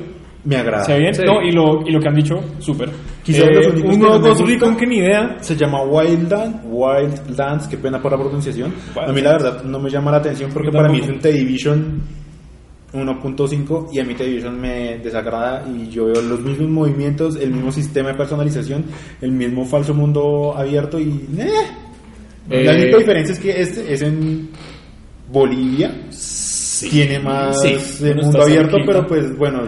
Me 0.46 0.56
agrada. 0.56 0.84
se 0.86 0.94
ve 0.94 1.00
bien. 1.00 1.14
Sí. 1.14 1.24
No, 1.26 1.42
y, 1.42 1.52
lo, 1.52 1.82
y 1.86 1.92
lo 1.92 2.00
que 2.00 2.08
han 2.08 2.16
dicho, 2.16 2.36
súper. 2.60 2.90
Quizás 3.24 3.44
Eh, 3.44 3.54
los 3.54 3.68
únicos 3.68 3.84
un 3.84 3.92
que 3.92 3.98
nuevo 3.98 4.14
no 4.16 4.22
me 4.22 4.30
Ghost 4.30 4.42
gustan- 4.42 4.60
Recon 4.60 4.78
que 4.78 4.88
ni 4.88 4.98
idea. 4.98 5.38
Se 5.42 5.56
llama 5.56 5.82
Wildland, 5.84 6.62
Wildlands, 6.66 7.68
qué 7.68 7.78
pena 7.78 8.02
por 8.02 8.12
la 8.14 8.18
pronunciación. 8.18 8.74
Bueno. 8.96 9.10
A 9.10 9.14
mí 9.14 9.22
la 9.22 9.32
verdad 9.34 9.64
no 9.64 9.80
me 9.80 9.90
llama 9.90 10.12
la 10.12 10.18
atención 10.18 10.50
porque 10.54 10.72
para 10.72 10.88
mí 10.90 11.00
es 11.00 11.10
un 11.10 11.20
T-Division 11.20 12.02
1.5 12.94 13.90
y 13.92 14.00
a 14.00 14.06
mí 14.06 14.14
T-Division 14.16 14.60
me 14.60 14.98
desagrada 15.00 15.66
y 15.68 15.90
yo 15.90 16.06
veo 16.06 16.22
los 16.22 16.40
mismos 16.40 16.70
movimientos, 16.70 17.36
el 17.36 17.52
mismo 17.52 17.72
sistema 17.72 18.10
de 18.10 18.16
personalización, 18.16 18.86
el 19.22 19.32
mismo 19.34 19.66
falso 19.66 19.94
mundo 19.94 20.54
abierto 20.56 21.00
y... 21.00 21.28
eh. 21.38 21.48
La 22.50 22.56
Eh, 22.72 22.82
única 22.84 22.98
diferencia 23.00 23.34
es 23.34 23.40
que 23.42 23.62
este 23.62 23.94
es 23.94 24.02
en 24.04 24.50
Bolivia, 25.30 25.91
tiene 26.90 27.20
más 27.20 27.60
Sí. 27.62 28.04
de 28.04 28.14
mundo 28.16 28.41
abierto, 28.44 28.72
cerquita. 28.78 28.86
pero 28.94 29.08
pues 29.08 29.38
bueno, 29.38 29.64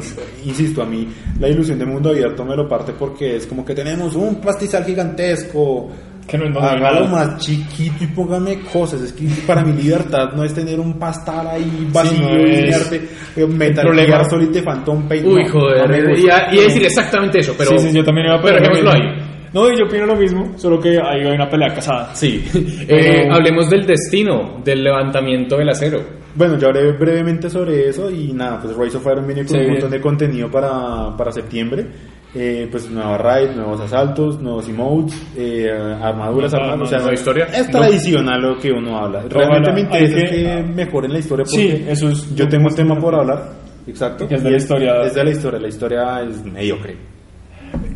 insisto, 0.46 0.82
a 0.84 0.86
mí 0.86 1.08
la 1.40 1.48
ilusión 1.50 1.80
de 1.80 1.86
mundo 1.86 2.10
abierto 2.10 2.46
me 2.46 2.56
lo 2.56 2.68
parte 2.68 2.94
porque 2.98 3.36
es 3.38 3.48
como 3.48 3.66
que 3.66 3.74
tenemos 3.74 4.16
un 4.16 4.36
pastizal 4.36 4.84
gigantesco, 4.86 5.90
Que 6.28 6.38
no 6.38 6.46
es 6.46 6.56
hágalo 6.64 7.08
más 7.08 7.38
chiquito 7.40 8.04
y 8.04 8.08
póngame 8.08 8.60
cosas, 8.72 9.02
es 9.02 9.14
que 9.14 9.26
para 9.48 9.64
mi 9.64 9.74
libertad 9.82 10.32
no 10.36 10.44
es 10.44 10.54
tener 10.54 10.80
un 10.80 10.94
pastar 11.00 11.48
ahí 11.48 11.88
vacío 11.92 12.22
no 12.30 12.38
y 12.38 12.52
linearte, 12.52 13.10
eh, 13.36 13.48
Metal 13.48 13.96
Gear 13.96 14.30
Solid 14.30 14.50
de 14.50 14.62
Phantom 14.62 15.08
Pain. 15.08 15.26
Uy, 15.26 15.44
no, 15.46 15.50
joder. 15.52 15.90
no 15.90 16.16
y, 16.16 16.58
y 16.58 16.62
decir 16.62 16.86
exactamente 16.86 17.40
eso, 17.40 17.56
pero. 17.58 17.72
sí, 17.72 17.88
sí, 17.90 17.98
yo 17.98 18.04
también 18.04 18.28
iba 18.28 18.36
a 18.36 18.42
Pero 18.44 18.58
pelear. 18.58 18.74
dejémoslo 18.76 19.00
lo 19.00 19.06
ahí. 19.06 19.26
No, 19.54 19.68
yo 19.76 19.86
opino 19.86 20.06
lo 20.06 20.16
mismo, 20.16 20.54
solo 20.58 20.80
que 20.80 20.90
ahí 21.00 21.22
hay 21.22 21.32
una 21.36 21.50
pelea 21.50 21.74
casada. 21.74 22.14
Sí. 22.16 22.44
Eh, 22.54 22.86
Pero- 22.88 23.34
hablemos 23.34 23.70
del 23.70 23.86
destino, 23.86 24.62
del 24.64 24.84
levantamiento 24.84 25.58
del 25.58 25.70
acero. 25.70 26.00
Bueno, 26.36 26.58
yo 26.58 26.68
hablé 26.68 26.92
brevemente 26.94 27.50
sobre 27.50 27.90
eso 27.90 28.10
y 28.12 28.32
nada, 28.34 28.60
pues 28.62 28.76
Rise 28.76 28.98
of 28.98 29.06
Iron 29.08 29.26
viene 29.26 29.42
con 29.42 29.50
Sí, 29.50 29.56
un 29.56 29.62
bien. 29.62 29.72
montón 29.74 29.92
de 29.92 30.02
contenido 30.02 30.50
para, 30.52 31.16
para 31.18 31.32
septiembre. 31.32 31.88
Eh, 32.36 32.68
pues 32.70 32.88
nueva 32.92 33.18
raid, 33.18 33.50
nuevos 33.56 33.82
asaltos, 33.82 34.40
nuevos 34.40 34.70
emotes, 34.70 35.20
eh, 35.36 35.68
armaduras, 35.72 36.52
Nueva- 36.54 36.66
armaduras, 36.74 36.88
o 36.88 36.90
sea, 36.90 36.98
nueva 37.00 37.14
historia. 37.16 37.46
Es 37.46 37.66
No. 37.74 37.80
tradicional 37.80 38.42
lo 38.42 38.58
que 38.60 38.72
uno 38.72 38.98
habla. 39.00 39.24
Realmente 39.28 39.72
me 39.74 39.82
interesa 39.82 40.16
que- 40.16 40.30
que, 40.44 40.64
mejoren 40.76 41.12
la 41.14 41.20
historia 41.20 41.46
porque 41.46 41.58
Sí, 41.80 41.86
eso 41.90 42.10
es. 42.10 42.36
yo 42.36 42.48
tengo 42.48 42.68
un 42.68 42.76
tema 42.76 42.96
por 43.00 43.16
hablar. 43.16 43.50
Exacto. 43.88 44.28
Es 44.30 44.44
de 44.44 44.52
la 44.52 44.58
historia. 44.58 45.02
Es 45.04 45.16
de 45.16 45.24
la 45.24 45.30
historia. 45.32 45.60
La 45.60 45.68
historia 45.68 46.22
es 46.22 46.46
mediocre. 46.46 46.96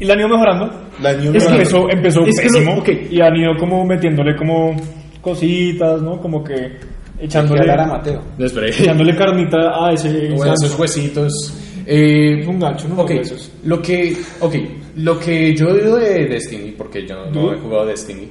Y 0.03 0.05
la 0.05 0.13
han 0.13 0.19
ido 0.19 0.29
mejorando. 0.29 0.69
La 1.01 1.09
han 1.11 1.23
ido 1.23 1.33
Es 1.33 1.43
que 1.45 1.53
mejorando. 1.57 1.89
empezó, 1.89 1.89
empezó 1.89 2.25
es 2.25 2.39
que 2.39 2.45
no- 2.47 2.51
pésimo 2.53 2.77
ok. 2.79 2.89
y 3.11 3.21
han 3.21 3.35
ido 3.35 3.57
como 3.57 3.85
metiéndole 3.85 4.35
como 4.35 4.75
cositas, 5.21 6.01
¿no? 6.01 6.19
Como 6.19 6.43
que 6.43 6.77
echándole, 7.19 7.71
a 7.71 7.85
Mateo. 7.85 8.21
Echándole 8.37 9.15
carnita 9.15 9.57
a 9.85 9.93
ese 9.93 10.09
Bueno, 10.29 10.37
gancho. 10.45 10.65
esos 10.65 10.79
huesitos. 10.79 11.57
Eh, 11.85 12.45
Un 12.47 12.59
gancho, 12.59 12.87
¿no? 12.87 13.01
ok, 13.01 13.09
Huesos. 13.11 13.51
lo 13.65 13.81
que, 13.81 14.15
ok, 14.39 14.55
lo 14.97 15.19
que 15.19 15.53
yo 15.55 15.73
digo 15.73 15.97
de 15.97 16.25
Destiny, 16.27 16.71
porque 16.77 17.05
yo 17.05 17.25
no 17.25 17.31
¿Tú? 17.31 17.51
he 17.51 17.57
jugado 17.59 17.85
Destiny, 17.87 18.29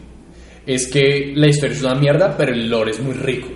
es 0.66 0.86
que 0.90 1.32
la 1.36 1.48
historia 1.48 1.74
es 1.76 1.82
una 1.82 1.94
mierda, 1.94 2.34
pero 2.36 2.52
el 2.52 2.70
lore 2.70 2.92
es 2.92 3.00
muy 3.00 3.12
rico. 3.12 3.48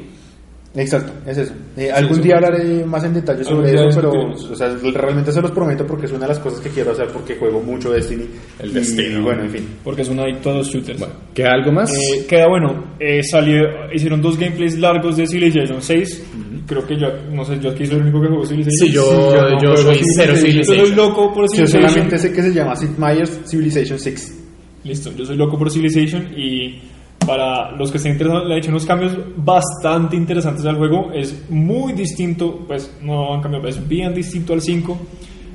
Exacto, 0.76 1.12
es 1.26 1.38
eso. 1.38 1.54
Eh, 1.76 1.90
algún 1.90 2.16
sí. 2.16 2.22
día 2.22 2.34
hablaré 2.36 2.84
más 2.84 3.02
en 3.04 3.14
detalle 3.14 3.40
Algún 3.46 3.64
sobre 3.66 3.88
eso, 3.88 3.88
pero 4.00 4.12
o 4.30 4.54
sea, 4.54 4.68
realmente 4.94 5.32
se 5.32 5.40
los 5.40 5.50
prometo 5.50 5.86
porque 5.86 6.04
es 6.06 6.12
una 6.12 6.20
de 6.22 6.28
las 6.28 6.38
cosas 6.38 6.60
que 6.60 6.68
quiero 6.68 6.92
hacer 6.92 7.08
porque 7.08 7.34
juego 7.36 7.60
mucho 7.62 7.90
Destiny. 7.90 8.24
El 8.58 8.70
Y, 8.70 8.74
Destino. 8.74 9.22
bueno, 9.22 9.44
en 9.44 9.50
fin. 9.50 9.68
Porque 9.82 10.02
es 10.02 10.08
un 10.10 10.20
adicto 10.20 10.50
a 10.50 10.54
los 10.56 10.68
shooters. 10.68 11.02
¿Queda 11.32 11.52
algo 11.54 11.72
más? 11.72 11.90
Eh, 11.94 12.26
queda 12.28 12.46
bueno, 12.48 12.92
eh, 13.00 13.22
salió, 13.22 13.56
hicieron 13.94 14.20
dos 14.20 14.38
gameplays 14.38 14.78
largos 14.78 15.16
de 15.16 15.26
Civilization 15.26 15.80
6. 15.80 16.24
Creo 16.66 16.86
que 16.86 16.98
yo, 16.98 17.08
no 17.32 17.44
sé, 17.44 17.58
yo 17.60 17.70
aquí 17.70 17.86
soy 17.86 17.96
el 17.96 18.02
único 18.02 18.20
que 18.20 18.28
juego 18.28 18.44
Civilization. 18.44 18.88
sí, 18.88 18.92
yo, 18.92 19.02
sí, 19.02 19.16
yo 19.34 19.42
no 19.42 19.62
yo 19.62 19.76
soy 19.76 19.94
Civilization. 19.94 20.14
cero 20.16 20.32
Yo 20.34 20.40
soy 20.40 20.50
Civilization. 20.52 20.96
loco 20.96 21.32
por 21.32 21.44
Yo 21.44 21.48
Civilization. 21.66 21.88
solamente 21.90 22.18
sé 22.18 22.32
que 22.32 22.42
se 22.42 22.52
llama 22.52 22.76
Sid 22.76 22.90
Meier's 22.98 23.40
Civilization 23.46 23.98
6. 23.98 24.42
Listo, 24.84 25.10
yo 25.16 25.24
soy 25.24 25.36
loco 25.36 25.58
por 25.58 25.70
Civilization 25.70 26.28
y 26.38 26.80
para 27.24 27.72
los 27.72 27.90
que 27.90 27.96
estén 27.98 28.12
interesados 28.12 28.48
le 28.48 28.54
he 28.54 28.58
hecho 28.58 28.70
unos 28.70 28.86
cambios 28.86 29.16
bastante 29.36 30.16
interesantes 30.16 30.64
al 30.66 30.76
juego. 30.76 31.10
Es 31.12 31.48
muy 31.50 31.92
distinto, 31.92 32.64
pues 32.66 32.98
no 33.02 33.34
han 33.34 33.40
cambiado, 33.40 33.68
es 33.68 33.86
bien 33.86 34.14
distinto 34.14 34.52
al 34.52 34.60
5. 34.60 34.98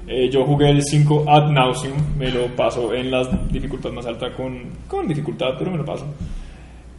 Eh, 0.07 0.29
yo 0.29 0.43
jugué 0.45 0.69
el 0.69 0.83
5 0.83 1.25
ad 1.27 1.49
nauseum, 1.51 2.17
me 2.17 2.29
lo 2.29 2.47
paso 2.47 2.93
en 2.93 3.11
la 3.11 3.23
dificultad 3.49 3.91
más 3.91 4.05
alta 4.05 4.33
con, 4.33 4.63
con 4.87 5.07
dificultad, 5.07 5.51
pero 5.57 5.71
me 5.71 5.77
lo 5.77 5.85
paso. 5.85 6.05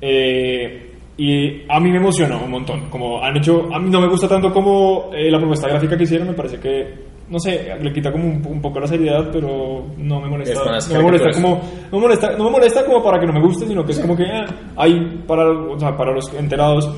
Eh, 0.01 0.93
y 1.17 1.71
a 1.71 1.79
mí 1.79 1.91
me 1.91 1.99
emocionó 1.99 2.43
un 2.43 2.51
montón. 2.51 2.89
Como 2.89 3.23
han 3.23 3.37
hecho, 3.37 3.69
a 3.73 3.79
mí 3.79 3.91
no 3.91 4.01
me 4.01 4.09
gusta 4.09 4.27
tanto 4.27 4.53
como 4.53 5.11
eh, 5.15 5.31
la 5.31 5.39
propuesta 5.39 5.69
gráfica 5.69 5.97
que 5.97 6.05
hicieron, 6.05 6.29
me 6.29 6.35
parece 6.35 6.59
que, 6.59 7.12
no 7.33 7.39
sé, 7.41 7.75
le 7.81 7.93
quita 7.93 8.13
como 8.13 8.25
un, 8.29 8.47
un 8.47 8.61
poco 8.61 8.79
la 8.79 8.87
seriedad, 8.87 9.31
pero 9.33 9.87
no 9.97 10.21
me 10.21 10.29
molesta. 10.29 10.61
No 10.91 10.97
me 10.99 11.03
molesta 11.03 11.33
como, 11.33 11.61
no 11.91 11.99
me 11.99 12.03
molesta, 12.03 12.37
no 12.37 12.45
me 12.45 12.51
molesta 12.51 12.85
como 12.85 13.03
para 13.03 13.19
que 13.19 13.27
no 13.27 13.33
me 13.33 13.41
guste, 13.41 13.67
sino 13.67 13.85
que 13.85 13.93
es 13.93 13.99
como 13.99 14.15
que 14.15 14.25
ah, 14.25 14.45
hay 14.77 15.23
para, 15.27 15.49
o 15.51 15.79
sea, 15.81 15.97
para 15.97 16.13
los 16.13 16.33
enterados 16.35 16.91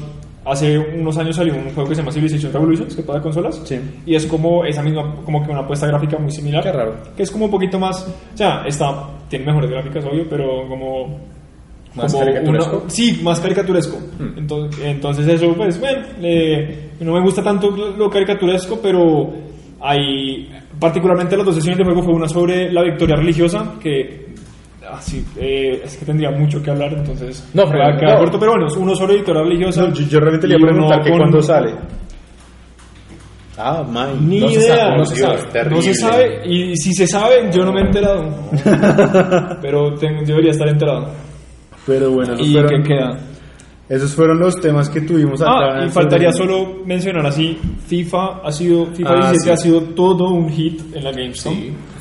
hace 0.44 0.76
unos 0.76 1.16
años 1.16 1.36
salió 1.36 1.54
un 1.54 1.72
juego 1.72 1.88
que 1.88 1.94
se 1.94 2.02
llama 2.02 2.12
Civilization 2.12 2.52
Revolutions, 2.52 2.94
que 2.96 3.02
para 3.02 3.22
consolas. 3.22 3.62
Sí. 3.64 3.80
Y 4.04 4.14
es 4.14 4.26
como 4.26 4.64
esa 4.64 4.82
misma, 4.82 5.14
como 5.24 5.42
que 5.42 5.50
una 5.52 5.60
apuesta 5.60 5.86
gráfica 5.86 6.18
muy 6.18 6.30
similar. 6.32 6.62
Qué 6.62 6.72
raro. 6.72 6.96
Que 7.16 7.22
es 7.22 7.30
como 7.30 7.44
un 7.46 7.50
poquito 7.52 7.78
más, 7.78 8.06
o 8.34 8.36
sea, 8.36 8.64
está, 8.66 9.08
tiene 9.28 9.46
mejores 9.46 9.70
gráficas, 9.70 10.04
obvio, 10.04 10.26
pero 10.28 10.68
como... 10.68 11.18
¿Más 11.94 12.12
como 12.12 12.24
caricaturesco? 12.24 12.76
una- 12.78 12.90
sí, 12.90 13.20
más 13.22 13.38
caricaturesco. 13.40 13.96
Entonces, 14.36 14.84
entonces 14.84 15.28
eso, 15.28 15.54
pues, 15.54 15.78
bueno, 15.78 16.04
eh, 16.20 16.90
no 17.00 17.12
me 17.12 17.20
gusta 17.20 17.40
tanto 17.42 17.70
lo 17.70 18.10
caricaturesco, 18.10 18.80
pero 18.82 19.32
hay, 19.86 20.48
particularmente 20.80 21.36
las 21.36 21.44
dos 21.44 21.54
sesiones 21.56 21.78
de 21.78 21.84
juego 21.84 22.02
fue 22.02 22.14
una 22.14 22.26
sobre 22.28 22.72
la 22.72 22.82
victoria 22.82 23.16
religiosa, 23.16 23.74
que... 23.80 24.28
ah, 24.90 24.98
sí, 25.00 25.22
eh, 25.36 25.82
es 25.84 25.96
que 25.98 26.06
tendría 26.06 26.30
mucho 26.30 26.62
que 26.62 26.70
hablar, 26.70 26.92
entonces 26.94 27.48
No, 27.52 27.64
voy 27.64 27.72
pero- 27.72 27.84
a 27.88 27.96
quedar 27.98 28.12
no. 28.14 28.18
corto, 28.20 28.38
pero 28.38 28.52
bueno, 28.52 28.66
uno 28.78 28.94
sobre 28.94 29.16
victoria 29.16 29.42
religiosa. 29.42 29.82
No, 29.82 29.92
yo, 29.92 30.04
yo 30.08 30.20
realmente 30.20 30.46
le 30.48 30.54
iba 30.56 30.66
a 30.68 30.72
preguntar 30.72 31.02
que 31.02 31.10
con- 31.10 31.18
cuándo 31.18 31.42
sale. 31.42 31.74
Ah, 33.56 33.84
my. 33.88 34.26
Ni 34.26 34.40
No 34.40 34.48
se 34.48 34.54
idea, 34.54 34.76
sabe, 34.76 34.96
no, 34.98 35.04
se 35.04 35.14
se 35.14 35.20
sabe. 35.22 35.70
No 35.70 35.82
se 35.82 35.94
sabe, 35.94 36.40
y 36.44 36.76
si 36.76 36.92
se 36.92 37.06
sabe, 37.06 37.50
yo 37.52 37.62
no 37.64 37.72
me 37.72 37.82
he 37.82 37.84
enterado. 37.84 38.24
Pero 39.62 39.94
tengo- 39.94 40.20
yo 40.22 40.26
debería 40.34 40.50
estar 40.50 40.68
enterado. 40.68 41.08
Pero 41.86 42.10
bueno, 42.10 42.34
¿Y 42.38 42.54
qué 42.54 42.82
queda? 42.82 43.16
Esos 43.88 44.14
fueron 44.14 44.38
los 44.38 44.60
temas 44.60 44.88
que 44.88 45.00
tuvimos 45.02 45.42
acá. 45.42 45.50
Ah, 45.52 45.84
y 45.86 45.90
faltaría 45.90 46.32
solo 46.32 46.82
mencionar 46.86 47.26
así, 47.26 47.58
FIFA 47.86 48.40
ha 48.44 48.50
sido, 48.52 48.86
FIFA 48.86 49.10
Ah, 49.10 49.30
17 49.30 49.38
sí. 49.44 49.50
ha 49.50 49.56
sido 49.56 49.82
todo 49.94 50.30
un 50.30 50.48
hit 50.50 50.80
en 50.94 51.04
la 51.04 51.10
GameStop. 51.12 51.52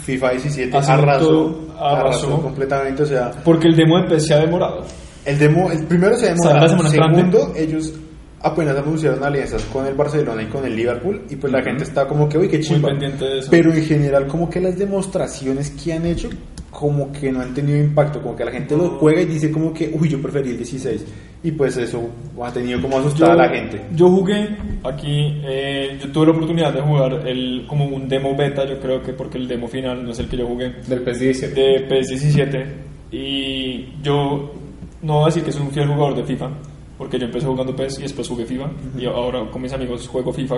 FIFA 0.04 0.32
17 0.32 0.78
Ha 0.78 0.82
sido 0.84 0.94
arrasó, 0.94 1.60
arrasó, 1.80 1.86
arrasó. 1.86 2.42
completamente, 2.42 3.04
o 3.04 3.06
sea, 3.06 3.32
Porque 3.44 3.68
el 3.68 3.76
demo 3.76 3.96
se 4.20 4.34
ha 4.34 4.38
demorado. 4.40 4.86
el 5.26 5.38
demo, 5.40 5.72
el 5.72 5.84
primero 5.86 6.16
se 6.16 6.28
demoró, 6.28 6.68
semana 6.68 6.90
entrante. 6.90 6.92
segundo 6.92 7.54
ellos 7.56 7.94
apenas 8.42 8.76
anunciaron 8.78 9.24
alianzas 9.24 9.64
con 9.72 9.86
el 9.86 9.94
Barcelona 9.94 10.44
y 10.44 10.48
con 10.48 10.66
el 10.66 10.76
Liverpool 10.76 11.22
y 11.30 11.36
pues 11.38 11.52
la 11.54 11.62
gente 11.64 11.84
está 11.86 12.06
como 12.08 12.28
que, 12.28 12.38
uy, 12.38 12.50
qué 12.50 12.60
chimba. 12.60 12.90
pendiente 12.90 13.24
de 13.24 13.40
eso. 13.40 13.48
Pero 13.50 13.74
en 13.74 13.84
general 13.86 14.28
como 14.28 14.50
que 14.50 14.60
las 14.60 14.78
demostraciones 14.78 15.70
que 15.72 15.94
han 15.94 16.06
hecho 16.06 16.30
como 16.70 17.12
que 17.14 17.32
no 17.32 17.40
han 17.40 17.54
tenido 17.54 17.78
impacto, 17.78 18.22
como 18.22 18.36
que 18.36 18.44
la 18.44 18.52
gente 18.52 18.76
lo 18.76 18.98
juega 18.98 19.22
y 19.22 19.26
dice 19.26 19.50
como 19.52 19.74
que, 19.74 19.96
uy, 19.98 20.10
yo 20.10 20.22
preferí 20.22 20.50
el 20.50 20.58
16 20.58 21.06
y 21.44 21.52
pues 21.52 21.76
eso 21.76 22.10
ha 22.42 22.52
tenido 22.52 22.82
como 22.82 22.98
asustar 22.98 23.32
a 23.32 23.36
la 23.36 23.50
gente. 23.50 23.86
yo 23.94 24.10
jugué 24.10 24.48
aquí, 24.84 25.42
eh, 25.44 26.00
yo 26.02 26.12
tuve 26.12 26.28
la 26.28 26.32
oportunidad 26.32 26.74
de 26.74 26.82
jugar 26.82 27.28
el, 27.28 27.66
como 27.68 27.86
un 27.86 28.08
demo 28.08 28.36
beta, 28.36 28.66
yo 28.66 28.80
creo 28.80 29.04
que 29.04 29.12
porque 29.14 29.38
el 29.38 29.48
demo 29.48 29.68
final 29.68 30.04
no 30.04 30.12
es 30.12 30.20
el 30.20 30.30
que 30.30 30.38
yo 30.38 30.48
jugué. 30.48 30.74
Del 30.88 31.02
PES 31.02 31.20
17. 31.20 31.62
de 31.62 31.90
PS17 31.90 32.66
y 33.12 34.02
yo 34.02 34.54
no 35.02 35.14
voy 35.16 35.24
a 35.24 35.26
decir 35.28 35.44
que 35.44 35.52
soy 35.52 35.64
un 35.64 35.72
fiel 35.72 35.88
jugador 35.88 36.16
de 36.16 36.24
FIFA 36.24 36.50
porque 36.98 37.20
yo 37.20 37.26
empecé 37.26 37.46
jugando 37.46 37.76
PES 37.76 38.00
y 38.00 38.04
después 38.04 38.28
jugué 38.28 38.46
FIFA 38.46 38.72
y 38.98 39.06
ahora 39.06 39.50
con 39.52 39.62
mis 39.62 39.74
amigos 39.74 40.08
juego 40.08 40.32
FIFA 40.32 40.56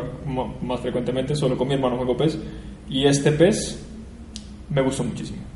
más 0.61 0.79
frecuentemente, 0.79 1.35
solo 1.35 1.57
con 1.57 1.67
mi 1.67 1.73
hermano 1.73 1.97
juego 1.97 2.15
PES 2.15 2.37
y 2.89 3.05
este 3.05 3.31
PES 3.31 3.83
me 4.69 4.81
gustó 4.81 5.03
muchísimo. 5.03 5.54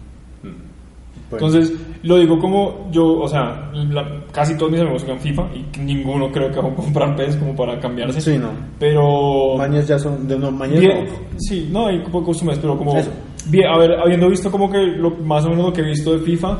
Bueno. 1.29 1.45
Entonces, 1.47 1.77
lo 2.03 2.17
digo 2.17 2.39
como 2.39 2.89
yo, 2.91 3.19
o 3.19 3.27
sea, 3.27 3.69
la- 3.73 4.21
casi 4.31 4.57
todos 4.57 4.71
mis 4.71 4.81
amigos 4.81 5.03
juegan 5.03 5.19
FIFA 5.21 5.43
y 5.53 5.79
ninguno 5.79 6.31
creo 6.31 6.51
que 6.51 6.59
va 6.59 6.69
a 6.69 6.75
comprar 6.75 7.15
PES 7.15 7.35
como 7.37 7.55
para 7.55 7.79
cambiarse. 7.79 8.19
Sí, 8.19 8.37
no. 8.37 8.49
Pero... 8.79 9.55
Mañas 9.57 9.87
ya 9.87 9.99
son, 9.99 10.27
de, 10.27 10.37
no, 10.39 10.49
mañas 10.51 10.79
Bien, 10.79 11.05
no. 11.05 11.11
sí, 11.37 11.69
no, 11.71 11.87
hay 11.87 11.99
pocos 11.99 12.25
costumbres, 12.25 12.57
pero 12.59 12.77
como... 12.77 12.97
Eso. 12.97 13.11
Bien, 13.47 13.67
a 13.67 13.77
ver, 13.77 13.91
habiendo 13.99 14.27
visto 14.29 14.49
como 14.51 14.69
que 14.71 14.77
lo, 14.79 15.11
más 15.11 15.45
o 15.45 15.49
menos 15.49 15.65
lo 15.67 15.73
que 15.73 15.81
he 15.81 15.85
visto 15.85 16.11
de 16.13 16.19
FIFA, 16.19 16.57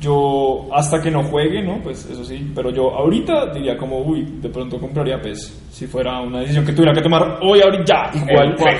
yo 0.00 0.68
hasta 0.72 1.00
que 1.00 1.10
no 1.10 1.22
juegue, 1.24 1.62
¿no? 1.62 1.78
Pues 1.82 2.06
eso 2.10 2.24
sí, 2.24 2.50
pero 2.54 2.70
yo 2.70 2.90
ahorita 2.94 3.52
diría 3.54 3.76
como, 3.76 4.00
uy, 4.00 4.24
de 4.40 4.48
pronto 4.48 4.78
compraría 4.78 5.20
PES, 5.20 5.68
si 5.70 5.86
fuera 5.86 6.20
una 6.20 6.40
decisión 6.40 6.64
que 6.66 6.72
tuviera 6.72 6.92
que 6.92 7.02
tomar 7.02 7.38
hoy, 7.42 7.60
ahorita, 7.60 7.84
ya. 8.12 8.20
Igual, 8.30 8.54
pues, 8.58 8.76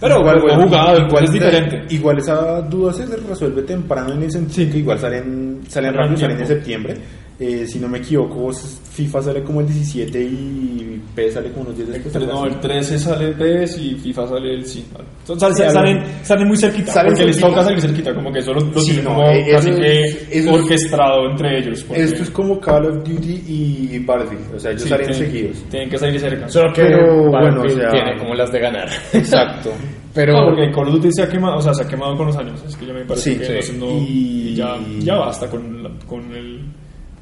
Pero 0.00 0.18
igual, 0.20 0.38
igual, 0.38 0.60
he 0.60 0.64
jugado, 0.64 0.98
igual 1.06 1.24
es 1.24 1.30
esa- 1.30 1.44
diferente. 1.46 1.94
Igual 1.94 2.18
esa 2.18 2.60
duda 2.62 2.92
se 2.92 3.06
resuelve 3.06 3.62
temprano 3.62 4.12
en 4.12 4.22
el 4.24 4.30
sentido 4.30 4.72
que 4.72 4.78
igual 4.78 4.98
salen, 4.98 5.60
salen 5.68 5.94
rápido, 5.94 6.18
salen 6.18 6.40
en 6.40 6.46
septiembre. 6.46 6.96
Eh, 7.38 7.66
si 7.66 7.78
no 7.78 7.86
me 7.86 7.98
equivoco, 7.98 8.50
FIFA 8.50 9.20
sale 9.20 9.42
como 9.42 9.60
el 9.60 9.66
17 9.66 10.22
y 10.22 11.02
PES 11.14 11.34
sale 11.34 11.50
como 11.50 11.64
unos 11.66 11.76
10 11.76 11.88
después. 11.90 12.26
No, 12.26 12.46
el 12.46 12.58
13 12.60 12.98
sale 12.98 13.32
PES 13.32 13.76
y 13.78 13.94
FIFA 13.96 14.26
sale 14.28 14.54
el 14.54 14.64
sí. 14.64 14.86
vale. 14.90 15.04
Entonces, 15.20 15.66
Sí, 15.66 15.72
salen, 15.74 15.98
algo. 15.98 16.10
salen 16.22 16.48
muy 16.48 16.56
cerquita, 16.56 16.92
Salen 16.92 17.12
porque 17.12 17.26
les 17.26 17.36
cerquita. 17.36 17.48
toca 17.54 17.64
salir 17.64 17.80
cerquita, 17.82 18.14
como 18.14 18.32
que 18.32 18.38
eso 18.38 18.54
lo, 18.54 18.60
lo 18.60 18.80
Sí, 18.80 18.86
tienen 18.86 19.04
no, 19.04 19.14
como 19.16 19.28
eh, 19.28 19.46
casi 19.50 19.68
eso 19.68 19.78
que 19.78 20.00
es- 20.02 20.28
eso 20.30 20.50
es- 20.54 20.60
orquestado 20.62 21.30
entre 21.30 21.58
ellos. 21.58 21.84
porque- 21.84 22.02
Esto 22.04 22.22
es 22.22 22.30
como 22.30 22.58
Call 22.60 22.86
of 22.86 22.96
Duty 23.06 23.42
y 23.46 23.98
Battlefield, 23.98 24.54
o 24.54 24.58
sea, 24.58 24.70
ellos 24.70 24.82
sí, 24.84 24.88
salen 24.88 25.06
tienen- 25.08 25.26
seguidos. 25.30 25.64
Tienen 25.70 25.90
que 25.90 25.98
salir 25.98 26.20
cerca. 26.20 26.48
Solo 26.48 26.72
que 26.72 26.82
Pero, 26.82 27.28
bueno, 27.30 27.62
o 27.62 27.68
sea- 27.68 27.90
tiene 27.90 28.16
como 28.18 28.34
las 28.34 28.50
de 28.50 28.60
ganar. 28.60 28.88
Exacto. 29.12 29.72
Pero 30.14 30.32
No, 30.32 30.46
porque 30.48 30.70
Call 30.72 30.88
of 30.88 30.94
Duty 30.94 31.08
se 31.12 31.22
ha 31.24 31.28
quemado, 31.28 31.58
o 31.58 31.60
sea, 31.60 31.74
se 31.74 31.82
ha 31.82 31.86
quemado 31.86 32.16
con 32.16 32.28
los 32.28 32.36
años. 32.38 32.64
Es 32.66 32.74
que 32.76 32.86
ya 32.86 32.94
me 32.94 33.04
parece 33.04 33.32
Sí, 33.34 33.38
que 33.38 33.62
sí. 33.62 33.76
no- 33.78 33.90
y 34.08 34.54
ya, 34.54 34.78
ya 35.00 35.16
basta 35.16 35.46
con, 35.50 35.82
la- 35.82 35.90
con 36.06 36.34
el 36.34 36.64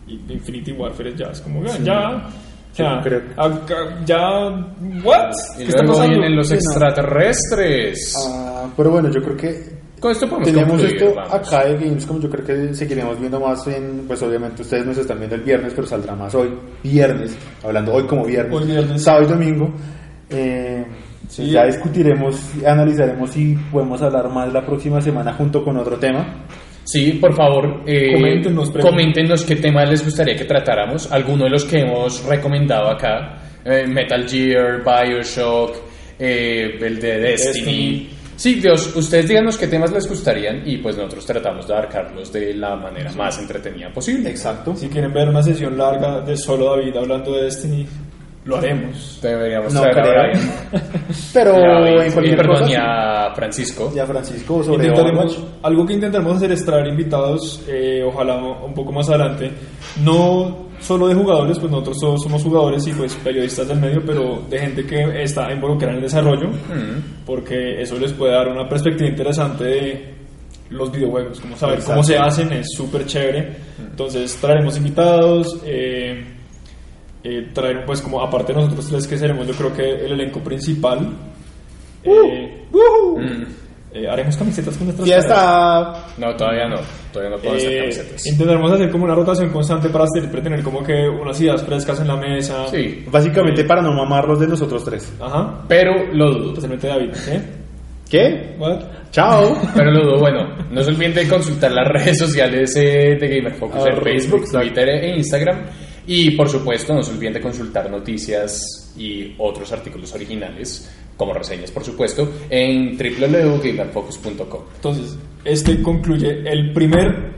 Infinity 0.06 0.72
Warfare. 0.72 1.14
Ya 1.16 1.26
es 1.26 1.40
como, 1.40 1.64
ya, 1.64 1.78
ya. 1.78 2.28
O 2.72 2.76
sea, 2.76 2.96
Yo 2.96 3.02
creo- 3.02 3.22
acá- 3.36 3.98
ya. 4.04 4.18
¿What? 5.04 5.30
y 5.54 5.58
¿Qué 5.58 5.64
está 5.68 5.84
pasando? 5.86 6.08
vienen 6.08 6.36
los 6.36 6.48
Sí, 6.48 6.54
extraterrestres. 6.54 8.14
Ah, 8.28 8.66
pero 8.76 8.90
bueno, 8.90 9.10
yo 9.10 9.22
creo 9.22 9.36
que 9.36 9.74
Con 10.00 10.10
esto 10.10 10.28
podemos 10.28 10.48
tenemos 10.52 10.82
esto 10.82 11.14
vamos. 11.14 11.32
acá 11.34 11.64
de 11.66 11.74
Gamescom. 11.78 12.20
Yo 12.20 12.28
creo 12.30 12.44
que 12.44 12.74
seguiremos 12.74 13.18
viendo 13.18 13.38
más 13.40 13.66
en. 13.68 14.04
Pues 14.06 14.20
obviamente 14.22 14.62
ustedes 14.62 14.84
nos 14.86 14.98
están 14.98 15.18
viendo 15.18 15.36
el 15.36 15.42
viernes, 15.42 15.72
pero 15.74 15.86
saldrá 15.86 16.14
más 16.16 16.34
hoy, 16.34 16.52
viernes, 16.82 17.36
hablando 17.62 17.92
hoy 17.94 18.04
como 18.06 18.24
viernes, 18.24 18.54
Hoy 18.60 18.66
viernes. 18.66 19.02
sábado 19.02 19.24
y 19.24 19.28
domingo. 19.28 19.72
Eh, 20.30 20.84
Sí. 21.28 21.50
ya 21.50 21.64
discutiremos, 21.64 22.38
analizaremos 22.66 23.30
si 23.30 23.54
podemos 23.72 24.02
hablar 24.02 24.28
más 24.28 24.52
la 24.52 24.64
próxima 24.66 25.00
semana 25.00 25.32
junto 25.32 25.64
con 25.64 25.76
otro 25.78 25.96
tema. 25.96 26.26
Sí, 26.84 27.12
por 27.12 27.34
favor, 27.34 27.82
eh, 27.86 28.12
Coméntenos, 28.80 29.44
qué 29.44 29.56
temas 29.56 29.88
les 29.88 30.04
gustaría 30.04 30.36
que 30.36 30.44
tratáramos. 30.44 31.10
Alguno 31.10 31.44
de 31.44 31.50
los 31.50 31.64
que 31.64 31.80
hemos 31.80 32.24
recomendado 32.24 32.90
acá: 32.90 33.38
eh, 33.64 33.86
Metal 33.86 34.28
Gear, 34.28 34.82
Bioshock, 34.84 35.76
eh, 36.18 36.78
el 36.80 37.00
de 37.00 37.18
Destiny. 37.18 37.54
Destiny. 37.54 38.08
Sí, 38.36 38.54
Dios, 38.56 38.94
ustedes 38.96 39.28
díganos 39.28 39.56
qué 39.56 39.68
temas 39.68 39.92
les 39.92 40.08
gustarían 40.08 40.62
y 40.66 40.78
pues 40.78 40.96
nosotros 40.96 41.24
tratamos 41.24 41.68
de 41.68 41.74
abarcarlos 41.74 42.32
de 42.32 42.52
la 42.54 42.74
manera 42.74 43.12
más 43.12 43.38
entretenida 43.38 43.90
posible. 43.92 44.28
Exacto. 44.28 44.74
Si 44.74 44.88
quieren 44.88 45.12
ver 45.12 45.28
una 45.28 45.42
sesión 45.42 45.78
larga 45.78 46.20
de 46.20 46.36
solo 46.36 46.76
David 46.76 46.96
hablando 46.96 47.32
de 47.32 47.44
Destiny, 47.44 47.86
lo 48.44 48.56
haremos. 48.56 49.18
Deberíamos 49.22 49.72
No 49.72 49.80
traer 49.82 49.98
a 49.98 50.02
creo. 50.02 50.22
Brian. 50.22 50.52
Pero 51.32 51.50
Y 51.52 51.62
a 51.64 51.68
David, 51.80 52.00
en 52.02 52.12
cualquier 52.12 52.34
y 52.34 52.36
perdón, 52.36 52.56
cosa, 52.58 52.70
y 52.70 52.74
a 52.74 53.34
Francisco. 53.34 53.92
ya 53.94 54.06
Francisco 54.06 54.62
sobre 54.62 54.86
Intentaremos, 54.88 55.38
algo 55.62 55.86
que 55.86 55.92
intentaremos 55.94 56.36
hacer 56.36 56.52
es 56.52 56.64
traer 56.64 56.86
invitados, 56.88 57.64
eh, 57.68 58.02
ojalá 58.06 58.36
un 58.36 58.74
poco 58.74 58.92
más 58.92 59.08
adelante, 59.08 59.50
no 60.02 60.64
solo 60.80 61.08
de 61.08 61.14
jugadores, 61.14 61.58
pues 61.58 61.70
nosotros 61.70 61.96
todos 62.00 62.22
somos 62.22 62.42
jugadores 62.42 62.86
y 62.86 62.92
pues 62.92 63.14
periodistas 63.16 63.66
del 63.68 63.80
medio, 63.80 64.02
pero 64.04 64.42
de 64.50 64.58
gente 64.58 64.84
que 64.84 65.22
está 65.22 65.50
involucrada 65.50 65.92
en 65.92 65.98
el 65.98 66.02
desarrollo, 66.04 66.48
Mm. 66.48 67.24
porque 67.24 67.80
eso 67.80 67.98
les 67.98 68.12
puede 68.12 68.32
dar 68.34 68.48
una 68.48 68.68
perspectiva 68.68 69.08
interesante 69.08 69.64
de 69.64 70.14
los 70.70 70.90
videojuegos, 70.92 71.40
como 71.40 71.56
saber 71.56 71.78
cómo 71.84 72.00
Exacto. 72.00 72.02
se 72.04 72.18
hacen, 72.18 72.52
es 72.52 72.66
súper 72.74 73.06
chévere. 73.06 73.56
Entonces 73.78 74.36
traeremos 74.40 74.76
invitados, 74.76 75.60
eh, 75.64 76.33
eh, 77.24 77.48
traer 77.52 77.84
pues 77.86 78.00
como 78.02 78.22
aparte 78.22 78.52
de 78.52 78.60
nosotros 78.60 78.86
tres 78.88 79.06
que 79.06 79.16
seremos 79.18 79.46
yo 79.46 79.54
creo 79.54 79.72
que 79.74 80.04
el 80.06 80.12
elenco 80.12 80.40
principal. 80.40 81.00
eh, 82.04 82.60
Mm. 82.70 83.42
eh, 83.94 84.08
haremos 84.08 84.36
camisetas 84.36 84.76
con 84.76 84.86
nuestras 84.88 85.08
Ya 85.08 85.16
está. 85.18 86.06
No, 86.18 86.34
todavía 86.36 86.68
no. 86.68 86.76
Todavía 87.12 87.36
no 87.36 87.40
puedo 87.42 87.54
hacer 87.56 87.72
Eh, 87.72 87.78
camisetas. 87.80 88.26
intentaremos 88.26 88.72
hacer 88.72 88.90
como 88.90 89.04
una 89.04 89.14
rotación 89.14 89.50
constante 89.50 89.88
para 89.88 90.06
siempre 90.08 90.42
tener 90.42 90.62
como 90.62 90.82
que 90.82 91.08
unas 91.08 91.40
ideas 91.40 91.62
frescas 91.64 92.00
en 92.00 92.08
la 92.08 92.16
mesa. 92.16 92.66
Sí, 92.68 93.04
Básicamente 93.10 93.64
para 93.64 93.80
no 93.82 93.92
mamarlos 93.92 94.40
de 94.40 94.48
nosotros 94.48 94.84
tres. 94.84 95.12
Ajá. 95.20 95.62
pero 95.68 95.92
lo 96.12 96.30
dudo. 96.32 96.48
Especialmente 96.48 96.88
David. 96.88 97.10
¿eh? 97.28 97.42
¿Qué? 98.10 98.54
What? 98.58 98.80
Chao. 99.12 99.56
Pero 99.74 99.90
lo 99.90 100.04
dudo, 100.04 100.20
bueno, 100.20 100.54
no 100.70 100.82
se 100.82 100.90
olviden 100.90 101.14
de 101.14 101.26
consultar 101.28 101.72
las 101.72 101.88
redes 101.88 102.18
sociales 102.18 102.76
eh, 102.76 103.16
de 103.18 103.28
Gamer 103.28 103.54
Focus 103.54 103.86
en 103.86 104.02
Facebook. 104.02 104.44
Twitter 104.50 104.88
e 104.88 105.16
Instagram. 105.16 105.62
Y 106.06 106.32
por 106.32 106.48
supuesto, 106.48 106.94
no 106.94 107.02
se 107.02 107.12
olviden 107.12 107.32
de 107.34 107.40
consultar 107.40 107.90
noticias 107.90 108.92
y 108.96 109.34
otros 109.38 109.72
artículos 109.72 110.12
originales, 110.14 110.90
como 111.16 111.32
reseñas, 111.32 111.70
por 111.70 111.82
supuesto, 111.84 112.30
en 112.50 112.96
www.gamerfocus.com. 112.96 114.60
Entonces, 114.76 115.16
este 115.44 115.82
concluye 115.82 116.40
el 116.50 116.72
primer. 116.72 117.32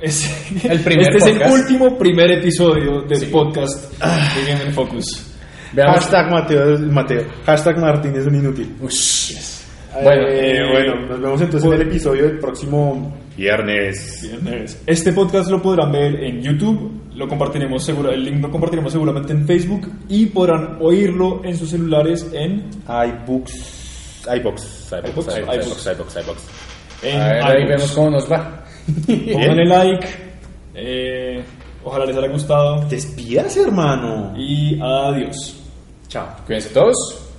es- 0.00 0.64
El 0.64 0.80
primer 0.84 1.08
este 1.14 1.18
es 1.18 1.26
el 1.26 1.32
podcast. 1.38 1.54
último 1.60 1.98
primer 1.98 2.30
episodio 2.32 3.02
del 3.02 3.18
Sí. 3.20 3.26
podcast 3.26 3.92
de 4.00 4.52
Game 4.52 4.70
Focus. 4.72 5.26
Veamos. 5.72 5.96
Hashtag 6.00 6.30
Mateo, 6.30 6.78
Mateo. 6.80 7.24
Hashtag 7.46 7.78
Martín 7.78 8.16
es 8.16 8.26
un 8.26 8.34
inútil. 8.34 8.74
Ush. 8.80 9.36
Bueno, 10.02 10.28
Eh, 10.28 10.56
eh, 10.56 10.60
bueno, 10.72 11.06
nos 11.06 11.20
vemos 11.20 11.40
entonces 11.40 11.68
en 11.70 11.80
el 11.80 11.82
episodio 11.88 12.22
del 12.24 12.38
próximo 12.38 13.16
viernes. 13.36 14.20
Viernes. 14.22 14.80
Este 14.86 15.12
podcast 15.12 15.50
lo 15.50 15.60
podrán 15.60 15.92
ver 15.92 16.14
en 16.24 16.40
YouTube, 16.40 16.99
lo 17.20 17.28
compartiremos 17.28 17.84
seguro, 17.84 18.10
el 18.10 18.24
link 18.24 18.40
lo 18.40 18.50
compartiremos 18.50 18.92
seguramente 18.92 19.32
en 19.34 19.46
Facebook 19.46 19.86
y 20.08 20.24
podrán 20.26 20.78
oírlo 20.80 21.42
en 21.44 21.54
sus 21.56 21.68
celulares 21.68 22.26
en, 22.32 22.70
iBooks. 22.86 24.24
iBox. 24.36 24.92
iBox. 24.92 25.28
iBox, 25.36 25.86
iBox. 25.86 26.16
iBox. 26.16 26.38
ahí 27.04 27.66
vemos 27.66 27.92
cómo 27.92 28.10
nos 28.10 28.30
va. 28.30 28.64
Pónganle 29.06 29.66
like. 29.66 30.08
eh, 30.74 31.44
ojalá 31.84 32.06
les 32.06 32.16
haya 32.16 32.28
gustado. 32.28 32.86
Despídase, 32.88 33.64
hermano. 33.64 34.32
Y 34.36 34.80
adiós. 34.80 35.56
Chao. 36.08 36.26
Cuídense 36.46 36.70
todos. 36.70 37.29